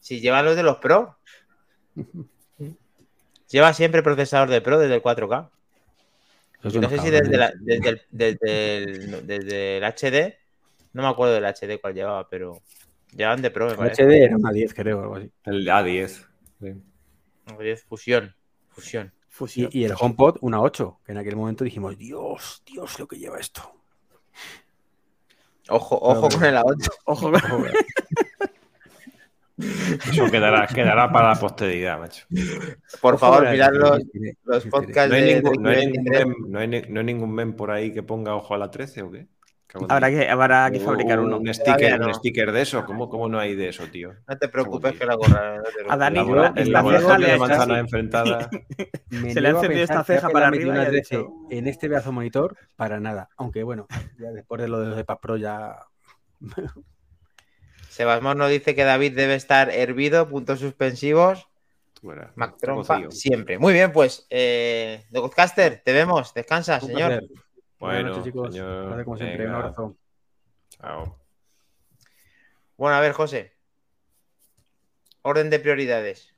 Si 0.00 0.20
lleva 0.20 0.42
los 0.42 0.54
de 0.54 0.62
los 0.62 0.76
Pro. 0.76 1.16
Lleva 3.50 3.72
siempre 3.72 4.02
procesador 4.02 4.48
de 4.50 4.60
Pro 4.60 4.78
desde 4.78 4.94
el 4.96 5.02
4K. 5.02 5.48
Esos 6.60 6.72
Y 6.72 6.74
son 6.74 6.82
no 6.82 6.88
sé 6.90 6.98
si 6.98 7.10
desde, 7.10 7.36
la- 7.36 7.52
desde, 7.58 7.88
el, 7.88 8.02
desde, 8.10 8.76
el, 8.76 9.26
desde 9.26 9.76
el 9.78 9.84
HD, 9.84 10.36
no 10.92 11.02
me 11.02 11.08
acuerdo 11.08 11.34
del 11.34 11.44
HD 11.44 11.80
cuál 11.80 11.94
llevaba, 11.94 12.28
pero 12.28 12.62
llevaban 13.14 13.42
de 13.42 13.50
Pro, 13.50 13.66
me 13.66 13.72
El 13.72 13.78
parece. 13.78 14.04
HD 14.04 14.24
era 14.24 14.36
una 14.36 14.52
10, 14.52 14.74
creo, 14.74 15.00
algo 15.00 15.16
así. 15.16 15.30
El 15.44 15.66
A10. 15.66 16.26
sí. 16.60 16.82
Fusión, 17.88 18.34
fusión. 18.68 19.12
Fusión. 19.28 19.70
Y, 19.72 19.80
y 19.80 19.84
el 19.84 19.94
HomePod, 19.98 20.36
una 20.40 20.60
8, 20.60 21.00
que 21.04 21.12
en 21.12 21.18
aquel 21.18 21.36
momento 21.36 21.64
dijimos, 21.64 21.98
Dios, 21.98 22.62
Dios, 22.66 22.98
lo 22.98 23.08
que 23.08 23.16
lleva 23.16 23.38
esto. 23.38 23.72
Ojo, 25.68 25.98
ojo 26.00 26.28
con 26.28 26.44
el 26.44 26.56
A8. 26.56 26.90
Ojo, 27.04 27.32
Eso 29.58 30.30
quedará, 30.30 30.66
quedará 30.66 31.12
para 31.12 31.34
la 31.34 31.34
posteridad, 31.38 31.98
macho. 31.98 32.26
Por 33.00 33.18
favor, 33.18 33.48
mirad 33.50 33.70
los, 33.72 34.00
los 34.44 34.66
podcasts 34.66 35.10
¿No 35.10 35.16
hay, 35.16 35.22
de 35.22 35.34
ningún, 35.34 35.62
no, 35.62 35.68
hay 35.68 35.86
ningún 35.86 36.04
23. 36.04 36.26
mem, 36.26 36.50
no, 36.50 36.58
hay, 36.58 36.68
no 36.88 37.00
hay 37.00 37.06
ningún 37.06 37.34
mem 37.34 37.52
por 37.54 37.70
ahí 37.70 37.92
que 37.92 38.02
ponga 38.02 38.34
ojo 38.34 38.54
a 38.54 38.58
la 38.58 38.70
13 38.70 39.02
o 39.02 39.10
qué? 39.10 39.26
Habrá 39.88 40.10
que, 40.10 40.28
habrá 40.28 40.70
que 40.70 40.78
O- 40.78 40.80
fabricar 40.84 41.20
uno. 41.20 41.38
Un 41.38 41.54
sticker, 41.54 42.00
no. 42.00 42.06
un 42.08 42.14
sticker 42.14 42.50
de 42.52 42.62
eso. 42.62 42.84
¿Cómo, 42.84 43.08
¿Cómo 43.08 43.28
no 43.28 43.38
hay 43.38 43.54
de 43.54 43.68
eso, 43.68 43.84
tío? 43.86 44.14
No 44.26 44.36
te 44.36 44.48
preocupes 44.48 44.92
que 44.98 45.06
la 45.06 45.14
no 45.14 45.20
preocupes. 45.20 45.86
A 45.88 45.96
Dani, 45.96 46.18
esta 46.56 46.80
el 46.80 46.98
ceja 47.00 47.18
le 47.18 47.26
de 47.26 47.32
ha 47.32 47.34
hecho 47.36 47.40
manzana 47.46 47.74
así. 47.74 47.80
enfrentada. 47.80 48.50
Me 49.10 49.32
Se 49.32 49.40
le 49.40 49.48
ha 49.48 49.50
encendido 49.52 49.82
esta 49.84 50.02
ceja 50.04 50.28
para 50.30 50.48
arriba 50.48 50.72
metido 50.72 50.74
y 50.74 50.78
una 50.78 50.82
ha 50.82 50.90
13 50.90 51.16
dicho- 51.18 51.32
en 51.50 51.66
este 51.68 51.88
pedazo 51.88 52.10
monitor 52.12 52.56
para 52.76 52.98
nada. 53.00 53.28
Aunque 53.36 53.62
bueno, 53.62 53.86
ya 54.18 54.30
después 54.32 54.60
de 54.60 54.68
lo 54.68 54.80
de 54.80 54.86
los 54.88 54.96
de 54.96 55.04
Paz 55.04 55.18
Pro 55.22 55.36
ya... 55.36 55.76
Sebasmor 57.90 58.36
nos 58.36 58.50
dice 58.50 58.74
que 58.74 58.84
David 58.84 59.14
debe 59.16 59.34
estar 59.34 59.70
hervido, 59.70 60.28
puntos 60.28 60.60
suspensivos. 60.60 61.48
Verás, 62.02 62.30
Mac 62.34 62.56
Trompa, 62.58 63.02
siempre. 63.10 63.58
Muy 63.58 63.72
bien, 63.72 63.92
pues, 63.92 64.26
eh, 64.30 65.04
The 65.12 65.18
Godcaster, 65.18 65.82
te 65.84 65.92
vemos. 65.92 66.32
Descansa, 66.32 66.78
Un 66.82 66.88
señor. 66.88 67.08
placer. 67.08 67.28
Buenas 67.80 68.02
Bueno, 68.02 68.08
noches, 68.10 68.24
chicos. 68.24 68.52
señor, 68.54 68.86
Placer 68.86 69.04
como 69.04 69.16
siempre. 69.16 69.46
Un 69.48 69.54
abrazo. 69.54 69.96
Chao. 70.68 71.18
Bueno, 72.76 72.96
a 72.96 73.00
ver, 73.00 73.12
José. 73.12 73.52
Orden 75.22 75.50
de 75.50 75.58
prioridades. 75.60 76.34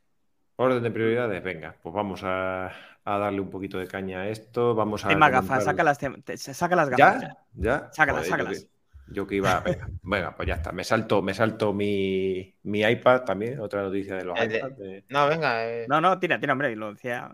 Orden 0.57 0.83
de 0.83 0.91
prioridades, 0.91 1.43
venga, 1.43 1.77
pues 1.83 1.95
vamos 1.95 2.23
a, 2.25 2.67
a 3.05 3.19
darle 3.19 3.41
un 3.41 3.51
poquito 3.51 3.79
de 3.79 3.87
caña 3.89 4.23
a 4.23 4.29
esto. 4.29 4.75
Vamos 4.75 5.05
a. 5.05 5.09
Tema 5.09 5.31
gafas, 5.31 5.65
saca 5.65 5.83
las, 5.83 5.99
te- 5.99 6.37
saca 6.37 6.77
las 6.77 6.89
gafas. 6.91 7.23
¿Ya? 7.23 7.37
¿Ya? 7.55 7.91
Sácalas, 7.93 8.27
Joder, 8.29 8.31
sácalas. 8.31 8.61
Yo 8.63 8.67
que, 8.69 9.15
yo 9.15 9.27
que 9.27 9.35
iba. 9.37 9.61
Venga, 9.65 9.89
venga, 10.03 10.37
pues 10.37 10.47
ya 10.49 10.55
está. 10.55 10.71
Me 10.73 10.85
salto, 10.85 11.23
me 11.23 11.35
salto 11.35 11.73
mi, 11.73 12.55
mi 12.63 12.83
iPad 12.83 13.23
también. 13.25 13.59
Otra 13.61 13.83
noticia 13.83 14.15
de 14.17 14.25
los 14.25 14.39
iPads. 14.39 14.79
de- 14.79 15.05
No, 15.09 15.27
venga. 15.29 15.67
eh, 15.67 15.87
No, 15.89 16.01
no, 16.01 16.19
tira, 16.21 16.39
tira, 16.39 16.53
hombre, 16.53 16.75
lo 16.77 16.93
decía. 16.93 17.31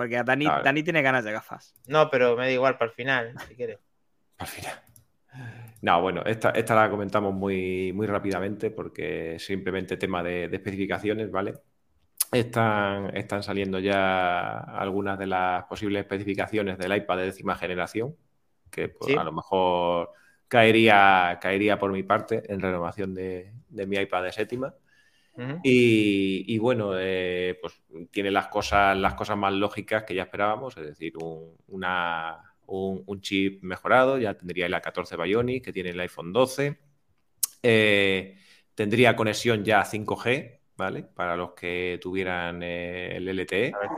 Porque 0.00 0.16
a 0.16 0.22
Dani, 0.24 0.46
Claro. 0.46 0.64
Dani 0.64 0.82
tiene 0.82 1.02
ganas 1.02 1.22
de 1.24 1.32
gafas. 1.32 1.74
No, 1.86 2.08
pero 2.08 2.34
me 2.38 2.44
da 2.46 2.50
igual 2.50 2.78
para 2.78 2.90
el 2.90 2.94
final, 2.94 3.34
si 3.46 3.54
quieres. 3.54 3.78
Al 4.38 4.46
final. 4.46 4.72
No, 5.82 6.00
bueno, 6.00 6.22
esta, 6.24 6.50
esta 6.52 6.74
la 6.74 6.88
comentamos 6.88 7.34
muy, 7.34 7.92
muy 7.92 8.06
rápidamente 8.06 8.70
porque 8.70 9.34
es 9.34 9.44
simplemente 9.44 9.98
tema 9.98 10.22
de, 10.22 10.48
de 10.48 10.56
especificaciones, 10.56 11.30
¿vale? 11.30 11.52
Están, 12.32 13.14
están 13.14 13.42
saliendo 13.42 13.78
ya 13.78 14.58
algunas 14.58 15.18
de 15.18 15.26
las 15.26 15.64
posibles 15.64 16.00
especificaciones 16.00 16.78
del 16.78 16.96
iPad 16.96 17.18
de 17.18 17.24
décima 17.26 17.54
generación, 17.56 18.16
que 18.70 18.88
pues, 18.88 19.12
Sí. 19.12 19.18
a 19.18 19.24
lo 19.24 19.32
mejor 19.32 20.12
caería, 20.48 21.38
caería 21.42 21.78
por 21.78 21.92
mi 21.92 22.04
parte 22.04 22.42
en 22.50 22.58
renovación 22.60 23.14
de, 23.14 23.52
de 23.68 23.86
mi 23.86 23.96
iPad 23.98 24.22
de 24.22 24.32
séptima. 24.32 24.74
Y, 25.62 26.44
y 26.54 26.58
bueno, 26.58 26.92
eh, 26.98 27.58
pues 27.60 27.82
tiene 28.10 28.30
las 28.30 28.48
cosas, 28.48 28.96
las 28.96 29.14
cosas 29.14 29.36
más 29.36 29.52
lógicas 29.52 30.04
que 30.04 30.14
ya 30.14 30.22
esperábamos, 30.22 30.76
es 30.78 30.86
decir, 30.86 31.12
un, 31.18 31.54
una- 31.68 32.54
un- 32.66 33.02
un 33.06 33.20
chip 33.20 33.62
mejorado, 33.62 34.16
ya 34.18 34.34
tendría 34.34 34.66
el 34.66 34.74
A14 34.74 35.16
Bionic, 35.22 35.64
que 35.64 35.72
tiene 35.72 35.90
el 35.90 36.00
iPhone 36.00 36.32
12. 36.32 36.78
Eh, 37.62 38.36
tendría 38.74 39.16
conexión 39.16 39.64
ya 39.64 39.84
5G, 39.84 40.60
¿vale? 40.76 41.02
Para 41.02 41.36
los 41.36 41.52
que 41.52 41.98
tuvieran 42.00 42.62
eh, 42.62 43.16
el 43.16 43.28
LTE. 43.28 43.72
A 43.72 43.78
ver, 43.80 43.90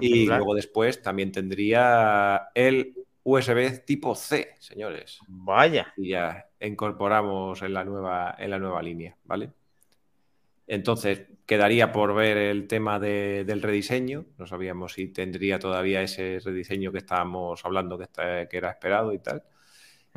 Y 0.00 0.26
luego 0.26 0.54
después 0.54 1.02
también 1.02 1.32
tendría 1.32 2.48
el 2.54 2.94
USB 3.22 3.84
tipo 3.86 4.14
C, 4.14 4.54
señores 4.60 5.18
Vaya. 5.28 5.92
y 5.96 6.10
ya 6.10 6.46
incorporamos 6.60 7.62
en 7.62 7.74
la 7.74 7.84
nueva, 7.84 8.34
en 8.38 8.50
la 8.50 8.58
nueva 8.58 8.82
línea, 8.82 9.16
¿vale? 9.24 9.50
Entonces, 10.66 11.28
quedaría 11.46 11.92
por 11.92 12.14
ver 12.14 12.36
el 12.36 12.66
tema 12.68 12.98
de- 12.98 13.44
del 13.46 13.62
rediseño. 13.62 14.26
No 14.38 14.46
sabíamos 14.46 14.94
si 14.94 15.08
tendría 15.08 15.58
todavía 15.58 16.02
ese 16.02 16.40
rediseño 16.44 16.92
que 16.92 16.98
estábamos 16.98 17.64
hablando 17.64 17.98
que, 17.98 18.04
está- 18.04 18.48
que 18.48 18.56
era 18.56 18.70
esperado 18.70 19.12
y 19.12 19.18
tal. 19.20 19.44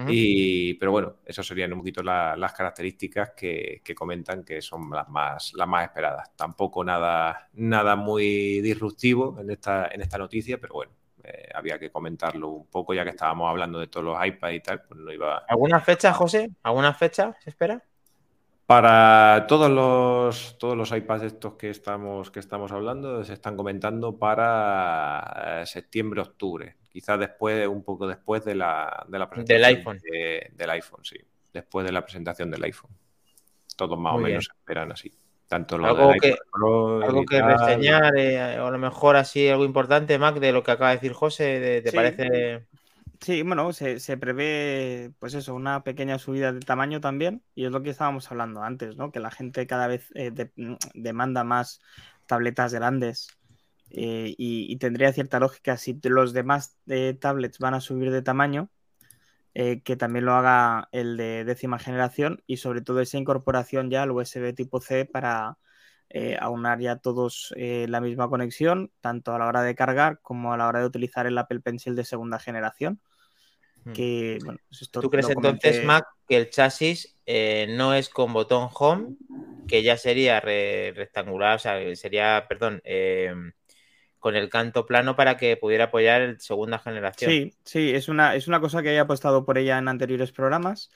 Y, 0.05 0.73
pero 0.75 0.91
bueno, 0.91 1.17
esas 1.25 1.45
serían 1.45 1.73
un 1.73 1.79
poquito 1.79 2.01
la- 2.01 2.35
las 2.35 2.53
características 2.53 3.31
que, 3.37 3.81
que 3.83 3.93
comentan 3.95 4.43
que 4.43 4.61
son 4.61 4.89
las 4.91 5.07
más, 5.09 5.53
las 5.55 5.67
más 5.67 5.85
esperadas. 5.85 6.35
Tampoco 6.35 6.83
nada, 6.83 7.49
nada 7.53 7.95
muy 7.95 8.61
disruptivo 8.61 9.37
en 9.39 9.51
esta, 9.51 9.87
en 9.91 10.01
esta 10.01 10.17
noticia, 10.17 10.59
pero 10.59 10.73
bueno, 10.75 10.93
eh, 11.23 11.49
había 11.53 11.77
que 11.79 11.91
comentarlo 11.91 12.49
un 12.49 12.67
poco 12.67 12.93
ya 12.93 13.03
que 13.03 13.11
estábamos 13.11 13.49
hablando 13.49 13.79
de 13.79 13.87
todos 13.87 14.05
los 14.05 14.25
iPads 14.25 14.55
y 14.55 14.59
tal, 14.61 14.81
pues 14.83 14.99
no 14.99 15.11
iba, 15.13 15.43
¿Alguna 15.47 15.81
fecha, 15.81 16.13
José? 16.13 16.49
¿Alguna 16.63 16.93
fecha 16.93 17.35
se 17.41 17.49
espera? 17.49 17.83
Para 18.69 19.47
todos 19.47 19.67
los, 19.67 20.59
todos 20.59 20.77
los 20.77 20.91
iPads 20.91 21.23
estos 21.23 21.55
que 21.55 21.71
estamos, 21.71 22.29
que 22.29 22.39
estamos 22.39 22.71
hablando, 22.71 23.23
se 23.23 23.33
están 23.33 23.57
comentando 23.57 24.15
para 24.19 25.61
eh, 25.63 25.65
septiembre-octubre. 25.65 26.75
quizás 26.87 27.19
después, 27.19 27.67
un 27.67 27.83
poco 27.83 28.05
después 28.05 28.45
de 28.45 28.53
la, 28.53 29.07
de 29.07 29.17
la 29.17 29.27
presentación 29.27 29.59
del 29.59 29.75
iPhone. 29.75 29.99
del 30.53 30.69
iPhone, 30.69 31.03
sí. 31.03 31.17
Después 31.51 31.83
de 31.83 31.91
la 31.91 32.03
presentación 32.03 32.51
del 32.51 32.63
iPhone. 32.63 32.91
Todos 33.75 33.97
más 33.97 34.13
o 34.13 34.19
menos 34.19 34.47
esperan 34.55 34.91
así. 34.91 35.11
Tanto 35.47 35.75
lo 35.79 35.87
algo 35.87 36.13
que, 36.21 36.35
algo 36.53 37.25
que 37.25 37.41
reseñar, 37.41 38.15
eh, 38.19 38.59
o 38.59 38.67
a 38.67 38.71
lo 38.71 38.77
mejor 38.77 39.15
así 39.15 39.49
algo 39.49 39.65
importante, 39.65 40.19
Mac, 40.19 40.35
de 40.35 40.51
lo 40.51 40.61
que 40.61 40.69
acaba 40.69 40.91
de 40.91 40.97
decir 40.97 41.13
José, 41.13 41.81
¿te 41.83 41.91
parece? 41.91 42.67
Sí, 43.21 43.41
bueno, 43.43 43.73
se, 43.73 44.17
prevé, 44.17 45.11
pues 45.19 45.33
eso, 45.33 45.53
una 45.53 45.83
pequeña 45.83 46.17
subida 46.19 46.53
de 46.53 46.61
tamaño 46.61 47.01
también, 47.01 47.43
y 47.53 47.65
es 47.65 47.71
lo 47.71 47.83
que 47.83 47.89
estábamos 47.89 48.31
hablando 48.31 48.63
antes, 48.63 48.95
¿no? 48.95 49.11
Que 49.11 49.19
la 49.19 49.29
gente 49.29 49.67
cada 49.67 49.87
vez 49.87 50.09
eh, 50.15 50.31
mm, 50.55 50.75
demanda 50.93 51.43
más 51.43 51.81
tabletas 52.27 52.73
grandes 52.73 53.27
eh, 53.89 54.35
y, 54.37 54.77
tendría 54.77 55.11
cierta 55.11 55.39
lógica 55.39 55.75
si 55.77 55.99
los 56.03 56.31
demás 56.31 56.77
tablets 57.19 57.59
van 57.59 57.73
a 57.73 57.81
subir 57.81 58.11
de 58.11 58.21
tamaño, 58.21 58.69
que 59.53 59.97
también 59.97 60.25
lo 60.25 60.35
haga 60.35 60.87
el 60.93 61.17
de 61.17 61.43
décima 61.43 61.79
generación 61.79 62.41
y 62.47 62.57
sobre 62.57 62.81
todo 62.81 63.01
esa 63.01 63.17
incorporación 63.17 63.89
ya 63.89 64.03
al 64.03 64.11
USB 64.11 64.53
tipo 64.55 64.79
C 64.79 65.05
para 65.05 65.57
eh, 66.11 66.37
aunar 66.39 66.79
ya 66.79 66.95
todos 66.95 67.53
eh, 67.55 67.85
la 67.87 68.01
misma 68.01 68.29
conexión, 68.29 68.91
tanto 68.99 69.33
a 69.33 69.37
la 69.37 69.45
hora 69.45 69.61
de 69.61 69.75
cargar 69.75 70.19
como 70.21 70.53
a 70.53 70.57
la 70.57 70.67
hora 70.67 70.79
de 70.79 70.87
utilizar 70.87 71.27
el 71.27 71.37
Apple 71.37 71.59
Pencil 71.59 71.95
de 71.95 72.03
segunda 72.03 72.39
generación. 72.39 72.99
Hmm. 73.85 73.93
Que, 73.93 74.39
pues 74.41 74.89
¿Tú 74.89 75.09
crees 75.09 75.29
entonces, 75.29 75.85
Mac, 75.85 76.07
que 76.27 76.37
el 76.37 76.49
chasis 76.49 77.15
eh, 77.27 77.67
no 77.69 77.93
es 77.93 78.09
con 78.09 78.33
botón 78.33 78.69
home, 78.73 79.17
que 79.67 79.83
ya 79.83 79.97
sería 79.97 80.39
rectangular, 80.39 81.57
o 81.57 81.59
sea, 81.59 81.95
sería, 81.95 82.45
perdón, 82.49 82.81
con 84.17 84.35
el 84.35 84.49
canto 84.49 84.87
plano 84.87 85.15
para 85.15 85.37
que 85.37 85.57
pudiera 85.57 85.85
apoyar 85.85 86.21
el 86.21 86.41
segunda 86.41 86.79
generación? 86.79 87.29
Sí, 87.29 87.53
sí, 87.63 87.91
es 87.91 88.09
una, 88.09 88.35
es 88.35 88.47
una 88.47 88.59
cosa 88.59 88.81
que 88.81 88.93
he 88.93 88.99
apostado 88.99 89.45
por 89.45 89.59
ella 89.59 89.77
en 89.77 89.87
anteriores 89.87 90.31
programas 90.31 90.89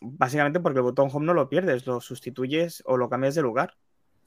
básicamente 0.00 0.60
porque 0.60 0.78
el 0.78 0.84
botón 0.84 1.08
home 1.12 1.26
no 1.26 1.34
lo 1.34 1.48
pierdes, 1.48 1.86
lo 1.86 2.00
sustituyes 2.00 2.82
o 2.86 2.96
lo 2.96 3.08
cambias 3.08 3.34
de 3.34 3.42
lugar. 3.42 3.76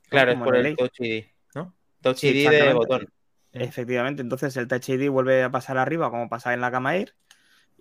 Claro, 0.10 0.32
es 0.32 0.40
por 0.40 0.56
el 0.56 0.76
Touch 0.76 1.00
ID, 1.00 1.26
¿no? 1.56 1.74
Touch 2.02 2.24
ID 2.24 2.50
de 2.50 2.74
botón. 2.74 3.08
Efectivamente, 3.54 4.22
entonces 4.22 4.56
el 4.58 4.68
Touch 4.68 4.90
ID 4.90 5.10
vuelve 5.10 5.44
a 5.44 5.52
pasar 5.52 5.78
arriba 5.78 6.10
como 6.10 6.30
pasa 6.30 6.54
en 6.54 6.62
la 6.62 6.72
cama 6.72 6.96
Air 6.96 7.16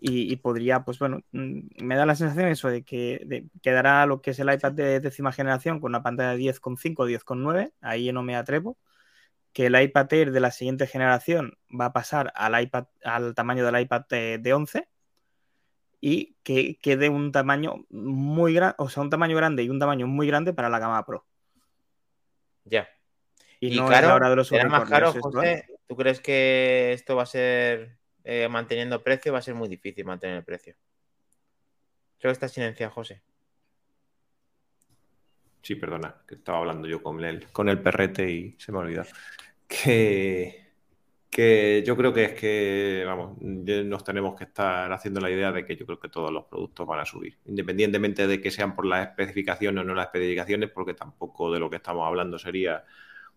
y, 0.02 0.34
podría, 0.36 0.82
pues 0.84 0.98
bueno, 0.98 1.20
mm, 1.32 1.84
me 1.84 1.94
da 1.94 2.06
la 2.06 2.14
sensación 2.14 2.48
eso 2.48 2.68
de 2.68 2.82
que 2.84 3.44
quedará 3.62 4.06
lo 4.06 4.22
que 4.22 4.30
es 4.30 4.38
el 4.38 4.50
iPad 4.50 4.72
de 4.72 5.00
décima 5.00 5.30
generación 5.30 5.78
con 5.78 5.90
una 5.90 6.02
pantalla 6.02 6.30
de 6.30 6.38
10,5 6.38 7.02
o 7.02 7.06
10,9, 7.06 7.72
ahí 7.82 8.10
no 8.10 8.22
me 8.22 8.34
atrevo, 8.34 8.78
que 9.52 9.66
el 9.66 9.80
iPad 9.80 10.12
Air 10.12 10.32
de 10.32 10.40
la 10.40 10.52
siguiente 10.52 10.86
generación 10.86 11.58
va 11.78 11.86
a 11.86 11.92
pasar 11.92 12.32
al 12.34 12.60
iPad 12.62 12.86
al 13.04 13.34
tamaño 13.34 13.64
del 13.66 13.80
iPad 13.82 14.06
de, 14.08 14.38
de 14.38 14.52
11 14.54 14.88
y 16.00 16.36
que 16.42 16.78
quede 16.80 17.08
un 17.08 17.30
tamaño 17.32 17.84
muy 17.90 18.54
grande, 18.54 18.74
o 18.78 18.88
sea, 18.88 19.02
un 19.02 19.10
tamaño 19.10 19.36
grande 19.36 19.62
y 19.62 19.68
un 19.68 19.78
tamaño 19.78 20.06
muy 20.06 20.26
grande 20.26 20.52
para 20.52 20.68
la 20.68 20.78
gama 20.78 21.04
Pro. 21.04 21.26
Ya. 22.64 22.88
Y, 23.60 23.76
no 23.76 23.86
claro, 23.86 24.16
es 24.16 24.30
de 24.30 24.36
los 24.36 24.70
más 24.70 24.88
caro, 24.88 25.12
José. 25.12 25.66
¿Tú 25.86 25.96
crees 25.96 26.20
que 26.20 26.92
esto 26.92 27.16
va 27.16 27.24
a 27.24 27.26
ser 27.26 27.98
eh, 28.24 28.48
manteniendo 28.48 29.02
precio? 29.02 29.32
Va 29.32 29.40
a 29.40 29.42
ser 29.42 29.54
muy 29.54 29.68
difícil 29.68 30.04
mantener 30.04 30.38
el 30.38 30.44
precio. 30.44 30.74
Creo 32.18 32.30
que 32.30 32.34
está 32.34 32.48
silenciado, 32.48 32.92
José. 32.92 33.22
Sí, 35.62 35.74
perdona, 35.74 36.22
que 36.26 36.36
estaba 36.36 36.58
hablando 36.58 36.88
yo 36.88 37.02
con 37.02 37.22
el, 37.22 37.50
con 37.52 37.68
el 37.68 37.82
perrete 37.82 38.30
y 38.30 38.56
se 38.58 38.72
me 38.72 38.78
ha 38.78 38.80
olvidado. 38.82 39.08
Que, 39.68 40.69
que 41.30 41.84
yo 41.86 41.96
creo 41.96 42.12
que 42.12 42.24
es 42.24 42.32
que, 42.34 43.04
vamos, 43.06 43.40
nos 43.40 44.04
tenemos 44.04 44.34
que 44.36 44.44
estar 44.44 44.92
haciendo 44.92 45.20
la 45.20 45.30
idea 45.30 45.52
de 45.52 45.64
que 45.64 45.76
yo 45.76 45.86
creo 45.86 46.00
que 46.00 46.08
todos 46.08 46.32
los 46.32 46.44
productos 46.44 46.86
van 46.86 47.00
a 47.00 47.04
subir, 47.04 47.38
independientemente 47.46 48.26
de 48.26 48.40
que 48.40 48.50
sean 48.50 48.74
por 48.74 48.84
las 48.84 49.08
especificaciones 49.08 49.82
o 49.82 49.84
no 49.86 49.94
las 49.94 50.06
especificaciones, 50.06 50.70
porque 50.70 50.94
tampoco 50.94 51.52
de 51.52 51.60
lo 51.60 51.70
que 51.70 51.76
estamos 51.76 52.06
hablando 52.06 52.38
sería 52.38 52.84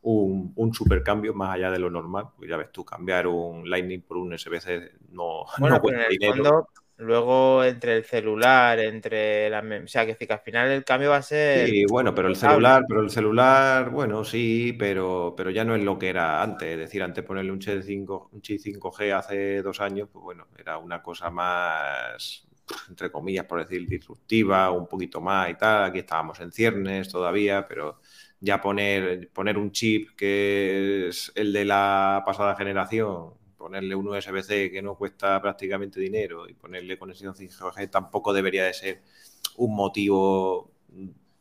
un, 0.02 0.54
un 0.56 0.74
supercambio 0.74 1.34
más 1.34 1.56
allá 1.56 1.72
de 1.72 1.80
lo 1.80 1.90
normal. 1.90 2.30
Pues 2.36 2.50
ya 2.50 2.58
ves 2.58 2.72
tú, 2.72 2.84
cambiar 2.84 3.28
un 3.28 3.70
Lightning 3.70 4.02
por 4.02 4.18
un 4.18 4.34
USB-C 4.34 4.92
no, 5.12 5.46
bueno, 5.58 5.80
cuesta 5.80 6.08
dinero. 6.10 6.68
Luego 6.98 7.64
entre 7.64 7.98
el 7.98 8.06
celular, 8.06 8.80
entre 8.80 9.50
la... 9.50 9.64
O 9.84 9.88
sea, 9.88 10.06
que, 10.06 10.32
al 10.32 10.40
final 10.40 10.70
el 10.70 10.84
cambio 10.84 11.10
va 11.10 11.18
a 11.18 11.22
ser... 11.24 11.68
Sí, 11.68 11.86
bueno, 11.90 12.14
pero 12.14 12.28
el 12.28 12.36
celular, 12.36 12.84
pero 12.88 13.02
el 13.02 13.10
celular, 13.10 13.90
bueno, 13.90 14.24
sí, 14.24 14.76
pero, 14.78 15.34
pero 15.36 15.50
ya 15.50 15.66
no 15.66 15.76
es 15.76 15.84
lo 15.84 15.98
que 15.98 16.10
era 16.10 16.44
antes. 16.44 16.70
Es 16.70 16.78
decir, 16.78 17.02
antes 17.02 17.24
ponerle 17.24 17.52
un 17.52 17.60
chip, 17.60 17.82
5, 17.82 18.30
un 18.32 18.42
chip 18.42 18.62
5G 18.62 19.12
hace 19.12 19.62
dos 19.64 19.82
años, 19.82 20.08
pues 20.12 20.24
bueno, 20.24 20.48
era 20.58 20.78
una 20.78 21.02
cosa 21.02 21.32
más, 21.32 22.48
entre 22.88 23.12
comillas, 23.12 23.46
por 23.46 23.60
decir, 23.60 23.88
disruptiva, 23.88 24.70
un 24.70 24.88
poquito 24.88 25.20
más 25.20 25.50
y 25.50 25.56
tal. 25.56 25.86
Aquí 25.86 26.00
estábamos 26.00 26.40
en 26.42 26.52
ciernes 26.52 27.10
todavía, 27.10 27.68
pero 27.68 28.02
ya 28.40 28.62
poner, 28.62 29.30
poner 29.32 29.58
un 29.58 29.72
chip 29.72 30.12
que 30.16 31.08
es 31.08 31.32
el 31.34 31.52
de 31.54 31.66
la 31.66 32.22
pasada 32.24 32.56
generación 32.56 33.43
ponerle 33.64 33.96
un 33.96 34.06
USB-C 34.10 34.70
que 34.70 34.82
no 34.82 34.96
cuesta 34.96 35.42
prácticamente 35.42 35.98
dinero 35.98 36.50
y 36.50 36.54
ponerle 36.54 36.98
conexión 36.98 37.34
5G 37.34 37.90
tampoco 37.90 38.34
debería 38.34 38.66
de 38.66 38.74
ser 38.74 39.02
un 39.56 39.74
motivo 39.74 40.70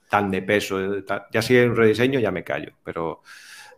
tan 0.08 0.30
de 0.30 0.40
peso. 0.40 1.02
Ya 1.32 1.42
si 1.42 1.56
es 1.56 1.68
un 1.68 1.74
rediseño 1.74 2.20
ya 2.20 2.30
me 2.30 2.44
callo, 2.44 2.74
pero, 2.84 3.22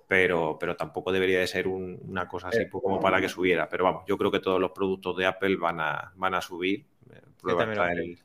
pero, 0.06 0.58
pero 0.60 0.76
tampoco 0.76 1.10
debería 1.10 1.38
de 1.38 1.46
ser 1.46 1.66
una 1.66 2.28
cosa 2.28 2.48
así 2.48 2.66
pues, 2.70 2.82
como 2.82 3.00
para 3.00 3.18
que 3.18 3.30
subiera. 3.30 3.66
Pero 3.66 3.84
vamos, 3.84 4.04
yo 4.06 4.18
creo 4.18 4.30
que 4.30 4.40
todos 4.40 4.60
los 4.60 4.72
productos 4.72 5.16
de 5.16 5.24
Apple 5.24 5.56
van 5.56 5.80
a, 5.80 6.12
van 6.16 6.34
a 6.34 6.42
subir. 6.42 6.84
Prueba 7.40 7.64
está, 7.64 7.92
en 7.92 7.98
el, 7.98 8.18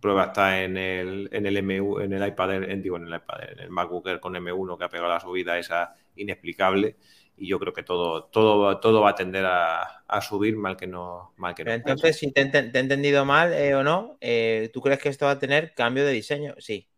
prueba 0.00 0.24
está 0.24 0.62
en 0.62 0.78
el, 0.78 1.28
en 1.30 1.44
el 1.44 1.62
MU, 1.62 2.00
en 2.00 2.14
el 2.14 2.26
iPad, 2.26 2.54
en, 2.54 2.80
digo, 2.80 2.96
en 2.96 3.06
el 3.06 3.16
iPad, 3.16 3.52
en 3.52 3.60
el 3.60 3.70
MacBook 3.70 4.18
con 4.18 4.32
M1 4.32 4.78
que 4.78 4.84
ha 4.84 4.88
pegado 4.88 5.10
la 5.10 5.20
subida 5.20 5.58
esa 5.58 5.94
inexplicable 6.16 6.96
y 7.38 7.48
yo 7.48 7.58
creo 7.58 7.72
que 7.72 7.82
todo, 7.82 8.24
todo, 8.24 8.78
todo 8.78 9.00
va 9.00 9.10
a 9.10 9.14
tender 9.14 9.44
a, 9.46 10.20
subir 10.20 10.56
mal 10.56 10.76
que 10.76 10.86
no. 10.86 11.32
Mal 11.36 11.54
que 11.54 11.64
no. 11.64 11.72
Entonces, 11.72 12.16
si 12.16 12.32
te, 12.32 12.40
he 12.40 12.78
entendido 12.78 13.24
mal 13.24 13.52
eh, 13.52 13.74
o 13.74 13.82
no, 13.82 14.16
eh, 14.20 14.70
¿tú 14.72 14.80
crees 14.80 15.00
que 15.00 15.08
esto 15.08 15.26
va 15.26 15.32
a 15.32 15.38
tener 15.38 15.74
cambio 15.74 16.04
de 16.04 16.12
diseño? 16.12 16.54
Sí. 16.58 16.88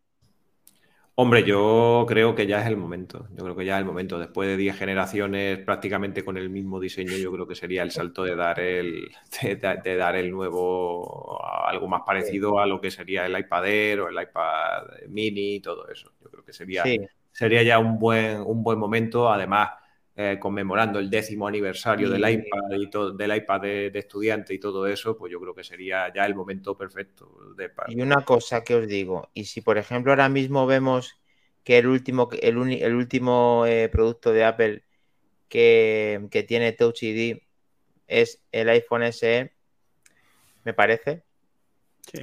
Hombre, 1.15 1.43
yo 1.43 2.05
creo 2.07 2.33
que 2.33 2.47
ya 2.47 2.61
es 2.61 2.67
el 2.67 2.77
momento. 2.77 3.27
Yo 3.35 3.43
creo 3.43 3.55
que 3.55 3.65
ya 3.65 3.75
es 3.75 3.79
el 3.79 3.85
momento. 3.85 4.17
Después 4.17 4.47
de 4.47 4.57
10 4.57 4.77
generaciones 4.77 5.59
prácticamente 5.59 6.23
con 6.23 6.37
el 6.37 6.49
mismo 6.49 6.79
diseño, 6.79 7.15
yo 7.17 7.31
creo 7.31 7.45
que 7.45 7.53
sería 7.53 7.83
el 7.83 7.91
salto 7.91 8.23
de 8.23 8.35
dar 8.35 8.59
el, 8.59 9.11
de, 9.41 9.95
dar 9.97 10.15
el 10.15 10.31
nuevo, 10.31 11.39
algo 11.67 11.87
más 11.87 12.01
parecido 12.05 12.59
a 12.59 12.65
lo 12.65 12.79
que 12.79 12.89
sería 12.89 13.25
el 13.25 13.37
iPad 13.37 13.67
Air 13.67 13.99
o 13.99 14.09
el 14.09 14.15
iPad 14.19 14.83
Mini 15.09 15.55
y 15.55 15.59
todo 15.59 15.87
eso. 15.89 16.11
Yo 16.23 16.31
creo 16.31 16.45
que 16.45 16.53
sería, 16.53 16.83
sería 17.31 17.61
ya 17.61 17.77
un 17.77 17.99
buen, 17.99 18.41
un 18.41 18.63
buen 18.63 18.79
momento. 18.79 19.29
Además, 19.29 19.69
eh, 20.13 20.37
conmemorando 20.39 20.99
el 20.99 21.09
décimo 21.09 21.47
aniversario 21.47 22.09
del 22.09 22.29
iPad 22.29 22.71
y 22.77 22.89
todo, 22.89 23.11
del 23.11 23.33
iPad 23.33 23.61
de, 23.61 23.91
estudiante 23.93 24.53
y 24.53 24.59
todo 24.59 24.85
eso, 24.85 25.17
pues 25.17 25.31
yo 25.31 25.39
creo 25.39 25.55
que 25.55 25.63
sería 25.63 26.11
ya 26.13 26.25
el 26.25 26.35
momento 26.35 26.77
perfecto. 26.77 27.53
De, 27.55 27.71
Y 27.87 28.01
una 28.01 28.25
cosa 28.25 28.63
que 28.63 28.75
os 28.75 28.87
digo, 28.87 29.29
y 29.33 29.45
si 29.45 29.61
por 29.61 29.77
ejemplo 29.77 30.11
ahora 30.11 30.27
mismo 30.27 30.67
vemos 30.67 31.17
que 31.63 31.77
el 31.77 31.87
último, 31.87 32.27
el, 32.41 32.57
último 32.57 33.65
eh, 33.65 33.87
producto 33.87 34.33
de 34.33 34.43
Apple 34.43 34.83
que, 35.47 36.45
tiene 36.47 36.73
Touch 36.73 37.03
ID 37.03 37.37
es 38.07 38.41
el 38.51 38.67
iPhone 38.67 39.03
SE, 39.03 39.53
me 40.65 40.73
parece. 40.73 41.23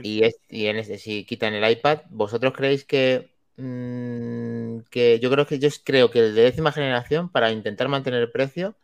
Y, 0.02 0.24
es, 0.24 0.38
y 0.50 0.66
en 0.66 0.76
este, 0.76 0.98
si 0.98 1.24
quitan 1.24 1.54
el 1.54 1.70
iPad, 1.70 2.00
¿vosotros 2.10 2.52
creéis 2.52 2.84
que 2.84 3.30
Mm, 3.60 4.47
que 4.90 5.18
yo 5.20 5.30
creo 5.30 5.46
que 5.46 5.58
yo 5.58 5.68
creo 5.84 6.10
que 6.10 6.20
el 6.20 6.34
de 6.34 6.42
décima 6.42 6.72
generación, 6.72 7.28
para 7.28 7.50
intentar 7.50 7.88
mantener 7.88 8.22
el 8.22 8.30
precio, 8.30 8.76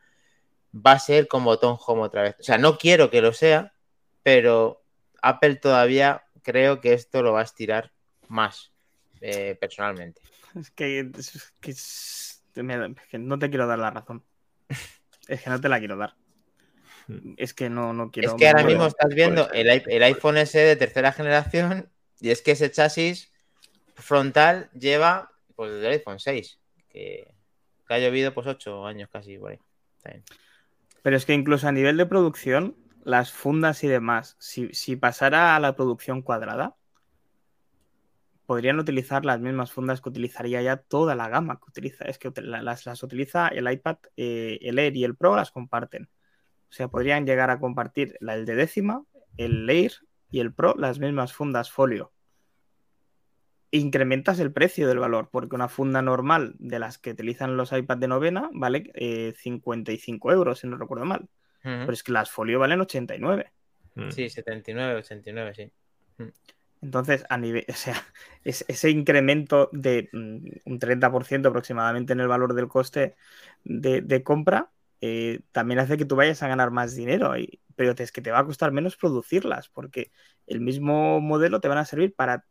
va 0.74 0.92
a 0.92 0.98
ser 0.98 1.28
con 1.28 1.44
botón 1.44 1.76
home 1.84 2.02
otra 2.02 2.22
vez. 2.22 2.36
O 2.40 2.42
sea, 2.42 2.58
no 2.58 2.78
quiero 2.78 3.10
que 3.10 3.22
lo 3.22 3.32
sea, 3.32 3.72
pero 4.22 4.82
Apple 5.22 5.56
todavía 5.56 6.24
creo 6.42 6.80
que 6.80 6.92
esto 6.92 7.22
lo 7.22 7.32
va 7.32 7.40
a 7.40 7.44
estirar 7.44 7.92
más, 8.28 8.72
eh, 9.20 9.56
personalmente. 9.60 10.20
Es 10.54 10.70
que, 10.70 11.10
no 13.18 13.38
te 13.38 13.50
quiero 13.50 13.66
dar 13.66 13.78
la 13.78 13.90
razón. 13.90 14.22
Es 15.26 15.40
que 15.40 15.48
no 15.48 15.58
te 15.58 15.70
la 15.70 15.78
quiero 15.78 15.96
dar. 15.96 16.16
Es 17.38 17.54
que 17.54 17.70
no, 17.70 17.94
no 17.94 18.10
quiero. 18.10 18.28
Es 18.28 18.34
que 18.34 18.46
ahora 18.46 18.62
mismo 18.62 18.86
estás 18.86 19.08
viendo 19.14 19.50
el, 19.52 19.82
el 19.86 20.02
iPhone 20.02 20.36
S 20.36 20.58
de 20.58 20.76
tercera 20.76 21.12
generación 21.12 21.90
y 22.20 22.28
es 22.28 22.42
que 22.42 22.52
ese 22.52 22.70
chasis 22.70 23.32
frontal 23.94 24.70
lleva 24.72 25.33
pues 25.54 25.72
desde 25.72 25.86
el 25.86 25.92
iPhone 25.94 26.18
6, 26.18 26.60
que, 26.88 27.34
ha 27.88 27.98
llovido 27.98 28.32
pues 28.34 28.46
8 28.46 28.86
años 28.86 29.08
casi 29.12 29.38
por 29.38 29.52
ahí. 29.52 29.58
Pero 31.02 31.16
es 31.16 31.26
que 31.26 31.34
incluso 31.34 31.68
a 31.68 31.72
nivel 31.72 31.96
de 31.96 32.06
producción, 32.06 32.76
las 33.04 33.30
fundas 33.30 33.84
y 33.84 33.88
demás, 33.88 34.36
si, 34.38 34.96
pasara 34.96 35.54
a 35.54 35.60
la 35.60 35.76
producción 35.76 36.22
cuadrada, 36.22 36.76
podrían 38.46 38.78
utilizar 38.78 39.24
las 39.24 39.40
mismas 39.40 39.70
fundas 39.70 40.00
que 40.00 40.08
utilizaría 40.08 40.62
ya 40.62 40.78
toda 40.78 41.14
la 41.14 41.28
gama 41.28 41.58
que 41.58 41.68
utiliza. 41.68 42.06
Es 42.06 42.18
que 42.18 42.32
las, 42.36 42.86
las 42.86 43.02
utiliza 43.02 43.48
el 43.48 43.70
iPad, 43.70 43.98
eh, 44.16 44.58
el 44.62 44.78
Air 44.78 44.96
y 44.96 45.04
el 45.04 45.14
Pro 45.14 45.36
las 45.36 45.50
comparten. 45.50 46.08
sea, 46.70 46.88
podrían 46.88 47.26
llegar 47.26 47.50
a 47.50 47.60
compartir 47.60 48.16
la, 48.20 48.34
el 48.34 48.46
de 48.46 48.54
décima, 48.54 49.04
el 49.36 49.68
Air 49.68 49.92
y 50.30 50.40
el 50.40 50.54
Pro, 50.54 50.74
las 50.76 50.98
mismas 50.98 51.32
fundas 51.32 51.70
folio. 51.70 52.13
Incrementas 53.76 54.38
el 54.38 54.52
precio 54.52 54.86
del 54.86 55.00
valor, 55.00 55.30
porque 55.32 55.56
una 55.56 55.68
funda 55.68 56.00
normal 56.00 56.54
de 56.58 56.78
las 56.78 56.98
que 56.98 57.10
utilizan 57.10 57.56
los 57.56 57.72
iPads 57.72 58.00
de 58.00 58.08
novena 58.08 58.48
vale 58.52 59.34
55 59.36 60.30
eh, 60.30 60.34
euros, 60.34 60.60
si 60.60 60.68
no 60.68 60.76
recuerdo 60.76 61.04
mal. 61.04 61.28
Pero 61.62 61.92
es 61.92 62.02
que 62.02 62.12
las 62.12 62.30
folio 62.30 62.58
valen 62.58 62.82
89. 62.82 63.50
Mm. 63.94 64.10
Sí, 64.10 64.28
79, 64.28 64.96
89, 64.96 65.54
sí. 65.54 65.72
Mm. 66.18 66.28
Entonces, 66.82 67.24
a 67.30 67.38
nivel, 67.38 67.64
o 67.68 67.72
sea, 67.72 67.96
ese 68.44 68.90
incremento 68.90 69.70
de 69.72 70.08
mm, 70.12 70.46
un 70.66 70.78
30% 70.78 71.48
aproximadamente 71.48 72.12
en 72.12 72.20
el 72.20 72.28
valor 72.28 72.54
del 72.54 72.68
coste 72.68 73.16
de, 73.64 74.22
compra 74.22 74.70
eh, 75.00 75.40
también 75.50 75.80
hace 75.80 75.96
que 75.96 76.04
tú 76.04 76.14
vayas 76.14 76.42
a 76.42 76.48
ganar 76.48 76.70
más 76.70 76.94
dinero, 76.94 77.36
y, 77.36 77.60
pero 77.74 77.94
es 77.96 78.12
que 78.12 78.20
te 78.20 78.30
va 78.30 78.40
a 78.40 78.44
costar 78.44 78.70
menos 78.70 78.96
producirlas, 78.96 79.68
porque 79.68 80.12
el 80.46 80.60
mismo 80.60 81.20
modelo 81.20 81.60
te 81.60 81.68
van 81.68 81.78
a 81.78 81.84
servir 81.84 82.14
para... 82.14 82.44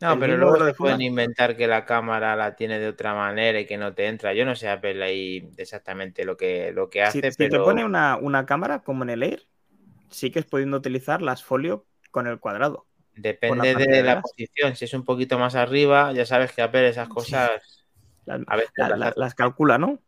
No, 0.00 0.18
pero 0.18 0.36
luego 0.36 0.64
te 0.64 0.74
pueden 0.74 1.00
inventar 1.00 1.56
que 1.56 1.66
la 1.66 1.84
cámara 1.84 2.36
la 2.36 2.54
tiene 2.54 2.78
de 2.78 2.88
otra 2.88 3.14
manera 3.14 3.58
y 3.58 3.66
que 3.66 3.76
no 3.76 3.94
te 3.94 4.06
entra. 4.06 4.32
Yo 4.32 4.44
no 4.44 4.54
sé 4.54 4.68
Apple 4.68 5.02
ahí 5.02 5.50
exactamente 5.56 6.24
lo 6.24 6.36
que, 6.36 6.70
lo 6.72 6.88
que 6.88 7.02
hace, 7.02 7.18
si, 7.18 7.20
pero... 7.20 7.32
Si 7.32 7.48
te 7.48 7.58
pone 7.58 7.84
una, 7.84 8.16
una 8.16 8.46
cámara 8.46 8.82
como 8.82 9.02
en 9.02 9.10
el 9.10 9.24
Air, 9.24 9.42
sigues 10.08 10.44
pudiendo 10.44 10.76
utilizar 10.76 11.20
las 11.20 11.42
folio 11.42 11.86
con 12.12 12.28
el 12.28 12.38
cuadrado. 12.38 12.86
Depende 13.16 13.74
de, 13.74 14.02
la 14.04 14.20
posición. 14.20 14.76
Si 14.76 14.84
es 14.84 14.94
un 14.94 15.04
poquito 15.04 15.38
más 15.38 15.56
arriba, 15.56 16.12
ya 16.12 16.24
sabes 16.24 16.52
que 16.52 16.62
Apple 16.62 16.88
esas 16.88 17.08
cosas 17.08 17.50
a 18.28 18.56
veces 18.56 18.72
las, 19.16 19.34
calcula, 19.34 19.78
¿no? 19.78 19.98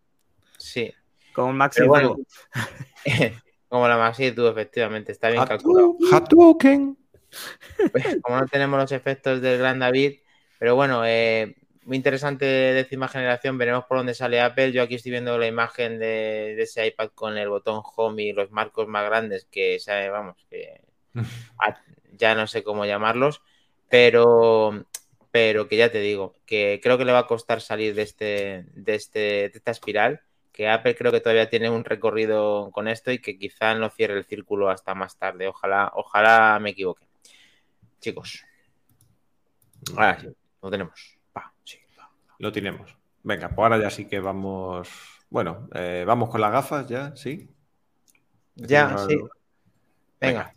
Sí. 0.59 0.93
Como 1.35 1.53
Maxi 1.53 1.83
Como 3.69 3.89
la 3.89 3.97
Maxi 3.97 4.33
tú, 4.33 4.47
efectivamente, 4.47 5.11
está 5.13 5.31
bien 5.31 5.45
calculado. 5.45 5.97
Pues, 7.93 8.19
como 8.23 8.41
no 8.41 8.47
tenemos 8.47 8.79
los 8.79 8.93
efectos 8.93 9.41
del 9.41 9.59
Gran 9.59 9.79
David, 9.79 10.21
pero 10.59 10.75
bueno, 10.75 11.05
eh, 11.07 11.57
muy 11.85 11.97
interesante 11.97 12.45
décima 12.45 13.09
generación, 13.09 13.59
veremos 13.59 13.85
por 13.87 13.99
dónde 13.99 14.15
sale 14.15 14.41
Apple. 14.41 14.73
Yo 14.73 14.83
aquí 14.83 14.97
estoy 14.97 15.13
viendo 15.13 15.39
la 15.39 15.47
imagen 15.47 15.99
de, 15.99 16.61
ese 16.61 16.87
iPad 16.87 17.11
con 17.15 17.37
el 17.37 17.49
botón 17.49 17.83
Home 17.97 18.23
y 18.23 18.33
los 18.33 18.51
marcos 18.51 18.87
más 18.87 19.05
grandes 19.07 19.47
que, 19.51 19.79
vamos, 20.11 20.37
que 20.49 20.83
ya 22.17 22.35
no 22.35 22.47
sé 22.47 22.63
cómo 22.63 22.85
llamarlos, 22.85 23.43
pero, 23.89 24.85
pero 25.31 25.69
que 25.69 25.77
ya 25.77 25.91
te 25.91 26.01
digo, 26.01 26.35
que 26.47 26.81
creo 26.83 26.99
que 26.99 27.05
le 27.05 27.13
va 27.13 27.21
a 27.21 27.27
costar 27.27 27.61
salir 27.61 27.95
de, 27.95 28.03
este, 28.03 28.67
de, 28.75 28.95
este, 28.95 29.19
de 29.19 29.53
esta 29.55 29.71
espiral, 29.71 30.21
que 30.53 30.69
Apple 30.69 30.95
creo 30.95 31.11
que 31.11 31.21
todavía 31.21 31.49
tiene 31.49 31.71
un 31.71 31.85
recorrido 31.85 32.71
con 32.73 32.87
esto 32.87 33.11
y 33.11 33.21
que 33.21 33.39
quizá 33.39 33.75
no 33.75 33.89
cierre 33.91 34.19
el 34.19 34.27
círculo 34.27 34.69
hasta 34.69 34.95
más 34.95 35.17
tarde. 35.19 35.49
Ojalá, 35.49 35.91
ojalá 35.95 36.59
me 36.61 36.71
equivoque. 36.71 37.10
Chicos. 38.01 38.45
Ahora 39.97 40.21
sí, 40.21 40.29
lo 40.63 40.71
tenemos. 40.71 41.19
Lo 42.39 42.51
tenemos. 42.51 42.97
Venga, 43.23 43.49
pues 43.49 43.59
ahora 43.59 43.79
ya 43.79 43.91
sí 43.91 44.07
que 44.07 44.19
vamos. 44.19 44.89
Bueno, 45.29 45.69
eh, 45.75 46.05
vamos 46.07 46.31
con 46.31 46.41
las 46.41 46.53
gafas 46.53 46.89
ya, 46.89 47.15
¿sí? 47.15 47.49
Ya, 48.55 48.97
sí. 49.07 49.19
Venga. 50.21 50.55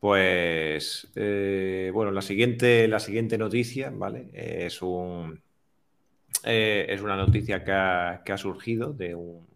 Pues 0.00 1.12
eh, 1.14 1.90
bueno, 1.94 2.10
la 2.10 2.22
siguiente, 2.22 2.88
la 2.88 2.98
siguiente 2.98 3.38
noticia, 3.38 3.90
¿vale? 3.90 4.30
es 4.32 4.82
un 4.82 5.40
eh, 6.44 6.86
es 6.88 7.00
una 7.02 7.16
noticia 7.16 7.62
que 7.62 7.72
ha, 7.72 8.36
surgido 8.36 8.92
de 8.92 9.14
un, 9.14 9.46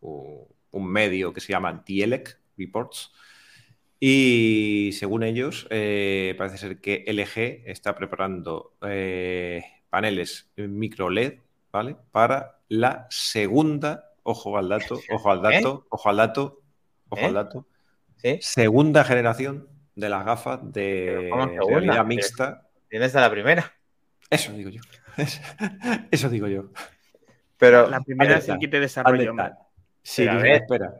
un, 0.00 0.86
medio 0.86 1.32
que 1.32 1.40
se 1.40 1.52
llama 1.52 1.82
Dielec 1.84 2.38
Reports. 2.56 3.12
Y 4.00 4.90
según 4.92 5.22
ellos, 5.22 5.66
parece 5.68 6.58
ser 6.58 6.80
que 6.80 7.04
LG 7.06 7.68
está 7.68 7.94
preparando 7.94 8.74
paneles 9.90 10.50
micro 10.56 11.10
LED, 11.10 11.38
¿vale? 11.72 11.96
Para 12.12 12.58
la 12.68 13.06
segunda, 13.10 14.12
ojo 14.22 14.56
al 14.56 14.68
dato, 14.68 15.00
ojo 15.10 15.30
al 15.30 15.42
dato, 15.42 15.82
¿Eh? 15.84 15.86
ojo 15.90 16.08
al 16.08 16.16
dato, 16.16 16.62
ojo 17.08 17.24
al 17.24 17.30
¿Eh? 17.30 17.34
dato, 17.34 17.66
segunda 18.40 19.04
generación 19.04 19.68
de 19.94 20.08
las 20.08 20.24
gafas 20.24 20.60
de 20.72 21.30
realidad 21.68 22.04
mixta. 22.04 22.68
¿Tienes 22.88 23.14
a 23.16 23.20
la 23.20 23.30
primera? 23.30 23.72
Eso 24.30 24.52
digo 24.52 24.70
yo. 24.70 24.80
Eso 26.10 26.28
digo 26.28 26.46
yo. 26.46 26.70
Pero 27.58 27.88
la 27.88 28.00
primera 28.00 28.40
sí 28.40 28.52
que 28.60 28.68
te 28.68 28.80
desarrollo. 28.80 29.34
Sí, 30.02 30.26
a 30.26 30.36
ver, 30.36 30.62
espera. 30.62 30.94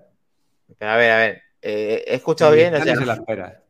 a 0.81 0.97
ver, 0.97 1.11
a 1.11 1.17
ver. 1.19 1.43
Eh, 1.63 2.05
he 2.07 2.15
escuchado 2.15 2.53
bien. 2.53 2.75
O 2.75 2.83
sea, 2.83 2.95
la 2.95 3.15
espera. 3.15 3.63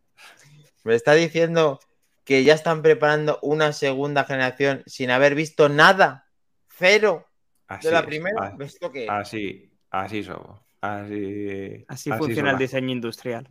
Me 0.85 0.95
está 0.95 1.15
diciendo 1.15 1.81
que 2.25 2.45
ya 2.45 2.55
están 2.55 2.83
preparando 2.83 3.39
una 3.43 3.73
segunda 3.73 4.25
generación 4.25 4.83
sin 4.87 5.11
haber 5.11 5.35
visto 5.35 5.69
nada, 5.69 6.29
cero 6.69 7.27
de 7.83 7.91
la 7.91 8.05
primera. 8.05 8.57
Así, 9.09 9.71
así 9.91 10.23
somos. 10.23 10.61
Así, 10.81 11.85
así, 11.89 12.11
funciona 12.13 12.53
el 12.53 12.59
diseño 12.59 12.91
industrial. 12.91 13.49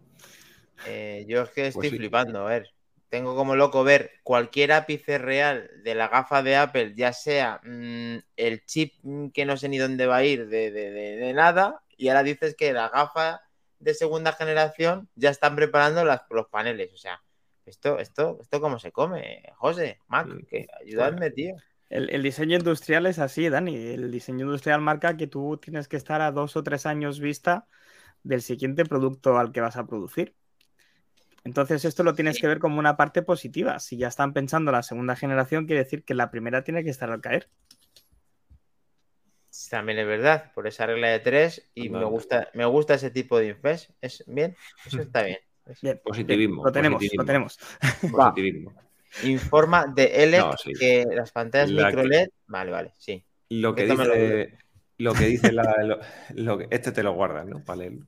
Eh, 0.85 1.25
yo 1.27 1.41
es 1.41 1.49
que 1.49 1.71
pues 1.71 1.75
estoy 1.75 1.89
flipando, 1.97 2.45
a 2.45 2.49
ver. 2.49 2.69
Tengo 3.09 3.35
como 3.35 3.55
loco 3.55 3.83
ver 3.83 4.11
cualquier 4.23 4.73
ápice 4.73 5.17
real 5.17 5.69
de 5.83 5.95
la 5.95 6.09
gafa 6.09 6.43
de 6.43 6.57
Apple, 6.57 6.93
ya 6.95 7.13
sea 7.13 7.61
mm, 7.63 8.17
el 8.35 8.65
chip 8.65 8.95
que 9.33 9.45
no 9.45 9.55
sé 9.55 9.69
ni 9.69 9.77
dónde 9.77 10.07
va 10.07 10.17
a 10.17 10.23
ir 10.25 10.47
de, 10.47 10.71
de, 10.71 11.33
nada, 11.33 11.81
y 11.95 12.09
ahora 12.09 12.23
dices 12.23 12.55
que 12.55 12.73
la 12.73 12.89
gafa 12.89 13.41
de 13.80 13.93
segunda 13.93 14.34
generación 14.34 15.09
ya 15.15 15.30
están 15.30 15.55
preparando 15.55 16.03
los 16.03 16.47
paneles. 16.47 16.93
O 16.93 16.97
sea, 16.97 17.21
esto, 17.65 17.99
esto, 17.99 18.38
esto 18.41 18.61
cómo 18.61 18.80
se 18.80 18.91
come, 18.91 19.43
José, 19.55 19.99
Mac, 20.07 20.28
que 20.47 20.67
ayudadme, 20.82 21.32
tío. 21.32 21.55
El, 21.89 22.21
diseño 22.21 22.57
industrial 22.57 23.05
es 23.05 23.19
así, 23.19 23.47
Dani. 23.49 23.75
El 23.75 24.11
diseño 24.11 24.45
industrial 24.45 24.82
marca 24.82 25.15
que 25.15 25.28
tú 25.28 25.57
tienes 25.57 25.88
que 25.88 25.95
estar 25.95 26.21
a 26.21 26.32
dos 26.32 26.55
o 26.57 26.63
tres 26.63 26.86
años 26.86 27.19
vista 27.19 27.67
del 28.23 28.41
siguiente 28.41 28.84
producto 28.84 29.38
al 29.38 29.51
que 29.51 29.61
vas 29.61 29.78
a 29.78 29.88
producir. 29.88 30.36
Entonces, 31.45 31.86
esto 31.86 32.03
lo 32.03 32.13
tienes 32.13 32.41
que 32.41 32.47
ver 32.47 32.59
como 32.59 32.80
una 32.80 32.97
parte 32.97 33.21
positiva. 33.21 33.80
Si 33.80 33.95
ya 33.95 34.09
están 34.09 34.34
pensando 34.34 34.71
la 34.71 34.84
segunda 34.84 35.15
generación, 35.15 35.65
quiere 35.65 35.84
decir 35.84 36.03
que 36.03 36.13
la 36.13 36.30
primera 36.30 36.63
tiene 36.65 36.84
que 36.84 36.89
estar 36.89 37.09
al 37.09 37.21
caer. 37.21 37.49
También 39.69 39.99
es 39.99 40.07
verdad, 40.07 40.51
por 40.53 40.67
esa 40.67 40.85
regla 40.85 41.09
de 41.09 41.19
tres, 41.19 41.69
y 41.73 41.89
me 41.89 42.05
gusta, 42.05 42.49
me 42.53 42.65
gusta 42.65 42.93
ese 42.93 43.11
tipo 43.11 43.39
de 43.39 43.47
infes. 43.49 43.93
Es 44.01 44.23
bien, 44.27 44.55
eso 44.85 45.01
está 45.01 45.23
bien. 45.23 45.39
Positivismo. 46.03 46.63
Lo 46.63 46.71
tenemos, 46.71 47.03
lo 47.13 47.25
tenemos. 47.25 47.59
Positivismo. 48.11 48.73
Informa 49.23 49.87
de 49.87 50.23
L 50.23 50.39
que 50.79 51.05
las 51.11 51.31
pantallas 51.31 51.71
micro 51.71 52.03
LED. 52.03 52.29
Vale, 52.47 52.71
vale, 52.71 52.93
sí. 52.97 53.23
Lo 53.49 53.73
que 53.73 53.85
dice. 53.85 54.57
Lo... 54.99 55.13
que 55.13 55.25
dice 55.25 55.51
la. 55.51 55.75
Lo, 56.33 56.59
este 56.69 56.91
te 56.91 57.03
lo 57.03 57.13
guardas, 57.13 57.45
¿no? 57.45 57.63
Vale. 57.65 57.99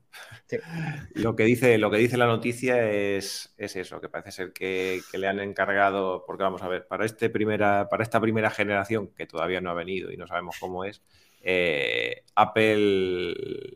Lo, 1.14 1.36
que 1.36 1.44
dice, 1.44 1.78
lo 1.78 1.92
que 1.92 1.98
dice 1.98 2.18
la 2.18 2.26
noticia 2.26 2.90
es, 2.90 3.54
es 3.58 3.76
eso, 3.76 4.02
que 4.02 4.10
parece 4.10 4.32
ser 4.32 4.54
que, 4.54 5.02
le 5.14 5.28
han 5.28 5.40
encargado, 5.40 6.24
porque 6.26 6.44
vamos 6.44 6.64
a 6.64 6.68
ver, 6.68 6.88
para, 6.88 7.06
este 7.06 7.30
primera, 7.30 7.88
para 7.90 8.04
esta 8.04 8.20
primera 8.20 8.50
generación, 8.50 9.10
que 9.16 9.28
todavía 9.28 9.62
no 9.62 9.70
ha 9.70 9.76
venido 9.76 10.12
y 10.12 10.18
no 10.18 10.26
sabemos 10.26 10.58
cómo 10.60 10.84
es, 10.84 11.04
eh, 11.42 12.24
Apple 12.36 13.36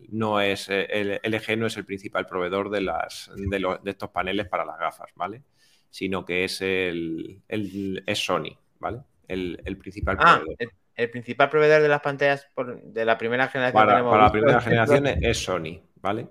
no 0.09 0.41
es, 0.41 0.69
eh, 0.69 0.87
el 0.89 1.19
LG 1.23 1.57
no 1.57 1.67
es 1.67 1.77
el 1.77 1.85
principal 1.85 2.25
proveedor 2.25 2.69
de, 2.69 2.81
las, 2.81 3.31
de, 3.35 3.79
estos 3.85 4.09
paneles 4.09 4.47
para 4.47 4.65
las 4.65 4.77
gafas, 4.77 5.09
¿vale? 5.15 5.41
Sino 5.89 6.25
que 6.25 6.45
es 6.45 6.61
el, 6.61 7.41
es 7.47 8.19
Sony, 8.25 8.57
¿vale? 8.79 8.99
El, 9.27 9.77
principal 9.77 10.17
ah, 10.19 10.39
proveedor. 10.39 10.73
El, 10.95 11.09
principal 11.09 11.49
proveedor 11.49 11.81
de 11.81 11.87
las 11.87 12.01
pantallas 12.01 12.47
de 12.83 13.05
la 13.05 13.17
primera 13.17 13.47
generación. 13.47 13.85
Para, 13.85 14.03
para 14.03 14.23
la 14.23 14.31
primera 14.31 14.61
generación 14.61 15.07
es 15.07 15.37
Sony, 15.37 15.81
¿vale? 16.01 16.27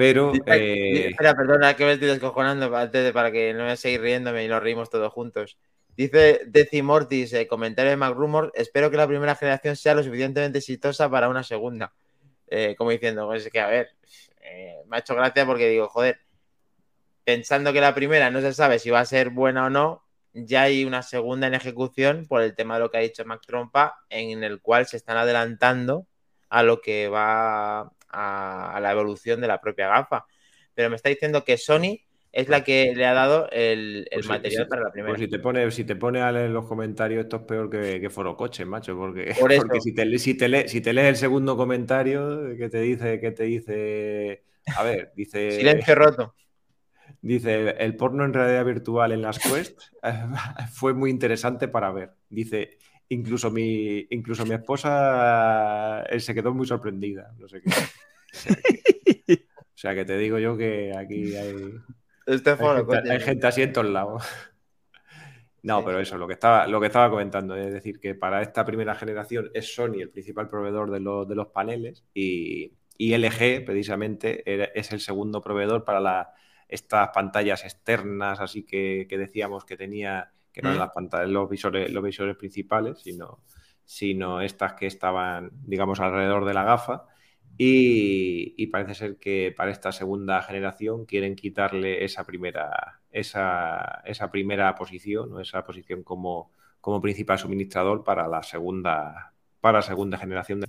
Pero. 0.00 0.32
Eh, 0.46 1.08
espera, 1.10 1.34
perdona 1.34 1.74
que 1.74 1.84
me 1.84 1.92
estoy 1.92 2.08
descojonando 2.08 2.74
antes 2.74 3.04
de, 3.04 3.12
para 3.12 3.30
que 3.30 3.52
no 3.52 3.64
me 3.64 3.76
siga 3.76 4.00
riéndome 4.00 4.44
y 4.44 4.48
nos 4.48 4.62
reímos 4.62 4.88
todos 4.88 5.12
juntos. 5.12 5.58
Dice 5.96 6.42
Decimortis, 6.46 7.32
eh, 7.32 7.46
comentario 7.46 7.90
de 7.90 7.96
MacRumor, 7.96 8.52
espero 8.54 8.90
que 8.90 8.96
la 8.96 9.06
primera 9.06 9.34
generación 9.34 9.76
sea 9.76 9.94
lo 9.94 10.02
suficientemente 10.02 10.58
exitosa 10.58 11.10
para 11.10 11.28
una 11.28 11.42
segunda. 11.42 11.92
Eh, 12.46 12.74
como 12.76 12.90
diciendo, 12.90 13.26
pues 13.26 13.46
es 13.46 13.52
que 13.52 13.60
a 13.60 13.66
ver, 13.66 13.90
eh, 14.40 14.82
me 14.86 14.96
ha 14.96 15.00
hecho 15.00 15.14
gracia 15.14 15.46
porque 15.46 15.68
digo, 15.68 15.88
joder, 15.88 16.20
pensando 17.24 17.72
que 17.72 17.80
la 17.80 17.94
primera 17.94 18.30
no 18.30 18.40
se 18.40 18.52
sabe 18.52 18.78
si 18.78 18.90
va 18.90 19.00
a 19.00 19.04
ser 19.04 19.30
buena 19.30 19.66
o 19.66 19.70
no, 19.70 20.04
ya 20.32 20.62
hay 20.62 20.84
una 20.84 21.02
segunda 21.02 21.46
en 21.46 21.54
ejecución 21.54 22.26
por 22.26 22.42
el 22.42 22.54
tema 22.54 22.74
de 22.74 22.80
lo 22.80 22.90
que 22.90 22.98
ha 22.98 23.00
dicho 23.00 23.24
Mac 23.24 23.42
Trompa, 23.46 24.04
en 24.08 24.42
el 24.44 24.60
cual 24.60 24.86
se 24.86 24.96
están 24.96 25.16
adelantando 25.16 26.06
a 26.48 26.62
lo 26.62 26.80
que 26.80 27.08
va 27.08 27.92
a 28.08 28.80
la 28.80 28.90
evolución 28.90 29.40
de 29.40 29.48
la 29.48 29.60
propia 29.60 29.88
gafa. 29.88 30.26
Pero 30.74 30.90
me 30.90 30.96
está 30.96 31.08
diciendo 31.08 31.44
que 31.44 31.56
Sony 31.56 32.00
es 32.32 32.48
la 32.48 32.62
que 32.62 32.92
le 32.94 33.06
ha 33.06 33.12
dado 33.12 33.48
el, 33.50 34.06
pues 34.12 34.28
material 34.28 34.68
para 34.68 34.82
la 34.82 34.92
primera. 34.92 35.12
Pues 35.12 35.20
si 35.20 35.28
te 35.28 35.38
pone, 35.38 35.70
si 35.70 35.84
te 35.84 35.96
pone 35.96 36.20
a 36.20 36.30
leer 36.30 36.50
los 36.50 36.66
comentarios, 36.66 37.24
esto 37.24 37.38
es 37.38 37.42
peor 37.42 37.70
que, 37.70 38.00
que 38.00 38.10
Foro 38.10 38.36
Coche, 38.36 38.64
macho, 38.64 38.96
porque, 38.96 39.34
porque 39.40 39.80
si, 39.80 39.92
te, 40.36 40.68
si, 40.68 40.80
te 40.80 40.92
lees 40.92 41.08
el 41.08 41.16
segundo 41.16 41.56
comentario 41.56 42.56
que 42.56 42.68
te 42.68 42.80
dice, 42.80 43.20
que 43.20 43.32
te 43.32 43.44
dice 43.44 44.42
a 44.76 44.82
ver, 44.82 45.12
dice. 45.14 45.50
Silencio 45.58 45.94
roto. 45.94 46.34
Dice, 47.22 47.70
el 47.78 47.96
porno 47.96 48.24
en 48.24 48.32
realidad 48.32 48.64
virtual 48.64 49.12
en 49.12 49.20
las 49.20 49.38
Quest 49.38 49.78
fue 50.72 50.94
muy 50.94 51.10
interesante 51.10 51.68
para 51.68 51.92
ver. 51.92 52.12
Dice, 52.30 52.78
incluso 53.10 53.50
mi, 53.50 54.06
incluso 54.10 54.46
mi 54.46 54.54
esposa 54.54 56.02
eh, 56.04 56.18
se 56.18 56.32
quedó 56.32 56.54
muy 56.54 56.66
sorprendida. 56.66 57.34
No 57.36 57.46
sé 57.46 57.60
qué. 57.60 59.34
O 59.34 59.78
sea 59.80 59.94
que 59.94 60.04
te 60.06 60.16
digo 60.16 60.38
yo 60.38 60.56
que 60.56 60.94
aquí 60.96 61.34
hay, 61.34 61.74
Este 62.34 62.50
hay, 62.58 62.70
gente, 62.70 63.02
hay 63.08 63.20
gente 63.20 63.46
así 63.46 63.62
en 63.62 63.72
todos 63.72 63.88
lados. 63.90 64.24
No, 65.62 65.84
pero 65.84 66.00
eso, 66.00 66.16
lo 66.16 66.26
que, 66.26 66.32
estaba, 66.34 66.66
lo 66.66 66.80
que 66.80 66.86
estaba 66.86 67.10
comentando, 67.10 67.54
es 67.54 67.72
decir, 67.72 68.00
que 68.00 68.14
para 68.14 68.40
esta 68.40 68.64
primera 68.64 68.94
generación 68.94 69.50
es 69.52 69.74
Sony 69.74 70.00
el 70.00 70.10
principal 70.10 70.48
proveedor 70.48 70.90
de, 70.90 71.00
los- 71.00 71.28
de 71.28 71.34
los 71.34 71.48
paneles 71.48 72.04
y, 72.14 72.72
y 72.96 73.12
LG 73.12 73.64
precisamente 73.66 74.42
es 74.78 74.90
el 74.92 75.00
segundo 75.00 75.42
proveedor 75.42 75.84
para 75.84 76.00
la- 76.00 76.32
estas 76.68 77.10
pantallas 77.10 77.64
externas, 77.64 78.40
así 78.40 78.64
que, 78.64 79.06
que 79.08 79.18
decíamos 79.18 79.64
que 79.66 79.76
tenía, 79.76 80.32
que 80.52 80.62
no 80.62 80.68
eran 80.70 80.78
Mm. 80.78 80.80
las 80.80 80.90
pantallas, 80.94 81.28
los 81.28 81.50
visores, 81.50 81.90
los 81.92 82.02
visores 82.04 82.36
principales, 82.36 83.00
sino, 83.02 83.42
sino 83.84 84.40
estas 84.40 84.74
que 84.74 84.86
estaban, 84.86 85.50
digamos, 85.52 86.00
alrededor 86.00 86.44
de 86.46 86.54
la 86.54 86.64
gafa. 86.64 87.06
Y, 87.58 88.54
y 88.56 88.66
parece 88.68 88.94
ser 88.94 89.16
que 89.18 89.52
para 89.54 89.70
esta 89.70 89.92
segunda 89.92 90.40
generación 90.42 91.04
quieren 91.04 91.36
quitarle 91.36 92.04
esa 92.04 92.24
primera, 92.24 93.00
esa, 93.12 94.02
esa 94.06 94.30
primera 94.30 94.74
posición, 94.74 95.30
¿no? 95.30 95.40
esa 95.40 95.64
posición 95.64 96.02
como, 96.02 96.52
como 96.80 97.02
principal 97.02 97.38
suministrador 97.38 98.02
para 98.02 98.26
la 98.28 98.42
segunda, 98.42 99.34
para 99.60 99.78
la 99.78 99.82
segunda 99.82 100.16
generación 100.16 100.60
de 100.60 100.68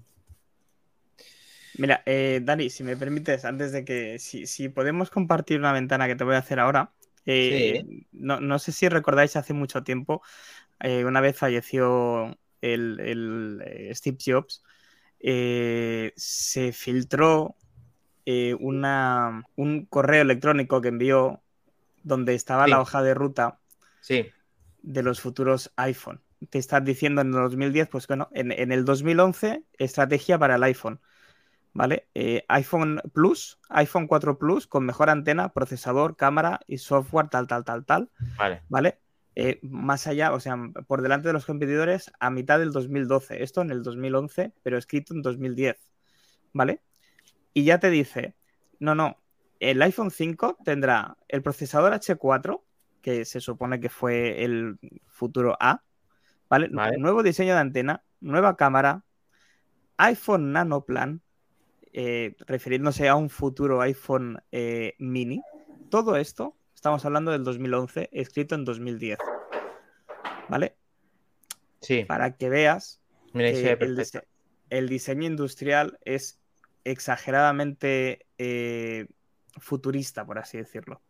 Mira, 1.77 2.03
eh, 2.05 2.41
Dani, 2.43 2.69
si 2.69 2.83
me 2.83 2.97
permites, 2.97 3.45
antes 3.45 3.71
de 3.71 3.85
que, 3.85 4.19
si, 4.19 4.45
si 4.45 4.69
podemos 4.69 5.09
compartir 5.09 5.59
una 5.59 5.71
ventana 5.71 6.07
que 6.07 6.15
te 6.15 6.23
voy 6.23 6.35
a 6.35 6.39
hacer 6.39 6.59
ahora, 6.59 6.93
eh, 7.25 7.83
no, 8.11 8.39
no 8.39 8.59
sé 8.59 8.71
si 8.71 8.89
recordáis 8.89 9.35
hace 9.35 9.53
mucho 9.53 9.83
tiempo, 9.83 10.21
eh, 10.79 11.05
una 11.05 11.21
vez 11.21 11.37
falleció 11.37 12.37
el, 12.61 12.99
el, 12.99 13.89
Steve 13.95 14.17
Jobs, 14.23 14.63
eh, 15.23 16.13
se 16.17 16.71
filtró 16.73 17.55
eh, 18.25 18.55
una, 18.59 19.43
un 19.55 19.85
correo 19.87 20.23
electrónico 20.23 20.81
que 20.81 20.89
envió 20.89 21.41
donde 22.03 22.35
estaba 22.35 22.65
Sí. 22.65 22.71
la 22.71 22.81
hoja 22.81 23.01
de 23.03 23.13
ruta 23.15 23.59
Sí, 24.01 24.33
de 24.81 25.03
los 25.03 25.21
futuros 25.21 25.71
iPhone. 25.75 26.21
Te 26.49 26.57
estás 26.57 26.83
diciendo 26.83 27.21
en 27.21 27.27
el 27.27 27.33
2010, 27.33 27.87
pues 27.87 28.07
bueno, 28.07 28.29
en, 28.33 28.51
en 28.51 28.71
el 28.71 28.83
2011, 28.85 29.63
estrategia 29.77 30.39
para 30.39 30.55
el 30.55 30.63
iPhone. 30.63 30.99
¿Vale? 31.73 32.07
Eh, 32.15 32.45
iPhone 32.49 33.01
Plus, 33.13 33.59
iPhone 33.69 34.07
4 34.07 34.39
Plus 34.39 34.67
con 34.67 34.85
mejor 34.85 35.09
antena, 35.09 35.53
procesador, 35.53 36.17
cámara 36.17 36.61
y 36.67 36.79
software, 36.79 37.29
tal, 37.29 37.47
tal, 37.47 37.65
tal, 37.65 37.85
tal. 37.85 38.11
vale. 38.37 38.63
¿Vale? 38.69 38.99
Eh, 39.35 39.59
más 39.63 40.07
allá, 40.07 40.33
o 40.33 40.39
sea, 40.39 40.57
por 40.87 41.01
delante 41.01 41.29
de 41.29 41.33
los 41.33 41.45
competidores 41.45 42.11
a 42.19 42.29
mitad 42.29 42.59
del 42.59 42.71
2012. 42.71 43.43
Esto 43.43 43.61
en 43.61 43.71
el 43.71 43.83
2011, 43.83 44.53
pero 44.63 44.77
escrito 44.77 45.13
en 45.13 45.21
2010. 45.21 45.77
¿Vale? 46.53 46.81
Y 47.53 47.63
ya 47.63 47.79
te 47.79 47.89
dice, 47.89 48.35
no, 48.79 48.95
no, 48.95 49.17
el 49.59 49.81
iPhone 49.81 50.11
5 50.11 50.57
tendrá 50.65 51.17
el 51.27 51.41
procesador 51.41 51.93
H4, 51.93 52.61
que 53.01 53.25
se 53.25 53.39
supone 53.39 53.79
que 53.79 53.89
fue 53.89 54.43
el 54.43 54.79
futuro 55.07 55.55
A, 55.59 55.83
¿vale? 56.49 56.69
Vale. 56.71 56.97
Nuevo 56.97 57.23
diseño 57.23 57.53
de 57.53 57.59
antena, 57.59 58.03
nueva 58.19 58.57
cámara, 58.57 59.03
iPhone 59.97 60.51
Nano 60.51 60.83
Plan, 60.85 61.21
eh, 61.93 62.35
refiriéndose 62.47 63.07
a 63.07 63.15
un 63.15 63.29
futuro 63.29 63.81
iPhone 63.81 64.41
eh, 64.51 64.95
mini. 64.97 65.41
Todo 65.89 66.15
esto, 66.15 66.55
estamos 66.81 67.05
hablando 67.05 67.29
del 67.29 67.43
2011, 67.43 68.09
escrito 68.11 68.55
en 68.55 68.65
2010. 68.65 69.19
¿Vale? 70.49 70.75
Sí, 71.79 72.05
Para 72.05 72.35
que 72.35 72.49
veas 72.49 72.99
mira, 73.33 73.51
que 73.51 73.71
el, 73.73 73.77
perfecto. 73.77 74.01
dise- 74.01 74.27
el 74.71 74.89
diseño 74.89 75.27
industrial 75.27 75.99
es 76.05 76.39
exageradamente 76.83 78.25
eh, 78.39 79.05
futurista, 79.59 80.25
por 80.25 80.39
así 80.39 80.57
decirlo. 80.57 81.01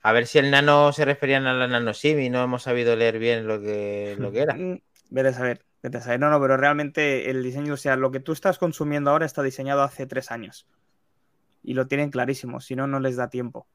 A 0.00 0.12
ver 0.12 0.28
si 0.28 0.38
el 0.38 0.52
nano 0.52 0.92
se 0.92 1.04
referían 1.04 1.48
a 1.48 1.54
la 1.54 1.66
nano 1.66 1.92
SIM 1.92 2.20
y 2.20 2.30
no 2.30 2.44
hemos 2.44 2.62
sabido 2.62 2.94
leer 2.94 3.18
bien 3.18 3.48
lo 3.48 3.60
que, 3.60 4.14
lo 4.20 4.30
que 4.30 4.42
era. 4.42 4.54
Mm, 4.58 4.78
Vete 5.10 5.28
a 5.28 5.32
saber, 5.32 5.64
vete 5.82 5.96
a 5.98 6.00
saber. 6.02 6.20
No, 6.20 6.30
no, 6.30 6.40
pero 6.40 6.56
realmente 6.56 7.30
el 7.30 7.42
diseño 7.42 7.64
industrial, 7.64 7.98
lo 7.98 8.12
que 8.12 8.20
tú 8.20 8.30
estás 8.30 8.58
consumiendo 8.58 9.10
ahora 9.10 9.26
está 9.26 9.42
diseñado 9.42 9.82
hace 9.82 10.06
tres 10.06 10.30
años. 10.30 10.68
Y 11.64 11.74
lo 11.74 11.88
tienen 11.88 12.10
clarísimo, 12.10 12.60
si 12.60 12.76
no, 12.76 12.86
no 12.86 13.00
les 13.00 13.16
da 13.16 13.28
tiempo. 13.28 13.66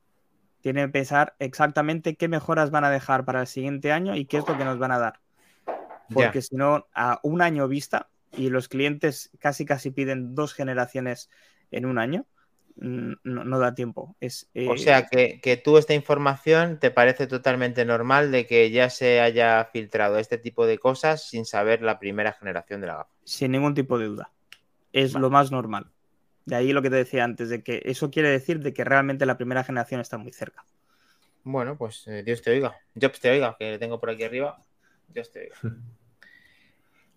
Tienen 0.61 0.87
que 0.87 0.93
pensar 0.93 1.35
exactamente 1.39 2.15
qué 2.15 2.27
mejoras 2.27 2.71
van 2.71 2.83
a 2.83 2.89
dejar 2.89 3.25
para 3.25 3.41
el 3.41 3.47
siguiente 3.47 3.91
año 3.91 4.15
y 4.15 4.25
qué 4.25 4.37
es 4.37 4.47
lo 4.47 4.57
que 4.57 4.65
nos 4.65 4.77
van 4.77 4.91
a 4.91 4.99
dar. 4.99 5.19
Porque 6.13 6.41
si 6.41 6.55
no, 6.55 6.87
a 6.93 7.19
un 7.23 7.41
año 7.41 7.67
vista, 7.67 8.09
y 8.35 8.49
los 8.49 8.67
clientes 8.67 9.31
casi 9.39 9.65
casi 9.65 9.91
piden 9.91 10.35
dos 10.35 10.53
generaciones 10.53 11.29
en 11.71 11.85
un 11.85 11.97
año, 11.97 12.25
mm, 12.77 13.13
no, 13.23 13.43
no 13.43 13.59
da 13.59 13.75
tiempo. 13.75 14.15
Es, 14.19 14.49
O 14.55 14.75
eh, 14.75 14.77
sea, 14.77 15.07
que, 15.07 15.39
que 15.41 15.57
tú 15.57 15.77
esta 15.77 15.93
información 15.93 16.79
te 16.79 16.91
parece 16.91 17.27
totalmente 17.27 17.85
normal 17.85 18.31
de 18.31 18.45
que 18.45 18.71
ya 18.71 18.89
se 18.89 19.19
haya 19.19 19.65
filtrado 19.71 20.17
este 20.17 20.37
tipo 20.37 20.65
de 20.65 20.79
cosas 20.79 21.27
sin 21.27 21.45
saber 21.45 21.81
la 21.81 21.99
primera 21.99 22.33
generación 22.33 22.81
de 22.81 22.87
la 22.87 22.97
gafa. 22.97 23.09
sin 23.23 23.51
ningún 23.51 23.73
tipo 23.73 23.97
de 23.97 24.05
duda. 24.05 24.31
Es 24.93 25.13
Vale. 25.13 25.21
lo 25.21 25.29
más 25.29 25.51
normal. 25.51 25.87
De 26.45 26.55
ahí 26.55 26.73
lo 26.73 26.81
que 26.81 26.89
te 26.89 26.95
decía 26.95 27.23
antes, 27.23 27.49
de 27.49 27.63
que 27.63 27.81
eso 27.85 28.09
quiere 28.09 28.29
decir 28.29 28.59
de 28.59 28.73
que 28.73 28.83
realmente 28.83 29.25
la 29.25 29.37
primera 29.37 29.63
generación 29.63 30.01
está 30.01 30.17
muy 30.17 30.33
cerca. 30.33 30.65
Bueno, 31.43 31.77
pues 31.77 32.07
eh, 32.07 32.23
Dios 32.23 32.41
te 32.41 32.51
oiga. 32.51 32.75
Jobs 32.99 33.19
te 33.19 33.29
oiga, 33.29 33.55
que 33.57 33.71
le 33.71 33.79
tengo 33.79 33.99
por 33.99 34.09
aquí 34.09 34.23
arriba. 34.23 34.63
Dios 35.07 35.31
te 35.31 35.41
oiga. 35.41 35.55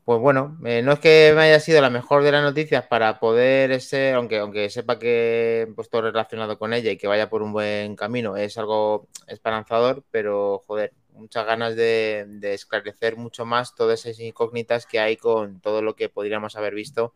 Pues 0.04 0.20
bueno, 0.20 0.58
eh, 0.66 0.82
no 0.82 0.92
es 0.92 0.98
que 0.98 1.32
me 1.34 1.44
haya 1.44 1.58
sido 1.60 1.80
la 1.80 1.88
mejor 1.88 2.22
de 2.24 2.30
las 2.30 2.42
noticias 2.42 2.86
para 2.86 3.18
poder 3.18 3.80
ser, 3.80 4.16
aunque, 4.16 4.36
aunque 4.36 4.68
sepa 4.68 4.98
que 4.98 5.66
pues, 5.74 5.88
todo 5.88 6.02
relacionado 6.02 6.58
con 6.58 6.74
ella 6.74 6.90
y 6.90 6.98
que 6.98 7.06
vaya 7.06 7.30
por 7.30 7.42
un 7.42 7.54
buen 7.54 7.96
camino, 7.96 8.36
es 8.36 8.58
algo 8.58 9.08
esperanzador, 9.28 10.04
pero 10.10 10.62
joder, 10.66 10.92
muchas 11.14 11.46
ganas 11.46 11.74
de, 11.74 12.26
de 12.28 12.52
esclarecer 12.52 13.16
mucho 13.16 13.46
más 13.46 13.74
todas 13.74 14.04
esas 14.04 14.20
incógnitas 14.20 14.84
que 14.84 15.00
hay 15.00 15.16
con 15.16 15.60
todo 15.62 15.80
lo 15.80 15.96
que 15.96 16.10
podríamos 16.10 16.54
haber 16.56 16.74
visto 16.74 17.14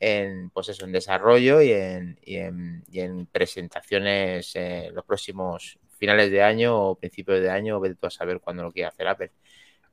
en, 0.00 0.50
pues 0.50 0.68
eso, 0.68 0.84
en 0.84 0.92
desarrollo 0.92 1.60
y 1.60 1.72
en, 1.72 2.18
y 2.22 2.36
en, 2.36 2.84
y 2.90 3.00
en 3.00 3.26
presentaciones 3.26 4.54
en 4.56 4.94
los 4.94 5.04
próximos 5.04 5.78
finales 5.98 6.30
de 6.30 6.42
año 6.42 6.76
o 6.80 6.94
principios 6.94 7.40
de 7.40 7.50
año, 7.50 7.80
vete 7.80 7.96
tú 7.96 8.06
a 8.06 8.10
saber 8.10 8.40
cuándo 8.40 8.62
lo 8.62 8.72
quiera 8.72 8.88
hacer 8.90 9.08
Apple. 9.08 9.32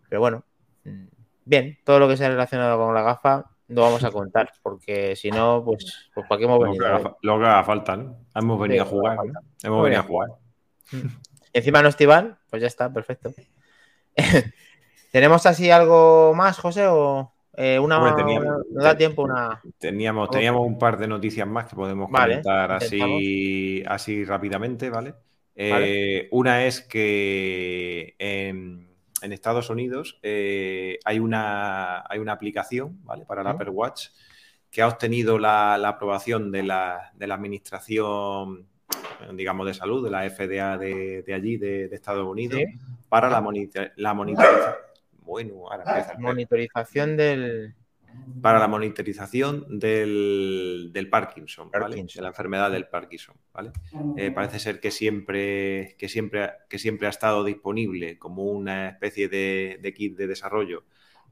Pero 0.08 0.22
bueno, 0.22 0.44
mm, 0.84 1.06
bien, 1.46 1.78
todo 1.84 2.00
lo 2.00 2.08
que 2.08 2.18
sea 2.18 2.30
relacionado 2.30 2.78
con 2.78 2.94
la 2.94 3.02
gafa 3.02 3.50
lo 3.68 3.82
vamos 3.82 4.04
a 4.04 4.12
contar, 4.12 4.52
porque 4.62 5.16
si 5.16 5.32
no, 5.32 5.64
pues, 5.66 6.12
pues 6.14 6.28
¿para 6.28 6.38
qué 6.38 6.46
hemos 6.46 6.60
Lo 6.60 6.66
que, 6.66 6.70
venido? 6.78 6.86
haga, 6.86 7.00
fa- 7.00 7.18
lo 7.24 7.40
que 7.40 7.46
haga 7.46 7.64
falta, 7.64 7.98
¿no? 7.98 8.18
Hemos 8.36 8.60
venido 8.60 8.84
a 8.84 8.86
jugar, 8.86 9.18
¿no? 9.26 9.40
Hemos 9.64 9.84
venido 9.84 10.02
a 10.02 10.04
jugar. 10.04 10.30
Encima 11.52 11.82
no 11.82 11.90
estival, 11.90 12.38
pues 12.52 12.62
ya 12.62 12.68
está, 12.68 12.94
perfecto. 12.94 13.34
¿Tenemos 15.12 15.46
así 15.46 15.72
algo 15.72 16.34
más, 16.36 16.60
José? 16.60 16.86
¿O 16.88 17.34
eh, 17.58 17.80
una 17.80 17.98
Hombre, 17.98 18.24
teníamos- 18.24 18.66
¿Nos 18.72 18.84
da 18.84 18.98
tiempo 18.98 19.24
una. 19.24 19.62
Teníamos, 19.78 20.30
teníamos 20.30 20.66
un 20.66 20.78
par 20.78 20.98
de 20.98 21.08
noticias 21.08 21.48
más 21.48 21.66
que 21.68 21.76
podemos 21.76 22.10
Vale, 22.12 22.34
comentar 22.42 22.72
así, 22.74 23.84
así 23.88 24.24
rápidamente, 24.26 24.90
¿vale? 24.90 25.14
Eh, 25.56 26.28
Una 26.32 26.66
es 26.66 26.82
que 26.82 28.16
en, 28.20 28.90
en 29.22 29.32
Estados 29.32 29.70
Unidos 29.70 30.20
eh, 30.22 31.00
hay, 31.06 31.20
una, 31.20 32.04
hay 32.10 32.20
una 32.20 32.34
aplicación, 32.34 33.00
¿vale? 33.06 33.26
Para 33.26 33.42
el 33.42 33.48
¿Mm? 33.48 33.52
Apple 33.52 33.70
Watch 33.70 34.08
que 34.70 34.82
ha 34.82 34.88
obtenido 34.90 35.40
la, 35.40 35.78
la 35.78 35.88
aprobación 35.90 36.52
de 36.52 36.64
la, 36.64 37.12
de 37.16 37.28
la 37.28 37.36
administración, 37.36 38.68
digamos, 39.34 39.66
de 39.68 39.74
salud, 39.74 40.04
de 40.04 40.12
la 40.12 40.30
FDA 40.30 40.78
de, 40.78 41.22
de 41.24 41.34
allí, 41.34 41.56
de, 41.56 41.88
de 41.88 41.96
Estados 41.96 42.28
Unidos, 42.28 42.60
Sí. 42.60 42.78
para 43.08 43.30
la, 43.30 43.42
monitor- 43.42 43.94
la 43.96 44.14
monitorización. 44.14 44.74
Bueno, 45.26 45.70
ahora 45.70 45.84
empieza 45.88 46.14
el 46.14 46.20
Monitorización 46.20 47.18
del. 47.18 47.76
para 48.42 48.60
la 48.60 48.68
monitorización 48.70 49.78
del, 49.80 50.90
del 50.94 51.10
Parkinson, 51.10 51.70
¿vale? 51.72 51.86
Parkinson. 51.88 52.20
de 52.20 52.22
la 52.22 52.28
enfermedad 52.30 52.72
del 52.72 52.88
Parkinson. 52.88 53.36
¿vale? 53.54 53.72
Eh, 54.16 54.32
parece 54.32 54.60
ser 54.60 54.80
que 54.80 54.92
siempre, 54.92 55.96
que, 55.98 56.08
siempre, 56.08 56.50
que 56.70 56.80
siempre 56.80 57.08
ha 57.08 57.10
estado 57.10 57.44
disponible 57.44 58.18
como 58.18 58.44
una 58.44 58.88
especie 58.90 59.28
de, 59.28 59.80
de 59.82 59.94
kit 59.94 60.16
de 60.16 60.28
desarrollo 60.28 60.86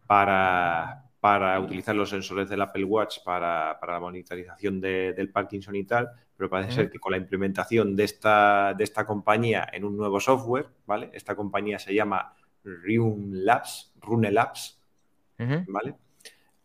para, 0.07 1.05
para 1.19 1.59
utilizar 1.59 1.95
los 1.95 2.09
sensores 2.09 2.49
del 2.49 2.61
Apple 2.61 2.83
Watch 2.83 3.19
para, 3.23 3.77
para 3.79 3.93
la 3.93 3.99
monitorización 3.99 4.81
de- 4.81 5.13
del 5.13 5.29
Parkinson 5.31 5.75
y 5.75 5.85
tal, 5.85 6.09
pero 6.35 6.49
parece 6.49 6.73
ser 6.73 6.89
que 6.91 6.99
con 6.99 7.11
la 7.11 7.17
implementación 7.17 7.95
de 7.95 8.03
esta, 8.03 8.73
de 8.77 8.83
esta 8.83 9.05
compañía 9.05 9.67
en 9.71 9.85
un 9.85 9.95
nuevo 9.95 10.19
software, 10.19 10.67
¿vale? 10.85 11.09
Esta 11.13 11.35
compañía 11.35 11.79
se 11.79 11.93
llama 11.93 12.33
Rune 12.63 13.37
Labs, 13.43 13.93
Rune 13.99 14.31
Labs. 14.31 14.79
¿vale? 15.67 15.95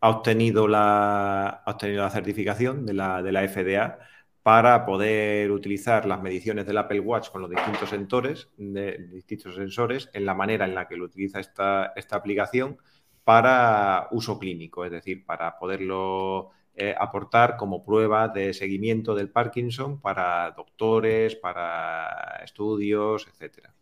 Ha 0.01 0.11
obtenido 0.11 0.69
la, 0.69 1.49
ha 1.49 1.70
obtenido 1.70 2.03
la 2.03 2.11
certificación 2.11 2.87
de 2.87 2.95
la, 2.95 3.23
de 3.23 3.33
la 3.33 3.49
FDA 3.49 3.99
para 4.43 4.87
poder 4.87 5.51
utilizar 5.51 6.07
las 6.07 6.23
mediciones 6.23 6.66
del 6.66 6.79
Apple 6.79 7.01
Watch 7.01 7.31
con 7.31 7.43
los 7.43 7.51
distintos 7.51 7.91
sensores, 7.91 8.49
de, 8.57 8.97
distintos 9.12 9.57
sensores 9.57 10.09
en 10.12 10.25
la 10.25 10.35
manera 10.35 10.65
en 10.65 10.75
la 10.75 10.89
que 10.89 10.97
lo 10.97 11.05
utiliza 11.05 11.41
esta, 11.41 11.93
esta 11.97 12.16
aplicación 12.16 12.79
para 13.25 14.09
uso 14.12 14.39
clínico, 14.39 14.87
es 14.87 14.91
decir, 14.91 15.27
para 15.27 15.59
poderlo 15.59 16.51
eh, 16.75 16.95
aportar 16.99 17.57
como 17.57 17.85
prueba 17.85 18.29
de 18.29 18.55
seguimiento 18.55 19.15
del 19.15 19.31
Parkinson 19.31 20.01
para 20.01 20.53
doctores, 20.53 21.37
para 21.37 22.41
estudios, 22.43 23.27
etcétera. 23.27 23.75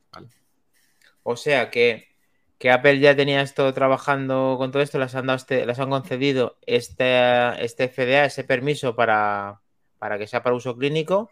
O 1.27 1.35
sea 1.35 1.71
que, 1.71 2.07
Apple 2.71 3.01
ya 3.01 3.17
tenía 3.17 3.43
esto 3.43 3.75
trabajando 3.75 4.55
con 4.59 4.71
todo 4.71 4.81
esto, 4.81 4.99
les 4.99 5.15
han, 5.17 5.27
dado 5.27 5.37
este, 5.37 5.67
les 5.67 5.79
han 5.79 5.91
concedido 5.91 6.57
este, 6.65 7.65
este 7.65 7.89
FDA, 7.89 8.27
ese 8.27 8.45
permiso 8.45 8.95
para, 8.95 9.61
para 9.99 10.19
que 10.19 10.29
sea 10.29 10.45
para 10.45 10.55
uso 10.55 10.77
clínico 10.77 11.31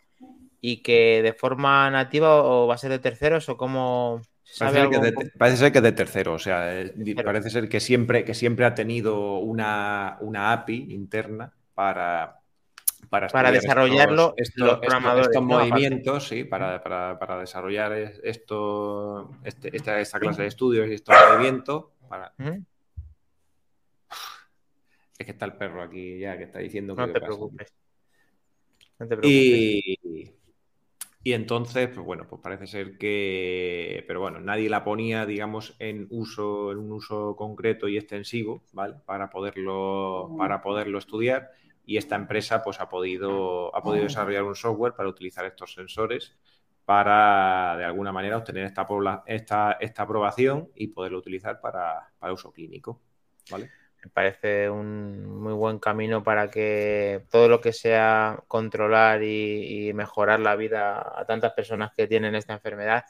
y 0.60 0.82
que 0.82 1.22
de 1.22 1.32
forma 1.32 1.88
nativa 1.90 2.42
o 2.42 2.66
va 2.66 2.74
a 2.74 2.78
ser 2.78 2.90
de 2.90 2.98
terceros 2.98 3.48
o 3.48 3.56
cómo 3.56 4.20
parece, 4.58 4.80
ser 4.80 4.90
que 4.90 4.98
de, 4.98 5.30
parece 5.38 5.56
ser 5.58 5.72
que 5.72 5.80
de 5.80 5.92
tercero, 5.92 6.32
o 6.34 6.38
sea, 6.40 6.80
eh, 6.80 6.92
parece 7.24 7.50
ser 7.50 7.68
que 7.68 7.78
siempre, 7.78 8.24
que 8.24 8.34
siempre 8.34 8.66
ha 8.66 8.74
tenido 8.74 9.38
una, 9.38 10.18
una 10.20 10.52
API 10.52 10.92
interna 10.92 11.52
para, 11.74 12.40
para, 13.09 13.28
para 13.28 13.51
desarrollarlo 13.51 14.35
estos, 14.36 14.78
estos, 14.82 15.43
movimientos, 15.43 16.28
sí, 16.28 16.44
para, 16.44 16.82
para, 16.82 17.39
desarrollar 17.39 17.93
esto, 17.93 19.31
este, 19.44 19.76
esta, 19.76 20.01
esta, 20.01 20.20
clase 20.20 20.43
de 20.43 20.48
estudios 20.48 20.89
y 20.89 20.94
estos 20.94 21.14
movimientos. 21.31 21.86
Para... 22.09 22.32
Es 25.18 25.26
que 25.26 25.32
está 25.32 25.44
el 25.44 25.55
perro 25.55 25.82
aquí 25.82 26.18
ya 26.18 26.36
que 26.36 26.44
está 26.44 26.59
diciendo 26.59 26.94
que. 26.94 27.06
No 27.06 27.12
te 27.12 27.20
preocupes. 27.20 27.72
Y, 29.22 29.98
y 31.26 31.32
entonces, 31.32 31.89
pues 31.89 32.05
bueno, 32.05 32.26
pues 32.28 32.43
parece 32.43 32.66
ser 32.66 32.98
que, 32.98 34.05
pero 34.06 34.20
bueno, 34.20 34.40
nadie 34.40 34.68
la 34.68 34.85
ponía, 34.85 35.24
digamos, 35.24 35.74
en 35.78 36.06
uso, 36.10 36.70
en 36.70 36.78
un 36.78 36.93
uso 36.93 37.35
concreto 37.35 37.89
y 37.89 37.97
extensivo, 37.97 38.62
¿vale? 38.74 38.97
Para 39.06 39.31
poderlo, 39.31 40.35
para 40.36 40.60
poderlo 40.60 40.98
estudiar. 40.98 41.51
Y 41.86 41.97
esta 41.97 42.16
empresa, 42.16 42.62
pues 42.62 42.81
ha 42.81 42.89
podido, 42.89 43.74
ha 43.74 43.82
podido 43.82 44.05
desarrollar 44.05 44.43
un 44.43 44.55
software 44.55 44.94
para 44.94 45.09
utilizar 45.09 45.44
estos 45.44 45.74
sensores 45.74 46.36
para, 46.85 47.77
de 47.78 47.85
alguna 47.85 48.12
manera, 48.12 48.36
obtener 48.36 48.65
esta, 48.65 48.86
esta, 49.27 49.77
esta 49.81 50.02
aprobación 50.02 50.70
y 50.74 50.89
poderlo 50.89 51.19
utilizar 51.19 51.61
para, 51.61 52.11
para 52.19 52.32
uso 52.32 52.52
clínico, 52.52 53.01
¿vale? 53.51 53.70
Me 54.05 54.11
parece 54.11 54.69
un 54.69 55.24
muy 55.24 55.55
buen 55.55 55.78
camino 55.78 56.23
para 56.23 56.51
que 56.51 57.24
todo 57.31 57.48
lo 57.48 57.62
que 57.62 57.73
sea 57.73 58.44
controlar 58.48 59.23
y, 59.23 59.93
mejorar 59.94 60.40
la 60.40 60.56
vida 60.56 61.19
a 61.19 61.24
tantas 61.24 61.55
personas 61.55 61.93
que 61.97 62.06
tienen 62.06 62.35
esta 62.35 62.52
enfermedad, 62.52 63.05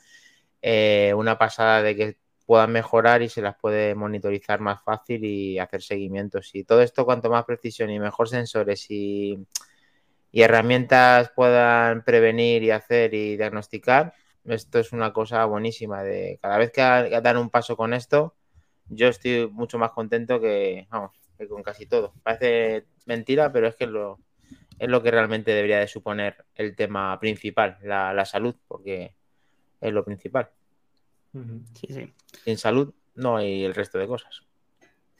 eh, 0.62 1.12
una 1.16 1.36
pasada 1.36 1.82
de 1.82 1.96
que 1.96 2.18
puedan 2.46 2.72
mejorar 2.72 3.22
y 3.22 3.28
se 3.28 3.42
las 3.42 3.56
puede 3.56 3.94
monitorizar 3.94 4.60
más 4.60 4.82
fácil 4.82 5.24
y 5.24 5.58
hacer 5.58 5.82
seguimientos. 5.82 6.54
Y 6.54 6.64
todo 6.64 6.82
esto, 6.82 7.04
cuanto 7.04 7.30
más 7.30 7.44
precisión 7.44 7.90
y 7.90 7.98
mejor 7.98 8.28
sensores 8.28 8.86
y, 8.90 9.38
herramientas 10.32 11.30
puedan 11.34 12.04
prevenir 12.04 12.62
y 12.64 12.70
hacer 12.70 13.14
y 13.14 13.36
diagnosticar, 13.36 14.14
esto 14.44 14.78
es 14.80 14.92
una 14.92 15.12
cosa 15.12 15.44
buenísima. 15.46 16.02
De 16.02 16.38
cada 16.42 16.58
vez 16.58 16.72
que 16.72 16.80
dan 16.80 17.36
un 17.36 17.50
paso 17.50 17.76
con 17.76 17.94
esto, 17.94 18.34
yo 18.88 19.08
estoy 19.08 19.48
mucho 19.50 19.78
más 19.78 19.92
contento 19.92 20.40
que, 20.40 20.86
vamos, 20.90 21.12
con 21.48 21.62
casi 21.62 21.86
todo. 21.86 22.14
Parece 22.22 22.86
mentira, 23.06 23.52
pero 23.52 23.68
es 23.68 23.76
que 23.76 23.86
lo, 23.86 24.18
es 24.78 24.88
lo 24.88 25.02
que 25.02 25.10
realmente 25.10 25.52
debería 25.52 25.78
de 25.78 25.88
suponer 25.88 26.44
el 26.54 26.74
tema 26.76 27.18
principal, 27.20 27.78
la, 27.82 28.24
salud, 28.24 28.54
porque 28.66 29.14
es 29.80 29.92
lo 29.92 30.04
principal. 30.04 30.50
Sí, 31.74 31.88
sí. 31.88 32.12
Sin 32.44 32.58
salud 32.58 32.94
no 33.14 33.36
hay 33.36 33.64
el 33.64 33.74
resto 33.74 33.98
de 33.98 34.06
cosas. 34.06 34.42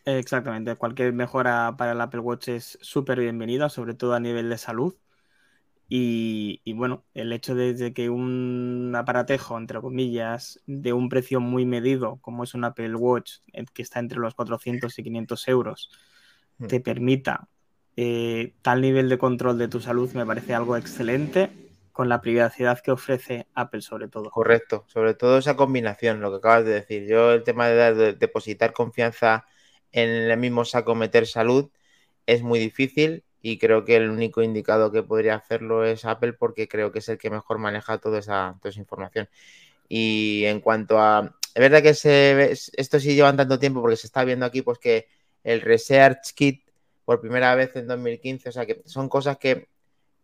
Exactamente, 0.04 0.76
cualquier 0.76 1.12
mejora 1.12 1.76
para 1.78 1.92
el 1.92 2.00
Apple 2.00 2.20
Watch 2.20 2.48
es 2.48 2.78
súper 2.82 3.20
bienvenida, 3.20 3.68
sobre 3.68 3.94
todo 3.94 4.14
a 4.14 4.20
nivel 4.20 4.50
de 4.50 4.58
salud. 4.58 4.94
Y, 5.88 6.60
bueno, 6.72 7.04
el 7.14 7.32
hecho 7.32 7.54
de, 7.54 7.92
que 7.92 8.10
un 8.10 8.92
aparatejo, 8.96 9.56
entre 9.58 9.80
comillas, 9.80 10.60
de 10.66 10.92
un 10.92 11.08
precio 11.08 11.40
muy 11.40 11.66
medido, 11.66 12.16
como 12.20 12.42
es 12.42 12.54
un 12.54 12.64
Apple 12.64 12.94
Watch, 12.96 13.34
eh, 13.52 13.64
que 13.72 13.82
está 13.82 14.00
entre 14.00 14.18
los 14.18 14.34
400 14.34 14.98
y 14.98 15.02
500 15.02 15.48
euros, 15.48 15.90
hmm. 16.58 16.66
te 16.66 16.80
permita 16.80 17.48
eh, 17.96 18.54
tal 18.62 18.80
nivel 18.80 19.08
de 19.08 19.18
control 19.18 19.58
de 19.58 19.68
tu 19.68 19.80
salud, 19.80 20.10
me 20.14 20.26
parece 20.26 20.54
algo 20.54 20.76
excelente 20.76 21.63
con 21.94 22.08
la 22.08 22.20
privacidad 22.20 22.80
que 22.80 22.90
ofrece 22.90 23.46
Apple 23.54 23.80
sobre 23.80 24.08
todo. 24.08 24.28
Correcto, 24.28 24.84
sobre 24.88 25.14
todo 25.14 25.38
esa 25.38 25.54
combinación, 25.54 26.20
lo 26.20 26.32
que 26.32 26.38
acabas 26.38 26.64
de 26.64 26.72
decir. 26.72 27.06
Yo 27.06 27.32
el 27.32 27.44
tema 27.44 27.68
de 27.68 28.14
depositar 28.14 28.72
confianza 28.72 29.44
en 29.92 30.10
el 30.10 30.36
mismo 30.36 30.64
saco 30.64 30.96
meter 30.96 31.28
salud 31.28 31.70
es 32.26 32.42
muy 32.42 32.58
difícil 32.58 33.22
y 33.40 33.58
creo 33.58 33.84
que 33.84 33.94
el 33.94 34.10
único 34.10 34.42
indicado 34.42 34.90
que 34.90 35.04
podría 35.04 35.36
hacerlo 35.36 35.84
es 35.84 36.04
Apple 36.04 36.32
porque 36.32 36.66
creo 36.66 36.90
que 36.90 36.98
es 36.98 37.08
el 37.08 37.16
que 37.16 37.30
mejor 37.30 37.58
maneja 37.58 37.98
toda 37.98 38.18
esa, 38.18 38.56
toda 38.60 38.70
esa 38.70 38.80
información. 38.80 39.28
Y 39.88 40.46
en 40.46 40.58
cuanto 40.58 40.98
a... 40.98 41.36
Es 41.54 41.60
verdad 41.60 41.80
que 41.80 41.94
se, 41.94 42.50
esto 42.50 42.98
sí 42.98 43.14
lleva 43.14 43.36
tanto 43.36 43.60
tiempo 43.60 43.80
porque 43.80 43.96
se 43.96 44.08
está 44.08 44.24
viendo 44.24 44.44
aquí 44.46 44.62
pues 44.62 44.80
que 44.80 45.06
el 45.44 45.60
Research 45.60 46.34
Kit 46.34 46.68
por 47.04 47.20
primera 47.20 47.54
vez 47.54 47.76
en 47.76 47.86
2015, 47.86 48.48
o 48.48 48.52
sea 48.52 48.66
que 48.66 48.82
son 48.84 49.08
cosas 49.08 49.38
que, 49.38 49.68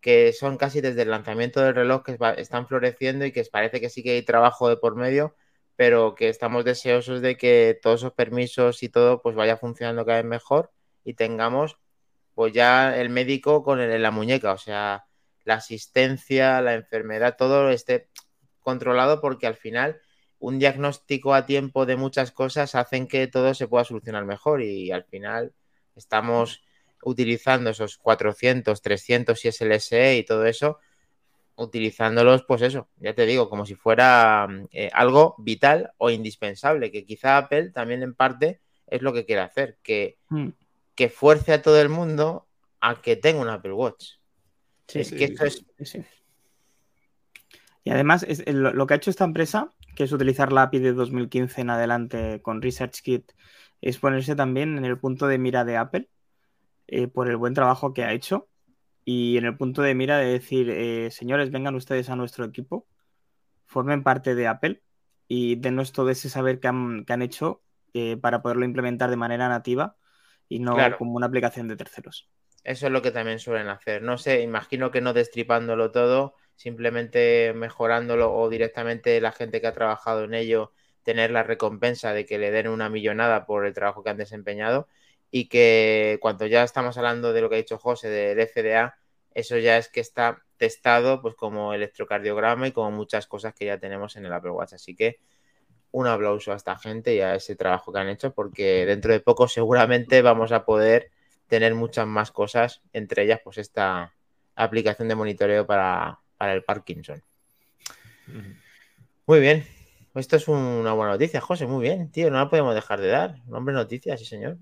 que 0.01 0.33
son 0.33 0.57
casi 0.57 0.81
desde 0.81 1.03
el 1.03 1.11
lanzamiento 1.11 1.61
del 1.61 1.75
reloj 1.75 2.03
que 2.05 2.19
están 2.39 2.67
floreciendo 2.67 3.25
y 3.27 3.33
que 3.33 3.45
parece 3.51 3.81
que 3.81 3.91
sí 3.91 4.03
que 4.03 4.13
hay 4.13 4.23
trabajo 4.23 4.69
de 4.69 4.77
por 4.77 4.97
medio, 4.97 5.37
pero 5.77 6.15
que 6.15 6.29
estamos 6.29 6.65
deseosos 6.65 7.21
de 7.23 7.37
que 7.37 7.79
todos 7.83 8.01
esos 8.01 8.13
permisos 8.13 8.83
y 8.83 8.89
todo 8.89 9.23
pues 9.23 9.37
vaya 9.37 9.57
funcionando 9.57 10.05
cada 10.07 10.19
vez 10.19 10.27
mejor 10.27 10.73
y 11.05 11.15
tengamos 11.15 11.79
pues 12.35 12.53
ya 12.53 12.97
el 12.97 13.11
médico 13.11 13.63
con 13.63 13.81
el, 13.81 13.91
en 13.91 14.03
la 14.03 14.11
muñeca, 14.11 14.53
o 14.53 14.59
sea, 14.59 15.07
la 15.45 15.55
asistencia, 15.55 16.61
la 16.63 16.75
enfermedad, 16.75 17.37
todo 17.37 17.71
esté 17.71 18.09
controlado 18.61 19.21
porque 19.21 19.47
al 19.47 19.57
final 19.57 20.01
un 20.39 20.59
diagnóstico 20.59 21.35
a 21.35 21.47
tiempo 21.47 21.87
de 21.87 21.97
muchas 21.97 22.33
cosas 22.33 22.75
hacen 22.75 23.07
que 23.07 23.27
todo 23.27 23.53
se 23.55 23.69
pueda 23.69 23.85
solucionar 23.85 24.25
mejor 24.25 24.63
y 24.63 24.91
al 24.91 25.05
final 25.05 25.53
estamos 25.97 26.63
utilizando 27.03 27.71
esos 27.71 27.99
400, 27.99 28.81
300 28.81 29.39
si 29.39 29.49
es 29.49 29.61
el 29.61 29.73
SE 29.73 30.17
y 30.17 30.25
todo 30.25 30.47
eso, 30.47 30.79
utilizándolos, 31.57 32.45
pues 32.45 32.63
eso, 32.63 32.89
ya 32.99 33.15
te 33.15 33.27
digo, 33.27 33.51
como 33.51 33.67
si 33.67 33.75
fuera 33.75 34.49
eh, 34.73 34.91
algo 34.93 35.35
vital 35.39 35.93
o 35.99 36.11
indispensable, 36.11 36.91
que 36.91 37.05
quizá 37.05 37.37
Apple 37.37 37.71
también 37.71 38.03
en 38.03 38.15
parte 38.15 38.61
es 38.87 39.03
lo 39.03 39.13
que 39.13 39.25
quiere 39.25 39.43
hacer, 39.43 39.79
que 39.83 40.19
mm 40.29 40.49
que 41.01 41.09
fuerce 41.09 41.55
a 41.55 41.63
todo 41.63 41.81
el 41.81 41.89
mundo 41.89 42.47
a 42.79 43.01
que 43.01 43.17
tenga 43.17 43.41
un 43.41 43.49
Apple 43.49 43.73
Watch. 43.73 44.17
Sí, 44.87 45.01
es 45.01 45.11
que 45.11 45.25
esto 45.25 45.47
es... 45.47 45.99
Y 47.85 47.91
además, 47.91 48.23
es, 48.29 48.47
lo, 48.47 48.87
que 48.87 48.93
ha 48.93 48.97
hecho 48.99 49.09
esta 49.09 49.25
empresa, 49.25 49.71
que 49.97 50.05
es 50.05 50.13
utilizar 50.13 50.53
la 50.53 50.65
API 50.65 50.79
de 50.81 50.93
2015 50.93 51.63
en 51.63 51.71
adelante 51.71 52.43
con 52.43 52.61
ResearchKit, 52.61 53.33
es 53.81 53.97
ponerse 53.97 54.37
también 54.37 54.77
en 54.77 54.85
el 54.85 54.99
punto 54.99 55.27
de 55.27 55.39
mira 55.39 55.65
de 55.65 55.79
Apple 55.79 56.11
eh, 56.93 57.07
por 57.07 57.29
el 57.29 57.37
buen 57.37 57.55
trabajo 57.55 57.95
que 57.95 58.03
ha 58.03 58.13
hecho 58.13 58.49
y 59.05 59.39
en 59.39 59.45
el 59.45 59.57
punto 59.57 59.81
de 59.81 59.95
mira 59.95 60.19
de 60.19 60.27
decir, 60.27 60.69
eh, 60.71 61.11
señores, 61.13 61.53
vengan 61.53 61.77
ustedes 61.77 62.11
a 62.11 62.17
nuestro 62.17 62.45
equipo, 62.45 62.89
formen 63.65 64.03
parte 64.03 64.35
de 64.35 64.49
Apple 64.49 64.83
y 65.29 65.55
denos 65.55 65.93
todo 65.93 66.11
ese 66.11 66.29
saber 66.29 66.59
que 66.59 66.67
han, 66.67 67.05
que 67.05 67.13
han 67.13 67.23
hecho 67.23 67.63
eh, 67.95 68.17
para 68.17 68.43
poderlo 68.43 68.65
implementar 68.65 69.09
de 69.09 69.17
manera 69.17 69.49
nativa 69.49 69.97
y 70.49 70.59
no 70.59 70.77
como 70.99 71.13
una 71.13 71.27
aplicación 71.27 71.69
de 71.69 71.77
terceros. 71.77 72.29
Eso 72.65 72.87
es 72.87 72.93
lo 72.93 73.03
que 73.03 73.13
también 73.13 73.39
suelen 73.39 73.69
hacer. 73.69 74.03
No 74.03 74.19
sé, 74.19 74.43
imagino 74.43 74.91
que 74.91 75.01
no 75.01 75.13
destripándolo 75.13 75.93
todo, 75.93 76.35
simplemente 76.57 77.53
mejorándolo 77.55 78.35
o 78.35 78.49
directamente 78.51 79.21
la 79.21 79.31
gente 79.31 79.61
que 79.61 79.69
ha 79.69 79.73
trabajado 79.73 80.25
en 80.25 80.35
ello 80.35 80.73
tener 81.05 81.31
la 81.31 81.45
recompensa 81.45 82.13
de 82.13 82.27
que 82.27 82.39
le 82.39 82.51
den 82.51 82.67
una 82.67 82.91
millonada 82.91 83.47
por 83.47 83.65
el 83.65 83.75
trabajo 83.75 84.03
que 84.03 84.11
han 84.11 84.17
desempeñado 84.17 84.89
y 85.31 85.49
que 85.49 86.19
cuando 86.21 86.47
ya 86.47 86.63
estamos 86.65 86.97
hablando 86.99 87.33
de 87.33 87.41
lo 87.41 87.49
que 87.49 87.57
ha 87.57 87.59
dicho 87.59 87.79
José 87.79 88.09
del 88.09 88.47
FDA, 88.47 88.97
eso 89.33 89.59
ya 89.59 89.79
es 89.79 89.89
que 89.89 90.01
está 90.01 90.43
testado 90.57 91.23
pues 91.23 91.35
como 91.35 91.73
electrocardiograma 91.73 92.69
y 92.69 92.73
como 92.73 92.91
muchas 92.91 93.27
cosas 93.27 93.55
que 93.55 93.67
ya 93.67 93.79
tenemos 93.79 94.17
en 94.17 94.27
el 94.27 94.33
Apple 94.33 94.51
Watch. 94.51 94.75
Así 94.75 94.95
que 94.95 95.21
un 95.93 96.07
aplauso 96.07 96.53
a 96.53 96.57
esta 96.57 96.77
gente 96.77 97.15
y 97.15 97.21
a 97.21 97.35
ese 97.35 97.57
trabajo 97.57 97.93
que 97.93 97.99
han 97.99 98.09
hecho, 98.09 98.33
porque 98.33 98.87
dentro 98.87 99.13
de 99.13 99.21
poco 99.21 99.49
seguramente 99.49 100.23
vamos 100.23 100.53
a 100.53 100.65
poder 100.65 101.11
tener 101.47 101.75
muchas 101.75 102.07
más 102.07 102.31
cosas, 102.31 102.81
entre 102.93 103.25
ellas 103.25 103.41
pues 103.43 103.59
esta 103.59 104.15
aplicación 104.55 105.09
de 105.09 105.15
monitoreo 105.15 105.67
para, 105.67 106.21
el 106.41 106.63
Parkinson. 106.63 107.23
Muy 109.27 109.41
bien, 109.41 109.67
esto 110.15 110.37
es 110.37 110.47
una 110.49 110.93
buena 110.93 111.13
noticia, 111.13 111.41
José, 111.41 111.67
muy 111.67 111.83
bien, 111.83 112.11
tío, 112.11 112.31
no 112.31 112.39
la 112.39 112.49
podemos 112.49 112.75
dejar 112.75 113.01
de 113.01 113.09
dar. 113.09 113.47
Nombre 113.47 113.75
noticia, 113.75 114.17
sí 114.17 114.25
señor. 114.25 114.59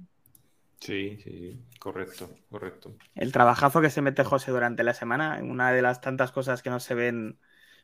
Sí, 0.80 1.18
sí, 1.22 1.60
correcto, 1.80 2.30
correcto. 2.50 2.94
El 3.14 3.32
trabajazo 3.32 3.80
que 3.80 3.90
se 3.90 4.00
mete 4.00 4.24
José 4.24 4.50
durante 4.50 4.84
la 4.84 4.94
semana, 4.94 5.40
una 5.42 5.72
de 5.72 5.82
las 5.82 6.00
tantas 6.00 6.30
cosas 6.30 6.62
que 6.62 6.70
no 6.70 6.78
se 6.78 6.94
ven 6.94 7.38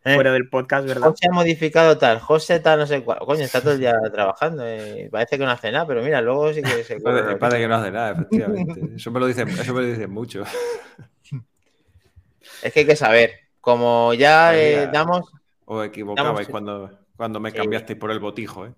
eh, 0.04 0.14
fuera 0.14 0.32
del 0.32 0.48
podcast, 0.48 0.86
¿verdad? 0.86 1.08
José 1.08 1.28
ha 1.28 1.34
modificado 1.34 1.98
tal, 1.98 2.20
José 2.20 2.60
tal, 2.60 2.78
no 2.78 2.86
sé 2.86 3.02
cuál. 3.02 3.18
Coño, 3.20 3.42
está 3.42 3.60
todo 3.60 3.72
el 3.72 3.80
día 3.80 3.94
trabajando. 4.12 4.64
y 4.68 5.08
parece 5.08 5.38
que 5.38 5.44
no 5.44 5.50
hace 5.50 5.72
nada, 5.72 5.86
pero 5.86 6.02
mira, 6.02 6.20
luego 6.20 6.52
sí 6.52 6.62
que 6.62 6.84
se. 6.84 7.00
parece, 7.00 7.36
parece 7.36 7.58
que 7.60 7.68
no 7.68 7.74
hace 7.74 7.90
nada, 7.90 8.12
efectivamente. 8.12 8.80
Eso 8.96 9.10
me 9.10 9.20
lo 9.20 9.26
dicen, 9.26 9.48
eso 9.48 9.74
me 9.74 9.80
lo 9.80 9.86
dicen 9.86 10.10
mucho. 10.10 10.44
Es 12.62 12.72
que 12.72 12.80
hay 12.80 12.86
que 12.86 12.96
saber. 12.96 13.40
Como 13.60 14.14
ya 14.14 14.56
eh, 14.56 14.88
damos. 14.92 15.32
Os 15.64 15.86
equivocabais 15.86 16.48
cuando, 16.48 16.90
cuando 17.16 17.40
me 17.40 17.52
cambiasteis 17.52 17.98
por 17.98 18.10
el 18.10 18.20
botijo, 18.20 18.66
¿eh? 18.66 18.74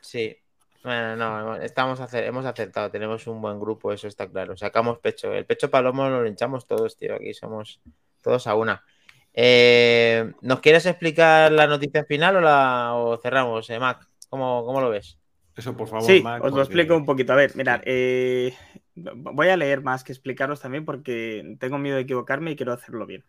Sí. 0.00 0.43
Bueno, 0.84 1.16
no, 1.16 1.56
estamos 1.56 1.98
hemos 2.12 2.44
acertado, 2.44 2.90
tenemos 2.90 3.26
un 3.26 3.40
buen 3.40 3.58
grupo, 3.58 3.90
eso 3.90 4.06
está 4.06 4.28
claro. 4.28 4.54
Sacamos 4.54 4.98
pecho. 4.98 5.32
El 5.32 5.46
pecho 5.46 5.70
palomo 5.70 6.10
lo 6.10 6.26
hinchamos 6.26 6.66
todos, 6.66 6.94
tío. 6.98 7.14
Aquí 7.14 7.32
somos 7.32 7.80
todos 8.20 8.46
a 8.46 8.54
una. 8.54 8.84
Eh, 9.32 10.30
¿Nos 10.42 10.60
quieres 10.60 10.84
explicar 10.84 11.50
la 11.52 11.66
noticia 11.66 12.04
final 12.04 12.36
o 12.36 12.40
la 12.42 12.92
o 12.94 13.16
cerramos, 13.16 13.70
eh, 13.70 13.78
Mac? 13.78 14.06
¿Cómo, 14.28 14.78
lo 14.78 14.90
ves? 14.90 15.18
Eso, 15.56 15.74
por 15.74 15.88
favor, 15.88 16.04
sí, 16.04 16.22
os 16.42 16.52
lo 16.52 16.60
explico 16.60 16.94
un 16.94 17.06
poquito. 17.06 17.32
A 17.32 17.36
ver, 17.36 17.56
mirad, 17.56 17.80
eh, 17.86 18.52
voy 18.94 19.48
a 19.48 19.56
leer 19.56 19.80
más 19.80 20.04
que 20.04 20.12
explicaros 20.12 20.60
también 20.60 20.84
porque 20.84 21.56
tengo 21.58 21.78
miedo 21.78 21.96
de 21.96 22.02
equivocarme 22.02 22.50
y 22.50 22.56
quiero 22.56 22.74
hacerlo 22.74 23.06
bien. 23.06 23.24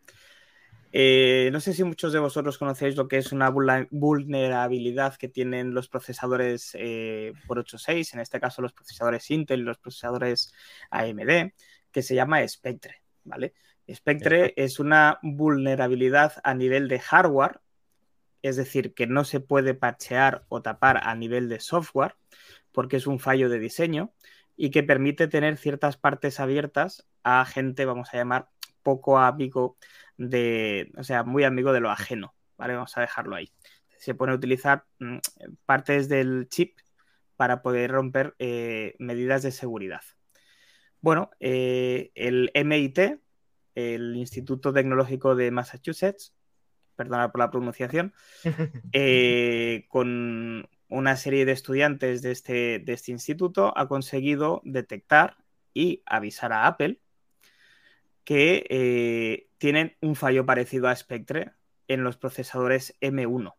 No 1.52 1.60
sé 1.60 1.74
si 1.74 1.84
muchos 1.84 2.14
de 2.14 2.20
vosotros 2.20 2.58
conocéis 2.58 2.96
lo 2.96 3.10
que 3.10 3.18
es 3.18 3.34
una 3.34 3.50
vulnerabilidad 3.50 5.18
que 5.18 5.28
tienen 5.28 5.74
los 5.74 5.90
procesadores 5.90 6.72
por 7.48 7.58
8.6, 7.58 8.14
en 8.14 8.22
este 8.22 8.40
caso 8.40 8.62
los 8.62 8.72
procesadores 8.72 9.30
Intel 9.30 9.60
y 9.60 9.64
los 9.64 9.78
procesadores 9.78 10.54
AMD, 10.92 11.52
que 11.92 12.02
se 12.02 12.16
llama 12.16 12.48
Spectre, 12.48 13.02
¿vale? 13.26 13.54
Spectre 13.92 14.54
es 14.56 14.80
una 14.80 15.20
vulnerabilidad 15.22 16.34
a 16.44 16.54
nivel 16.54 16.88
de 16.88 17.00
hardware, 17.00 17.60
es 18.42 18.56
decir, 18.56 18.94
que 18.94 19.06
no 19.06 19.26
se 19.26 19.42
puede 19.42 19.74
parchear 19.74 20.46
o 20.48 20.62
tapar 20.62 21.02
a 21.04 21.14
nivel 21.16 21.50
de 21.50 21.60
software, 21.60 22.16
porque 22.72 22.98
es 22.98 23.06
un 23.06 23.20
fallo 23.20 23.50
de 23.50 23.60
diseño 23.60 24.14
y 24.56 24.72
que 24.72 24.84
permite 24.84 25.28
tener 25.28 25.58
ciertas 25.58 25.98
partes 25.98 26.40
abiertas 26.40 27.06
a 27.24 27.44
gente, 27.46 27.84
vamos 27.86 28.14
a 28.14 28.18
llamar, 28.18 28.50
poco 28.82 29.18
amigo 29.18 29.78
de, 30.18 30.92
o 30.98 31.04
sea, 31.04 31.24
muy 31.24 31.44
amigo 31.44 31.74
de 31.74 31.80
lo 31.80 31.92
ajeno, 31.92 32.34
¿vale? 32.58 32.76
Vamos 32.76 32.98
a 32.98 33.02
dejarlo 33.02 33.36
ahí. 33.36 33.52
Se 33.98 34.16
pone 34.16 34.32
a 34.32 34.36
utilizar 34.36 34.86
mm, 35.00 35.18
partes 35.66 36.10
del 36.10 36.48
chip 36.50 36.78
para 37.36 37.62
poder 37.62 37.92
romper 37.92 38.36
eh, 38.40 38.96
medidas 39.00 39.44
de 39.44 39.52
seguridad. 39.52 40.02
Bueno, 41.02 41.30
eh, 41.40 42.12
el 42.16 42.52
MIT, 42.54 43.20
el 43.76 44.16
Instituto 44.16 44.74
Tecnológico 44.74 45.36
de 45.36 45.52
Massachusetts, 45.52 46.34
perdona 46.96 47.32
por 47.32 47.40
la 47.40 47.52
pronunciación, 47.52 48.14
eh, 48.94 49.86
con 49.90 50.68
una 50.88 51.16
serie 51.18 51.46
de 51.46 51.52
estudiantes 51.52 52.22
de 52.22 52.32
este, 52.32 52.80
de 52.80 52.94
este 52.94 53.12
instituto 53.12 53.78
ha 53.78 53.88
conseguido 53.88 54.62
detectar 54.64 55.38
y 55.74 56.04
avisar 56.06 56.54
a 56.54 56.68
Apple 56.68 57.00
que 58.26 58.66
eh, 58.70 59.50
tienen 59.58 59.96
un 60.02 60.16
fallo 60.16 60.46
parecido 60.46 60.90
a 60.90 60.96
Spectre 60.96 61.54
en 61.88 62.04
los 62.04 62.18
procesadores 62.18 62.98
M1 63.00 63.54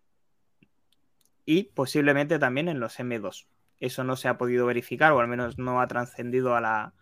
y 1.47 1.65
posiblemente 1.65 2.39
también 2.39 2.69
en 2.69 2.81
los 2.81 2.99
M2. 2.99 3.47
Eso 3.79 4.05
no 4.05 4.17
se 4.17 4.29
ha 4.29 4.37
podido 4.37 4.67
verificar 4.67 5.13
o 5.13 5.21
al 5.21 5.29
menos 5.29 5.59
no 5.59 5.81
ha 5.81 5.87
trascendido 5.87 6.57
a 6.57 6.61
la, 6.61 6.95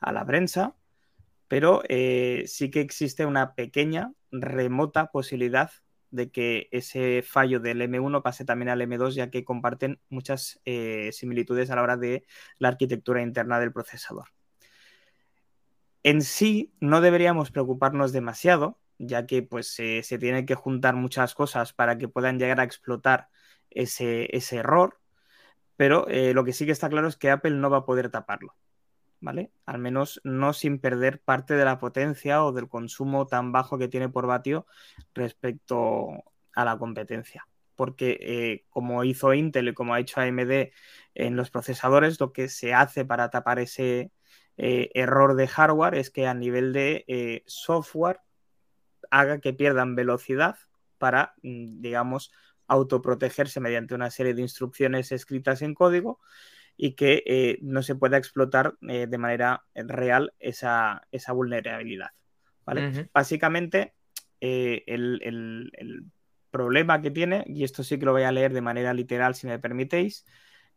a 0.00 0.12
la 0.12 0.24
prensa, 0.24 0.76
pero 1.48 1.82
eh, 1.88 2.44
sí 2.46 2.70
que 2.70 2.80
existe 2.80 3.26
una 3.26 3.54
pequeña, 3.54 4.12
remota 4.30 5.10
posibilidad 5.10 5.70
de 6.10 6.30
que 6.30 6.68
ese 6.70 7.22
fallo 7.22 7.60
del 7.60 7.82
M1 7.82 8.22
pase 8.22 8.44
también 8.44 8.68
al 8.68 8.80
M2, 8.80 9.14
ya 9.14 9.30
que 9.30 9.44
comparten 9.44 10.00
muchas 10.08 10.60
eh, 10.64 11.10
similitudes 11.12 11.70
a 11.70 11.76
la 11.76 11.82
hora 11.82 11.96
de 11.96 12.24
la 12.58 12.68
arquitectura 12.68 13.22
interna 13.22 13.60
del 13.60 13.72
procesador. 13.72 14.28
En 16.02 16.22
sí, 16.22 16.72
no 16.80 17.00
deberíamos 17.00 17.50
preocuparnos 17.50 18.12
demasiado, 18.12 18.78
ya 18.98 19.26
que 19.26 19.42
pues, 19.42 19.68
se 19.68 20.18
tienen 20.18 20.46
que 20.46 20.54
juntar 20.54 20.94
muchas 20.94 21.34
cosas 21.34 21.72
para 21.72 21.98
que 21.98 22.08
puedan 22.08 22.38
llegar 22.38 22.60
a 22.60 22.64
explotar 22.64 23.28
ese, 23.70 24.56
error, 24.56 24.98
pero 25.76 26.08
eh, 26.08 26.34
lo 26.34 26.44
que 26.44 26.52
sí 26.52 26.66
que 26.66 26.72
está 26.72 26.88
claro 26.88 27.08
es 27.08 27.16
que 27.16 27.30
Apple 27.30 27.52
no 27.52 27.70
va 27.70 27.78
a 27.78 27.84
poder 27.84 28.10
taparlo. 28.10 28.54
¿vale? 29.20 29.50
Al 29.66 29.78
menos 29.78 30.20
no 30.24 30.52
sin 30.52 30.78
perder 30.78 31.20
parte 31.20 31.54
de 31.54 31.64
la 31.64 31.78
potencia 31.78 32.44
o 32.44 32.52
del 32.52 32.68
consumo 32.68 33.26
tan 33.26 33.50
bajo 33.52 33.78
que 33.78 33.88
tiene 33.88 34.08
por 34.08 34.26
vatio 34.26 34.66
respecto 35.14 36.24
a 36.54 36.64
la 36.64 36.78
competencia. 36.78 37.46
Porque 37.74 38.18
eh, 38.20 38.64
como 38.70 39.04
hizo 39.04 39.34
Intel 39.34 39.68
y 39.68 39.74
como 39.74 39.94
ha 39.94 40.00
hecho 40.00 40.20
AMD 40.20 40.70
en 41.14 41.36
los 41.36 41.50
procesadores, 41.50 42.18
lo 42.20 42.32
que 42.32 42.48
se 42.48 42.74
hace 42.74 43.04
para 43.04 43.30
tapar 43.30 43.58
ese 43.58 44.10
eh, 44.58 44.90
error 44.94 45.34
de 45.34 45.48
hardware 45.48 45.94
es 45.94 46.10
que 46.10 46.26
a 46.26 46.34
nivel 46.34 46.72
de 46.72 47.04
eh, 47.08 47.42
software 47.46 48.20
haga 49.10 49.38
que 49.40 49.54
pierdan 49.54 49.94
velocidad 49.94 50.56
para, 50.98 51.34
mm, 51.42 51.80
digamos, 51.80 52.32
autoprotegerse 52.66 53.60
mediante 53.60 53.94
una 53.94 54.10
serie 54.10 54.34
de 54.34 54.42
instrucciones 54.42 55.12
escritas 55.12 55.62
en 55.62 55.74
código 55.74 56.20
y 56.76 56.92
que 56.92 57.22
eh, 57.26 57.58
no 57.62 57.82
se 57.82 57.94
pueda 57.94 58.18
explotar 58.18 58.76
de 58.80 59.18
manera 59.18 59.64
real 59.74 60.34
esa, 60.38 61.02
vulnerabilidad. 61.32 62.10
¿vale? 62.64 63.08
Básicamente, 63.12 63.94
eh, 64.40 64.84
el, 64.86 66.06
problema 66.50 67.02
que 67.02 67.10
tiene, 67.10 67.44
y 67.46 67.62
esto 67.62 67.84
sí 67.84 67.98
que 67.98 68.06
lo 68.06 68.12
voy 68.12 68.22
a 68.22 68.32
leer 68.32 68.54
de 68.54 68.62
manera 68.62 68.94
literal 68.94 69.34
si 69.34 69.46
me 69.46 69.58
permitéis, 69.58 70.24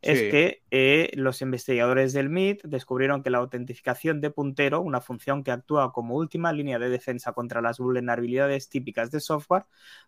es 0.01 0.19
que 0.31 1.11
los 1.13 1.41
investigadores 1.41 2.13
del 2.13 2.25
MIT 2.27 2.63
descubrieron 2.63 3.21
que 3.21 3.29
la 3.29 3.37
autentificación 3.37 4.19
de 4.19 4.31
puntero, 4.31 4.81
una 4.81 4.99
función 4.99 5.43
que 5.43 5.51
actúa 5.51 5.93
como 5.93 6.15
última 6.15 6.51
línea 6.51 6.79
de 6.79 6.89
defensa 6.89 7.33
contra 7.33 7.61
las 7.61 7.77
vulnerabilidades 7.77 8.69
típicas 8.69 9.11
de 9.11 9.19
software, 9.19 9.65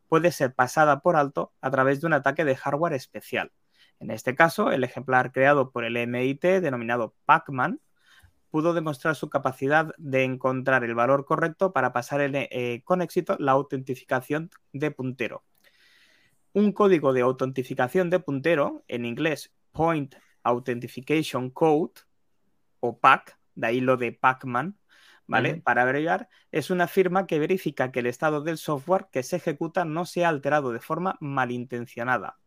puede 0.07 0.31
ser 0.31 0.53
pasada 0.53 1.01
por 1.01 1.15
alto 1.15 1.53
a 1.61 1.69
través 1.69 2.01
de 2.01 2.07
un 2.07 2.13
ataque 2.13 2.43
de 2.43 2.55
hardware 2.55 2.93
especial. 2.93 3.51
En 3.99 4.09
este 4.09 4.35
caso, 4.35 4.71
el 4.71 4.83
ejemplar 4.83 5.31
creado 5.31 5.71
por 5.71 5.85
el 5.85 5.95
MIT, 5.95 6.43
denominado 6.61 7.15
Pacman, 7.25 7.79
pudo 8.49 8.73
demostrar 8.73 9.15
su 9.15 9.29
capacidad 9.29 9.93
de 9.97 10.23
encontrar 10.23 10.83
el 10.83 10.95
valor 10.95 11.25
correcto 11.25 11.71
para 11.71 11.93
pasar 11.93 12.21
eh, 12.21 12.81
con 12.83 13.01
éxito 13.01 13.35
la 13.39 13.53
autentificación 13.53 14.49
de 14.73 14.91
puntero. 14.91 15.43
Un 16.51 16.71
código 16.71 17.13
de 17.13 17.21
autentificación 17.21 18.09
de 18.09 18.19
puntero, 18.19 18.83
en 18.87 19.05
inglés 19.05 19.51
Point 19.73 20.15
Authentication 20.43 21.49
Code, 21.49 21.93
o 22.79 22.97
PAC, 22.99 23.37
de 23.55 23.67
ahí 23.67 23.81
lo 23.81 23.97
de 23.97 24.13
Pacman, 24.13 24.77
¿vale? 25.27 25.61
Para 25.61 25.81
abreviar, 25.81 26.29
es 26.51 26.69
una 26.69 26.87
firma 26.87 27.27
que 27.27 27.39
verifica 27.39 27.91
que 27.91 27.99
el 27.99 28.05
estado 28.05 28.41
del 28.41 28.57
software 28.57 29.07
que 29.11 29.23
se 29.23 29.37
ejecuta 29.37 29.83
no 29.83 30.05
se 30.05 30.23
ha 30.23 30.29
alterado 30.29 30.71
de 30.71 30.79
forma 30.79 31.17
malintencionada. 31.19 32.37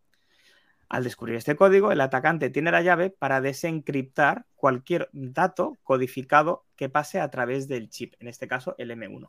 Al 0.88 1.02
descubrir 1.02 1.36
este 1.36 1.56
código, 1.56 1.90
el 1.90 2.00
atacante 2.00 2.48
tiene 2.48 2.70
la 2.70 2.80
llave 2.80 3.10
para 3.10 3.40
desencriptar 3.40 4.46
cualquier 4.54 5.08
dato 5.12 5.78
codificado 5.82 6.64
que 6.76 6.88
pase 6.88 7.20
a 7.20 7.28
través 7.30 7.66
del 7.66 7.88
chip, 7.88 8.14
en 8.20 8.28
este 8.28 8.46
caso 8.46 8.76
el 8.78 8.92
M1. 8.92 9.28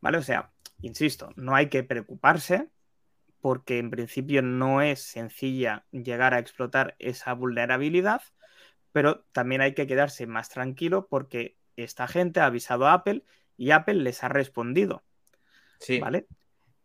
¿Vale? 0.00 0.18
O 0.18 0.22
sea, 0.22 0.50
insisto, 0.80 1.30
no 1.36 1.54
hay 1.54 1.68
que 1.68 1.82
preocuparse 1.82 2.68
porque 3.44 3.78
en 3.78 3.90
principio 3.90 4.40
no 4.40 4.80
es 4.80 5.02
sencilla 5.02 5.84
llegar 5.90 6.32
a 6.32 6.38
explotar 6.38 6.96
esa 6.98 7.34
vulnerabilidad, 7.34 8.22
pero 8.90 9.26
también 9.32 9.60
hay 9.60 9.74
que 9.74 9.86
quedarse 9.86 10.26
más 10.26 10.48
tranquilo 10.48 11.08
porque 11.10 11.58
esta 11.76 12.08
gente 12.08 12.40
ha 12.40 12.46
avisado 12.46 12.86
a 12.86 12.94
Apple 12.94 13.22
y 13.58 13.72
Apple 13.72 13.96
les 13.96 14.24
ha 14.24 14.30
respondido. 14.30 15.04
Sí. 15.78 16.00
¿Vale? 16.00 16.26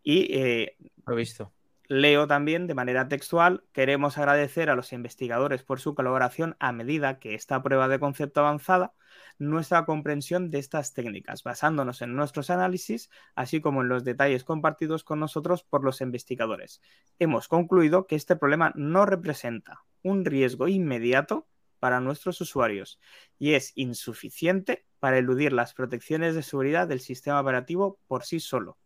Y 0.04 0.38
eh, 0.38 0.76
lo 1.08 1.14
he 1.14 1.16
visto. 1.16 1.54
Leo 1.92 2.28
también 2.28 2.68
de 2.68 2.76
manera 2.76 3.08
textual, 3.08 3.64
queremos 3.74 4.20
agradecer 4.20 4.70
a 4.70 4.76
los 4.76 4.94
investigadores 4.94 5.64
por 5.64 5.80
su 5.80 5.96
colaboración 5.96 6.56
a 6.60 6.72
medida 6.72 7.18
que 7.18 7.34
esta 7.34 7.64
prueba 7.64 7.88
de 7.88 8.00
concepto 8.00 8.42
avanzada 8.42 8.94
nuestra 9.40 9.86
comprensión 9.86 10.52
de 10.52 10.60
estas 10.60 10.94
técnicas, 10.94 11.42
basándonos 11.42 12.04
en 12.04 12.16
nuestros 12.16 12.52
análisis, 12.52 13.10
así 13.34 13.60
como 13.60 13.82
en 13.82 13.90
los 13.90 14.04
detalles 14.04 14.44
compartidos 14.44 15.04
con 15.04 15.20
nosotros 15.20 15.64
por 15.64 15.84
los 15.84 16.00
investigadores. 16.02 16.80
Hemos 17.18 17.48
concluido 17.48 18.06
que 18.06 18.16
este 18.16 18.36
problema 18.36 18.72
no 18.76 19.08
representa 19.08 19.84
un 20.04 20.26
riesgo 20.26 20.68
inmediato 20.68 21.48
para 21.80 22.02
nuestros 22.02 22.40
usuarios 22.40 23.00
y 23.40 23.54
es 23.54 23.72
insuficiente 23.74 24.86
para 25.00 25.18
eludir 25.18 25.54
las 25.54 25.74
protecciones 25.74 26.36
de 26.36 26.44
seguridad 26.44 26.88
del 26.88 27.00
sistema 27.00 27.42
operativo 27.42 28.00
por 28.06 28.26
sí 28.26 28.40
solo. 28.40 28.78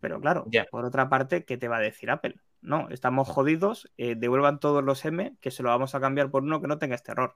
Pero 0.00 0.20
claro, 0.20 0.46
por 0.70 0.84
otra 0.84 1.08
parte, 1.08 1.44
¿qué 1.44 1.56
te 1.56 1.68
va 1.68 1.78
a 1.78 1.80
decir 1.80 2.10
Apple? 2.10 2.36
No, 2.60 2.88
estamos 2.90 3.28
jodidos, 3.28 3.90
eh, 3.96 4.14
devuelvan 4.16 4.60
todos 4.60 4.84
los 4.84 5.04
M, 5.04 5.34
que 5.40 5.50
se 5.50 5.62
lo 5.62 5.70
vamos 5.70 5.94
a 5.94 6.00
cambiar 6.00 6.30
por 6.30 6.42
uno 6.42 6.60
que 6.60 6.68
no 6.68 6.78
tenga 6.78 6.94
este 6.94 7.12
error. 7.12 7.34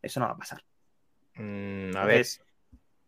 Eso 0.00 0.20
no 0.20 0.26
va 0.26 0.32
a 0.32 0.38
pasar. 0.38 0.62
Mm, 1.34 1.96
a 1.96 2.04
ver, 2.04 2.26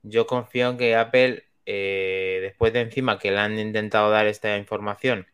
yo 0.03 0.27
confío 0.27 0.71
en 0.71 0.77
que 0.77 0.97
Apple, 0.97 1.45
eh, 1.67 2.39
después 2.43 2.73
de 2.73 2.81
encima 2.81 3.19
que 3.19 3.31
le 3.31 3.39
han 3.39 3.59
intentado 3.59 4.11
dar 4.11 4.27
esta 4.27 4.57
información 4.57 5.27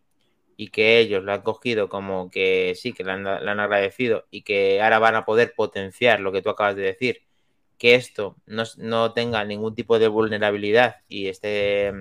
y 0.57 0.69
que 0.69 0.99
ellos 0.99 1.23
lo 1.23 1.33
han 1.33 1.43
cogido 1.43 1.89
como 1.89 2.31
que 2.31 2.75
sí, 2.77 2.93
que 2.93 3.05
le 3.05 3.13
han, 3.13 3.25
le 3.25 3.51
han 3.51 3.61
agradecido 3.61 4.27
y 4.31 4.43
que 4.43 4.81
ahora 4.81 4.99
van 4.99 5.17
a 5.17 5.25
poder 5.25 5.55
potenciar 5.55 6.21
lo 6.21 6.33
que 6.33 6.43
tú 6.43 6.51
acabas 6.51 6.77
de 6.77 6.83
decir, 6.83 7.23
que 7.79 7.95
esto 7.95 8.37
no, 8.47 8.65
no 8.79 9.13
tenga 9.13 9.45
ningún 9.45 9.75
tipo 9.75 9.99
de 9.99 10.09
vulnerabilidad 10.09 10.97
y 11.09 11.29
esté, 11.29 11.93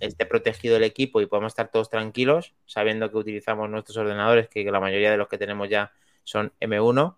esté 0.00 0.26
protegido 0.26 0.76
el 0.76 0.84
equipo 0.84 1.20
y 1.20 1.26
podamos 1.26 1.52
estar 1.52 1.70
todos 1.70 1.90
tranquilos, 1.90 2.54
sabiendo 2.66 3.10
que 3.10 3.16
utilizamos 3.16 3.68
nuestros 3.70 3.96
ordenadores, 3.96 4.48
que, 4.48 4.64
la 4.64 4.80
mayoría 4.80 5.10
de 5.10 5.16
los 5.16 5.28
que 5.28 5.38
tenemos 5.38 5.68
ya 5.68 5.92
son 6.24 6.52
M1, 6.60 7.16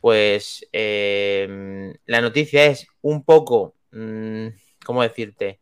pues 0.00 0.66
eh, 0.72 1.94
la 2.06 2.20
noticia 2.20 2.66
es 2.66 2.86
un 3.00 3.24
poco, 3.24 3.74
mmm, 3.90 4.48
¿cómo 4.84 5.02
decirte? 5.02 5.60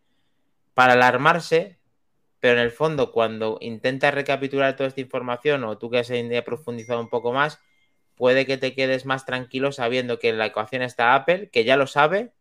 Para 0.74 0.94
alarmarse, 0.94 1.78
pero 2.40 2.54
en 2.54 2.64
el 2.64 2.72
fondo 2.72 3.12
cuando 3.12 3.58
intentas 3.60 4.14
recapitular 4.14 4.74
toda 4.74 4.88
esta 4.88 5.00
información 5.00 5.62
o 5.64 5.78
tú 5.78 5.90
que 5.90 5.98
has 5.98 6.10
profundizado 6.44 7.00
un 7.00 7.08
poco 7.08 7.32
más, 7.32 7.60
puede 8.16 8.46
que 8.46 8.58
te 8.58 8.74
quedes 8.74 9.06
más 9.06 9.24
tranquilo 9.26 9.72
sabiendo 9.72 10.18
que 10.18 10.30
en 10.30 10.38
la 10.38 10.46
ecuación 10.46 10.82
está 10.82 11.14
Apple, 11.14 11.50
que 11.50 11.64
ya 11.64 11.76
lo 11.76 11.86
sabe, 11.86 12.32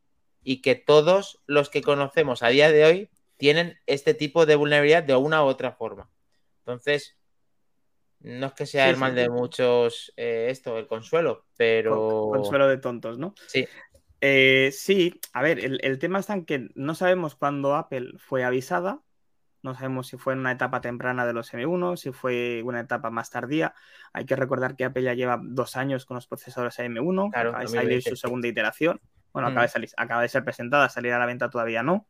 y 0.43 0.61
que 0.61 0.75
todos 0.75 1.39
los 1.45 1.69
que 1.69 1.81
conocemos 1.81 2.43
a 2.43 2.47
día 2.47 2.71
de 2.71 2.85
hoy 2.85 3.09
tienen 3.41 3.79
este 3.87 4.13
tipo 4.13 4.45
de 4.45 4.55
vulnerabilidad 4.55 5.01
de 5.01 5.15
una 5.15 5.43
u 5.43 5.47
otra 5.47 5.71
forma. 5.71 6.11
Entonces, 6.59 7.17
no 8.19 8.45
es 8.45 8.53
que 8.53 8.67
sea 8.67 8.85
sí, 8.85 8.91
el 8.91 8.97
mal 8.97 9.13
sí, 9.13 9.17
de 9.17 9.29
muchos 9.31 10.13
eh, 10.15 10.49
esto, 10.51 10.77
el 10.77 10.85
consuelo, 10.85 11.47
pero... 11.57 12.29
Consuelo 12.31 12.67
de 12.67 12.77
tontos, 12.77 13.17
¿no? 13.17 13.33
Sí. 13.47 13.67
Eh, 14.21 14.69
sí, 14.71 15.19
a 15.33 15.41
ver, 15.41 15.57
el, 15.57 15.79
el, 15.81 15.97
tema 15.97 16.19
está 16.19 16.33
en 16.33 16.45
que 16.45 16.69
no 16.75 16.93
sabemos 16.93 17.33
cuándo 17.33 17.73
Apple 17.73 18.11
fue 18.19 18.43
avisada, 18.43 19.01
no 19.63 19.73
sabemos 19.73 20.07
si 20.07 20.17
fue 20.17 20.33
en 20.33 20.39
una 20.39 20.51
etapa 20.51 20.79
temprana 20.79 21.25
de 21.25 21.33
los 21.33 21.51
M1, 21.51 21.97
si 21.97 22.11
fue 22.11 22.61
una 22.63 22.81
etapa 22.81 23.09
más 23.09 23.31
tardía. 23.31 23.73
Hay 24.13 24.25
que 24.25 24.35
recordar 24.35 24.75
que 24.75 24.85
Apple 24.85 25.01
ya 25.01 25.15
lleva 25.15 25.39
dos 25.41 25.75
años 25.75 26.05
con 26.05 26.13
los 26.13 26.27
procesadores 26.27 26.77
M1, 26.77 27.31
claro, 27.31 27.49
acaba 27.49 27.63
de 27.63 27.67
salir 27.67 28.03
su 28.03 28.15
segunda 28.15 28.47
iteración. 28.47 29.01
Bueno, 29.33 29.47
mm. 29.47 29.51
acaba, 29.51 29.63
de 29.63 29.69
salir, 29.69 29.89
acaba 29.97 30.21
de 30.21 30.29
ser 30.29 30.43
presentada, 30.43 30.89
salir 30.89 31.13
a 31.13 31.17
la 31.17 31.25
venta 31.25 31.49
todavía 31.49 31.81
no. 31.81 32.05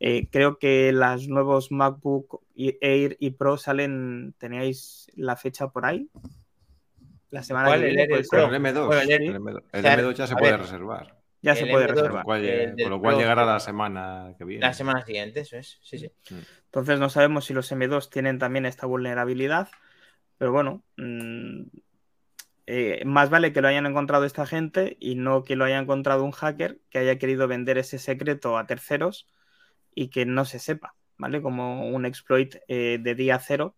Eh, 0.00 0.28
creo 0.30 0.58
que 0.58 0.92
los 0.92 1.28
nuevos 1.28 1.72
MacBook 1.72 2.42
Air 2.56 3.16
y 3.18 3.30
Pro 3.30 3.58
salen, 3.58 4.34
¿teníais 4.38 5.10
la 5.16 5.36
fecha 5.36 5.68
por 5.68 5.86
ahí? 5.86 6.08
La 7.30 7.42
semana 7.42 7.74
que 7.74 7.84
viene. 7.84 8.02
El, 8.04 8.12
el, 8.12 8.24
M2, 8.24 8.86
bueno, 8.86 9.02
el, 9.02 9.10
el, 9.10 9.34
M2, 9.36 9.62
el 9.72 9.84
M2 9.84 10.14
ya 10.14 10.26
se 10.26 10.36
puede 10.36 10.52
ver, 10.52 10.60
reservar. 10.60 11.18
Ya 11.42 11.54
se 11.54 11.66
puede 11.66 11.86
M2, 11.86 11.90
reservar. 11.90 12.10
Con 12.10 12.18
lo 12.18 12.24
cual, 12.24 12.74
con 12.80 12.90
lo 12.90 13.00
cual 13.00 13.16
llegará 13.16 13.44
la 13.44 13.60
semana 13.60 14.34
que 14.38 14.44
viene. 14.44 14.64
La 14.64 14.72
semana 14.72 15.04
siguiente, 15.04 15.40
eso 15.40 15.56
es. 15.56 15.78
Sí, 15.82 15.98
sí. 15.98 16.10
Mm. 16.30 16.38
Entonces 16.66 17.00
no 17.00 17.10
sabemos 17.10 17.44
si 17.46 17.54
los 17.54 17.70
M2 17.72 18.08
tienen 18.08 18.38
también 18.38 18.66
esta 18.66 18.86
vulnerabilidad, 18.86 19.68
pero 20.38 20.52
bueno, 20.52 20.84
mmm, 20.96 21.62
eh, 22.66 23.02
más 23.04 23.30
vale 23.30 23.52
que 23.52 23.62
lo 23.62 23.68
hayan 23.68 23.86
encontrado 23.86 24.24
esta 24.24 24.46
gente 24.46 24.96
y 25.00 25.16
no 25.16 25.42
que 25.42 25.56
lo 25.56 25.64
haya 25.64 25.78
encontrado 25.78 26.22
un 26.22 26.32
hacker 26.32 26.78
que 26.90 26.98
haya 26.98 27.18
querido 27.18 27.48
vender 27.48 27.78
ese 27.78 27.98
secreto 27.98 28.58
a 28.58 28.66
terceros 28.66 29.26
y 29.94 30.08
que 30.08 30.24
no 30.26 30.44
se 30.44 30.58
sepa, 30.58 30.94
¿vale? 31.16 31.42
Como 31.42 31.88
un 31.88 32.06
exploit 32.06 32.56
eh, 32.68 32.98
de 33.00 33.14
día 33.14 33.38
cero, 33.38 33.74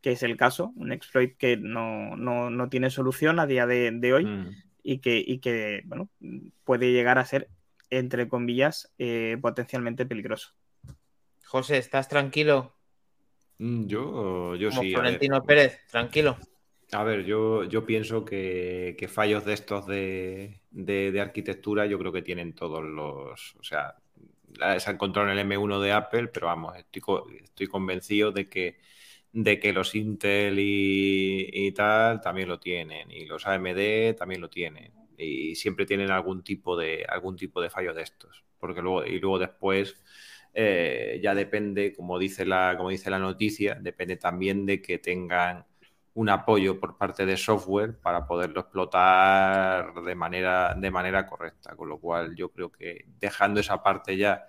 que 0.00 0.12
es 0.12 0.22
el 0.22 0.36
caso, 0.36 0.72
un 0.76 0.92
exploit 0.92 1.36
que 1.36 1.56
no, 1.56 2.16
no, 2.16 2.50
no 2.50 2.68
tiene 2.68 2.90
solución 2.90 3.38
a 3.38 3.46
día 3.46 3.66
de, 3.66 3.90
de 3.92 4.12
hoy 4.12 4.24
mm. 4.26 4.48
y, 4.82 4.98
que, 4.98 5.22
y 5.24 5.38
que, 5.38 5.82
bueno, 5.84 6.08
puede 6.64 6.90
llegar 6.92 7.18
a 7.18 7.24
ser, 7.24 7.48
entre 7.90 8.28
comillas, 8.28 8.92
eh, 8.98 9.36
potencialmente 9.40 10.06
peligroso. 10.06 10.54
José, 11.44 11.78
¿estás 11.78 12.08
tranquilo? 12.08 12.74
Mm, 13.58 13.86
Yo, 13.86 14.56
yo 14.56 14.70
Como 14.70 14.82
sí. 14.82 14.92
a 14.94 14.98
Florentino 14.98 15.36
ver. 15.40 15.46
Pérez, 15.46 15.86
tranquilo. 15.90 16.36
A 16.92 17.04
ver, 17.04 17.24
yo, 17.24 17.64
yo 17.64 17.86
pienso 17.86 18.24
que, 18.24 18.96
que 18.98 19.08
fallos 19.08 19.44
de 19.44 19.52
estos 19.54 19.86
de, 19.86 20.60
de- 20.70 21.10
de 21.12 21.20
arquitectura 21.20 21.86
yo 21.86 21.98
creo 21.98 22.12
que 22.12 22.22
tienen 22.22 22.54
todos 22.54 22.82
los... 22.82 23.54
O 23.58 23.62
sea, 23.62 23.94
se 24.78 24.90
ha 24.90 24.92
encontrado 24.92 25.28
en 25.28 25.38
el 25.38 25.46
M1 25.46 25.80
de 25.80 25.92
Apple, 25.92 26.28
pero 26.28 26.46
vamos, 26.46 26.76
estoy, 26.76 27.02
estoy 27.42 27.66
convencido 27.66 28.32
de 28.32 28.48
que, 28.48 28.78
de 29.32 29.58
que 29.60 29.72
los 29.72 29.94
Intel 29.94 30.58
y, 30.58 31.48
y 31.52 31.72
tal 31.72 32.20
también 32.20 32.48
lo 32.48 32.58
tienen, 32.60 33.10
y 33.10 33.26
los 33.26 33.46
AMD 33.46 34.14
también 34.16 34.40
lo 34.40 34.50
tienen, 34.50 34.92
y 35.16 35.54
siempre 35.56 35.86
tienen 35.86 36.10
algún 36.10 36.42
tipo 36.42 36.76
de, 36.76 37.04
algún 37.08 37.36
tipo 37.36 37.60
de 37.60 37.70
fallo 37.70 37.94
de 37.94 38.02
estos, 38.02 38.44
porque 38.58 38.82
luego, 38.82 39.04
y 39.04 39.18
luego 39.20 39.38
después 39.38 39.96
eh, 40.54 41.20
ya 41.22 41.34
depende, 41.34 41.92
como 41.94 42.18
dice, 42.18 42.44
la, 42.46 42.74
como 42.76 42.90
dice 42.90 43.10
la 43.10 43.18
noticia, 43.18 43.76
depende 43.80 44.16
también 44.16 44.66
de 44.66 44.82
que 44.82 44.98
tengan 44.98 45.66
un 46.14 46.28
apoyo 46.28 46.78
por 46.78 46.96
parte 46.96 47.24
de 47.24 47.36
software 47.36 47.98
para 47.98 48.26
poderlo 48.26 48.60
explotar 48.60 49.94
de 49.94 50.14
manera, 50.14 50.74
de 50.74 50.90
manera 50.90 51.26
correcta. 51.26 51.74
Con 51.76 51.88
lo 51.88 51.98
cual 51.98 52.34
yo 52.34 52.50
creo 52.50 52.70
que 52.70 53.06
dejando 53.18 53.60
esa 53.60 53.82
parte 53.82 54.16
ya 54.16 54.46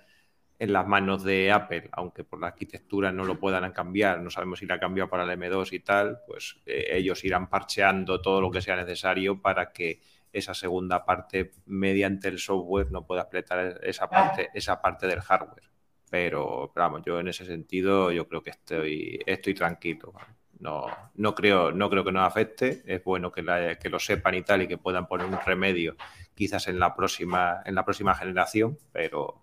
en 0.60 0.74
las 0.74 0.88
manos 0.88 1.24
de 1.24 1.52
Apple, 1.52 1.90
aunque 1.94 2.24
por 2.24 2.40
la 2.40 2.48
arquitectura 2.48 3.12
no 3.12 3.26
lo 3.26 3.40
puedan 3.40 3.72
cambiar, 3.72 4.22
no 4.22 4.30
sabemos 4.30 4.60
si 4.60 4.66
la 4.66 4.80
cambiado 4.80 5.10
para 5.10 5.24
el 5.24 5.40
M2 5.40 5.74
y 5.74 5.80
tal, 5.80 6.20
pues 6.28 6.58
eh, 6.66 6.88
ellos 6.92 7.24
irán 7.24 7.50
parcheando 7.50 8.22
todo 8.22 8.42
lo 8.42 8.52
que 8.52 8.62
sea 8.62 8.76
necesario 8.76 9.42
para 9.42 9.72
que 9.72 10.02
esa 10.32 10.54
segunda 10.54 11.06
parte 11.06 11.52
mediante 11.66 12.28
el 12.28 12.40
software 12.40 12.92
no 12.92 13.06
pueda 13.06 13.22
explotar 13.22 13.80
esa 13.84 14.10
parte, 14.10 14.50
esa 14.54 14.82
parte 14.82 15.08
del 15.08 15.22
hardware. 15.22 15.70
Pero, 16.10 16.72
pero 16.74 16.86
vamos, 16.86 17.02
yo 17.06 17.20
en 17.20 17.28
ese 17.28 17.46
sentido 17.46 18.12
yo 18.12 18.28
creo 18.28 18.42
que 18.44 18.52
estoy, 18.52 19.20
estoy 19.26 19.54
tranquilo. 19.54 20.12
¿vale? 20.12 20.43
No, 20.64 20.86
no, 21.16 21.36
creo, 21.36 21.72
no 21.74 21.90
creo 21.90 22.04
que 22.06 22.12
nos 22.12 22.26
afecte. 22.26 22.82
Es 22.86 23.04
bueno 23.04 23.32
que, 23.32 23.44
la- 23.44 23.76
que 23.78 23.90
lo 23.90 24.00
sepan 24.00 24.36
y 24.36 24.44
tal 24.44 24.62
y 24.62 24.68
que 24.68 24.78
puedan 24.78 25.08
poner 25.08 25.28
un 25.28 25.40
remedio 25.46 25.96
quizás 26.36 26.68
en 26.68 26.80
la 26.80 26.96
próxima, 26.96 27.62
en 27.66 27.76
la 27.76 27.84
próxima 27.86 28.16
generación, 28.16 28.78
pero, 28.92 29.42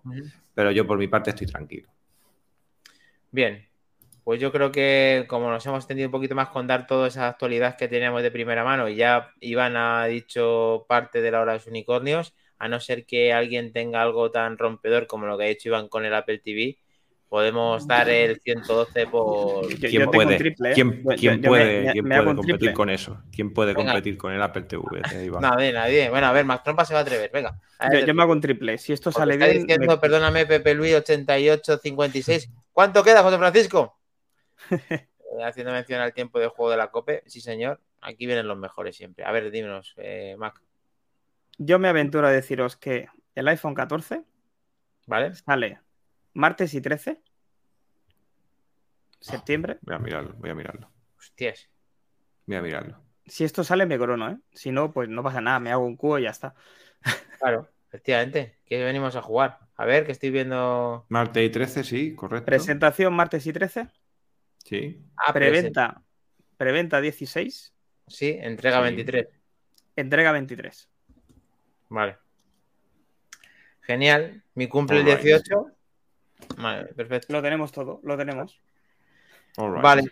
pero 0.55 0.71
yo 0.71 0.85
por 0.87 0.97
mi 0.97 1.07
parte 1.07 1.29
estoy 1.31 1.47
tranquilo. 1.47 1.89
Bien, 3.31 3.67
pues 4.23 4.39
yo 4.41 4.51
creo 4.51 4.71
que 4.71 5.25
como 5.29 5.49
nos 5.49 5.65
hemos 5.65 5.79
extendido 5.79 6.07
un 6.09 6.11
poquito 6.11 6.35
más 6.35 6.49
con 6.49 6.67
dar 6.67 6.87
toda 6.87 7.07
esa 7.07 7.27
actualidad 7.29 7.77
que 7.77 7.87
teníamos 7.87 8.23
de 8.23 8.31
primera 8.31 8.63
mano, 8.63 8.89
y 8.89 8.95
ya 8.95 9.31
Iván 9.41 9.75
ha 9.77 10.05
dicho 10.05 10.85
parte 10.89 11.21
de 11.21 11.31
la 11.31 11.41
hora 11.41 11.53
de 11.53 11.59
los 11.59 11.67
unicornios, 11.67 12.35
a 12.59 12.67
no 12.67 12.79
ser 12.79 13.05
que 13.05 13.33
alguien 13.33 13.73
tenga 13.73 14.01
algo 14.01 14.31
tan 14.31 14.57
rompedor 14.57 15.07
como 15.07 15.25
lo 15.27 15.37
que 15.37 15.45
ha 15.45 15.47
hecho 15.47 15.69
Iván 15.69 15.89
con 15.89 16.05
el 16.05 16.13
Apple 16.13 16.39
TV, 16.39 16.77
podemos 17.31 17.87
dar 17.87 18.09
el 18.09 18.41
112 18.41 19.07
por... 19.07 19.65
Yo- 19.69 19.87
¿Quién 19.89 20.11
puede, 20.11 20.35
triple, 20.35 20.71
¿eh? 20.71 20.73
quién, 20.73 21.01
quién 21.17 21.41
yo- 21.41 21.47
puede, 21.47 21.81
me- 21.85 21.91
quién 21.93 22.03
me 22.05 22.15
puede 22.17 22.25
competir 22.35 22.57
triple. 22.57 22.73
con 22.73 22.89
eso? 22.89 23.21
¿Quién 23.33 23.53
puede 23.53 23.73
Venga. 23.73 23.93
competir 23.93 24.17
con 24.17 24.33
el 24.33 24.41
Apple 24.41 24.63
TV? 24.63 24.83
Eh, 25.13 25.23
Iván? 25.27 25.41
Nadie, 25.41 25.71
nadie. 25.71 26.09
Bueno, 26.09 26.27
a 26.27 26.33
ver, 26.33 26.43
Max 26.43 26.61
Trompa 26.65 26.83
se 26.83 26.93
va 26.93 26.99
a 26.99 27.03
atrever, 27.03 27.31
venga. 27.31 27.57
A 27.79 27.87
ver, 27.89 28.01
Yo, 28.01 28.07
yo 28.07 28.13
me 28.13 28.21
hago 28.23 28.33
un 28.33 28.41
triple. 28.41 28.77
Si 28.77 28.91
esto 28.91 29.13
sale 29.13 29.35
está 29.35 29.45
bien, 29.45 29.61
diciendo, 29.65 29.87
me- 29.93 29.97
perdóname, 29.97 30.45
Pepe 30.45 30.73
Luis 30.73 30.93
8856. 30.93 32.49
¿Cuánto 32.73 33.01
queda, 33.01 33.23
José 33.23 33.37
Francisco? 33.37 33.97
Eh, 35.33 35.43
Haciendo 35.45 35.71
mención 35.71 36.01
al 36.01 36.13
tiempo 36.13 36.37
de 36.39 36.47
juego 36.49 36.69
de 36.71 36.75
la 36.75 36.91
COPE. 36.91 37.23
Sí, 37.25 37.39
señor. 37.39 37.79
Aquí 38.01 38.25
vienen 38.25 38.49
los 38.49 38.57
mejores 38.57 38.97
siempre. 38.97 39.23
A 39.23 39.31
ver, 39.31 39.49
dímenos, 39.49 39.93
eh, 39.95 40.35
Mac. 40.37 40.61
yo 41.57 41.79
me 41.79 41.87
aventuro 41.87 42.27
a 42.27 42.31
deciros 42.31 42.75
que 42.75 43.07
el 43.35 43.47
iPhone 43.47 43.73
14 43.73 44.23
¿Vale? 45.07 45.33
sale 45.33 45.79
martes 46.33 46.73
y 46.73 46.81
13 46.81 47.21
septiembre. 49.19 49.77
Voy 49.81 49.95
a 49.95 49.99
mirarlo, 49.99 50.33
voy 50.35 50.49
a 50.49 50.55
mirarlo. 50.55 50.89
Hostias. 51.17 51.69
Voy 52.47 52.55
a 52.57 52.61
mirarlo. 52.61 53.01
Si 53.25 53.43
esto 53.43 53.63
sale, 53.63 53.85
me 53.85 53.97
corono, 53.99 54.31
¿eh? 54.31 54.37
Si 54.51 54.71
no, 54.71 54.91
pues 54.91 55.07
no 55.09 55.21
pasa 55.23 55.41
nada, 55.41 55.59
me 55.59 55.71
hago 55.71 55.85
un 55.85 55.95
cubo 55.95 56.17
y 56.19 56.23
ya 56.23 56.31
está. 56.31 56.55
Claro, 57.39 57.69
efectivamente. 57.87 58.59
Que 58.65 58.83
venimos 58.83 59.15
a 59.15 59.21
jugar. 59.21 59.59
A 59.75 59.85
ver, 59.85 60.05
que 60.05 60.11
estoy 60.11 60.29
viendo. 60.29 61.05
Martes 61.09 61.43
y 61.43 61.49
13, 61.49 61.83
sí, 61.83 62.15
correcto. 62.15 62.45
Presentación 62.45 63.13
martes 63.13 63.45
y 63.47 63.53
13, 63.53 63.87
Sí. 64.63 65.01
Ah, 65.17 65.33
preventa, 65.33 66.03
preventa 66.57 67.01
16, 67.01 67.73
Sí, 68.07 68.37
entrega 68.41 68.77
Sí. 68.77 68.83
23. 68.83 69.27
entrega 69.95 70.31
23. 70.33 70.89
Vale. 71.89 72.17
Genial. 73.81 74.43
Mi 74.53 74.67
cumple 74.67 74.99
el 75.01 75.07
Alright. 75.07 75.23
18. 75.23 75.71
Vale, 76.57 76.85
perfecto. 76.93 77.33
Lo 77.33 77.41
tenemos 77.41 77.71
todo, 77.71 77.99
lo 78.03 78.17
tenemos. 78.17 78.59
All 79.57 79.71
right. 79.73 79.81
Vale. 79.81 80.11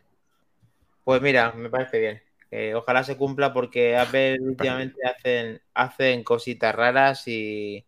Pues 1.04 1.22
mira, 1.22 1.52
me 1.54 1.70
parece 1.70 2.00
bien. 2.00 2.22
Eh, 2.52 2.74
ojalá 2.74 3.04
se 3.04 3.16
cumpla 3.18 3.54
porque 3.54 3.96
Apple 3.96 4.40
últimamente 4.42 5.00
hacen, 5.08 5.62
hacen 5.74 6.24
cositas 6.24 6.74
raras 6.74 7.28
y, 7.28 7.86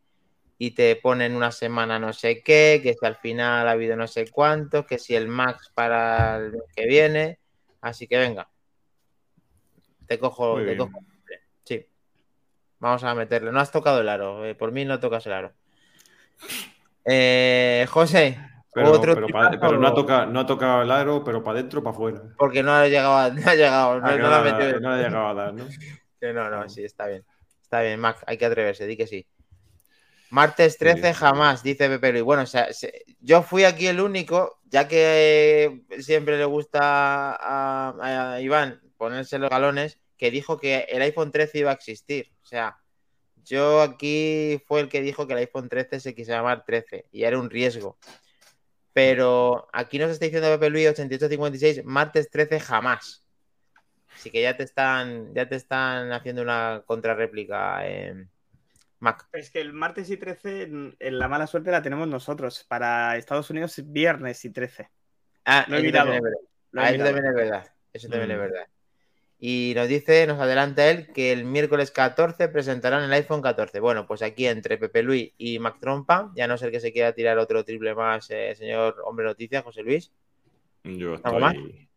y 0.58 0.72
te 0.72 0.96
ponen 0.96 1.36
una 1.36 1.52
semana 1.52 1.98
no 1.98 2.14
sé 2.14 2.44
qué, 2.44 2.80
que 2.84 2.94
si 2.94 3.06
al 3.06 3.16
final 3.16 3.68
ha 3.68 3.72
habido 3.72 3.96
no 3.96 4.08
sé 4.08 4.30
cuántos, 4.30 4.86
que 4.86 5.00
si 5.00 5.16
el 5.16 5.28
Max 5.28 5.72
para 5.74 6.38
el 6.38 6.52
mes 6.52 6.62
que 6.76 6.86
viene. 6.86 7.40
Así 7.82 8.08
que 8.08 8.18
venga. 8.18 8.50
Te 10.06 10.20
cojo, 10.20 10.56
Muy 10.56 10.66
te 10.66 10.76
bien. 10.76 10.78
cojo. 10.78 11.04
Sí. 11.64 11.88
Vamos 12.80 13.04
a 13.04 13.16
meterle. 13.16 13.52
No 13.52 13.60
has 13.60 13.72
tocado 13.72 14.02
el 14.02 14.10
aro. 14.10 14.46
eh, 14.46 14.56
por 14.56 14.72
mí 14.72 14.86
no 14.86 15.00
tocas 15.00 15.26
el 15.26 15.34
aro. 15.34 15.54
Eh, 17.06 17.86
José, 17.90 18.38
Pero, 18.74 18.92
otro 18.92 19.16
pero, 19.16 19.28
pa- 19.28 19.50
tipazo, 19.50 19.60
pero 19.60 19.78
no, 19.80 19.88
ha 19.88 19.94
tocado, 19.94 20.26
no 20.28 20.40
ha 20.40 20.46
tocado 20.46 20.82
el 20.84 20.92
aro, 20.92 21.24
pero 21.24 21.44
para 21.44 21.60
adentro, 21.60 21.82
para 21.84 21.94
afuera. 21.96 22.22
porque 22.38 22.62
no 22.64 22.72
ha 22.74 22.88
llegado, 22.88 23.16
a- 23.18 23.30
no 23.32 23.50
ha 23.50 23.56
llegado, 23.56 24.00
no, 24.00 24.08
Ah, 24.08 24.16
no 24.18 24.28
ha 24.34 24.42
metido. 24.42 24.80
no 24.80 24.92
ha 24.92 24.98
llegado 24.98 25.28
a 25.28 25.34
dar, 25.34 25.54
¿no? 25.54 25.66
No, 26.22 26.50
no, 26.52 26.70
sí, 26.70 26.84
está 26.84 27.08
bien. 27.08 27.26
Está 27.64 27.82
bien, 27.82 28.00
Mac, 28.00 28.24
hay 28.28 28.38
que 28.38 28.46
atreverse, 28.46 28.86
di 28.86 28.96
que 28.96 29.08
sí. 29.08 29.26
Martes 30.30 30.78
13 30.78 31.02
bien. 31.02 31.14
jamás, 31.14 31.64
dice 31.64 31.90
Pepe 31.90 32.12
Luis. 32.12 32.24
Bueno, 32.24 32.44
o 32.44 32.46
sea, 32.46 32.72
se- 32.74 33.04
yo 33.20 33.42
fui 33.42 33.64
aquí 33.64 33.88
el 33.88 34.00
único, 34.00 34.60
ya 34.66 34.88
que 34.88 35.82
eh, 35.90 36.02
siempre 36.02 36.38
le 36.38 36.46
gusta 36.46 36.80
a, 37.36 38.34
a 38.36 38.40
Iván 38.42 38.80
ponerse 38.98 39.40
los 39.40 39.50
galones, 39.50 40.00
que 40.16 40.30
dijo 40.32 40.58
que 40.60 40.86
el 40.90 41.02
iPhone 41.02 41.32
13 41.32 41.58
iba 41.60 41.72
a 41.72 41.74
existir. 41.74 42.28
O 42.44 42.46
sea, 42.46 42.78
yo 43.46 43.82
aquí 43.82 44.62
fue 44.68 44.82
el 44.82 44.90
que 44.90 45.02
dijo 45.02 45.28
que 45.28 45.34
el 45.34 45.40
iPhone 45.40 45.70
13 45.70 46.00
se 46.00 46.16
quiso 46.16 46.32
llamar 46.32 46.64
13 46.66 47.06
y 47.12 47.24
era 47.24 47.40
un 47.40 47.50
riesgo. 47.50 47.98
Pero 48.94 49.68
aquí 49.72 49.98
nos 50.00 50.12
está 50.12 50.26
diciendo 50.26 50.50
Pepe 50.50 50.70
Luis 50.70 50.90
8856, 50.90 51.86
martes 51.86 52.30
13 52.30 52.60
jamás. 52.60 53.26
Así 54.14 54.30
que 54.30 54.42
ya 54.42 54.56
te 54.58 54.64
están, 54.64 55.34
ya 55.34 55.48
te 55.48 55.56
están 55.56 56.12
haciendo 56.12 56.42
una 56.42 56.84
contrarréplica, 56.86 57.88
eh, 57.88 58.28
Mac. 59.00 59.28
Es 59.32 59.50
que 59.50 59.62
el 59.62 59.74
martes 59.74 60.10
y 60.10 60.18
13, 60.18 60.64
en 60.64 60.96
en 61.00 61.18
la 61.18 61.28
mala 61.28 61.48
suerte 61.48 61.72
la 61.72 61.82
tenemos 61.82 62.08
nosotros. 62.08 62.66
Para 62.68 63.18
Estados 63.18 63.50
Unidos 63.50 63.78
es 63.80 63.92
viernes 63.92 64.44
y 64.46 64.50
13. 64.52 64.90
Ah, 65.46 65.66
Lo 65.68 65.76
he 65.78 65.80
eso 65.80 65.86
mirado. 65.86 66.12
también 66.12 66.18
es 66.18 66.24
verdad. 66.24 66.48
Lo 66.72 66.82
he 66.82 66.86
Ah, 66.86 66.90
eso 66.92 67.04
también 67.06 67.26
es 67.26 67.34
verdad. 67.36 67.74
Eso 67.94 68.10
también 68.10 68.30
Mm. 68.30 68.32
es 68.34 68.38
verdad. 68.38 68.68
Y 69.44 69.74
nos 69.76 69.88
dice, 69.88 70.28
nos 70.28 70.40
adelanta 70.40 70.88
él, 70.92 71.12
que 71.14 71.32
el 71.32 71.46
miércoles 71.46 71.90
14 71.90 72.48
presentarán 72.50 73.02
el 73.04 73.12
iPhone 73.14 73.42
14. 73.42 73.80
Bueno, 73.80 74.06
pues 74.06 74.22
aquí 74.22 74.46
entre 74.46 74.78
Pepe 74.78 75.02
Luis 75.02 75.34
y 75.40 75.58
Mac 75.58 75.78
Trompa, 75.80 76.32
ya 76.36 76.46
no 76.46 76.60
ser 76.60 76.70
que 76.70 76.80
se 76.80 76.94
quiera 76.94 77.14
tirar 77.14 77.40
otro 77.40 77.66
triple 77.66 77.96
más, 77.96 78.30
eh, 78.30 78.54
señor 78.56 78.98
Hombre 79.04 79.26
Noticias, 79.26 79.64
José 79.64 79.82
Luis. 79.82 80.12
Yo 80.84 81.16
¿Algo 81.24 81.40
más? 81.40 81.56
estoy. 81.56 81.90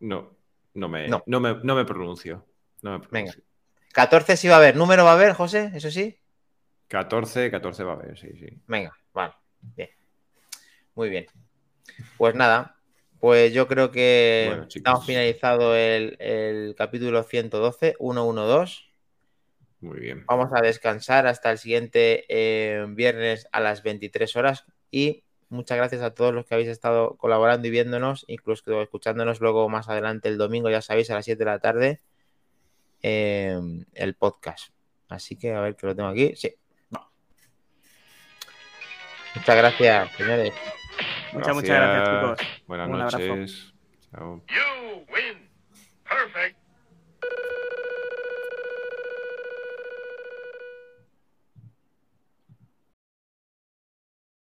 No, 0.00 0.36
no 0.74 0.88
me, 0.88 1.06
No. 1.06 1.22
no. 1.26 1.38
me, 1.38 1.54
no 1.62 1.76
me 1.76 1.84
pronuncio. 1.84 2.44
No 2.82 2.90
me 2.90 2.98
Venga. 2.98 3.08
pronuncio. 3.30 3.42
14 3.92 4.36
sí 4.36 4.48
va 4.48 4.54
a 4.54 4.58
haber. 4.58 4.74
¿Número 4.74 5.04
va 5.04 5.10
a 5.12 5.14
haber, 5.14 5.34
José? 5.34 5.70
¿Eso 5.74 5.88
sí? 5.88 6.18
14, 6.88 7.48
14 7.52 7.84
va 7.84 7.92
a 7.92 7.94
haber, 7.94 8.18
sí, 8.18 8.28
sí. 8.38 8.60
Venga, 8.66 8.92
vale. 9.14 9.34
Bien. 9.76 9.88
Muy 10.96 11.08
bien. 11.10 11.26
Pues 12.18 12.34
nada, 12.34 12.76
pues 13.22 13.52
yo 13.52 13.68
creo 13.68 13.92
que 13.92 14.46
Bueno, 14.48 14.66
estamos 14.68 15.06
finalizado 15.06 15.76
el, 15.76 16.16
el 16.18 16.74
capítulo 16.76 17.22
112, 17.22 17.94
112. 17.96 18.74
Muy 19.80 20.00
bien. 20.00 20.24
Vamos 20.26 20.50
a 20.52 20.60
descansar 20.60 21.28
hasta 21.28 21.52
el 21.52 21.58
siguiente 21.58 22.24
eh, 22.28 22.84
viernes 22.88 23.46
a 23.52 23.60
las 23.60 23.84
23 23.84 24.34
horas 24.34 24.64
y 24.90 25.22
muchas 25.50 25.78
gracias 25.78 26.02
a 26.02 26.14
todos 26.14 26.34
los 26.34 26.46
que 26.46 26.54
habéis 26.54 26.68
estado 26.68 27.16
colaborando 27.16 27.68
y 27.68 27.70
viéndonos, 27.70 28.24
incluso 28.26 28.82
escuchándonos 28.82 29.40
luego 29.40 29.68
más 29.68 29.88
adelante 29.88 30.28
el 30.28 30.36
domingo, 30.36 30.68
ya 30.68 30.82
sabéis, 30.82 31.08
a 31.10 31.14
las 31.14 31.24
7 31.24 31.38
de 31.38 31.44
la 31.44 31.60
tarde, 31.60 32.00
eh, 33.02 33.56
el 33.94 34.14
podcast. 34.16 34.74
Así 35.08 35.36
que 35.36 35.54
a 35.54 35.60
ver 35.60 35.76
que 35.76 35.86
lo 35.86 35.94
tengo 35.94 36.08
aquí. 36.08 36.34
Sí. 36.34 36.56
Muchas 39.36 39.56
gracias, 39.56 40.10
señores. 40.16 40.52
Muchas, 41.32 41.54
muchas 41.54 41.68
gracias, 41.68 42.36
chicos. 42.38 42.62
Buenas 42.66 42.88
Un 42.88 42.98
noches. 42.98 43.72
Abrazo. 44.12 44.42
Chao. 44.42 44.42
You 44.48 45.06
win. 45.12 45.48
Perfect. 46.04 46.61